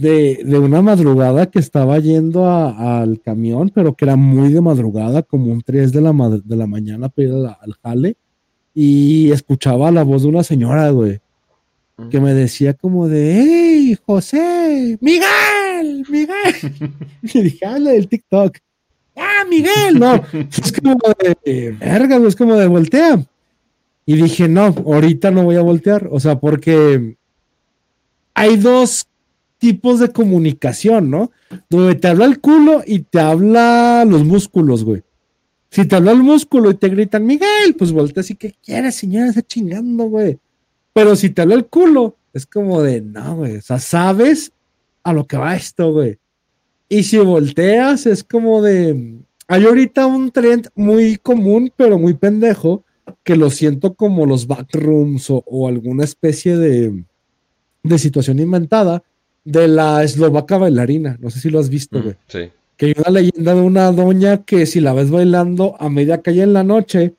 de, 0.00 0.58
una 0.58 0.82
madrugada 0.82 1.46
que 1.46 1.58
estaba 1.58 1.98
yendo 1.98 2.48
al 2.50 3.20
camión, 3.20 3.70
pero 3.74 3.94
que 3.94 4.04
era 4.04 4.16
muy 4.16 4.52
de 4.52 4.60
madrugada, 4.60 5.22
como 5.22 5.52
un 5.52 5.62
3 5.62 5.92
de 5.92 6.00
la, 6.00 6.12
de 6.44 6.56
la 6.56 6.66
mañana 6.66 7.08
para 7.08 7.28
ir 7.28 7.34
al 7.34 7.72
jale, 7.82 8.16
y 8.74 9.30
escuchaba 9.30 9.90
la 9.90 10.02
voz 10.02 10.22
de 10.22 10.28
una 10.28 10.42
señora, 10.42 10.90
güey, 10.90 11.20
que 12.10 12.20
me 12.20 12.32
decía 12.32 12.74
como 12.74 13.08
de, 13.08 13.42
hey, 13.42 13.98
José, 14.06 14.98
Miguel 15.00 15.60
Miguel. 16.08 16.94
y 17.22 17.40
dije, 17.42 17.66
habla 17.66 17.90
del 17.92 18.08
TikTok. 18.08 18.58
¡Ah, 19.16 19.44
Miguel! 19.48 19.98
No, 19.98 20.22
es 20.32 20.72
como 20.72 20.96
de, 21.44 21.72
verga, 21.72 22.16
es 22.16 22.36
como 22.36 22.56
de 22.56 22.66
voltea. 22.66 23.24
Y 24.06 24.16
dije, 24.16 24.48
no, 24.48 24.74
ahorita 24.86 25.30
no 25.30 25.44
voy 25.44 25.56
a 25.56 25.62
voltear. 25.62 26.08
O 26.10 26.20
sea, 26.20 26.38
porque 26.38 27.16
hay 28.34 28.56
dos 28.56 29.06
tipos 29.60 30.00
de 30.00 30.08
comunicación, 30.08 31.10
¿no? 31.10 31.30
Donde 31.68 31.94
te 31.94 32.08
habla 32.08 32.24
el 32.24 32.40
culo 32.40 32.82
y 32.84 33.00
te 33.00 33.20
habla 33.20 34.04
los 34.06 34.24
músculos, 34.24 34.82
güey. 34.82 35.02
Si 35.70 35.84
te 35.84 35.96
habla 35.96 36.12
el 36.12 36.22
músculo 36.22 36.70
y 36.70 36.74
te 36.74 36.88
gritan, 36.88 37.26
Miguel, 37.26 37.76
pues 37.78 37.92
volteas 37.92 38.30
y 38.30 38.34
¿qué 38.34 38.54
quieres, 38.64 38.96
señora? 38.96 39.28
Está 39.28 39.42
chingando, 39.42 40.04
güey. 40.04 40.38
Pero 40.92 41.14
si 41.14 41.30
te 41.30 41.42
habla 41.42 41.54
el 41.54 41.66
culo, 41.66 42.16
es 42.32 42.46
como 42.46 42.82
de, 42.82 43.02
no, 43.02 43.36
güey. 43.36 43.56
O 43.56 43.60
sea, 43.60 43.78
sabes 43.78 44.50
a 45.04 45.12
lo 45.12 45.26
que 45.26 45.36
va 45.36 45.54
esto, 45.54 45.92
güey. 45.92 46.18
Y 46.88 47.04
si 47.04 47.18
volteas, 47.18 48.06
es 48.06 48.24
como 48.24 48.62
de. 48.62 49.18
Hay 49.46 49.64
ahorita 49.64 50.06
un 50.06 50.30
trend 50.30 50.68
muy 50.74 51.18
común, 51.18 51.70
pero 51.76 51.98
muy 51.98 52.14
pendejo, 52.14 52.84
que 53.22 53.36
lo 53.36 53.50
siento 53.50 53.94
como 53.94 54.24
los 54.24 54.46
backrooms 54.46 55.28
o, 55.30 55.44
o 55.46 55.68
alguna 55.68 56.04
especie 56.04 56.56
de, 56.56 57.04
de 57.82 57.98
situación 57.98 58.38
inventada 58.38 59.02
de 59.44 59.68
la 59.68 60.02
eslovaca 60.04 60.58
bailarina. 60.58 61.16
No 61.20 61.30
sé 61.30 61.40
si 61.40 61.50
lo 61.50 61.58
has 61.58 61.68
visto, 61.68 61.98
mm, 61.98 62.02
güey. 62.02 62.14
sí. 62.28 62.50
Que 62.76 62.86
hay 62.86 62.94
una 62.96 63.20
leyenda 63.20 63.54
de 63.54 63.60
una 63.60 63.92
doña 63.92 64.38
que 64.44 64.64
si 64.64 64.80
la 64.80 64.94
ves 64.94 65.10
bailando 65.10 65.76
a 65.78 65.90
media 65.90 66.22
calle 66.22 66.44
en 66.44 66.54
la 66.54 66.64
noche 66.64 67.14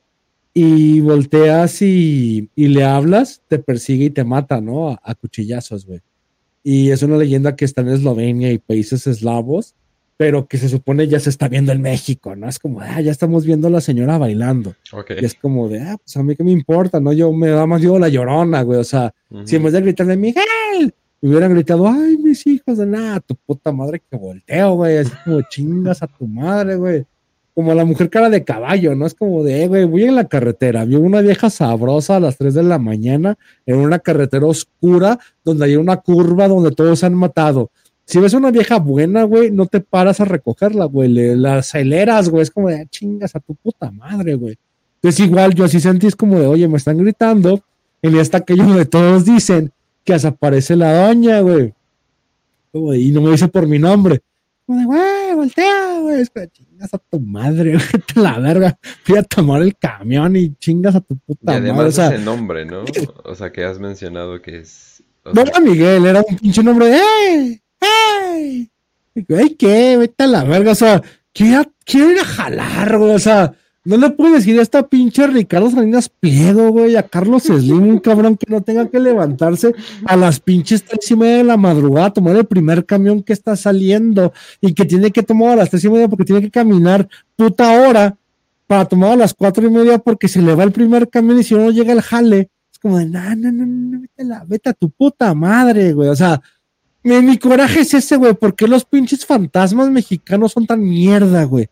y 0.52 0.98
volteas 0.98 1.82
y, 1.82 2.48
y 2.56 2.66
le 2.66 2.82
hablas, 2.82 3.42
te 3.46 3.60
persigue 3.60 4.06
y 4.06 4.10
te 4.10 4.24
mata, 4.24 4.60
¿no? 4.60 4.90
A, 4.90 5.00
a 5.04 5.14
cuchillazos, 5.14 5.86
güey 5.86 6.00
y 6.62 6.90
es 6.90 7.02
una 7.02 7.16
leyenda 7.16 7.56
que 7.56 7.64
está 7.64 7.80
en 7.80 7.88
Eslovenia 7.88 8.52
y 8.52 8.58
países 8.58 9.06
eslavos, 9.06 9.74
pero 10.16 10.46
que 10.46 10.58
se 10.58 10.68
supone 10.68 11.08
ya 11.08 11.18
se 11.18 11.30
está 11.30 11.48
viendo 11.48 11.72
en 11.72 11.82
México, 11.82 12.36
¿no? 12.36 12.48
Es 12.48 12.58
como, 12.58 12.80
ah, 12.80 13.00
ya 13.00 13.10
estamos 13.10 13.44
viendo 13.44 13.66
a 13.66 13.70
la 13.70 13.80
señora 13.80 14.18
bailando. 14.18 14.74
Y 15.20 15.24
es 15.24 15.34
como 15.34 15.68
de, 15.68 15.80
ah, 15.80 15.96
pues 16.02 16.16
a 16.16 16.22
mí 16.22 16.36
qué 16.36 16.44
me 16.44 16.52
importa, 16.52 17.00
¿no? 17.00 17.12
Yo 17.12 17.32
me 17.32 17.48
da 17.48 17.66
más 17.66 17.82
yo 17.82 17.98
la 17.98 18.08
llorona, 18.08 18.62
güey. 18.62 18.78
O 18.78 18.84
sea, 18.84 19.12
si 19.44 19.56
en 19.56 19.64
vez 19.64 19.72
de 19.72 19.80
gritarle 19.80 20.16
Miguel, 20.16 20.94
me 21.22 21.28
hubieran 21.30 21.52
gritado, 21.52 21.86
ay, 21.88 22.18
mis 22.18 22.44
hijos 22.48 22.78
de 22.78 22.84
nada, 22.84 23.20
tu 23.20 23.36
puta 23.36 23.70
madre 23.70 24.02
que 24.10 24.16
volteo, 24.16 24.74
güey. 24.74 24.98
Así 24.98 25.12
como 25.24 25.40
chingas 25.42 26.02
a 26.02 26.08
tu 26.08 26.26
madre, 26.26 26.74
güey. 26.74 27.06
como 27.54 27.74
la 27.74 27.84
mujer 27.84 28.10
cara 28.10 28.28
de 28.28 28.42
caballo, 28.42 28.94
¿no? 28.96 29.06
Es 29.06 29.14
como 29.14 29.44
de, 29.44 29.62
eh, 29.62 29.68
güey, 29.68 29.84
voy 29.84 30.04
en 30.04 30.16
la 30.16 30.26
carretera, 30.26 30.84
vi 30.84 30.96
una 30.96 31.20
vieja 31.20 31.48
sabrosa 31.48 32.16
a 32.16 32.20
las 32.20 32.38
3 32.38 32.54
de 32.54 32.62
la 32.64 32.78
mañana 32.78 33.36
en 33.66 33.76
una 33.76 33.98
carretera 34.00 34.46
oscura 34.46 35.18
donde 35.44 35.66
hay 35.66 35.76
una 35.76 35.98
curva 35.98 36.48
donde 36.48 36.72
todos 36.72 36.98
se 36.98 37.06
han 37.06 37.14
matado. 37.14 37.70
Si 38.04 38.18
ves 38.18 38.34
una 38.34 38.50
vieja 38.50 38.78
buena, 38.78 39.22
güey, 39.24 39.50
no 39.52 39.66
te 39.66 39.80
paras 39.80 40.20
a 40.20 40.24
recogerla, 40.24 40.86
güey, 40.86 41.08
la 41.36 41.58
aceleras, 41.58 42.30
güey, 42.30 42.42
es 42.42 42.50
como 42.50 42.68
de, 42.68 42.80
ah, 42.80 42.86
chingas 42.90 43.36
a 43.36 43.40
tu 43.40 43.54
puta 43.54 43.90
madre, 43.92 44.34
güey. 44.34 44.56
Entonces 44.96 45.24
igual 45.24 45.54
yo 45.54 45.64
así 45.66 45.78
sentí, 45.78 46.08
es 46.08 46.16
como 46.16 46.40
de, 46.40 46.46
oye, 46.46 46.66
me 46.66 46.78
están 46.78 46.98
gritando, 46.98 47.60
y 48.00 48.16
está 48.18 48.38
aquello 48.38 48.64
donde 48.64 48.86
todos 48.86 49.24
dicen 49.24 49.72
que 50.04 50.12
desaparece 50.14 50.76
la 50.76 51.06
doña, 51.06 51.40
güey. 51.40 51.74
Y 52.72 53.10
no 53.12 53.20
me 53.20 53.30
dice 53.32 53.48
por 53.48 53.66
mi 53.66 53.78
nombre. 53.78 54.20
Como 54.66 54.78
de, 54.78 54.84
güey, 54.86 55.34
voltea, 55.34 55.98
güey. 56.00 56.20
Es 56.22 56.30
que 56.30 56.48
chingas 56.48 56.94
a 56.94 56.98
tu 56.98 57.20
madre, 57.20 57.72
güey. 57.74 57.84
la 58.14 58.38
verga. 58.38 58.78
Fui 59.04 59.18
a 59.18 59.22
tomar 59.22 59.62
el 59.62 59.76
camión 59.76 60.36
y 60.36 60.54
chingas 60.56 60.94
a 60.94 61.00
tu 61.00 61.16
puta 61.16 61.52
y 61.52 61.56
además 61.56 61.76
madre. 61.76 61.92
Sea, 61.92 62.06
ese 62.14 62.24
nombre, 62.24 62.64
¿no? 62.64 62.84
O 63.24 63.34
sea, 63.34 63.52
que 63.52 63.64
has 63.64 63.78
mencionado 63.78 64.40
que 64.40 64.58
es. 64.60 65.02
o 65.24 65.32
no 65.32 65.42
era 65.42 65.60
Miguel, 65.60 66.06
era 66.06 66.22
un 66.26 66.36
pinche 66.36 66.62
nombre 66.62 66.86
de 66.86 66.96
¡Ey! 66.96 67.62
¡Ey! 67.80 68.70
Güey, 69.28 69.54
¿qué? 69.56 69.96
Vete 69.98 70.24
a 70.24 70.26
la 70.26 70.44
verga. 70.44 70.72
O 70.72 70.76
sea, 70.76 71.02
quiero, 71.34 71.70
quiero 71.84 72.12
ir 72.12 72.20
a 72.20 72.24
jalar, 72.24 72.98
güey. 72.98 73.10
O 73.12 73.18
sea, 73.18 73.52
no 73.84 73.96
le 73.96 74.10
puedes 74.10 74.34
decir 74.36 74.58
a 74.58 74.62
esta 74.62 74.86
pinche 74.86 75.26
Ricardo 75.26 75.70
Salinas 75.70 76.08
Pliego, 76.08 76.70
güey, 76.70 76.94
a 76.96 77.02
Carlos 77.02 77.42
Slim, 77.44 77.82
un 77.88 77.98
cabrón 77.98 78.36
que 78.36 78.46
no 78.48 78.60
tenga 78.60 78.88
que 78.88 79.00
levantarse 79.00 79.74
a 80.04 80.16
las 80.16 80.38
pinches 80.40 80.84
tres 80.84 81.10
y 81.10 81.16
media 81.16 81.38
de 81.38 81.44
la 81.44 81.56
madrugada 81.56 82.06
a 82.06 82.12
tomar 82.12 82.36
el 82.36 82.44
primer 82.46 82.86
camión 82.86 83.22
que 83.22 83.32
está 83.32 83.56
saliendo 83.56 84.32
y 84.60 84.72
que 84.74 84.84
tiene 84.84 85.10
que 85.10 85.22
tomar 85.24 85.50
a 85.50 85.56
las 85.56 85.70
tres 85.70 85.82
y 85.84 85.88
media 85.90 86.06
porque 86.08 86.24
tiene 86.24 86.40
que 86.42 86.50
caminar 86.50 87.08
puta 87.36 87.72
hora 87.80 88.16
para 88.68 88.84
tomar 88.84 89.12
a 89.12 89.16
las 89.16 89.34
cuatro 89.34 89.66
y 89.66 89.70
media 89.70 89.98
porque 89.98 90.28
se 90.28 90.40
le 90.40 90.54
va 90.54 90.62
el 90.64 90.72
primer 90.72 91.08
camión 91.10 91.40
y 91.40 91.42
si 91.44 91.54
no 91.54 91.70
llega 91.70 91.92
el 91.92 92.02
jale. 92.02 92.50
Es 92.72 92.78
como 92.78 92.98
de, 92.98 93.06
no, 93.06 93.34
no, 93.34 93.50
no, 93.52 93.66
no, 93.66 94.00
vete 94.00 94.22
a, 94.22 94.24
la- 94.24 94.44
vete 94.44 94.70
a 94.70 94.72
tu 94.74 94.90
puta 94.90 95.34
madre, 95.34 95.92
güey. 95.92 96.08
O 96.08 96.16
sea, 96.16 96.40
mi, 97.02 97.20
mi 97.20 97.36
coraje 97.36 97.80
es 97.80 97.92
ese, 97.94 98.16
güey. 98.16 98.32
¿Por 98.34 98.54
qué 98.54 98.68
los 98.68 98.84
pinches 98.84 99.26
fantasmas 99.26 99.90
mexicanos 99.90 100.52
son 100.52 100.66
tan 100.66 100.80
mierda, 100.80 101.42
güey? 101.44 101.68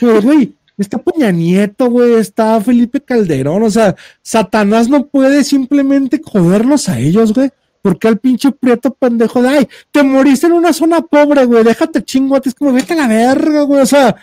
Pero, 0.00 0.20
güey, 0.20 0.54
está 0.78 0.98
Peña 0.98 1.30
Nieto, 1.30 1.90
güey, 1.90 2.14
está 2.14 2.60
Felipe 2.60 3.00
Calderón, 3.00 3.62
o 3.62 3.70
sea, 3.70 3.94
Satanás 4.22 4.88
no 4.88 5.06
puede 5.06 5.44
simplemente 5.44 6.20
joderlos 6.24 6.88
a 6.88 6.98
ellos, 6.98 7.32
güey. 7.32 7.50
Porque 7.82 8.06
al 8.06 8.18
pinche 8.18 8.52
prieto 8.52 8.94
pendejo 8.94 9.42
de, 9.42 9.48
ay, 9.48 9.68
te 9.90 10.04
moriste 10.04 10.46
en 10.46 10.52
una 10.52 10.72
zona 10.72 11.00
pobre, 11.02 11.44
güey, 11.44 11.64
déjate 11.64 12.04
chingo, 12.04 12.40
es 12.42 12.54
como, 12.54 12.72
vete 12.72 12.92
a 12.92 12.96
la 12.96 13.08
verga, 13.08 13.62
güey, 13.62 13.80
o 13.80 13.86
sea, 13.86 14.14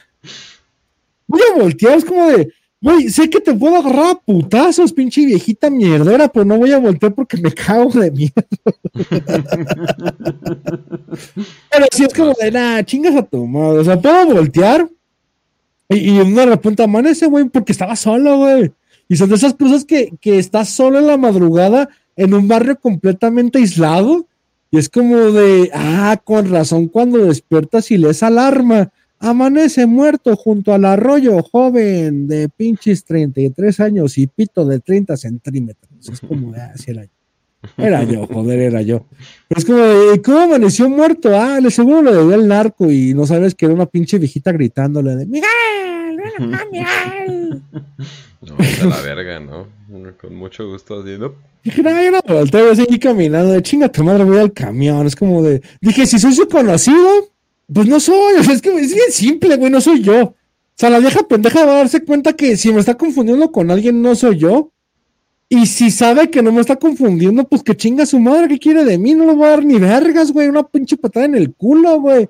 voy 1.27 1.41
a 1.41 1.59
voltear, 1.59 1.97
es 1.97 2.05
como 2.05 2.25
de, 2.27 2.53
güey, 2.79 3.09
sé 3.09 3.29
que 3.29 3.41
te 3.41 3.53
puedo 3.53 3.75
agarrar 3.75 4.11
a 4.11 4.15
putazos, 4.15 4.93
pinche 4.93 5.25
viejita 5.25 5.69
mierdera, 5.69 6.29
pero 6.29 6.45
no 6.45 6.57
voy 6.57 6.71
a 6.71 6.79
voltear 6.79 7.13
porque 7.13 7.35
me 7.35 7.51
cago 7.51 7.91
de 7.91 8.11
mierda. 8.11 8.45
pero 11.69 11.85
sí 11.91 12.05
es 12.05 12.13
como 12.13 12.33
de, 12.39 12.51
nah, 12.51 12.81
chingas 12.83 13.17
a 13.17 13.23
tu 13.23 13.45
madre, 13.45 13.79
o 13.79 13.83
sea, 13.83 13.99
puedo 13.99 14.25
voltear 14.27 14.89
y, 15.89 16.11
y 16.11 16.31
de 16.33 16.45
repente 16.45 16.83
amanece, 16.83 17.25
güey, 17.25 17.45
porque 17.49 17.71
estaba 17.71 17.95
solo, 17.95 18.37
güey. 18.37 18.71
Y 19.07 19.15
son 19.15 19.29
de 19.29 19.35
esas 19.35 19.55
cosas 19.55 19.85
que, 19.85 20.13
que 20.21 20.37
estás 20.37 20.69
solo 20.69 20.99
en 20.99 21.07
la 21.07 21.17
madrugada 21.17 21.89
en 22.15 22.33
un 22.33 22.47
barrio 22.47 22.79
completamente 22.79 23.57
aislado. 23.57 24.27
Y 24.71 24.77
es 24.77 24.87
como 24.87 25.17
de, 25.17 25.71
ah, 25.73 26.21
con 26.23 26.49
razón, 26.51 26.87
cuando 26.89 27.17
despiertas 27.17 27.89
y 27.89 27.97
lees 27.97 28.21
alarma, 28.21 28.91
amanece 29.17 29.87
muerto 29.87 30.35
junto 30.35 30.73
al 30.73 30.85
arroyo, 30.85 31.41
joven 31.41 32.27
de 32.27 32.49
pinches 32.49 33.03
33 33.03 33.79
años 33.79 34.17
y 34.19 34.27
pito 34.27 34.65
de 34.65 34.79
30 34.79 35.17
centímetros. 35.17 35.91
Es 36.07 36.19
como, 36.19 36.51
de, 36.51 36.61
sí 36.75 36.91
era 36.91 37.03
yo. 37.03 37.18
Era 37.77 38.03
yo, 38.03 38.25
joder, 38.27 38.59
era 38.59 38.81
yo. 38.81 39.05
Pero 39.47 39.59
es 39.59 39.65
como, 39.65 40.23
¿cómo 40.23 40.39
amaneció 40.39 40.89
muerto? 40.89 41.37
Ah, 41.37 41.59
le 41.59 41.71
seguro 41.71 42.01
lo 42.01 42.13
debió 42.13 42.35
el 42.35 42.47
narco 42.47 42.89
y 42.89 43.13
no 43.13 43.25
sabes 43.25 43.53
que 43.55 43.65
era 43.65 43.73
una 43.73 43.85
pinche 43.85 44.17
viejita 44.17 44.51
gritándole 44.51 45.15
de, 45.15 45.25
Miguel, 45.25 46.17
ven 46.17 46.53
acá, 46.53 46.65
Miguel. 46.71 47.61
No, 48.41 48.55
a 48.57 48.85
la 48.85 49.01
verga, 49.01 49.39
¿no? 49.39 49.67
Con 50.19 50.35
mucho 50.35 50.67
gusto 50.67 51.01
haciendo. 51.01 51.35
Dije, 51.63 51.83
no, 51.83 52.01
yo 52.01 52.11
no 52.11 52.21
volteo, 52.25 52.69
yo 52.69 52.75
seguí 52.75 52.97
caminando, 52.97 53.51
de 53.51 53.61
chinga 53.61 53.89
tu 53.89 54.03
madre, 54.03 54.23
voy 54.23 54.37
al 54.37 54.53
camión. 54.53 55.05
Es 55.05 55.15
como 55.15 55.43
de, 55.43 55.61
dije, 55.81 56.05
si 56.05 56.17
soy 56.17 56.33
su 56.33 56.47
conocido, 56.47 57.29
pues 57.71 57.87
no 57.87 57.99
soy, 57.99 58.35
o 58.39 58.43
sea, 58.43 58.53
es 58.53 58.61
que 58.61 58.69
es 58.69 58.93
bien 58.93 59.11
simple, 59.11 59.57
güey, 59.57 59.71
no 59.71 59.81
soy 59.81 60.01
yo. 60.01 60.23
O 60.23 60.35
sea, 60.75 60.89
la 60.89 60.99
vieja 60.99 61.23
pendeja 61.23 61.65
va 61.65 61.73
a 61.73 61.77
darse 61.79 62.05
cuenta 62.05 62.33
que 62.33 62.55
si 62.55 62.71
me 62.71 62.79
está 62.79 62.95
confundiendo 62.95 63.51
con 63.51 63.69
alguien, 63.69 64.01
no 64.01 64.15
soy 64.15 64.37
yo. 64.37 64.71
Y 65.51 65.65
si 65.65 65.89
sabe 65.89 66.29
que 66.29 66.43
no 66.43 66.51
me 66.51 66.61
está 66.61 66.75
confundiendo, 66.75 67.43
pues 67.43 67.63
que 67.63 67.75
chinga 67.75 68.05
su 68.05 68.19
madre, 68.19 68.47
¿qué 68.47 68.59
quiere 68.59 68.85
de 68.85 68.99
mí? 68.99 69.15
No 69.15 69.25
le 69.25 69.33
voy 69.33 69.45
a 69.45 69.49
dar 69.49 69.65
ni 69.65 69.79
vergas, 69.79 70.31
güey, 70.31 70.47
una 70.47 70.61
pinche 70.61 70.95
patada 70.95 71.25
en 71.25 71.33
el 71.33 71.55
culo, 71.55 71.99
güey. 71.99 72.29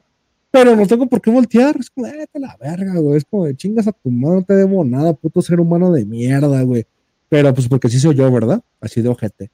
Pero 0.52 0.74
no 0.76 0.88
tengo 0.88 1.06
por 1.06 1.22
qué 1.22 1.30
voltear, 1.30 1.76
es 1.78 1.90
como, 1.90 2.08
a 2.08 2.40
la 2.40 2.58
verga, 2.60 2.96
güey, 2.96 3.18
es 3.18 3.26
como 3.26 3.46
de 3.46 3.56
chingas 3.56 3.88
a 3.88 3.92
tu 3.92 4.10
madre, 4.10 4.38
no 4.38 4.44
te 4.44 4.56
debo 4.56 4.86
nada, 4.86 5.14
puto 5.14 5.42
ser 5.42 5.60
humano 5.60 5.92
de 5.92 6.06
mierda, 6.06 6.62
güey. 6.64 6.86
Pero 7.28 7.54
pues 7.54 7.68
porque 7.68 7.90
sí 7.90 8.00
soy 8.00 8.16
yo, 8.16 8.32
¿verdad? 8.32 8.62
Así 8.80 9.02
de 9.02 9.10
ojete. 9.10 9.52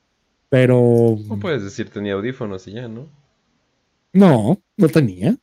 Pero 0.48 1.18
No 1.28 1.40
puedes 1.40 1.64
decir 1.64 1.90
tenía 1.90 2.14
audífonos 2.14 2.68
y 2.68 2.74
ya, 2.74 2.88
¿no? 2.88 3.08
No, 4.16 4.62
no 4.78 4.90
tenía. 4.90 5.36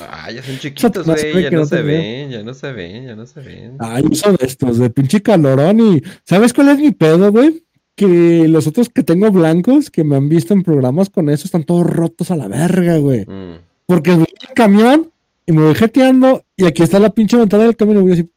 Ah, 0.00 0.30
ya 0.30 0.42
son 0.42 0.58
chiquitos, 0.60 1.06
güey. 1.06 1.44
Ya 1.44 1.50
no 1.50 1.58
no 1.60 1.66
se 1.66 1.82
ven, 1.82 2.30
ya 2.30 2.42
no 2.42 2.52
se 2.52 2.72
ven, 2.72 3.06
ya 3.06 3.16
no 3.16 3.26
se 3.26 3.40
ven. 3.40 3.76
Ay, 3.78 4.02
de 4.02 4.46
estos, 4.46 4.78
de 4.78 4.90
pinche 4.90 5.22
calorón 5.22 5.80
y 5.80 6.02
¿sabes 6.24 6.52
cuál 6.52 6.70
es 6.70 6.78
mi 6.78 6.90
pedo, 6.90 7.30
güey? 7.30 7.64
Que 7.94 8.46
los 8.48 8.66
otros 8.66 8.88
que 8.88 9.02
tengo 9.02 9.30
blancos, 9.30 9.90
que 9.90 10.04
me 10.04 10.16
han 10.16 10.28
visto 10.28 10.52
en 10.52 10.62
programas 10.62 11.10
con 11.10 11.30
eso, 11.30 11.44
están 11.46 11.64
todos 11.64 11.86
rotos 11.86 12.30
a 12.30 12.36
la 12.36 12.48
verga, 12.48 12.98
güey. 12.98 13.24
Mm. 13.24 13.58
Porque 13.86 14.12
voy 14.12 14.26
en 14.48 14.54
camión 14.54 15.12
y 15.46 15.52
me 15.52 15.62
voy 15.62 15.74
jeteando 15.74 16.44
y 16.56 16.66
aquí 16.66 16.82
está 16.82 16.98
la 16.98 17.10
pinche 17.10 17.36
ventana 17.36 17.64
del 17.64 17.76
camión 17.76 17.98
y 17.98 18.02
voy 18.02 18.12
así. 18.12 18.30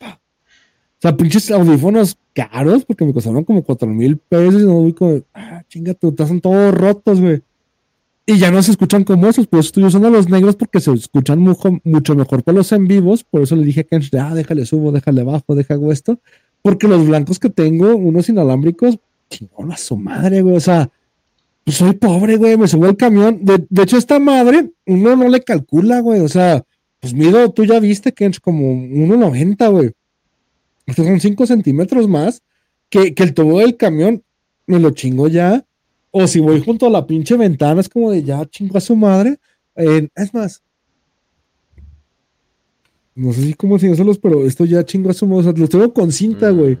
O 0.00 1.00
sea, 1.00 1.16
pinches 1.16 1.50
audífonos 1.50 2.18
caros 2.34 2.84
porque 2.84 3.04
me 3.04 3.12
costaron 3.12 3.44
como 3.44 3.62
cuatro 3.62 3.86
mil 3.86 4.16
pesos 4.16 4.62
y 4.62 4.66
no 4.66 4.74
voy 4.74 4.92
como, 4.94 5.22
ah, 5.32 5.62
chinga, 5.68 5.94
tú, 5.94 6.08
están 6.08 6.40
todos 6.40 6.74
rotos, 6.74 7.20
güey. 7.20 7.42
Y 8.30 8.36
ya 8.36 8.50
no 8.50 8.62
se 8.62 8.72
escuchan 8.72 9.04
como 9.04 9.26
esos, 9.26 9.46
por 9.46 9.60
eso 9.60 9.68
estoy 9.68 9.84
usando 9.84 10.10
los 10.10 10.28
negros 10.28 10.54
porque 10.54 10.80
se 10.80 10.92
escuchan 10.92 11.38
mucho, 11.38 11.80
mucho 11.82 12.14
mejor 12.14 12.44
que 12.44 12.52
los 12.52 12.70
en 12.72 12.86
vivos. 12.86 13.24
Por 13.24 13.40
eso 13.40 13.56
le 13.56 13.64
dije 13.64 13.80
a 13.80 13.84
Kench, 13.84 14.14
ah, 14.16 14.34
déjale 14.34 14.66
subo, 14.66 14.92
déjale 14.92 15.22
bajo, 15.22 15.54
deja 15.54 15.72
hago 15.72 15.90
esto. 15.90 16.20
Porque 16.60 16.86
los 16.88 17.06
blancos 17.06 17.38
que 17.38 17.48
tengo, 17.48 17.96
unos 17.96 18.28
inalámbricos, 18.28 18.98
chingón 19.30 19.72
a 19.72 19.78
su 19.78 19.96
madre, 19.96 20.42
güey. 20.42 20.56
O 20.56 20.60
sea, 20.60 20.90
pues 21.64 21.78
soy 21.78 21.94
pobre, 21.94 22.36
güey, 22.36 22.58
me 22.58 22.68
subo 22.68 22.84
al 22.84 22.98
camión. 22.98 23.42
De, 23.46 23.64
de 23.66 23.82
hecho, 23.82 23.96
esta 23.96 24.18
madre, 24.18 24.72
uno 24.84 25.16
no 25.16 25.26
le 25.30 25.42
calcula, 25.42 26.00
güey. 26.00 26.20
O 26.20 26.28
sea, 26.28 26.62
pues 27.00 27.14
mido, 27.14 27.50
tú 27.52 27.64
ya 27.64 27.80
viste 27.80 28.12
es 28.14 28.40
como 28.40 28.74
1.90, 28.74 29.70
güey. 29.70 29.92
Estos 30.84 31.06
son 31.06 31.18
5 31.18 31.46
centímetros 31.46 32.06
más 32.06 32.42
que, 32.90 33.14
que 33.14 33.22
el 33.22 33.32
tubo 33.32 33.60
del 33.60 33.78
camión 33.78 34.22
me 34.66 34.78
lo 34.78 34.90
chingo 34.90 35.28
ya. 35.28 35.64
O 36.10 36.26
si 36.26 36.40
voy 36.40 36.60
junto 36.60 36.86
a 36.86 36.90
la 36.90 37.06
pinche 37.06 37.36
ventana, 37.36 37.80
es 37.80 37.88
como 37.88 38.10
de 38.10 38.22
ya 38.22 38.44
chingo 38.46 38.78
a 38.78 38.80
su 38.80 38.96
madre. 38.96 39.38
Eh, 39.76 40.08
es 40.14 40.34
más, 40.34 40.62
no 43.18 43.32
sé 43.32 43.42
si 43.42 43.54
cómo 43.54 43.74
enseñárselos, 43.74 44.18
pero 44.18 44.46
esto 44.46 44.64
ya 44.64 44.84
chingo 44.84 45.10
a 45.10 45.14
su 45.14 45.26
madre. 45.26 45.40
O 45.40 45.42
sea, 45.42 45.60
los 45.60 45.68
tengo 45.68 45.92
con 45.92 46.12
cinta, 46.12 46.50
güey. 46.50 46.76
Mm. 46.76 46.78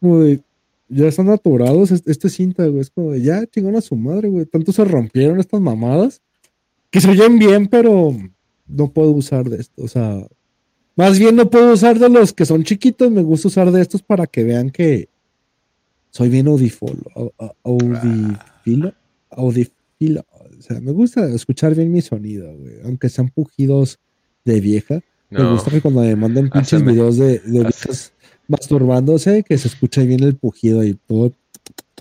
Como 0.00 0.18
de, 0.20 0.40
ya 0.88 1.08
están 1.08 1.28
atorados 1.28 1.90
este, 1.90 2.12
este 2.12 2.28
cinta, 2.28 2.64
güey. 2.66 2.80
Es 2.80 2.90
como 2.90 3.10
de, 3.10 3.22
ya 3.22 3.44
chingón 3.46 3.74
a 3.74 3.80
su 3.80 3.96
madre, 3.96 4.28
güey. 4.28 4.46
Tanto 4.46 4.72
se 4.72 4.84
rompieron 4.84 5.40
estas 5.40 5.60
mamadas 5.60 6.22
que 6.90 7.00
se 7.00 7.10
oyen 7.10 7.40
bien, 7.40 7.66
pero 7.66 8.16
no 8.68 8.92
puedo 8.92 9.10
usar 9.10 9.50
de 9.50 9.60
esto. 9.60 9.82
O 9.82 9.88
sea, 9.88 10.24
más 10.94 11.18
bien 11.18 11.34
no 11.34 11.50
puedo 11.50 11.72
usar 11.72 11.98
de 11.98 12.08
los 12.08 12.32
que 12.32 12.46
son 12.46 12.62
chiquitos. 12.62 13.10
Me 13.10 13.22
gusta 13.22 13.48
usar 13.48 13.72
de 13.72 13.82
estos 13.82 14.02
para 14.02 14.28
que 14.28 14.44
vean 14.44 14.70
que 14.70 15.08
soy 16.16 16.28
bien 16.30 16.46
audifolo. 16.48 17.02
au- 17.14 17.32
au- 17.38 17.54
Audifilo. 17.64 18.94
Audifilo. 19.30 20.24
O 20.58 20.62
sea, 20.62 20.80
me 20.80 20.92
gusta 20.92 21.28
escuchar 21.28 21.74
bien 21.74 21.92
mi 21.92 22.00
sonido, 22.02 22.54
güey. 22.56 22.74
Aunque 22.84 23.08
sean 23.08 23.28
pujidos 23.28 23.98
de 24.44 24.60
vieja. 24.60 25.00
Me 25.30 25.44
gusta 25.50 25.70
que 25.70 25.80
cuando 25.80 26.00
me 26.02 26.14
manden 26.16 26.48
pinches 26.50 26.84
videos 26.84 27.18
de, 27.18 27.40
de 27.40 27.60
viejas 27.60 28.12
masturbándose, 28.48 29.42
que 29.42 29.58
se 29.58 29.68
escuche 29.68 30.04
bien 30.06 30.22
el 30.22 30.36
pujido 30.36 30.84
y 30.84 30.94
todo, 30.94 31.32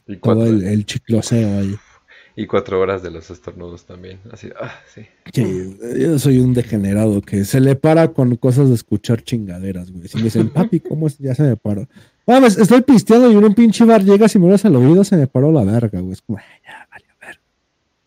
Y 0.07 0.17
todo 0.17 0.45
el, 0.45 0.63
el 0.63 0.85
chicloseo 0.85 1.59
ahí. 1.59 1.75
y 2.35 2.45
cuatro 2.45 2.79
horas 2.79 3.01
de 3.01 3.09
los 3.11 3.29
estornudos 3.31 3.85
también. 3.85 4.19
Así, 4.31 4.49
ah, 4.61 4.71
sí. 4.93 5.01
Sí, 5.33 5.77
yo 5.99 6.19
soy 6.19 6.37
un 6.39 6.53
degenerado 6.53 7.21
que 7.21 7.45
se 7.45 7.59
le 7.59 7.75
para 7.75 8.13
con 8.13 8.35
cosas 8.35 8.69
de 8.69 8.75
escuchar 8.75 9.23
chingaderas, 9.23 9.91
güey. 9.91 10.07
Si 10.07 10.17
me 10.17 10.25
dicen, 10.25 10.49
papi, 10.49 10.79
¿cómo 10.81 11.07
es? 11.07 11.17
Ya 11.17 11.33
se 11.33 11.43
me 11.43 11.55
paró. 11.57 11.87
Vamos, 12.26 12.57
estoy 12.57 12.81
pisteando 12.81 13.31
y 13.31 13.35
en 13.35 13.43
un 13.43 13.53
pinche 13.53 13.85
bar 13.85 14.03
llegas 14.03 14.34
y 14.35 14.39
me 14.39 14.49
das 14.49 14.65
al 14.65 14.76
oído, 14.76 15.03
se 15.03 15.15
me 15.15 15.27
paró 15.27 15.52
la 15.52 15.64
verga, 15.64 15.99
güey. 15.99 16.14
Es 16.14 16.22
como, 16.22 16.39
"Ay, 16.39 16.45
ya, 16.65 16.88
vale, 16.89 17.06
a 17.22 17.26
ver. 17.26 17.39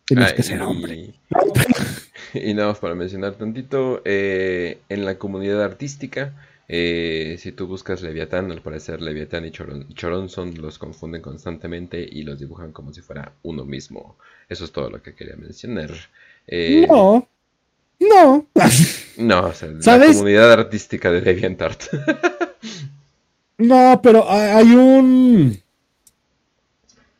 Tienes 0.05 0.27
Ay, 0.29 0.35
que 0.35 0.43
ser 0.43 0.61
hombre. 0.61 1.13
y 2.33 2.53
nada 2.53 2.69
más 2.69 2.79
para 2.79 2.95
mencionar 2.95 3.35
tantito, 3.35 4.01
eh, 4.03 4.79
en 4.89 5.05
la 5.05 5.17
comunidad 5.17 5.63
artística, 5.63 6.33
eh, 6.67 7.37
si 7.39 7.51
tú 7.53 7.65
buscas 7.65 8.01
Leviatán, 8.01 8.51
al 8.51 8.61
parecer 8.61 9.01
Leviatán 9.01 9.45
y 9.45 9.51
Chorón, 9.51 10.29
son, 10.29 10.53
los 10.61 10.77
confunden 10.77 11.21
constantemente 11.21 12.07
y 12.09 12.23
los 12.23 12.39
dibujan 12.39 12.71
como 12.73 12.93
si 12.93 13.01
fuera 13.01 13.31
uno 13.43 13.65
mismo. 13.65 14.17
Eso 14.49 14.65
es 14.65 14.71
todo 14.71 14.89
lo 14.89 15.01
que 15.01 15.15
quería 15.15 15.35
mencionar. 15.35 15.91
Eh, 16.45 16.85
no, 16.87 17.27
no. 17.99 18.47
no, 19.17 19.45
o 19.45 19.53
sea, 19.53 19.69
la 19.69 20.07
comunidad 20.07 20.51
artística 20.51 21.09
de 21.09 21.21
DeviantArt. 21.21 21.83
no, 23.59 23.99
pero 24.01 24.29
hay 24.29 24.73
un 24.73 25.59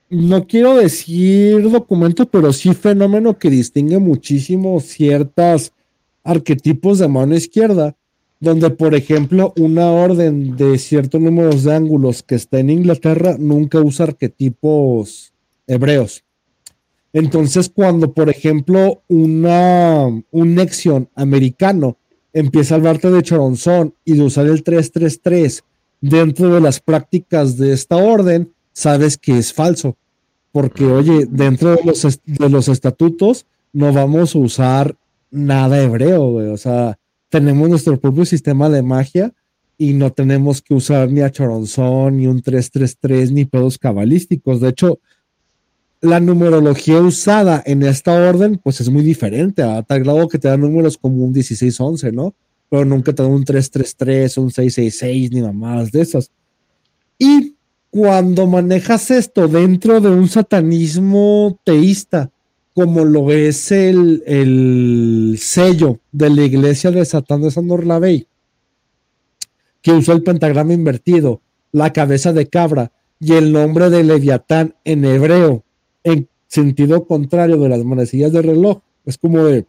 no 0.10 0.48
quiero 0.48 0.76
decir 0.76 1.70
documento, 1.70 2.26
pero 2.26 2.52
sí 2.52 2.74
fenómeno 2.74 3.38
que 3.38 3.52
distingue 3.52 4.00
muchísimo 4.00 4.80
ciertos 4.80 5.72
arquetipos 6.24 6.98
de 6.98 7.08
mano 7.08 7.36
izquierda, 7.36 7.96
donde 8.40 8.72
por 8.72 8.96
ejemplo 8.96 9.54
una 9.56 9.92
orden 9.92 10.56
de 10.56 10.80
ciertos 10.80 11.22
números 11.22 11.64
de 11.64 11.76
ángulos 11.76 12.24
que 12.24 12.36
está 12.36 12.60
en 12.60 12.72
Inglaterra 12.72 13.36
nunca 13.38 13.80
usa 13.80 14.08
arquetipos 14.08 15.32
hebreos. 15.68 16.24
Entonces 17.14 17.70
cuando 17.70 18.12
por 18.14 18.30
ejemplo 18.30 19.04
una, 19.08 20.08
un 20.08 20.56
Nexion 20.56 21.08
americano 21.14 21.98
empieza 22.34 22.74
a 22.74 22.78
hablarte 22.78 23.12
de 23.12 23.22
Choronzón 23.22 23.94
y 24.06 24.14
de 24.14 24.24
usar 24.24 24.48
el 24.48 24.64
333 24.64 25.64
dentro 26.02 26.54
de 26.54 26.62
las 26.62 26.80
prácticas 26.80 27.58
de 27.58 27.74
esta 27.74 27.98
orden, 27.98 28.54
sabes 28.74 29.18
que 29.18 29.38
es 29.38 29.54
falso. 29.54 29.98
Porque, 30.52 30.86
oye, 30.86 31.28
dentro 31.30 31.76
de 31.76 31.84
los, 31.84 32.02
de 32.26 32.50
los 32.50 32.68
estatutos 32.68 33.46
no 33.72 33.94
vamos 33.94 34.36
a 34.36 34.40
usar 34.40 34.96
nada 35.30 35.82
hebreo, 35.82 36.32
güey. 36.32 36.48
O 36.48 36.58
sea, 36.58 36.98
tenemos 37.30 37.70
nuestro 37.70 38.00
propio 38.00 38.26
sistema 38.26 38.70
de 38.70 38.82
magia 38.82 39.34
y 39.78 39.94
no 39.94 40.12
tenemos 40.12 40.62
que 40.62 40.74
usar 40.74 41.10
ni 41.12 41.22
a 41.22 41.32
Choronzón, 41.32 42.18
ni 42.18 42.28
un 42.28 42.42
333, 42.42 43.32
ni 43.32 43.46
pedos 43.46 43.78
cabalísticos. 43.78 44.60
De 44.60 44.70
hecho, 44.70 45.00
la 46.02 46.20
numerología 46.20 47.00
usada 47.02 47.62
en 47.66 47.84
esta 47.84 48.14
orden, 48.14 48.60
pues 48.62 48.82
es 48.82 48.90
muy 48.90 49.04
diferente, 49.04 49.62
a 49.62 49.82
tal 49.84 50.04
grado 50.04 50.28
que 50.28 50.40
te 50.40 50.48
dan 50.48 50.62
números 50.62 50.98
como 50.98 51.24
un 51.24 51.32
1611, 51.32 52.12
¿no? 52.12 52.34
Pero 52.70 52.86
nunca 52.86 53.14
te 53.14 53.24
dan 53.24 53.32
un 53.32 53.44
333, 53.44 54.38
un 54.38 54.52
666, 54.52 55.32
ni 55.32 55.42
más 55.54 55.92
de 55.92 56.02
esas. 56.02 56.32
Y 57.18 57.56
cuando 57.90 58.46
manejas 58.48 59.10
esto 59.12 59.48
dentro 59.48 60.00
de 60.00 60.10
un 60.10 60.28
satanismo 60.28 61.60
teísta, 61.64 62.32
como 62.76 63.04
lo 63.04 63.32
es 63.32 63.72
el, 63.72 64.24
el 64.26 65.36
sello 65.40 66.00
de 66.12 66.30
la 66.30 66.44
iglesia 66.44 66.92
de 66.92 67.04
Satán 67.04 67.42
de 67.42 67.52
San 67.52 67.70
Orlavey, 67.70 68.28
que 69.82 69.92
usó 69.92 70.14
el 70.14 70.24
pentagrama 70.24 70.74
invertido, 70.74 71.42
la 71.72 71.92
cabeza 71.92 72.34
de 72.34 72.48
cabra 72.48 72.92
y 73.20 73.34
el 73.34 73.52
nombre 73.52 73.90
de 73.90 74.04
Leviatán 74.04 74.76
en 74.84 75.06
hebreo, 75.06 75.64
en 76.04 76.30
sentido 76.48 77.06
contrario 77.06 77.58
de 77.58 77.70
las 77.70 77.84
manecillas 77.84 78.32
de 78.32 78.42
reloj, 78.42 78.80
es 79.06 79.18
como 79.18 79.44
de, 79.44 79.66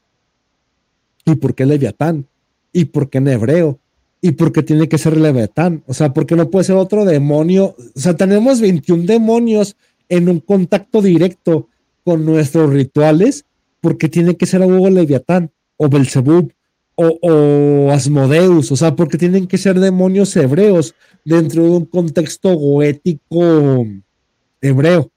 ¿y 1.24 1.34
por 1.36 1.54
qué 1.54 1.66
Leviatán? 1.66 2.26
¿Y 2.72 2.86
por 2.86 3.10
qué 3.10 3.18
en 3.18 3.28
hebreo? 3.28 3.80
y 4.20 4.32
porque 4.32 4.62
tiene 4.62 4.88
que 4.88 4.98
ser 4.98 5.16
Leviatán. 5.16 5.82
O 5.86 5.94
sea, 5.94 6.12
porque 6.12 6.36
no 6.36 6.50
puede 6.50 6.64
ser 6.64 6.76
otro 6.76 7.04
demonio. 7.04 7.74
O 7.94 8.00
sea, 8.00 8.14
tenemos 8.14 8.60
21 8.60 9.04
demonios 9.04 9.76
en 10.08 10.28
un 10.28 10.40
contacto 10.40 11.00
directo 11.00 11.68
con 12.04 12.24
nuestros 12.24 12.70
rituales, 12.70 13.44
porque 13.80 14.08
tiene 14.08 14.36
que 14.36 14.46
ser 14.46 14.62
algo 14.62 14.90
Leviatán 14.90 15.50
o 15.76 15.88
Belzebub 15.88 16.52
o, 16.96 17.18
o, 17.22 17.90
Asmodeus. 17.92 18.70
O 18.72 18.76
sea, 18.76 18.94
porque 18.94 19.16
tienen 19.16 19.46
que 19.46 19.58
ser 19.58 19.80
demonios 19.80 20.36
hebreos 20.36 20.94
dentro 21.24 21.62
de 21.64 21.70
un 21.70 21.86
contexto 21.86 22.54
goético 22.54 23.86
hebreo. 24.60 25.10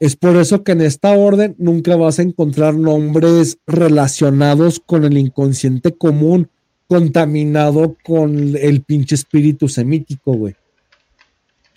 Es 0.00 0.16
por 0.16 0.36
eso 0.36 0.62
que 0.62 0.72
en 0.72 0.82
esta 0.82 1.10
orden 1.12 1.56
nunca 1.58 1.96
vas 1.96 2.18
a 2.18 2.22
encontrar 2.22 2.74
nombres 2.76 3.58
relacionados 3.66 4.80
con 4.84 5.04
el 5.04 5.18
inconsciente 5.18 5.92
común 5.92 6.48
contaminado 6.88 7.96
con 8.02 8.56
el 8.56 8.82
pinche 8.82 9.14
espíritu 9.14 9.68
semítico, 9.68 10.32
güey. 10.32 10.54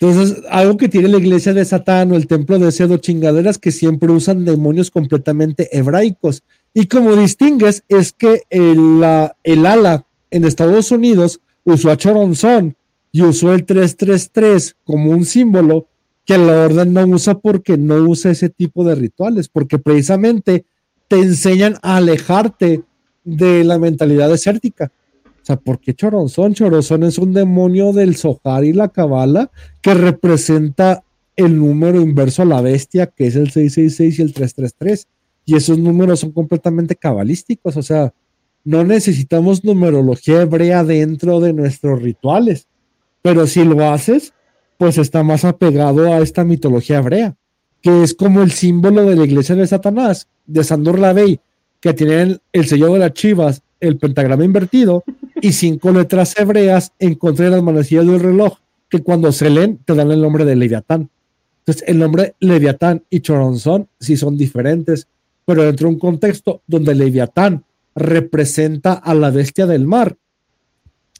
Entonces, 0.00 0.42
algo 0.50 0.76
que 0.76 0.88
tiene 0.88 1.06
la 1.06 1.18
iglesia 1.18 1.54
de 1.54 1.64
Satán 1.64 2.10
o 2.10 2.16
el 2.16 2.26
templo 2.26 2.58
de 2.58 2.72
Cedo 2.72 2.96
chingaderas 2.96 3.58
que 3.58 3.70
siempre 3.70 4.10
usan 4.10 4.44
demonios 4.44 4.90
completamente 4.90 5.68
hebraicos. 5.76 6.42
Y 6.74 6.86
como 6.86 7.14
distingues, 7.14 7.84
es 7.88 8.12
que 8.12 8.42
el, 8.50 9.04
el 9.44 9.66
ala 9.66 10.04
en 10.32 10.44
Estados 10.44 10.90
Unidos 10.90 11.40
usó 11.62 11.90
a 11.90 11.96
Choronzón 11.96 12.74
y 13.12 13.22
usó 13.22 13.52
el 13.52 13.64
333 13.64 14.74
como 14.82 15.12
un 15.12 15.24
símbolo 15.24 15.86
que 16.24 16.38
la 16.38 16.64
orden 16.64 16.92
no 16.94 17.06
usa 17.06 17.38
porque 17.38 17.76
no 17.76 17.96
usa 17.96 18.30
ese 18.32 18.48
tipo 18.48 18.84
de 18.84 18.94
rituales, 18.94 19.48
porque 19.48 19.78
precisamente 19.78 20.64
te 21.06 21.18
enseñan 21.18 21.76
a 21.82 21.98
alejarte 21.98 22.82
de 23.22 23.64
la 23.64 23.78
mentalidad 23.78 24.30
desértica. 24.30 24.90
O 25.42 25.44
sea, 25.44 25.56
¿por 25.56 25.80
qué 25.80 25.92
Choronzón? 25.92 26.54
Choronzón 26.54 27.02
es 27.02 27.18
un 27.18 27.32
demonio 27.32 27.92
del 27.92 28.14
Zohar 28.14 28.64
y 28.64 28.72
la 28.72 28.88
Cabala 28.88 29.50
que 29.80 29.92
representa 29.92 31.02
el 31.34 31.58
número 31.58 32.00
inverso 32.00 32.42
a 32.42 32.44
la 32.44 32.60
bestia, 32.60 33.08
que 33.08 33.26
es 33.26 33.34
el 33.34 33.50
666 33.50 34.18
y 34.18 34.22
el 34.22 34.32
333. 34.32 35.08
Y 35.44 35.56
esos 35.56 35.78
números 35.78 36.20
son 36.20 36.30
completamente 36.30 36.94
cabalísticos. 36.94 37.76
O 37.76 37.82
sea, 37.82 38.14
no 38.62 38.84
necesitamos 38.84 39.64
numerología 39.64 40.42
hebrea 40.42 40.84
dentro 40.84 41.40
de 41.40 41.52
nuestros 41.52 42.00
rituales. 42.00 42.68
Pero 43.20 43.48
si 43.48 43.64
lo 43.64 43.90
haces, 43.90 44.32
pues 44.78 44.96
está 44.96 45.24
más 45.24 45.44
apegado 45.44 46.12
a 46.12 46.20
esta 46.20 46.44
mitología 46.44 46.98
hebrea, 46.98 47.34
que 47.80 48.04
es 48.04 48.14
como 48.14 48.42
el 48.42 48.52
símbolo 48.52 49.02
de 49.06 49.16
la 49.16 49.24
iglesia 49.24 49.56
de 49.56 49.66
Satanás, 49.66 50.28
de 50.46 50.62
Sandor 50.62 51.00
Lavey, 51.00 51.40
que 51.80 51.94
tienen 51.94 52.38
el 52.52 52.66
sello 52.66 52.92
de 52.92 53.00
las 53.00 53.12
chivas, 53.12 53.62
el 53.80 53.98
pentagrama 53.98 54.44
invertido 54.44 55.02
y 55.42 55.52
cinco 55.52 55.90
letras 55.90 56.38
hebreas 56.38 56.92
encontré 57.00 57.46
en 57.46 57.52
las 57.52 57.62
manecillas 57.62 58.06
del 58.06 58.20
reloj 58.20 58.58
que 58.88 59.02
cuando 59.02 59.32
se 59.32 59.50
leen 59.50 59.78
te 59.84 59.94
dan 59.94 60.12
el 60.12 60.22
nombre 60.22 60.44
de 60.44 60.54
Leviatán. 60.54 61.10
Entonces, 61.58 61.84
el 61.88 61.98
nombre 61.98 62.36
Leviatán 62.38 63.02
y 63.10 63.20
Choronzón 63.20 63.88
sí 63.98 64.16
son 64.16 64.38
diferentes, 64.38 65.08
pero 65.44 65.64
dentro 65.64 65.88
de 65.88 65.94
un 65.94 65.98
contexto 65.98 66.62
donde 66.66 66.94
Leviatán 66.94 67.64
representa 67.94 68.94
a 68.94 69.14
la 69.14 69.30
bestia 69.30 69.66
del 69.66 69.84
mar 69.84 70.16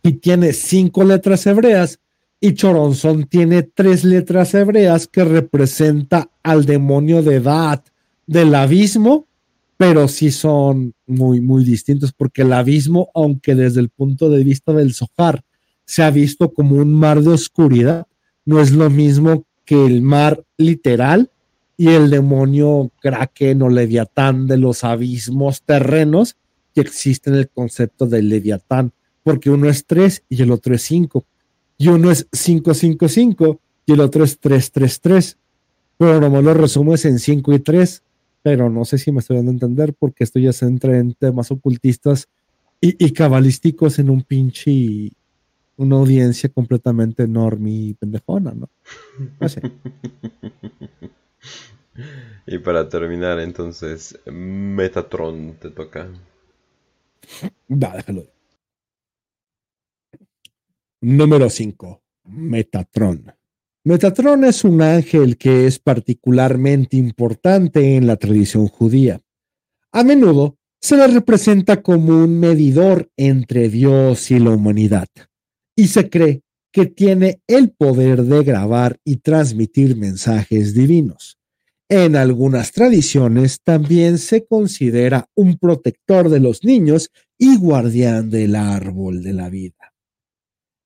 y 0.05 0.13
tiene 0.13 0.53
cinco 0.53 1.03
letras 1.03 1.45
hebreas 1.47 1.99
y 2.41 2.55
Choronzón 2.55 3.25
tiene 3.25 3.65
tres 3.65 4.05
letras 4.05 4.55
hebreas 4.55 5.09
que 5.09 5.25
representa 5.25 6.31
al 6.45 6.65
demonio 6.65 7.23
de 7.23 7.37
edad 7.37 7.83
del 8.27 8.55
abismo 8.55 9.27
pero 9.83 10.07
sí 10.07 10.31
son 10.31 10.95
muy, 11.09 11.41
muy 11.41 11.65
distintos, 11.65 12.13
porque 12.13 12.43
el 12.43 12.53
abismo, 12.53 13.11
aunque 13.17 13.57
desde 13.57 13.81
el 13.81 13.89
punto 13.89 14.31
de 14.31 14.45
vista 14.45 14.73
del 14.73 14.95
Zohar 14.95 15.43
se 15.85 16.05
ha 16.05 16.11
visto 16.13 16.53
como 16.53 16.77
un 16.77 16.95
mar 16.95 17.21
de 17.21 17.31
oscuridad, 17.31 18.07
no 18.45 18.61
es 18.61 18.71
lo 18.71 18.89
mismo 18.91 19.45
que 19.65 19.85
el 19.85 20.01
mar 20.01 20.45
literal 20.57 21.33
y 21.77 21.89
el 21.89 22.11
demonio 22.11 22.93
kraken 23.01 23.61
o 23.63 23.71
leviatán 23.71 24.47
de 24.47 24.57
los 24.57 24.85
abismos 24.85 25.63
terrenos 25.65 26.37
que 26.73 26.83
existe 26.83 27.31
en 27.31 27.35
el 27.35 27.49
concepto 27.49 28.07
del 28.07 28.29
leviatán, 28.29 28.93
porque 29.25 29.51
uno 29.51 29.69
es 29.69 29.85
tres 29.85 30.23
y 30.29 30.41
el 30.43 30.53
otro 30.53 30.77
es 30.77 30.83
cinco, 30.83 31.27
y 31.77 31.89
uno 31.89 32.13
es 32.13 32.29
555 32.31 33.61
y 33.87 33.93
el 33.95 34.01
otro 34.01 34.23
es 34.23 34.39
333, 34.39 35.39
pero 35.99 36.21
nomás 36.21 36.45
lo 36.45 36.55
resumes 36.55 37.05
en 37.05 37.19
5 37.19 37.53
y 37.55 37.59
3 37.59 38.03
pero 38.43 38.69
no 38.69 38.85
sé 38.85 38.99
si 38.99 39.13
me 39.13 39.21
estoy 39.21 39.37
dando 39.37 39.51
a 39.51 39.55
entender 39.55 39.95
porque 39.95 40.25
esto 40.25 40.39
ya 40.39 40.53
se 40.53 40.67
entra 40.67 40.99
en 40.99 41.15
temas 41.15 41.51
ocultistas 41.51 42.29
y, 42.81 43.13
cabalísticos 43.13 44.01
en 44.01 44.11
un 44.11 44.23
pinche 44.23 45.13
una 45.77 45.97
audiencia 45.97 46.49
completamente 46.49 47.23
enorme 47.23 47.71
y 47.71 47.95
pendejona, 47.95 48.53
¿no? 48.53 48.69
y 52.47 52.59
para 52.59 52.89
terminar, 52.89 53.39
entonces, 53.39 54.19
Metatron 54.27 55.55
te 55.61 55.71
toca. 55.71 56.09
Va, 57.71 57.97
déjalo. 57.97 58.27
Número 61.01 61.49
5. 61.49 62.03
Metatron. 62.25 63.33
Metatron 63.85 64.45
es 64.45 64.63
un 64.63 64.81
ángel 64.81 65.37
que 65.37 65.67
es 65.67 65.81
particularmente 65.81 66.97
importante 66.97 67.97
en 67.97 68.07
la 68.07 68.17
tradición 68.17 68.69
judía. 68.69 69.21
A 69.91 70.05
menudo 70.05 70.57
se 70.81 70.97
le 70.97 71.09
representa 71.09 71.83
como 71.83 72.23
un 72.23 72.39
medidor 72.39 73.11
entre 73.17 73.69
Dios 73.69 74.31
y 74.31 74.39
la 74.39 74.51
humanidad, 74.51 75.09
y 75.77 75.89
se 75.89 76.09
cree 76.09 76.43
que 76.73 76.87
tiene 76.87 77.41
el 77.49 77.71
poder 77.71 78.23
de 78.23 78.45
grabar 78.45 78.99
y 79.05 79.17
transmitir 79.17 79.97
mensajes 79.97 80.75
divinos. 80.75 81.39
En 81.89 82.15
algunas 82.15 82.71
tradiciones 82.71 83.61
también 83.63 84.19
se 84.19 84.47
considera 84.47 85.29
un 85.35 85.59
protector 85.59 86.31
de 86.31 86.41
los 86.41 86.65
niños 86.65 87.11
y 87.37 87.57
guardián 87.59 88.31
del 88.31 88.55
árbol 88.55 89.23
de 89.23 89.33
la 89.33 89.51
vida. 89.51 89.93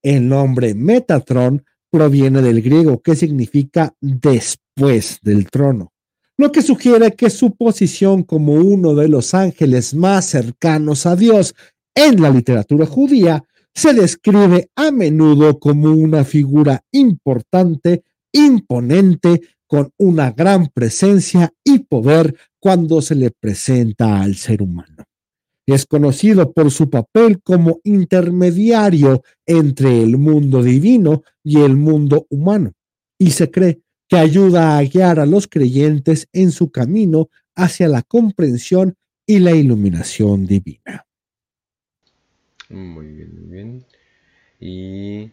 El 0.03 0.29
nombre 0.29 0.75
Metatron 0.75 1.65
proviene 1.97 2.43
del 2.43 2.61
griego 2.61 3.01
que 3.01 3.17
significa 3.17 3.95
después 4.03 5.19
del 5.23 5.49
trono, 5.49 5.95
lo 6.37 6.53
que 6.53 6.61
sugiere 6.61 7.13
que 7.13 7.31
su 7.31 7.57
posición 7.57 8.23
como 8.23 8.53
uno 8.53 8.95
de 8.95 9.09
los 9.09 9.33
ángeles 9.33 9.95
más 9.95 10.27
cercanos 10.27 11.07
a 11.07 11.17
Dios 11.17 11.55
en 11.95 12.21
la 12.21 12.29
literatura 12.29 12.85
judía 12.85 13.43
se 13.75 13.95
describe 13.95 14.69
a 14.77 14.91
menudo 14.91 15.59
como 15.59 15.91
una 15.91 16.25
figura 16.25 16.83
importante, 16.93 18.03
imponente, 18.31 19.41
con 19.67 19.91
una 19.97 20.33
gran 20.33 20.69
presencia 20.69 21.51
y 21.65 21.79
poder 21.79 22.37
cuando 22.61 23.01
se 23.01 23.15
le 23.15 23.31
presenta 23.31 24.21
al 24.21 24.35
ser 24.35 24.61
humano. 24.61 25.03
Es 25.67 25.85
conocido 25.85 26.53
por 26.53 26.71
su 26.71 26.89
papel 26.89 27.43
como 27.43 27.81
intermediario 27.83 29.23
entre 29.45 30.03
el 30.03 30.17
mundo 30.17 30.63
divino 30.63 31.23
y 31.43 31.61
el 31.61 31.77
mundo 31.77 32.27
humano, 32.31 32.73
y 33.19 33.33
se 33.33 33.51
cree 33.51 33.81
que 34.09 34.17
ayuda 34.17 34.79
a 34.79 34.83
guiar 34.85 35.19
a 35.19 35.27
los 35.27 35.49
creyentes 35.49 36.29
en 36.33 36.53
su 36.53 36.71
camino 36.71 37.29
hacia 37.57 37.89
la 37.89 38.03
comprensión 38.03 38.95
y 39.27 39.41
la 39.41 39.53
iluminación 39.53 40.47
divina. 40.47 41.05
Muy 42.69 43.07
bien, 43.07 43.35
muy 43.35 43.49
bien. 43.51 43.85
Y 44.61 45.31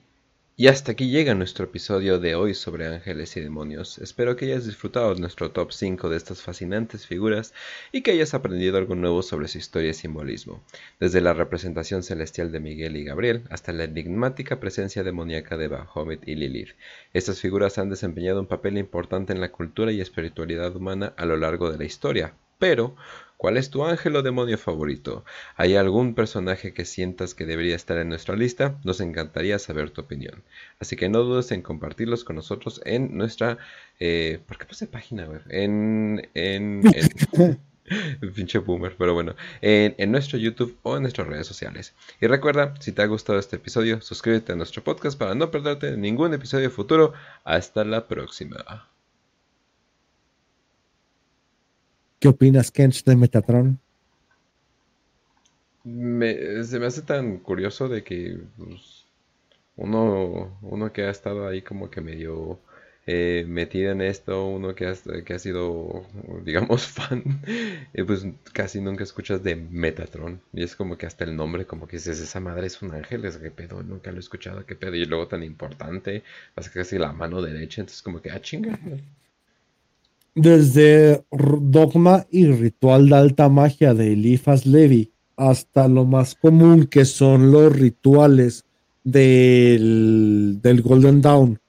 y 0.56 0.68
hasta 0.68 0.92
aquí 0.92 1.10
llega 1.10 1.34
nuestro 1.34 1.66
episodio 1.66 2.20
de 2.20 2.36
hoy 2.36 2.54
sobre 2.54 2.86
ángeles 2.86 3.36
y 3.38 3.42
demonios. 3.42 3.98
Espero 3.98 4.36
que 4.36 4.46
hayas 4.46 4.68
disfrutado 4.68 5.16
de 5.16 5.20
nuestro 5.20 5.50
top 5.50 5.72
5 5.72 6.10
de 6.10 6.18
estas 6.18 6.44
fascinantes 6.44 7.08
figuras 7.08 7.56
y 7.92 8.02
que 8.02 8.12
hayas 8.12 8.36
aprendido 8.36 8.78
algo 8.78 8.94
nuevo 8.94 9.24
sobre 9.24 9.48
su 9.48 9.58
historia 9.58 9.90
y 9.90 9.96
simbolismo, 9.96 10.64
desde 11.00 11.22
la 11.22 11.34
representación 11.34 12.04
celestial 12.04 12.52
de 12.52 12.60
Miguel 12.60 12.98
y 12.98 13.04
Gabriel 13.04 13.46
hasta 13.50 13.74
la 13.74 13.86
enigmática 13.86 14.60
presencia 14.60 15.04
demoníaca 15.04 15.58
de 15.58 15.70
Bahomet 15.70 16.28
y 16.28 16.36
Lilith. 16.36 16.76
Estas 17.14 17.40
figuras 17.40 17.80
han 17.80 17.90
desempeñado 17.90 18.40
un 18.40 18.48
papel 18.48 18.78
importante 18.78 19.34
en 19.34 19.42
la 19.42 19.52
cultura 19.52 19.92
y 19.92 20.02
espiritualidad 20.02 20.76
humana 20.76 21.14
a 21.18 21.26
lo 21.26 21.36
largo 21.36 21.72
de 21.72 21.80
la 21.80 21.86
historia, 21.86 22.36
pero 22.60 22.96
¿Cuál 23.44 23.57
es 23.57 23.70
tu 23.70 23.84
ángel 23.84 24.15
o 24.15 24.22
demonio 24.22 24.57
favorito? 24.57 25.26
¿Hay 25.57 25.76
algún 25.76 26.15
personaje 26.15 26.74
que 26.74 26.86
sientas 26.86 27.36
que 27.36 27.45
debería 27.45 27.76
estar 27.76 27.98
en 27.98 28.07
nuestra 28.07 28.38
lista? 28.38 28.80
Nos 28.86 29.02
encantaría 29.02 29.60
saber 29.60 29.90
tu 29.90 29.99
opinión. 29.99 30.44
Así 30.80 30.95
que 30.95 31.10
no 31.10 31.24
dudes 31.24 31.52
en 31.52 31.61
compartirlos 31.61 32.24
con 32.24 32.38
nosotros 32.38 32.80
en 32.86 33.18
nuestra... 33.18 33.57
Eh, 33.99 34.40
¿Por 34.48 34.57
qué 34.57 34.65
puse 34.65 34.88
página 34.88 35.26
web? 35.26 35.41
En... 35.49 36.30
en, 36.36 36.84
Pinche 38.34 38.60
boomer, 38.60 38.95
pero 38.98 39.14
bueno, 39.14 39.36
en, 39.60 39.94
en, 39.98 40.11
nuestro 40.14 40.40
YouTube 40.40 40.78
o 40.84 40.95
en 40.95 41.02
nuestras 41.02 41.28
redes 41.28 41.45
sociales. 41.45 41.95
Y 42.22 42.28
recuerda, 42.28 42.76
si 42.80 42.94
te 42.94 43.02
ha 43.02 43.07
gustado 43.07 43.40
este 43.40 43.57
episodio, 43.57 43.99
suscríbete 43.99 44.53
a 44.53 44.56
nuestro 44.56 44.86
podcast 44.86 45.20
para 45.20 45.36
no 45.36 45.52
perderte 45.52 45.98
ningún 45.98 46.34
episodio 46.34 46.72
futuro. 46.72 47.11
Hasta 47.44 47.84
la 47.84 48.07
próxima. 48.07 48.93
¿Qué 52.24 52.30
opinas, 52.30 52.72
Kench, 52.72 53.04
de 53.04 53.18
Metatron? 53.18 53.78
se 55.84 56.80
me 56.80 56.86
hace 56.86 57.02
tan 57.02 57.40
curioso 57.40 57.90
de 57.90 58.02
que 58.06 58.40
pues, 58.56 59.04
uno, 59.76 60.58
uno 60.62 60.94
que 60.94 61.02
ha 61.02 61.10
estado 61.10 61.45
ahí 61.45 61.62
como 61.62 61.90
que 61.90 62.00
medio 62.00 62.60
eh, 63.08 63.44
metido 63.45 63.91
en 63.91 64.00
esto, 64.00 64.45
uno 64.48 64.74
que 64.74 64.88
ha, 64.88 64.94
que 65.26 65.34
ha 65.34 65.38
sido, 65.38 66.06
digamos, 66.45 66.88
fan, 66.95 67.41
eh, 67.94 68.06
pues 68.06 68.26
casi 68.54 68.80
nunca 68.80 69.04
escuchas 69.04 69.44
de 69.44 69.58
Metatron. 69.58 70.40
Y 70.54 70.64
es 70.64 70.78
como 70.78 70.98
que 70.98 71.06
hasta 71.06 71.26
el 71.26 71.36
nombre, 71.36 71.66
como 71.66 71.88
que 71.90 71.98
dices, 71.98 72.22
esa 72.22 72.40
madre 72.40 72.68
es 72.68 72.82
un 72.82 72.94
ángel, 72.94 73.26
es 73.26 73.36
que 73.36 73.52
pedo, 73.52 73.84
nunca 73.84 74.12
lo 74.12 74.18
he 74.18 74.22
escuchado, 74.22 74.66
qué 74.66 74.76
pedo. 74.76 74.95
Y 74.95 75.04
luego 75.04 75.28
tan 75.28 75.44
importante, 75.44 76.24
es 76.56 76.70
casi 76.70 76.98
la 76.98 77.12
mano 77.12 77.41
derecha, 77.41 77.82
entonces 77.82 78.02
como 78.02 78.22
que, 78.22 78.32
ah, 78.32 78.40
chinga 78.40 78.80
desde 80.36 81.24
dogma 81.32 82.26
y 82.32 82.48
ritual 82.48 83.10
de 83.10 83.16
alta 83.16 83.50
magia 83.50 83.94
de 83.94 84.14
Eliphas 84.14 84.66
Levi 84.66 85.12
hasta 85.38 85.88
lo 85.88 86.06
más 86.06 86.36
común 86.36 86.86
que 86.86 87.06
son 87.06 87.52
los 87.52 87.76
rituales 87.76 88.66
del, 89.04 90.60
del 90.62 90.82
Golden 90.82 91.22
Dawn 91.22 91.60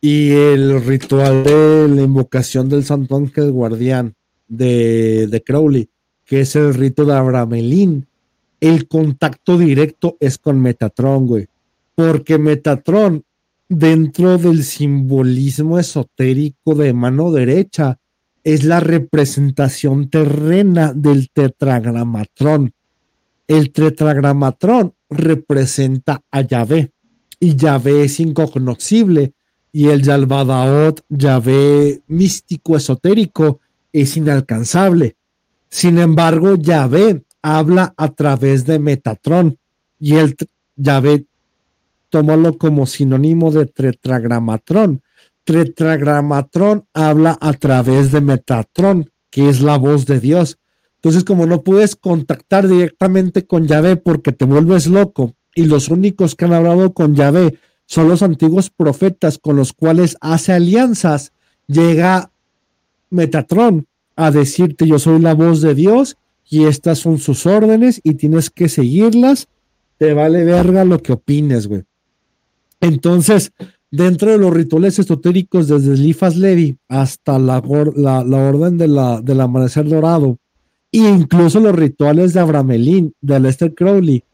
y 0.00 0.30
el 0.30 0.84
ritual 0.84 1.42
de 1.42 1.88
la 1.88 2.02
invocación 2.02 2.68
del 2.68 2.84
Santo 2.84 3.16
Ángel 3.16 3.50
Guardián 3.50 4.14
de, 4.46 5.26
de 5.26 5.42
Crowley, 5.42 5.88
que 6.24 6.40
es 6.40 6.54
el 6.54 6.74
rito 6.74 7.04
de 7.04 7.14
Abramelín. 7.14 8.06
El 8.60 8.86
contacto 8.88 9.58
directo 9.58 10.16
es 10.20 10.38
con 10.38 10.60
Metatron, 10.60 11.26
güey. 11.26 11.46
Porque 11.94 12.38
Metatron 12.38 13.24
dentro 13.68 14.38
del 14.38 14.64
simbolismo 14.64 15.78
esotérico 15.78 16.74
de 16.74 16.92
mano 16.92 17.32
derecha 17.32 17.98
es 18.44 18.64
la 18.64 18.80
representación 18.80 20.08
terrena 20.08 20.92
del 20.94 21.30
tetragramatrón. 21.30 22.72
El 23.48 23.72
tetragramatrón 23.72 24.94
representa 25.10 26.22
a 26.30 26.42
Yahvé 26.42 26.92
y 27.40 27.56
Yahvé 27.56 28.04
es 28.04 28.20
incognoscible 28.20 29.32
y 29.72 29.88
el 29.88 30.02
Yalbadaot, 30.02 31.04
Yahvé 31.08 32.02
místico 32.06 32.76
esotérico, 32.76 33.60
es 33.92 34.16
inalcanzable. 34.16 35.16
Sin 35.68 35.98
embargo, 35.98 36.54
Yahvé 36.54 37.24
habla 37.42 37.92
a 37.96 38.14
través 38.14 38.64
de 38.64 38.78
Metatron 38.78 39.58
y 39.98 40.14
el 40.14 40.36
Yahvé 40.76 41.26
tómalo 42.08 42.58
como 42.58 42.86
sinónimo 42.86 43.50
de 43.50 43.66
tetragramatrón. 43.66 45.02
Tetragramatrón 45.44 46.86
habla 46.92 47.38
a 47.40 47.52
través 47.52 48.12
de 48.12 48.20
Metatron, 48.20 49.10
que 49.30 49.48
es 49.48 49.60
la 49.60 49.76
voz 49.78 50.06
de 50.06 50.20
Dios. 50.20 50.58
Entonces, 50.96 51.24
como 51.24 51.46
no 51.46 51.62
puedes 51.62 51.94
contactar 51.94 52.66
directamente 52.66 53.46
con 53.46 53.66
Yahvé 53.66 53.96
porque 53.96 54.32
te 54.32 54.44
vuelves 54.44 54.86
loco, 54.86 55.34
y 55.54 55.64
los 55.64 55.88
únicos 55.88 56.34
que 56.34 56.44
han 56.44 56.52
hablado 56.52 56.92
con 56.92 57.14
Yahvé 57.14 57.58
son 57.86 58.08
los 58.08 58.22
antiguos 58.22 58.70
profetas 58.70 59.38
con 59.38 59.56
los 59.56 59.72
cuales 59.72 60.16
hace 60.20 60.52
alianzas, 60.52 61.32
llega 61.66 62.30
Metatron 63.10 63.86
a 64.16 64.30
decirte 64.30 64.86
yo 64.86 64.98
soy 64.98 65.20
la 65.20 65.34
voz 65.34 65.60
de 65.60 65.74
Dios 65.74 66.16
y 66.48 66.64
estas 66.64 66.98
son 66.98 67.18
sus 67.18 67.46
órdenes 67.46 68.00
y 68.02 68.14
tienes 68.14 68.50
que 68.50 68.68
seguirlas, 68.68 69.48
te 69.98 70.12
vale 70.14 70.44
verga 70.44 70.84
lo 70.84 71.02
que 71.02 71.12
opines, 71.12 71.66
güey. 71.66 71.84
Entonces, 72.80 73.52
dentro 73.90 74.30
de 74.30 74.38
los 74.38 74.52
rituales 74.52 74.98
esotéricos 74.98 75.68
desde 75.68 75.96
Lifas 75.96 76.36
Levi 76.36 76.76
hasta 76.88 77.38
la, 77.38 77.62
la, 77.96 78.38
orden 78.38 78.78
de 78.78 78.88
la, 78.88 79.20
del 79.20 79.40
amanecer 79.40 79.88
dorado, 79.88 80.38
e 80.92 80.98
incluso 80.98 81.60
los 81.60 81.74
rituales 81.74 82.32
de 82.32 82.40
Abramelín, 82.40 83.14
de 83.20 83.40
Lester 83.40 83.74
Crowley, 83.74 84.24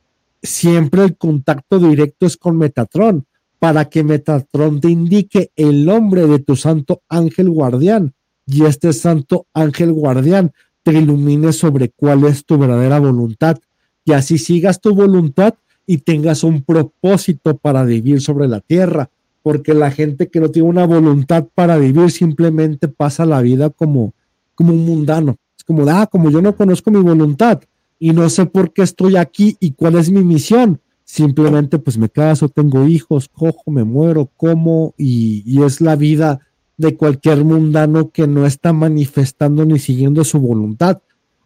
siempre 0.43 1.05
el 1.05 1.17
contacto 1.17 1.79
directo 1.79 2.27
es 2.27 2.37
con 2.37 2.57
Metatron, 2.59 3.25
para 3.59 3.85
que 3.89 4.03
Metatron 4.03 4.81
te 4.81 4.91
indique 4.91 5.53
el 5.55 5.85
nombre 5.85 6.27
de 6.27 6.41
tu 6.41 6.57
santo 6.57 7.03
ángel 7.09 7.49
guardián, 7.51 8.13
y 8.45 8.65
este 8.65 8.93
santo 8.93 9.47
ángel 9.55 9.93
guardián 9.93 10.53
te 10.83 10.93
ilumine 10.93 11.53
sobre 11.53 11.91
cuál 11.91 12.25
es 12.25 12.45
tu 12.45 12.59
verdadera 12.59 12.99
voluntad, 12.99 13.59
y 14.05 14.13
así 14.13 14.37
sigas 14.37 14.81
tu 14.81 14.95
voluntad 14.95 15.55
y 15.87 15.99
tengas 15.99 16.45
un 16.45 16.63
propósito 16.63 17.57
para 17.57 17.85
vivir 17.85 18.21
sobre 18.21 18.49
la 18.49 18.61
tierra, 18.61 19.11
porque 19.43 19.75
la 19.75 19.91
gente 19.91 20.29
que 20.29 20.41
no 20.41 20.51
tiene 20.51 20.69
una 20.69 20.87
voluntad 20.87 21.47
para 21.55 21.77
vivir 21.77 22.11
simplemente 22.11 22.89
pasa 22.89 23.27
la 23.27 23.41
vida 23.41 23.71
como, 23.71 24.15
como 24.55 24.73
un 24.73 24.85
mundano. 24.85 25.37
Es 25.57 25.65
como, 25.65 25.89
ah, 25.89 26.07
como 26.07 26.31
yo 26.31 26.41
no 26.41 26.57
conozco 26.57 26.91
mi 26.91 27.01
voluntad 27.01 27.61
y 27.99 28.13
no 28.13 28.29
sé 28.29 28.47
por 28.47 28.73
qué 28.73 28.83
estoy 28.83 29.17
aquí 29.17 29.57
y 29.61 29.73
cuál 29.73 29.97
es 29.97 30.11
mi 30.11 30.25
misión, 30.25 30.81
simplemente 31.05 31.79
pues 31.79 31.99
me 31.99 32.09
caso, 32.09 32.49
tengo 32.49 32.87
hijos, 32.87 33.29
cojo, 33.29 33.71
me 33.71 33.85
muero, 33.85 34.31
como 34.37 34.95
y, 34.97 35.43
y 35.47 35.63
es 35.63 35.81
la 35.81 35.97
vida 35.97 36.41
de 36.77 36.97
cualquier 36.97 37.45
mundano 37.45 38.11
que 38.11 38.27
no 38.27 38.47
está 38.47 38.73
manifestando 38.73 39.65
ni 39.65 39.79
siguiendo 39.79 40.25
su 40.25 40.41
voluntad. 40.41 41.01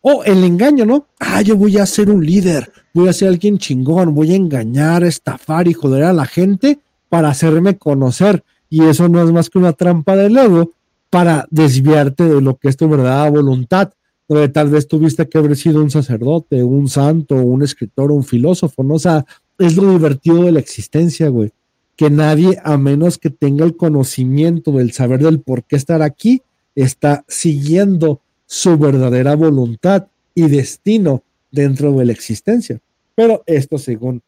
O 0.08 0.22
el 0.22 0.44
engaño, 0.44 0.86
¿no? 0.86 1.08
Ah, 1.18 1.42
yo 1.42 1.56
voy 1.56 1.78
a 1.78 1.84
ser 1.84 2.10
un 2.10 2.24
líder, 2.24 2.70
voy 2.94 3.08
a 3.08 3.12
ser 3.12 3.26
alguien 3.26 3.58
chingón, 3.58 4.14
voy 4.14 4.30
a 4.30 4.36
engañar, 4.36 5.02
estafar 5.02 5.66
y 5.66 5.72
joder 5.72 6.04
a 6.04 6.12
la 6.12 6.26
gente 6.26 6.78
para 7.08 7.28
hacerme 7.28 7.76
conocer. 7.76 8.44
Y 8.70 8.84
eso 8.84 9.08
no 9.08 9.20
es 9.20 9.32
más 9.32 9.50
que 9.50 9.58
una 9.58 9.72
trampa 9.72 10.14
del 10.14 10.36
ego 10.36 10.70
para 11.10 11.48
desviarte 11.50 12.22
de 12.22 12.40
lo 12.40 12.56
que 12.56 12.68
es 12.68 12.76
tu 12.76 12.88
verdadera 12.88 13.28
voluntad, 13.30 13.94
donde 14.28 14.48
tal 14.48 14.70
vez 14.70 14.86
tuviste 14.86 15.28
que 15.28 15.38
haber 15.38 15.56
sido 15.56 15.82
un 15.82 15.90
sacerdote, 15.90 16.62
un 16.62 16.88
santo, 16.88 17.34
un 17.34 17.64
escritor, 17.64 18.12
un 18.12 18.22
filósofo, 18.22 18.84
¿no? 18.84 18.94
O 18.94 19.00
sea, 19.00 19.26
es 19.58 19.74
lo 19.76 19.90
divertido 19.90 20.44
de 20.44 20.52
la 20.52 20.60
existencia, 20.60 21.30
güey. 21.30 21.50
Que 21.96 22.10
nadie, 22.10 22.60
a 22.62 22.76
menos 22.76 23.18
que 23.18 23.30
tenga 23.30 23.64
el 23.64 23.76
conocimiento 23.76 24.70
del 24.70 24.92
saber 24.92 25.24
del 25.24 25.40
por 25.40 25.64
qué 25.64 25.74
estar 25.74 26.00
aquí, 26.00 26.42
está 26.76 27.24
siguiendo 27.26 28.20
su 28.46 28.78
verdadera 28.78 29.34
voluntad 29.36 30.06
y 30.34 30.48
destino 30.48 31.22
dentro 31.50 31.92
de 31.92 32.06
la 32.06 32.12
existencia. 32.12 32.80
Pero 33.14 33.42
esto 33.46 33.78
según 33.78 34.22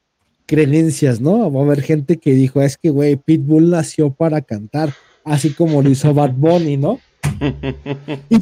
creencias, 0.47 1.21
¿no? 1.21 1.53
Va 1.53 1.61
a 1.61 1.65
haber 1.65 1.83
gente 1.83 2.17
que 2.17 2.33
dijo, 2.33 2.63
es 2.63 2.77
que, 2.77 2.91
güey, 2.91 3.17
Pitbull 3.17 3.71
nació 3.71 4.11
para 4.11 4.41
cantar, 4.41 4.95
así 5.25 5.51
como 5.51 5.83
lo 5.83 5.91
hizo 5.91 6.15
Bad 6.15 6.33
Bunny, 6.33 6.77
¿no? 6.77 6.99
y 8.31 8.41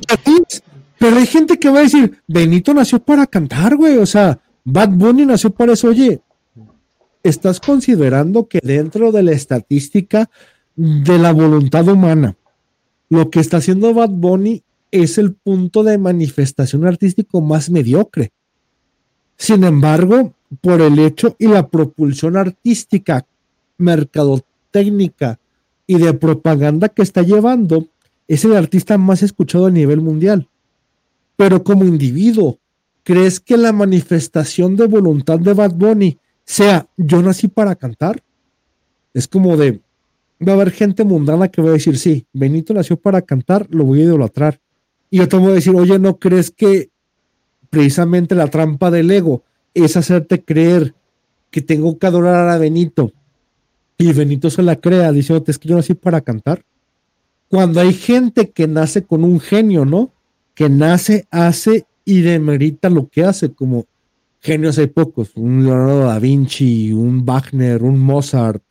pero 0.99 1.17
hay 1.17 1.27
gente 1.27 1.59
que 1.59 1.69
va 1.69 1.81
a 1.81 1.83
decir, 1.83 2.23
Benito 2.27 2.73
nació 2.73 3.01
para 3.01 3.27
cantar, 3.27 3.77
güey, 3.77 3.99
o 3.99 4.07
sea, 4.07 4.39
Bad 4.65 4.91
Bunny 4.91 5.27
nació 5.27 5.51
para 5.51 5.75
eso, 5.75 5.89
oye, 5.89 6.21
estás 7.23 7.61
considerando 7.61 8.47
que 8.47 8.61
dentro 8.63 9.13
de 9.13 9.23
la 9.23 9.33
estadística 9.33 10.31
de 10.75 11.19
la 11.19 11.33
voluntad 11.33 11.87
humana, 11.89 12.37
lo 13.09 13.31
que 13.31 13.41
está 13.41 13.59
haciendo 13.59 13.93
Bad 13.93 14.11
Bunny 14.11 14.63
es 15.03 15.19
el 15.19 15.35
punto 15.35 15.83
de 15.83 15.99
manifestación 15.99 16.87
artístico 16.87 17.41
más 17.41 17.71
mediocre. 17.71 18.31
Sin 19.37 19.65
embargo, 19.65 20.35
por 20.61 20.81
el 20.81 20.99
hecho 20.99 21.37
y 21.39 21.47
la 21.47 21.69
propulsión 21.69 22.37
artística, 22.37 23.27
mercadotécnica 23.79 25.39
y 25.87 25.99
de 25.99 26.15
propaganda 26.15 26.89
que 26.89 27.03
está 27.03 27.23
llevando, 27.23 27.87
es 28.29 28.45
el 28.45 28.55
artista 28.55 28.99
más 28.99 29.23
escuchado 29.23 29.67
a 29.67 29.71
nivel 29.71 30.01
mundial. 30.01 30.49
Pero 31.37 31.63
como 31.63 31.85
individuo, 31.85 32.59
¿crees 33.03 33.41
que 33.41 33.57
la 33.57 33.73
manifestación 33.73 34.77
de 34.77 34.87
voluntad 34.87 35.39
de 35.39 35.53
Bad 35.53 35.75
Bunny 35.75 36.19
sea 36.45 36.89
yo 36.97 37.23
nací 37.23 37.49
para 37.49 37.75
cantar? 37.75 38.23
Es 39.13 39.29
como 39.29 39.57
de, 39.57 39.81
va 40.47 40.53
a 40.53 40.55
haber 40.57 40.71
gente 40.71 41.05
mundana 41.05 41.49
que 41.49 41.63
va 41.63 41.71
a 41.71 41.75
decir, 41.75 41.99
sí, 41.99 42.27
Benito 42.33 42.75
nació 42.75 42.97
para 42.97 43.23
cantar, 43.23 43.67
lo 43.71 43.85
voy 43.85 44.01
a 44.01 44.05
idolatrar. 44.05 44.61
Y 45.11 45.19
yo 45.19 45.29
te 45.29 45.37
voy 45.37 45.53
a 45.53 45.55
decir, 45.55 45.75
oye, 45.75 45.99
¿no 45.99 46.19
crees 46.19 46.51
que 46.51 46.91
precisamente 47.71 48.35
la 48.35 48.49
trampa 48.49 48.91
del 48.91 49.11
ego 49.11 49.43
es 49.75 49.97
hacerte 49.97 50.43
creer 50.43 50.95
que 51.51 51.63
tengo 51.63 51.99
que 51.99 52.07
adorar 52.07 52.49
a 52.49 52.59
Benito? 52.59 53.13
Y 53.99 54.13
Benito 54.13 54.51
se 54.51 54.63
la 54.63 54.77
crea 54.77 55.13
diciéndote, 55.13 55.53
es 55.53 55.59
que 55.59 55.69
yo 55.69 55.77
nací 55.77 55.95
para 55.95 56.21
cantar. 56.21 56.65
Cuando 57.49 57.81
hay 57.81 57.93
gente 57.93 58.51
que 58.51 58.67
nace 58.67 59.05
con 59.05 59.25
un 59.25 59.41
genio, 59.41 59.85
¿no? 59.85 60.11
Que 60.55 60.69
nace, 60.69 61.27
hace 61.31 61.87
y 62.05 62.21
demerita 62.21 62.91
lo 62.91 63.09
que 63.09 63.25
hace, 63.25 63.53
como 63.53 63.87
genios 64.41 64.79
hay 64.79 64.87
pocos, 64.87 65.33
un 65.35 65.65
Leonardo 65.65 66.07
da 66.07 66.19
Vinci, 66.19 66.93
un 66.93 67.25
Wagner, 67.25 67.83
un 67.83 67.99
Mozart, 67.99 68.63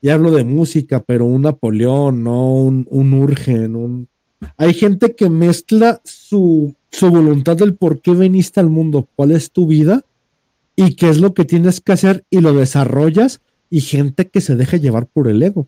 y 0.00 0.10
hablo 0.10 0.32
de 0.32 0.44
música, 0.44 1.00
pero 1.00 1.24
un 1.24 1.42
Napoleón, 1.42 2.24
¿no? 2.24 2.54
Un, 2.56 2.86
un 2.90 3.14
Urgen, 3.14 3.76
un... 3.76 4.08
Hay 4.56 4.74
gente 4.74 5.14
que 5.14 5.30
mezcla 5.30 6.00
su, 6.04 6.74
su 6.90 7.10
voluntad 7.10 7.56
del 7.56 7.74
por 7.74 8.00
qué 8.00 8.12
veniste 8.12 8.60
al 8.60 8.68
mundo, 8.68 9.08
cuál 9.14 9.30
es 9.30 9.50
tu 9.50 9.66
vida 9.66 10.02
y 10.76 10.94
qué 10.94 11.08
es 11.08 11.20
lo 11.20 11.34
que 11.34 11.44
tienes 11.44 11.80
que 11.80 11.92
hacer 11.92 12.24
y 12.30 12.40
lo 12.40 12.52
desarrollas 12.52 13.40
y 13.70 13.80
gente 13.80 14.28
que 14.28 14.40
se 14.40 14.56
deja 14.56 14.76
llevar 14.76 15.06
por 15.06 15.28
el 15.28 15.42
ego. 15.42 15.66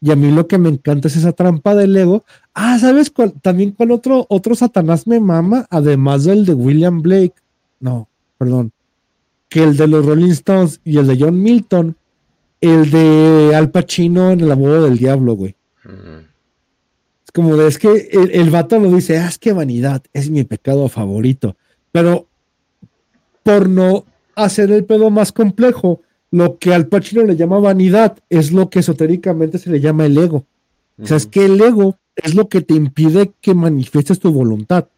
Y 0.00 0.10
a 0.10 0.16
mí 0.16 0.30
lo 0.30 0.46
que 0.48 0.58
me 0.58 0.68
encanta 0.68 1.08
es 1.08 1.16
esa 1.16 1.32
trampa 1.32 1.74
del 1.74 1.96
ego. 1.96 2.24
Ah, 2.54 2.78
¿sabes 2.78 3.10
cuál? 3.10 3.32
También 3.40 3.70
cuál 3.72 3.92
otro, 3.92 4.26
otro 4.28 4.54
Satanás 4.54 5.06
me 5.06 5.20
mama, 5.20 5.66
además 5.70 6.24
del 6.24 6.44
de 6.44 6.54
William 6.54 7.02
Blake. 7.02 7.34
No, 7.78 8.08
perdón. 8.36 8.72
Que 9.48 9.62
el 9.62 9.76
de 9.76 9.86
los 9.86 10.04
Rolling 10.04 10.30
Stones 10.30 10.80
y 10.84 10.98
el 10.98 11.06
de 11.06 11.18
John 11.20 11.40
Milton 11.40 11.96
el 12.62 12.90
de 12.90 13.54
Al 13.54 13.70
Pacino 13.70 14.30
en 14.30 14.40
el 14.40 14.50
abodo 14.50 14.84
del 14.84 14.96
diablo, 14.96 15.34
güey. 15.34 15.56
Es 15.84 15.92
como 17.32 17.56
de, 17.56 17.68
es 17.68 17.78
que 17.78 18.08
el, 18.12 18.30
el 18.32 18.50
vato 18.50 18.78
lo 18.78 18.90
dice, 18.90 19.18
ah, 19.18 19.28
es 19.28 19.38
que 19.38 19.52
vanidad 19.52 20.02
es 20.12 20.30
mi 20.30 20.44
pecado 20.44 20.88
favorito. 20.88 21.56
Pero 21.90 22.26
por 23.42 23.68
no 23.68 24.04
hacer 24.34 24.70
el 24.70 24.84
pedo 24.84 25.10
más 25.10 25.32
complejo, 25.32 26.00
lo 26.30 26.58
que 26.58 26.72
al 26.72 26.86
Pacino 26.86 27.24
le 27.24 27.36
llama 27.36 27.58
vanidad 27.58 28.18
es 28.30 28.52
lo 28.52 28.70
que 28.70 28.80
esotéricamente 28.80 29.58
se 29.58 29.70
le 29.70 29.80
llama 29.80 30.06
el 30.06 30.16
ego. 30.16 30.46
O 31.00 31.06
sea, 31.06 31.16
es 31.16 31.26
que 31.26 31.44
el 31.44 31.60
ego 31.60 31.98
es 32.16 32.34
lo 32.34 32.48
que 32.48 32.60
te 32.60 32.74
impide 32.74 33.32
que 33.40 33.54
manifiestes 33.54 34.18
tu 34.18 34.32
voluntad. 34.32 34.88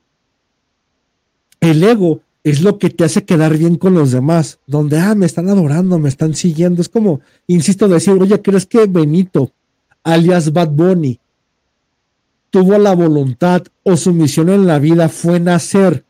El 1.60 1.82
ego 1.82 2.20
es 2.42 2.62
lo 2.62 2.78
que 2.78 2.90
te 2.90 3.04
hace 3.04 3.24
quedar 3.24 3.56
bien 3.56 3.76
con 3.76 3.94
los 3.94 4.12
demás, 4.12 4.58
donde, 4.66 4.98
ah, 4.98 5.14
me 5.14 5.26
están 5.26 5.48
adorando, 5.48 5.98
me 5.98 6.08
están 6.08 6.34
siguiendo. 6.34 6.82
Es 6.82 6.88
como, 6.88 7.20
insisto, 7.46 7.88
decir, 7.88 8.14
oye, 8.14 8.40
¿crees 8.42 8.66
que 8.66 8.86
Benito, 8.86 9.50
alias 10.02 10.52
Bad 10.52 10.70
Bunny, 10.70 11.18
tuvo 12.54 12.78
la 12.78 12.94
voluntad 12.94 13.62
o 13.82 13.96
su 13.96 14.12
misión 14.12 14.48
en 14.48 14.64
la 14.64 14.78
vida 14.78 15.08
fue 15.08 15.40
nacer 15.40 16.04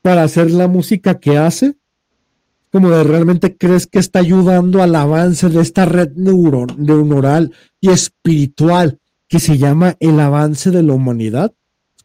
para 0.00 0.22
hacer 0.22 0.48
la 0.48 0.68
música 0.68 1.18
que 1.18 1.36
hace? 1.36 1.74
Como 2.70 2.88
de 2.90 3.02
realmente 3.02 3.56
crees 3.56 3.88
que 3.88 3.98
está 3.98 4.20
ayudando 4.20 4.80
al 4.80 4.94
avance 4.94 5.48
de 5.48 5.60
esta 5.60 5.86
red 5.86 6.12
neuronal 6.14 7.52
y 7.80 7.90
espiritual 7.90 9.00
que 9.26 9.40
se 9.40 9.58
llama 9.58 9.96
el 9.98 10.20
avance 10.20 10.70
de 10.70 10.84
la 10.84 10.92
humanidad? 10.92 11.52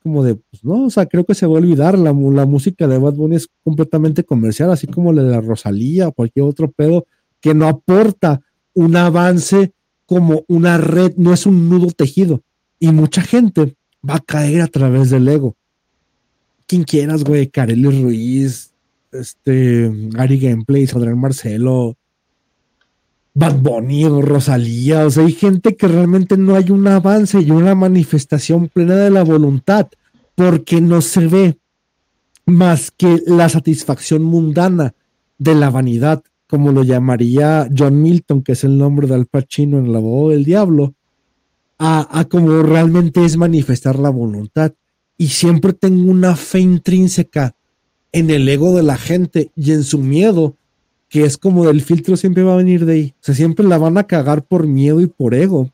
como 0.01 0.23
de, 0.23 0.35
pues 0.35 0.65
no, 0.65 0.85
o 0.85 0.89
sea, 0.89 1.05
creo 1.05 1.23
que 1.23 1.35
se 1.35 1.45
va 1.45 1.53
a 1.53 1.59
olvidar, 1.59 1.97
la, 1.97 2.11
la 2.11 2.45
música 2.45 2.87
de 2.87 2.97
Bad 2.97 3.13
Bunny 3.13 3.37
es 3.37 3.47
completamente 3.63 4.25
comercial, 4.25 4.69
así 4.69 4.85
como 4.85 5.13
la 5.13 5.23
de 5.23 5.29
la 5.29 5.39
Rosalía 5.39 6.09
o 6.09 6.11
cualquier 6.11 6.45
otro 6.45 6.69
pedo 6.69 7.05
que 7.39 7.53
no 7.53 7.69
aporta 7.69 8.41
un 8.73 8.97
avance 8.97 9.71
como 10.05 10.43
una 10.49 10.77
red, 10.77 11.13
no 11.15 11.31
es 11.31 11.45
un 11.45 11.69
nudo 11.69 11.87
tejido. 11.91 12.41
Y 12.79 12.91
mucha 12.91 13.21
gente 13.21 13.77
va 14.07 14.15
a 14.15 14.19
caer 14.19 14.61
a 14.61 14.67
través 14.67 15.09
del 15.09 15.27
ego. 15.27 15.55
Quien 16.67 16.83
quieras, 16.83 17.23
güey, 17.23 17.47
Kareli 17.47 18.01
Ruiz, 18.03 18.73
este, 19.11 19.91
Ari 20.17 20.39
Gameplay, 20.39 20.87
Adrián 20.93 21.19
Marcelo, 21.19 21.95
Bad 23.35 23.59
Bunny 23.59 24.05
o 24.05 24.21
Rosalía, 24.21 25.07
o 25.07 25.09
sea, 25.09 25.25
hay 25.25 25.33
gente 25.33 25.75
que 25.75 25.87
realmente 25.87 26.37
no 26.37 26.55
hay 26.55 26.69
un 26.69 26.87
avance 26.87 27.41
y 27.41 27.49
una 27.49 27.73
manifestación 27.73 28.69
plena 28.69 28.95
de 28.95 29.09
la 29.09 29.23
voluntad, 29.23 29.87
porque 30.35 30.81
no 30.81 31.01
se 31.01 31.27
ve 31.27 31.57
más 32.45 32.91
que 32.91 33.21
la 33.25 33.49
satisfacción 33.49 34.23
mundana 34.23 34.93
de 35.37 35.55
la 35.55 35.69
vanidad, 35.69 36.23
como 36.47 36.71
lo 36.71 36.83
llamaría 36.83 37.67
John 37.75 38.01
Milton, 38.01 38.43
que 38.43 38.51
es 38.51 38.63
el 38.63 38.77
nombre 38.77 39.07
de 39.07 39.15
Al 39.15 39.25
Pacino 39.25 39.79
en 39.79 39.91
La 39.91 39.99
voz 39.99 40.31
del 40.31 40.43
diablo, 40.43 40.93
a, 41.83 42.19
a 42.19 42.25
como 42.25 42.63
realmente 42.63 43.25
es 43.25 43.37
manifestar 43.37 43.99
la 43.99 44.09
voluntad. 44.09 44.73
Y 45.17 45.27
siempre 45.27 45.73
tengo 45.73 46.11
una 46.11 46.35
fe 46.35 46.59
intrínseca 46.59 47.55
en 48.11 48.29
el 48.29 48.47
ego 48.47 48.75
de 48.75 48.83
la 48.83 48.97
gente 48.97 49.51
y 49.55 49.71
en 49.71 49.83
su 49.83 49.99
miedo 49.99 50.55
que 51.13 51.25
es 51.25 51.37
como 51.37 51.69
el 51.69 51.83
filtro 51.83 52.17
siempre 52.17 52.41
va 52.41 52.53
a 52.53 52.57
venir 52.57 52.87
de 52.87 52.93
ahí. 52.93 53.13
O 53.21 53.23
sea, 53.23 53.35
siempre 53.35 53.63
la 53.67 53.77
van 53.77 53.99
a 53.99 54.05
cagar 54.05 54.45
por 54.45 54.65
miedo 54.65 54.99
y 54.99 55.05
por 55.05 55.35
ego. 55.35 55.69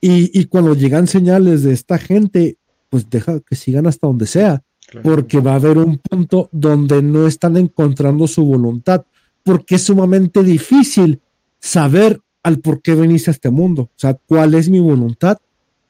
Y, 0.00 0.46
cuando 0.46 0.74
llegan 0.74 1.06
señales 1.06 1.62
de 1.62 1.72
esta 1.72 1.96
gente, 1.96 2.56
pues 2.88 3.08
deja 3.08 3.38
que 3.38 3.54
sigan 3.54 3.86
hasta 3.86 4.08
donde 4.08 4.26
sea, 4.26 4.64
porque 5.04 5.38
va 5.38 5.52
a 5.52 5.56
haber 5.56 5.78
un 5.78 5.98
punto 5.98 6.48
donde 6.50 7.02
no 7.02 7.28
están 7.28 7.56
encontrando 7.56 8.26
su 8.26 8.44
voluntad, 8.44 9.04
porque 9.44 9.76
es 9.76 9.82
sumamente 9.84 10.42
difícil 10.42 11.20
saber 11.60 12.20
al 12.42 12.58
por 12.58 12.82
qué 12.82 12.96
veniste 12.96 13.30
a 13.30 13.34
este 13.34 13.50
mundo. 13.50 13.82
O 13.82 13.90
sea, 13.94 14.14
cuál 14.14 14.54
es 14.54 14.68
mi 14.68 14.80
voluntad, 14.80 15.38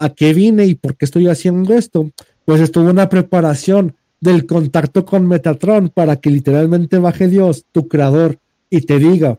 a 0.00 0.08
qué 0.08 0.34
vine 0.34 0.66
y 0.66 0.74
por 0.74 0.96
qué 0.96 1.04
estoy 1.04 1.28
haciendo 1.28 1.74
esto. 1.74 2.10
Pues 2.44 2.60
estuvo 2.60 2.90
una 2.90 3.08
preparación 3.08 3.94
del 4.20 4.46
contacto 4.46 5.04
con 5.04 5.28
Metatron 5.28 5.90
para 5.90 6.16
que 6.16 6.30
literalmente 6.30 6.98
baje 6.98 7.28
Dios, 7.28 7.64
tu 7.70 7.86
creador, 7.86 8.38
y 8.70 8.80
te 8.80 8.98
diga, 8.98 9.38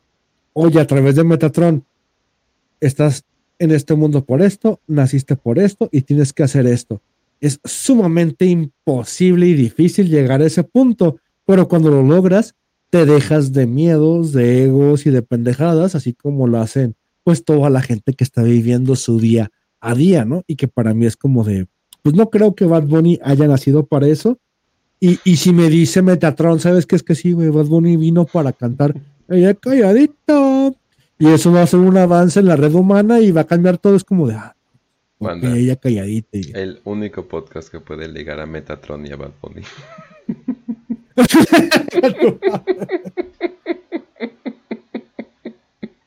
oye, 0.53 0.79
a 0.79 0.87
través 0.87 1.15
de 1.15 1.23
Metatron, 1.23 1.83
estás 2.79 3.23
en 3.59 3.71
este 3.71 3.95
mundo 3.95 4.23
por 4.23 4.41
esto, 4.41 4.79
naciste 4.87 5.35
por 5.35 5.59
esto 5.59 5.89
y 5.91 6.01
tienes 6.01 6.31
que 6.31 6.43
hacer 6.43 6.67
esto. 6.67 7.01
Es 7.39 7.59
sumamente 7.63 8.45
imposible 8.45 9.47
y 9.47 9.53
difícil 9.53 10.09
llegar 10.09 10.41
a 10.41 10.45
ese 10.45 10.63
punto, 10.63 11.17
pero 11.45 11.67
cuando 11.67 11.89
lo 11.89 12.03
logras, 12.03 12.53
te 12.91 13.05
dejas 13.05 13.51
de 13.51 13.65
miedos, 13.65 14.31
de 14.31 14.65
egos 14.65 15.05
y 15.05 15.09
de 15.09 15.21
pendejadas, 15.21 15.95
así 15.95 16.13
como 16.13 16.47
lo 16.47 16.59
hacen 16.59 16.95
pues 17.23 17.45
toda 17.45 17.69
la 17.69 17.81
gente 17.81 18.13
que 18.13 18.23
está 18.23 18.43
viviendo 18.43 18.95
su 18.95 19.19
día 19.19 19.51
a 19.81 19.95
día, 19.95 20.23
¿no? 20.23 20.43
Y 20.47 20.55
que 20.55 20.67
para 20.67 20.93
mí 20.93 21.05
es 21.05 21.17
como 21.17 21.43
de, 21.43 21.67
pues 22.01 22.15
no 22.15 22.29
creo 22.29 22.55
que 22.55 22.65
Bad 22.65 22.83
Bunny 22.83 23.19
haya 23.23 23.47
nacido 23.47 23.85
para 23.85 24.07
eso. 24.07 24.37
Y, 24.99 25.19
y 25.23 25.37
si 25.37 25.51
me 25.51 25.69
dice 25.69 26.01
Metatron, 26.01 26.59
¿sabes 26.59 26.85
qué 26.85 26.95
es 26.95 27.03
que 27.03 27.15
sí, 27.15 27.33
güey? 27.33 27.49
Bad 27.49 27.65
Bunny 27.65 27.97
vino 27.97 28.25
para 28.25 28.53
cantar 28.53 28.95
ella 29.27 29.53
calladito. 29.55 30.75
Y 31.17 31.27
eso 31.27 31.51
va 31.51 31.63
a 31.63 31.67
ser 31.67 31.79
un 31.79 31.97
avance 31.97 32.39
en 32.39 32.47
la 32.47 32.55
red 32.55 32.73
humana 32.73 33.19
y 33.19 33.31
va 33.31 33.41
a 33.41 33.47
cambiar 33.47 33.77
todo. 33.77 33.95
Es 33.95 34.03
como 34.03 34.27
de, 34.27 34.35
ah, 34.35 34.55
ella 35.43 35.75
calladita. 35.75 36.37
El 36.53 36.79
único 36.83 37.27
podcast 37.27 37.69
que 37.69 37.79
puede 37.79 38.07
ligar 38.07 38.39
a 38.39 38.45
Metatron 38.45 39.05
y 39.05 39.11
a 39.11 39.17
Bad 39.17 39.31
Bunny. 39.41 39.61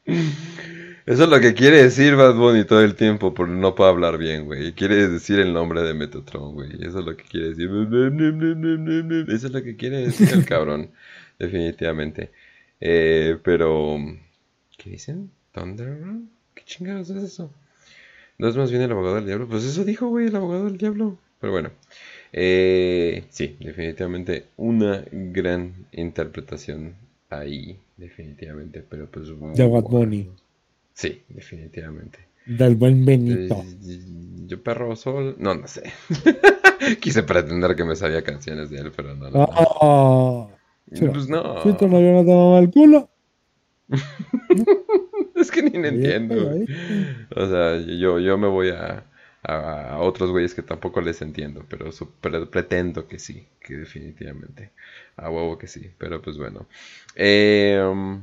Eso 1.06 1.24
es 1.24 1.28
lo 1.28 1.39
que 1.39 1.52
quiere 1.52 1.82
decir 1.82 2.16
Bad 2.16 2.35
Bunny 2.35 2.64
todo 2.64 2.82
el 2.82 2.94
tiempo, 2.94 3.35
pero 3.35 3.48
no 3.48 3.74
puede 3.74 3.90
hablar 3.90 4.16
bien, 4.16 4.47
güey. 4.47 4.72
Quiere 4.72 5.06
decir 5.09 5.39
el 5.39 5.52
nombre 5.52 5.82
de 5.82 5.93
Metatron, 5.93 6.55
güey. 6.55 6.70
Eso 6.81 7.01
es 7.01 7.05
lo 7.05 7.14
que 7.14 7.24
quiere 7.24 7.51
decir. 7.51 7.68
Eso 9.28 9.47
es 9.47 9.52
lo 9.52 9.62
que 9.62 9.76
quiere 9.76 9.98
decir 9.98 10.31
el 10.32 10.47
cabrón, 10.47 10.90
definitivamente. 11.39 12.31
Eh, 12.81 13.36
pero, 13.43 13.98
¿qué 14.78 14.90
dicen? 14.90 15.31
¿Thunder? 15.52 15.98
¿Qué 16.55 16.62
chingados 16.64 17.10
es 17.10 17.22
eso? 17.22 17.52
¿No 18.39 18.48
es 18.48 18.56
más 18.56 18.70
bien 18.70 18.82
el 18.82 18.93
abogado 18.93 19.16
del 19.16 19.26
diablo? 19.26 19.47
Pues 19.47 19.64
eso 19.64 19.85
dijo, 19.85 20.09
güey, 20.09 20.28
el 20.28 20.36
abogado 20.36 20.64
del 20.64 20.78
diablo. 20.78 21.18
Pero 21.39 21.52
bueno. 21.52 21.70
Eh, 22.32 23.24
sí, 23.28 23.56
definitivamente 23.60 24.47
una 24.56 25.05
gran 25.12 25.86
interpretación 25.93 26.94
ahí, 27.28 27.78
definitivamente. 27.98 28.82
Pero 28.89 29.06
pues... 29.10 29.28
De 29.55 29.68
Bad 29.68 29.82
Bunny. 29.82 30.31
Sí, 30.94 31.22
definitivamente. 31.28 32.20
Del 32.46 32.76
buen 32.76 33.04
Benito. 33.04 33.64
Yo 34.46 34.62
perro 34.62 34.94
sol. 34.96 35.36
No, 35.38 35.54
no 35.54 35.66
sé. 35.66 35.92
Quise 37.00 37.22
pretender 37.22 37.74
que 37.74 37.84
me 37.84 37.96
sabía 37.96 38.22
canciones 38.22 38.70
de 38.70 38.78
él, 38.78 38.92
pero 38.94 39.14
no. 39.14 39.30
no, 39.30 39.48
Oh, 39.52 40.50
Pues 40.88 41.28
no. 41.28 41.62
Si 41.62 41.72
tu 41.74 41.88
novio 41.88 42.12
no 42.12 42.24
te 42.24 42.58
el 42.64 42.70
culo. 42.70 43.10
es 45.34 45.50
que 45.50 45.62
ni 45.62 45.78
me 45.78 45.88
entiendo. 45.88 46.50
O 47.34 47.48
sea, 47.48 47.78
yo, 47.78 48.18
yo 48.18 48.38
me 48.38 48.48
voy 48.48 48.70
a, 48.70 49.04
a, 49.42 49.88
a 49.94 49.98
otros 49.98 50.30
güeyes 50.30 50.54
que 50.54 50.62
tampoco 50.62 51.00
les 51.00 51.22
entiendo, 51.22 51.64
pero 51.68 51.90
pretendo 52.50 53.08
que 53.08 53.18
sí, 53.18 53.46
que 53.60 53.78
definitivamente. 53.78 54.70
A 55.16 55.30
huevo 55.30 55.58
que 55.58 55.66
sí, 55.66 55.90
pero 55.98 56.20
pues 56.22 56.36
bueno. 56.38 56.66
Eh, 57.16 57.82
um, 57.90 58.22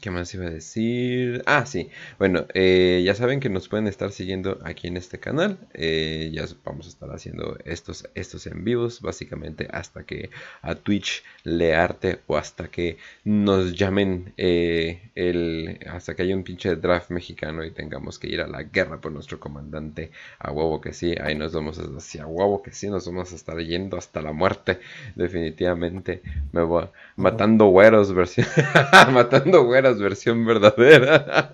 ¿Qué 0.00 0.10
más 0.10 0.32
iba 0.34 0.46
a 0.46 0.50
decir? 0.50 1.42
Ah, 1.46 1.64
sí. 1.66 1.90
Bueno, 2.18 2.46
eh, 2.54 3.02
ya 3.04 3.14
saben 3.14 3.40
que 3.40 3.48
nos 3.48 3.68
pueden 3.68 3.86
estar 3.86 4.12
siguiendo 4.12 4.58
aquí 4.62 4.86
en 4.86 4.96
este 4.96 5.18
canal. 5.18 5.58
Eh, 5.72 6.30
ya 6.32 6.44
vamos 6.64 6.86
a 6.86 6.88
estar 6.90 7.10
haciendo 7.10 7.56
estos, 7.64 8.08
estos 8.14 8.46
en 8.46 8.64
vivos, 8.64 9.00
básicamente 9.00 9.66
hasta 9.72 10.04
que 10.04 10.30
a 10.62 10.74
Twitch 10.74 11.24
le 11.42 11.74
arte 11.74 12.20
o 12.26 12.36
hasta 12.36 12.68
que 12.68 12.98
nos 13.24 13.74
llamen 13.74 14.34
eh, 14.36 15.10
el, 15.14 15.80
hasta 15.90 16.14
que 16.14 16.22
haya 16.22 16.36
un 16.36 16.44
pinche 16.44 16.76
draft 16.76 17.10
mexicano 17.10 17.64
y 17.64 17.70
tengamos 17.70 18.18
que 18.18 18.28
ir 18.28 18.40
a 18.42 18.46
la 18.46 18.64
guerra 18.64 19.00
por 19.00 19.10
nuestro 19.12 19.40
comandante. 19.40 20.10
A 20.38 20.52
huevo 20.52 20.80
que 20.80 20.92
sí, 20.92 21.14
ahí 21.20 21.34
nos 21.34 21.52
vamos 21.52 21.78
así, 21.78 22.18
a 22.18 22.26
huevo 22.26 22.62
que 22.62 22.72
sí, 22.72 22.88
nos 22.88 23.06
vamos 23.06 23.32
a 23.32 23.36
estar 23.36 23.58
yendo 23.58 23.96
hasta 23.96 24.20
la 24.20 24.32
muerte. 24.32 24.80
Definitivamente 25.16 26.22
me 26.52 26.62
voy 26.62 26.86
matando 27.16 27.66
güeros 27.66 28.12
matando 29.12 29.64
güeras 29.80 29.98
versión 30.00 30.44
verdadera. 30.44 31.52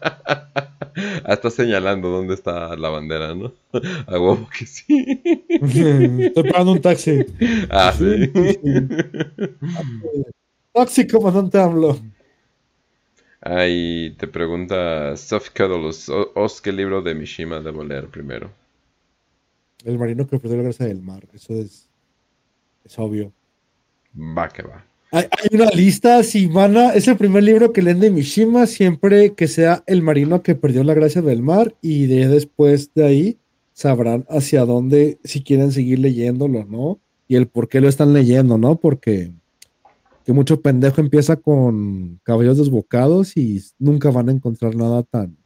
Está 1.29 1.51
señalando 1.51 2.09
dónde 2.09 2.35
está 2.35 2.77
la 2.77 2.89
bandera, 2.89 3.35
¿no? 3.35 3.53
A 4.07 4.13
huevo 4.13 4.49
que 4.57 4.65
sí. 4.67 4.87
Estoy 5.59 6.51
pagando 6.51 6.73
un 6.73 6.81
taxi. 6.81 7.25
Ah, 7.69 7.93
sí. 7.97 8.31
Taxi, 10.73 11.07
comandante 11.07 11.59
AMLO. 11.59 11.99
Ahí 13.41 14.15
te 14.19 14.27
pregunta 14.27 15.17
Soft 15.17 15.51
Cuddles, 15.55 16.09
"O- 16.09 16.33
Os, 16.35 16.61
¿qué 16.61 16.73
libro 16.73 17.03
de 17.03 17.15
Mishima 17.15 17.61
debo 17.61 17.85
leer 17.85 18.09
primero? 18.09 18.51
El 19.85 19.99
marino 19.99 20.27
que 20.27 20.39
perdió 20.41 20.57
la 20.57 20.65
gracia 20.65 20.87
del 20.87 21.01
mar. 21.01 21.29
Eso 21.33 21.55
es, 21.55 21.89
es 22.85 22.99
obvio. 22.99 23.33
Va 24.39 24.47
que 24.49 24.63
va. 24.69 24.85
Hay, 25.15 25.27
hay 25.31 25.61
una 25.61 25.71
lista, 25.71 26.25
si 26.25 26.47
van 26.47 26.77
a, 26.77 26.93
es 26.93 27.07
el 27.07 27.17
primer 27.17 27.45
libro 27.45 27.73
que 27.73 27.83
leen 27.83 28.01
de 28.01 28.11
Mishima, 28.11 28.67
siempre 28.67 29.35
que 29.35 29.47
sea 29.47 29.85
el 29.87 30.03
marino 30.03 30.43
que 30.43 30.57
perdió 30.57 30.83
la 30.83 30.93
gracia 30.93 31.23
del 31.23 31.41
mar, 31.41 31.73
y 31.81 32.07
de 32.07 32.27
después 32.27 32.93
de 32.95 33.05
ahí 33.05 33.39
sabrán 33.73 34.27
hacia 34.29 34.65
dónde, 34.65 35.19
si 35.23 35.43
quieren 35.45 35.71
seguir 35.71 36.01
leyéndolo, 36.01 36.65
¿no? 36.65 36.99
Y 37.29 37.37
el 37.37 37.47
por 37.47 37.69
qué 37.69 37.81
lo 37.81 37.89
están 37.89 38.13
leyendo, 38.13 38.59
¿no? 38.59 38.75
Porque 38.75 39.33
que 40.25 40.33
mucho 40.33 40.61
pendejo 40.61 41.01
empieza 41.01 41.37
con 41.37 42.19
caballos 42.25 42.59
desbocados 42.59 43.37
y 43.37 43.63
nunca 43.79 44.11
van 44.11 44.31
a 44.31 44.33
encontrar 44.33 44.75
nada 44.75 45.05
tan, 45.05 45.37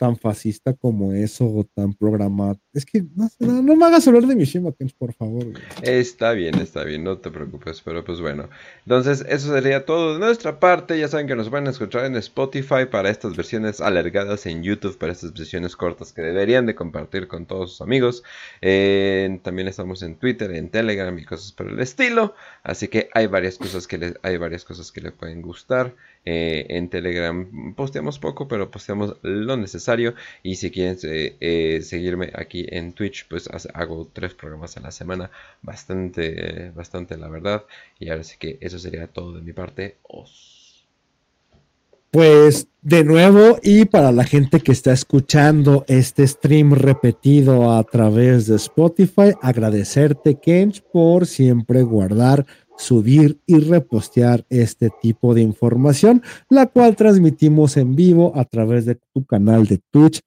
tan 0.00 0.16
fascista 0.16 0.72
como 0.72 1.12
eso 1.12 1.44
o 1.44 1.62
tan 1.62 1.92
programado. 1.92 2.58
Es 2.72 2.86
que 2.86 3.04
no, 3.14 3.28
sé, 3.28 3.44
no, 3.44 3.60
no 3.60 3.76
me 3.76 3.84
hagas 3.84 4.08
hablar 4.08 4.22
de 4.22 4.34
Mishima, 4.34 4.72
Kench, 4.72 4.96
por 4.96 5.12
favor. 5.12 5.44
güey. 5.44 5.62
Está 5.82 6.32
bien, 6.32 6.54
está 6.54 6.84
bien, 6.84 7.04
no 7.04 7.18
te 7.18 7.30
preocupes, 7.30 7.82
pero 7.82 8.02
pues 8.02 8.18
bueno. 8.18 8.48
Entonces, 8.86 9.22
eso 9.28 9.52
sería 9.52 9.84
todo 9.84 10.14
de 10.14 10.18
nuestra 10.18 10.58
parte. 10.58 10.98
Ya 10.98 11.08
saben 11.08 11.26
que 11.26 11.36
nos 11.36 11.50
van 11.50 11.66
a 11.66 11.70
escuchar 11.70 12.06
en 12.06 12.16
Spotify 12.16 12.86
para 12.90 13.10
estas 13.10 13.36
versiones 13.36 13.82
alargadas, 13.82 14.46
en 14.46 14.62
YouTube 14.62 14.96
para 14.96 15.12
estas 15.12 15.34
versiones 15.34 15.76
cortas 15.76 16.14
que 16.14 16.22
deberían 16.22 16.64
de 16.64 16.74
compartir 16.74 17.28
con 17.28 17.44
todos 17.44 17.72
sus 17.72 17.82
amigos. 17.82 18.22
Eh, 18.62 19.38
también 19.42 19.68
estamos 19.68 20.02
en 20.02 20.14
Twitter, 20.14 20.50
en 20.52 20.70
Telegram 20.70 21.16
y 21.18 21.26
cosas 21.26 21.52
por 21.52 21.68
el 21.68 21.78
estilo. 21.78 22.34
Así 22.62 22.88
que 22.88 23.10
hay 23.12 23.26
varias 23.26 23.58
cosas 23.58 23.86
que 23.86 23.98
les, 23.98 24.14
hay 24.22 24.38
varias 24.38 24.64
cosas 24.64 24.92
que 24.92 25.02
les 25.02 25.12
pueden 25.12 25.42
gustar. 25.42 25.94
Eh, 26.24 26.66
en 26.68 26.90
Telegram 26.90 27.74
posteamos 27.74 28.18
poco, 28.18 28.46
pero 28.46 28.70
posteamos 28.70 29.16
lo 29.22 29.56
necesario. 29.56 30.14
Y 30.42 30.56
si 30.56 30.70
quieren 30.70 30.98
eh, 31.04 31.36
eh, 31.40 31.82
seguirme 31.82 32.30
aquí 32.34 32.66
en 32.68 32.92
Twitch, 32.92 33.26
pues 33.28 33.48
hago 33.74 34.08
tres 34.12 34.34
programas 34.34 34.76
a 34.76 34.80
la 34.80 34.90
semana. 34.90 35.30
Bastante, 35.62 36.70
bastante 36.74 37.16
la 37.16 37.28
verdad. 37.28 37.64
Y 37.98 38.10
ahora 38.10 38.24
sí 38.24 38.36
que 38.38 38.58
eso 38.60 38.78
sería 38.78 39.06
todo 39.06 39.32
de 39.32 39.42
mi 39.42 39.52
parte. 39.52 39.96
Pues 42.10 42.66
de 42.82 43.04
nuevo 43.04 43.58
y 43.62 43.84
para 43.84 44.10
la 44.10 44.24
gente 44.24 44.58
que 44.58 44.72
está 44.72 44.92
escuchando 44.92 45.84
este 45.86 46.26
stream 46.26 46.72
repetido 46.72 47.70
a 47.72 47.84
través 47.84 48.48
de 48.48 48.56
Spotify, 48.56 49.32
agradecerte 49.40 50.34
Kench 50.34 50.82
por 50.92 51.26
siempre 51.26 51.82
guardar, 51.82 52.46
subir 52.80 53.40
y 53.46 53.58
repostear 53.58 54.44
este 54.48 54.90
tipo 55.02 55.34
de 55.34 55.42
información, 55.42 56.22
la 56.48 56.66
cual 56.66 56.96
transmitimos 56.96 57.76
en 57.76 57.94
vivo 57.94 58.32
a 58.34 58.44
través 58.44 58.86
de 58.86 58.98
tu 59.12 59.24
canal 59.24 59.66
de 59.66 59.80
Twitch, 59.90 60.20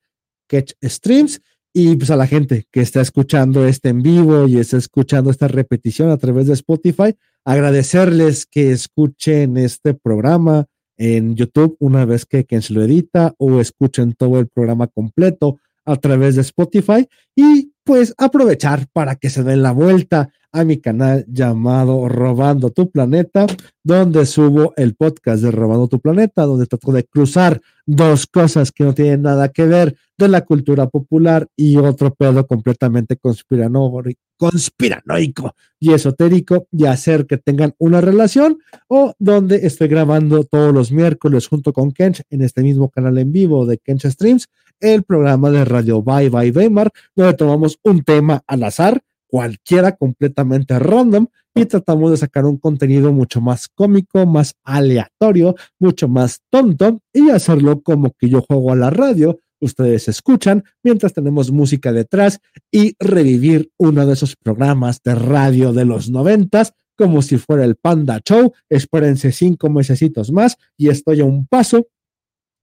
Catch 0.48 0.74
Streams. 0.84 1.42
Y 1.76 1.96
pues 1.96 2.12
a 2.12 2.16
la 2.16 2.28
gente 2.28 2.66
que 2.72 2.82
está 2.82 3.02
escuchando 3.02 3.66
este 3.66 3.90
en 3.90 4.04
vivo 4.04 4.48
y 4.48 4.60
está 4.60 4.78
escuchando 4.78 5.32
esta 5.32 5.48
repetición 5.48 6.12
a 6.12 6.18
través 6.18 6.46
de 6.46 6.54
Spotify, 6.54 7.16
agradecerles 7.44 8.46
que 8.46 8.72
escuchen 8.72 9.58
este 9.58 9.96
programa 9.96 10.68
en 10.98 11.36
YouTube 11.36 11.76
una 11.80 12.06
vez 12.06 12.28
que 12.28 12.46
quien 12.46 12.62
se 12.62 12.74
lo 12.74 12.84
edita 12.84 13.34
o 13.40 13.60
escuchen 13.60 14.14
todo 14.14 14.40
el 14.40 14.48
programa 14.48 14.86
completo 14.86 15.58
a 15.86 15.96
través 15.96 16.36
de 16.36 16.42
Spotify 16.42 17.08
y 17.36 17.74
pues 17.84 18.14
aprovechar 18.18 18.88
para 18.94 19.16
que 19.16 19.30
se 19.30 19.44
den 19.44 19.64
la 19.64 19.72
vuelta 19.72 20.32
a 20.54 20.64
mi 20.64 20.78
canal 20.78 21.26
llamado 21.28 22.08
Robando 22.08 22.70
tu 22.70 22.90
Planeta, 22.90 23.48
donde 23.84 24.26
subo 24.28 24.74
el 24.78 24.96
podcast 24.96 25.44
de 25.44 25.52
Robando 25.52 25.88
tu 25.88 26.00
Planeta, 26.00 26.44
donde 26.44 26.68
trato 26.68 26.92
de 26.92 27.04
cruzar 27.04 27.60
dos 27.86 28.28
cosas 28.28 28.72
que 28.72 28.84
no 28.84 28.94
tienen 28.94 29.24
nada 29.24 29.50
que 29.50 29.66
ver 29.66 29.98
de 30.18 30.28
la 30.28 30.42
cultura 30.42 30.88
popular 30.88 31.48
y 31.58 31.76
otro 31.78 32.14
pedo 32.14 32.46
completamente 32.46 33.18
conspiranoico, 33.18 34.12
y 35.80 35.92
esotérico 35.92 36.68
y 36.72 36.86
hacer 36.86 37.26
que 37.26 37.38
tengan 37.38 37.74
una 37.80 38.00
relación 38.00 38.60
o 38.88 39.16
donde 39.18 39.66
estoy 39.66 39.88
grabando 39.88 40.44
todos 40.44 40.72
los 40.72 40.92
miércoles 40.92 41.48
junto 41.48 41.74
con 41.74 41.92
Kench 41.92 42.22
en 42.30 42.44
este 42.44 42.62
mismo 42.62 42.90
canal 42.90 43.18
en 43.18 43.32
vivo 43.32 43.66
de 43.66 43.80
Kench 43.80 44.06
Streams, 44.06 44.48
el 44.80 45.04
programa 45.04 45.50
de 45.50 45.66
Radio 45.66 46.04
Bye 46.04 46.30
Bye 46.30 46.52
Weimar, 46.52 46.92
donde 47.16 47.34
tomamos 47.34 47.80
un 47.84 48.04
tema 48.04 48.44
al 48.46 48.64
azar, 48.64 49.02
cualquiera 49.34 49.94
completamente 49.94 50.78
random, 50.78 51.26
y 51.56 51.66
tratamos 51.66 52.12
de 52.12 52.18
sacar 52.18 52.46
un 52.46 52.58
contenido 52.58 53.12
mucho 53.12 53.42
más 53.42 53.68
cómico, 53.68 54.28
más 54.28 54.54
aleatorio, 54.64 55.56
mucho 55.80 56.08
más 56.08 56.42
tonto, 56.52 57.00
y 57.12 57.32
hacerlo 57.32 57.82
como 57.82 58.12
que 58.12 58.30
yo 58.30 58.44
juego 58.44 58.72
a 58.72 58.76
la 58.76 58.92
radio, 58.92 59.40
ustedes 59.60 60.08
escuchan, 60.08 60.64
mientras 60.84 61.14
tenemos 61.14 61.50
música 61.50 61.92
detrás, 61.92 62.42
y 62.72 62.96
revivir 63.00 63.72
uno 63.80 64.06
de 64.06 64.14
esos 64.14 64.36
programas 64.36 65.02
de 65.04 65.16
radio 65.16 65.74
de 65.74 65.86
los 65.86 66.12
noventas, 66.12 66.74
como 66.96 67.24
si 67.24 67.40
fuera 67.40 67.66
el 67.66 67.76
Panda 67.76 68.22
Show. 68.24 68.54
Espérense 68.70 69.32
cinco 69.32 69.68
mesecitos 69.68 70.32
más 70.32 70.58
y 70.78 70.90
estoy 70.90 71.22
a 71.22 71.26
un 71.26 71.48
paso 71.48 71.88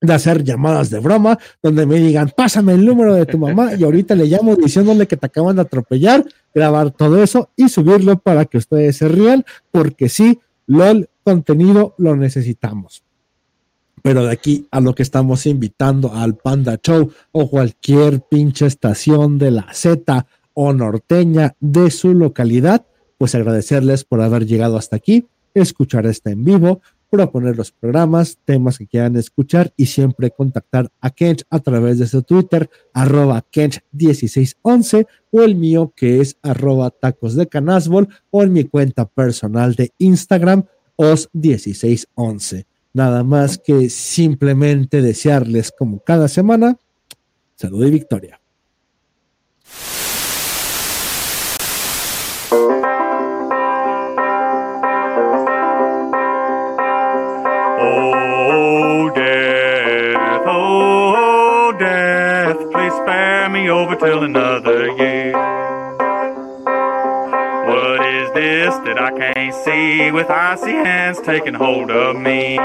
de 0.00 0.12
hacer 0.14 0.42
llamadas 0.42 0.90
de 0.90 0.98
broma 0.98 1.38
donde 1.62 1.86
me 1.86 1.96
digan, 1.96 2.32
pásame 2.34 2.72
el 2.74 2.84
número 2.84 3.14
de 3.14 3.26
tu 3.26 3.38
mamá 3.38 3.74
y 3.74 3.84
ahorita 3.84 4.14
le 4.14 4.26
llamo 4.26 4.56
diciéndole 4.56 5.06
que 5.06 5.16
te 5.16 5.26
acaban 5.26 5.56
de 5.56 5.62
atropellar, 5.62 6.24
grabar 6.54 6.90
todo 6.90 7.22
eso 7.22 7.50
y 7.56 7.68
subirlo 7.68 8.18
para 8.18 8.46
que 8.46 8.58
ustedes 8.58 8.96
se 8.96 9.08
rían, 9.08 9.44
porque 9.70 10.08
sí, 10.08 10.40
LOL 10.66 11.08
contenido 11.22 11.94
lo 11.98 12.16
necesitamos. 12.16 13.02
Pero 14.02 14.24
de 14.24 14.32
aquí 14.32 14.66
a 14.70 14.80
lo 14.80 14.94
que 14.94 15.02
estamos 15.02 15.44
invitando 15.46 16.14
al 16.14 16.36
Panda 16.36 16.78
Show 16.82 17.12
o 17.32 17.50
cualquier 17.50 18.22
pinche 18.22 18.66
estación 18.66 19.38
de 19.38 19.50
la 19.50 19.66
Z 19.74 20.26
o 20.54 20.72
norteña 20.72 21.54
de 21.60 21.90
su 21.90 22.14
localidad, 22.14 22.86
pues 23.18 23.34
agradecerles 23.34 24.04
por 24.04 24.22
haber 24.22 24.46
llegado 24.46 24.78
hasta 24.78 24.96
aquí, 24.96 25.26
escuchar 25.52 26.06
este 26.06 26.30
en 26.30 26.44
vivo, 26.44 26.80
proponer 27.10 27.56
los 27.56 27.72
programas, 27.72 28.38
temas 28.44 28.78
que 28.78 28.86
quieran 28.86 29.16
escuchar 29.16 29.72
y 29.76 29.86
siempre 29.86 30.30
contactar 30.30 30.90
a 31.00 31.10
Kench 31.10 31.44
a 31.50 31.58
través 31.58 31.98
de 31.98 32.06
su 32.06 32.22
Twitter, 32.22 32.70
arroba 32.94 33.44
Kench1611 33.52 35.06
o 35.32 35.42
el 35.42 35.56
mío 35.56 35.92
que 35.94 36.20
es 36.20 36.36
arroba 36.42 36.90
tacos 36.90 37.34
de 37.34 37.48
canasbol 37.48 38.08
o 38.30 38.42
en 38.42 38.52
mi 38.52 38.64
cuenta 38.64 39.06
personal 39.06 39.74
de 39.74 39.92
Instagram, 39.98 40.64
os1611. 40.96 42.66
Nada 42.92 43.24
más 43.24 43.58
que 43.58 43.90
simplemente 43.90 45.02
desearles 45.02 45.72
como 45.76 46.00
cada 46.00 46.28
semana, 46.28 46.78
salud 47.56 47.86
y 47.86 47.90
victoria. 47.90 48.40
Till 64.00 64.24
another 64.24 64.86
year. 64.96 65.32
What 67.68 68.00
is 68.06 68.32
this 68.32 68.74
that 68.86 68.98
I 68.98 69.10
can't 69.10 69.54
see 69.54 70.10
with 70.10 70.30
icy 70.30 70.72
hands 70.72 71.20
taking 71.20 71.52
hold 71.52 71.90
of 71.90 72.16
me? 72.16 72.58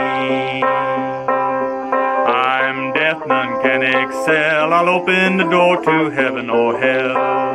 I'm 2.24 2.94
death, 2.94 3.22
none 3.28 3.62
can 3.62 3.84
excel. 3.84 4.72
I'll 4.72 4.88
open 4.88 5.36
the 5.36 5.44
door 5.44 5.84
to 5.84 6.10
heaven 6.10 6.50
or 6.50 6.80
hell. 6.80 7.55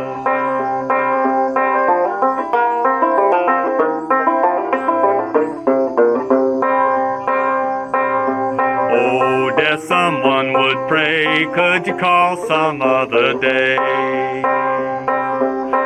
Could 11.30 11.86
you 11.86 11.96
call 11.96 12.46
some 12.48 12.82
other 12.82 13.38
day? 13.38 13.76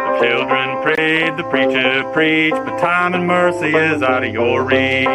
The 0.00 0.18
children 0.20 0.82
prayed, 0.82 1.36
the 1.36 1.44
preacher 1.44 2.02
preached, 2.12 2.56
but 2.56 2.78
time 2.80 3.14
and 3.14 3.26
mercy 3.26 3.68
is 3.68 4.02
out 4.02 4.24
of 4.24 4.32
your 4.32 4.64
reach. 4.64 5.06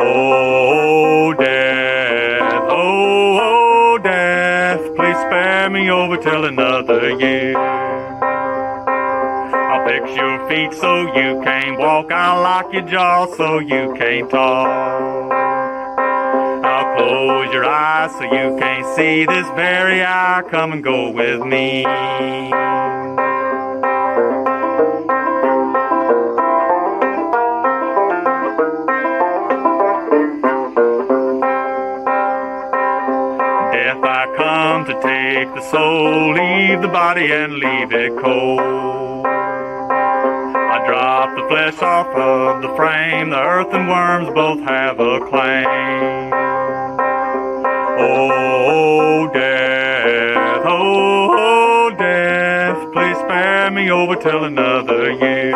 Oh, 0.00 1.34
death, 1.38 2.62
oh, 2.70 3.38
oh, 3.42 3.98
death, 4.02 4.80
please 4.96 5.16
spare 5.16 5.68
me 5.68 5.90
over 5.90 6.16
till 6.16 6.46
another 6.46 7.10
year. 7.10 7.56
I'll 9.68 9.86
fix 9.86 10.16
your 10.16 10.48
feet 10.48 10.72
so 10.80 11.02
you 11.14 11.42
can't 11.44 11.78
walk. 11.78 12.10
I'll 12.10 12.42
lock 12.42 12.72
your 12.72 12.82
jaw 12.88 13.26
so 13.36 13.58
you 13.58 13.94
can't 13.98 14.30
talk. 14.30 15.57
Close 16.98 17.52
your 17.52 17.64
eyes 17.64 18.10
so 18.10 18.24
you 18.24 18.56
can't 18.58 18.84
see 18.96 19.24
this 19.24 19.46
very 19.50 20.02
hour. 20.02 20.42
Come 20.42 20.72
and 20.72 20.82
go 20.82 21.10
with 21.10 21.42
me. 21.44 21.84
Death, 33.72 34.02
I 34.02 34.34
come 34.36 34.84
to 34.86 34.94
take 35.00 35.54
the 35.54 35.62
soul, 35.70 36.32
leave 36.32 36.82
the 36.82 36.88
body 36.88 37.30
and 37.30 37.54
leave 37.54 37.92
it 37.92 38.10
cold. 38.20 39.24
I 39.24 40.84
drop 40.84 41.36
the 41.36 41.46
flesh 41.46 41.80
off 41.80 42.08
of 42.08 42.62
the 42.62 42.74
frame, 42.74 43.30
the 43.30 43.40
earth 43.40 43.72
and 43.72 43.88
worms 43.88 44.34
both 44.34 44.60
have 44.62 44.98
a 44.98 45.20
claim. 45.20 46.27
Oh, 48.00 49.28
death, 49.32 50.62
oh, 50.64 51.90
death, 51.98 52.92
please 52.92 53.16
spare 53.16 53.72
me 53.72 53.90
over 53.90 54.14
till 54.14 54.44
another 54.44 55.10
year. 55.10 55.52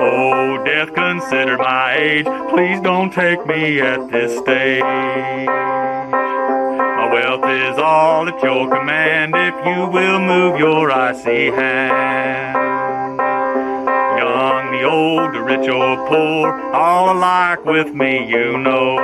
Oh, 0.00 0.60
death, 0.64 0.92
consider 0.92 1.56
my 1.56 1.94
age, 1.96 2.26
please 2.50 2.80
don't 2.80 3.12
take 3.12 3.46
me 3.46 3.80
at 3.80 4.10
this 4.10 4.36
stage. 4.38 4.82
My 4.82 5.46
wealth 7.12 7.44
is 7.44 7.78
all 7.78 8.28
at 8.28 8.42
your 8.42 8.68
command 8.68 9.36
if 9.36 9.54
you 9.66 9.86
will 9.86 10.18
move 10.18 10.58
your 10.58 10.90
icy 10.90 11.52
hand. 11.52 12.58
Young, 14.18 14.72
the 14.72 14.82
old, 14.82 15.32
the 15.32 15.42
rich 15.42 15.68
or 15.68 16.08
poor, 16.08 16.60
all 16.72 17.12
alike 17.16 17.64
with 17.64 17.94
me, 17.94 18.28
you 18.28 18.58
know. 18.58 18.98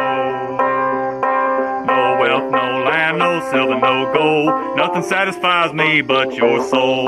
Wealth, 2.25 2.51
no 2.51 2.83
land, 2.87 3.19
no 3.19 3.47
silver, 3.51 3.79
no 3.79 4.11
gold, 4.15 4.79
nothing 4.79 5.03
satisfies 5.03 5.75
me 5.75 6.01
but 6.01 6.35
your 6.35 6.67
soul. 6.69 7.07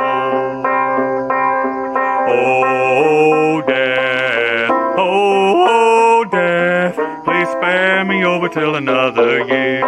Oh, 2.28 3.62
death, 3.66 4.70
oh, 4.70 5.64
oh, 5.70 6.24
death, 6.30 6.96
please 7.24 7.48
spare 7.48 8.04
me 8.04 8.26
over 8.26 8.50
till 8.50 8.74
another 8.74 9.38
year. 9.46 9.80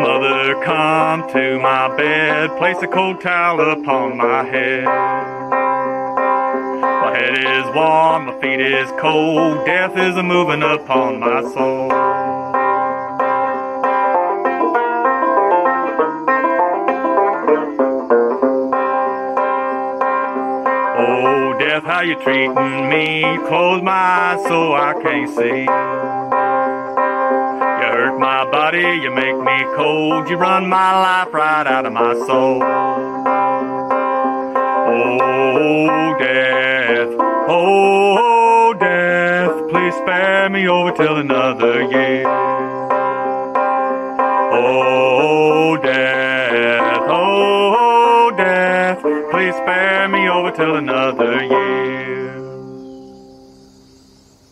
Mother, 0.00 0.54
come 0.64 1.28
to 1.28 1.58
my 1.60 1.94
bed, 1.94 2.56
place 2.56 2.78
a 2.80 2.86
cold 2.86 3.20
towel 3.20 3.60
upon 3.60 4.16
my 4.16 4.44
head. 4.44 5.35
Head 7.16 7.38
is 7.38 7.74
warm, 7.74 8.26
my 8.26 8.40
feet 8.42 8.60
is 8.60 8.90
cold, 9.00 9.64
death 9.64 9.96
is 9.96 10.16
a 10.18 10.22
moving 10.22 10.62
upon 10.62 11.18
my 11.18 11.40
soul. 11.40 11.90
Oh, 20.98 21.56
death, 21.58 21.84
how 21.84 22.02
you 22.02 22.16
treating 22.16 22.90
me? 22.90 23.22
Close 23.48 23.80
my 23.82 23.92
eyes 23.92 24.42
so 24.46 24.74
I 24.74 24.92
can't 25.02 25.30
see. 25.30 25.62
You 27.80 27.92
hurt 27.96 28.18
my 28.18 28.44
body, 28.50 29.00
you 29.02 29.10
make 29.10 29.38
me 29.38 29.64
cold, 29.74 30.28
you 30.28 30.36
run 30.36 30.66
my 30.68 30.92
life 31.00 31.32
right 31.32 31.66
out 31.66 31.86
of 31.86 31.94
my 31.94 32.12
soul. 32.26 32.62
Oh, 34.88 36.16
death, 36.18 37.14
oh, 37.48 38.74
death, 38.78 39.68
please 39.70 39.94
spare 39.94 40.48
me 40.48 40.68
over 40.68 40.92
till 40.92 41.16
another 41.16 41.82
year. 41.82 42.22
Oh, 44.52 45.76
death, 45.82 47.00
oh, 47.08 48.32
death, 48.36 49.02
please 49.32 49.54
spare 49.56 50.08
me 50.08 50.28
over 50.28 50.52
till 50.52 50.76
another 50.76 51.42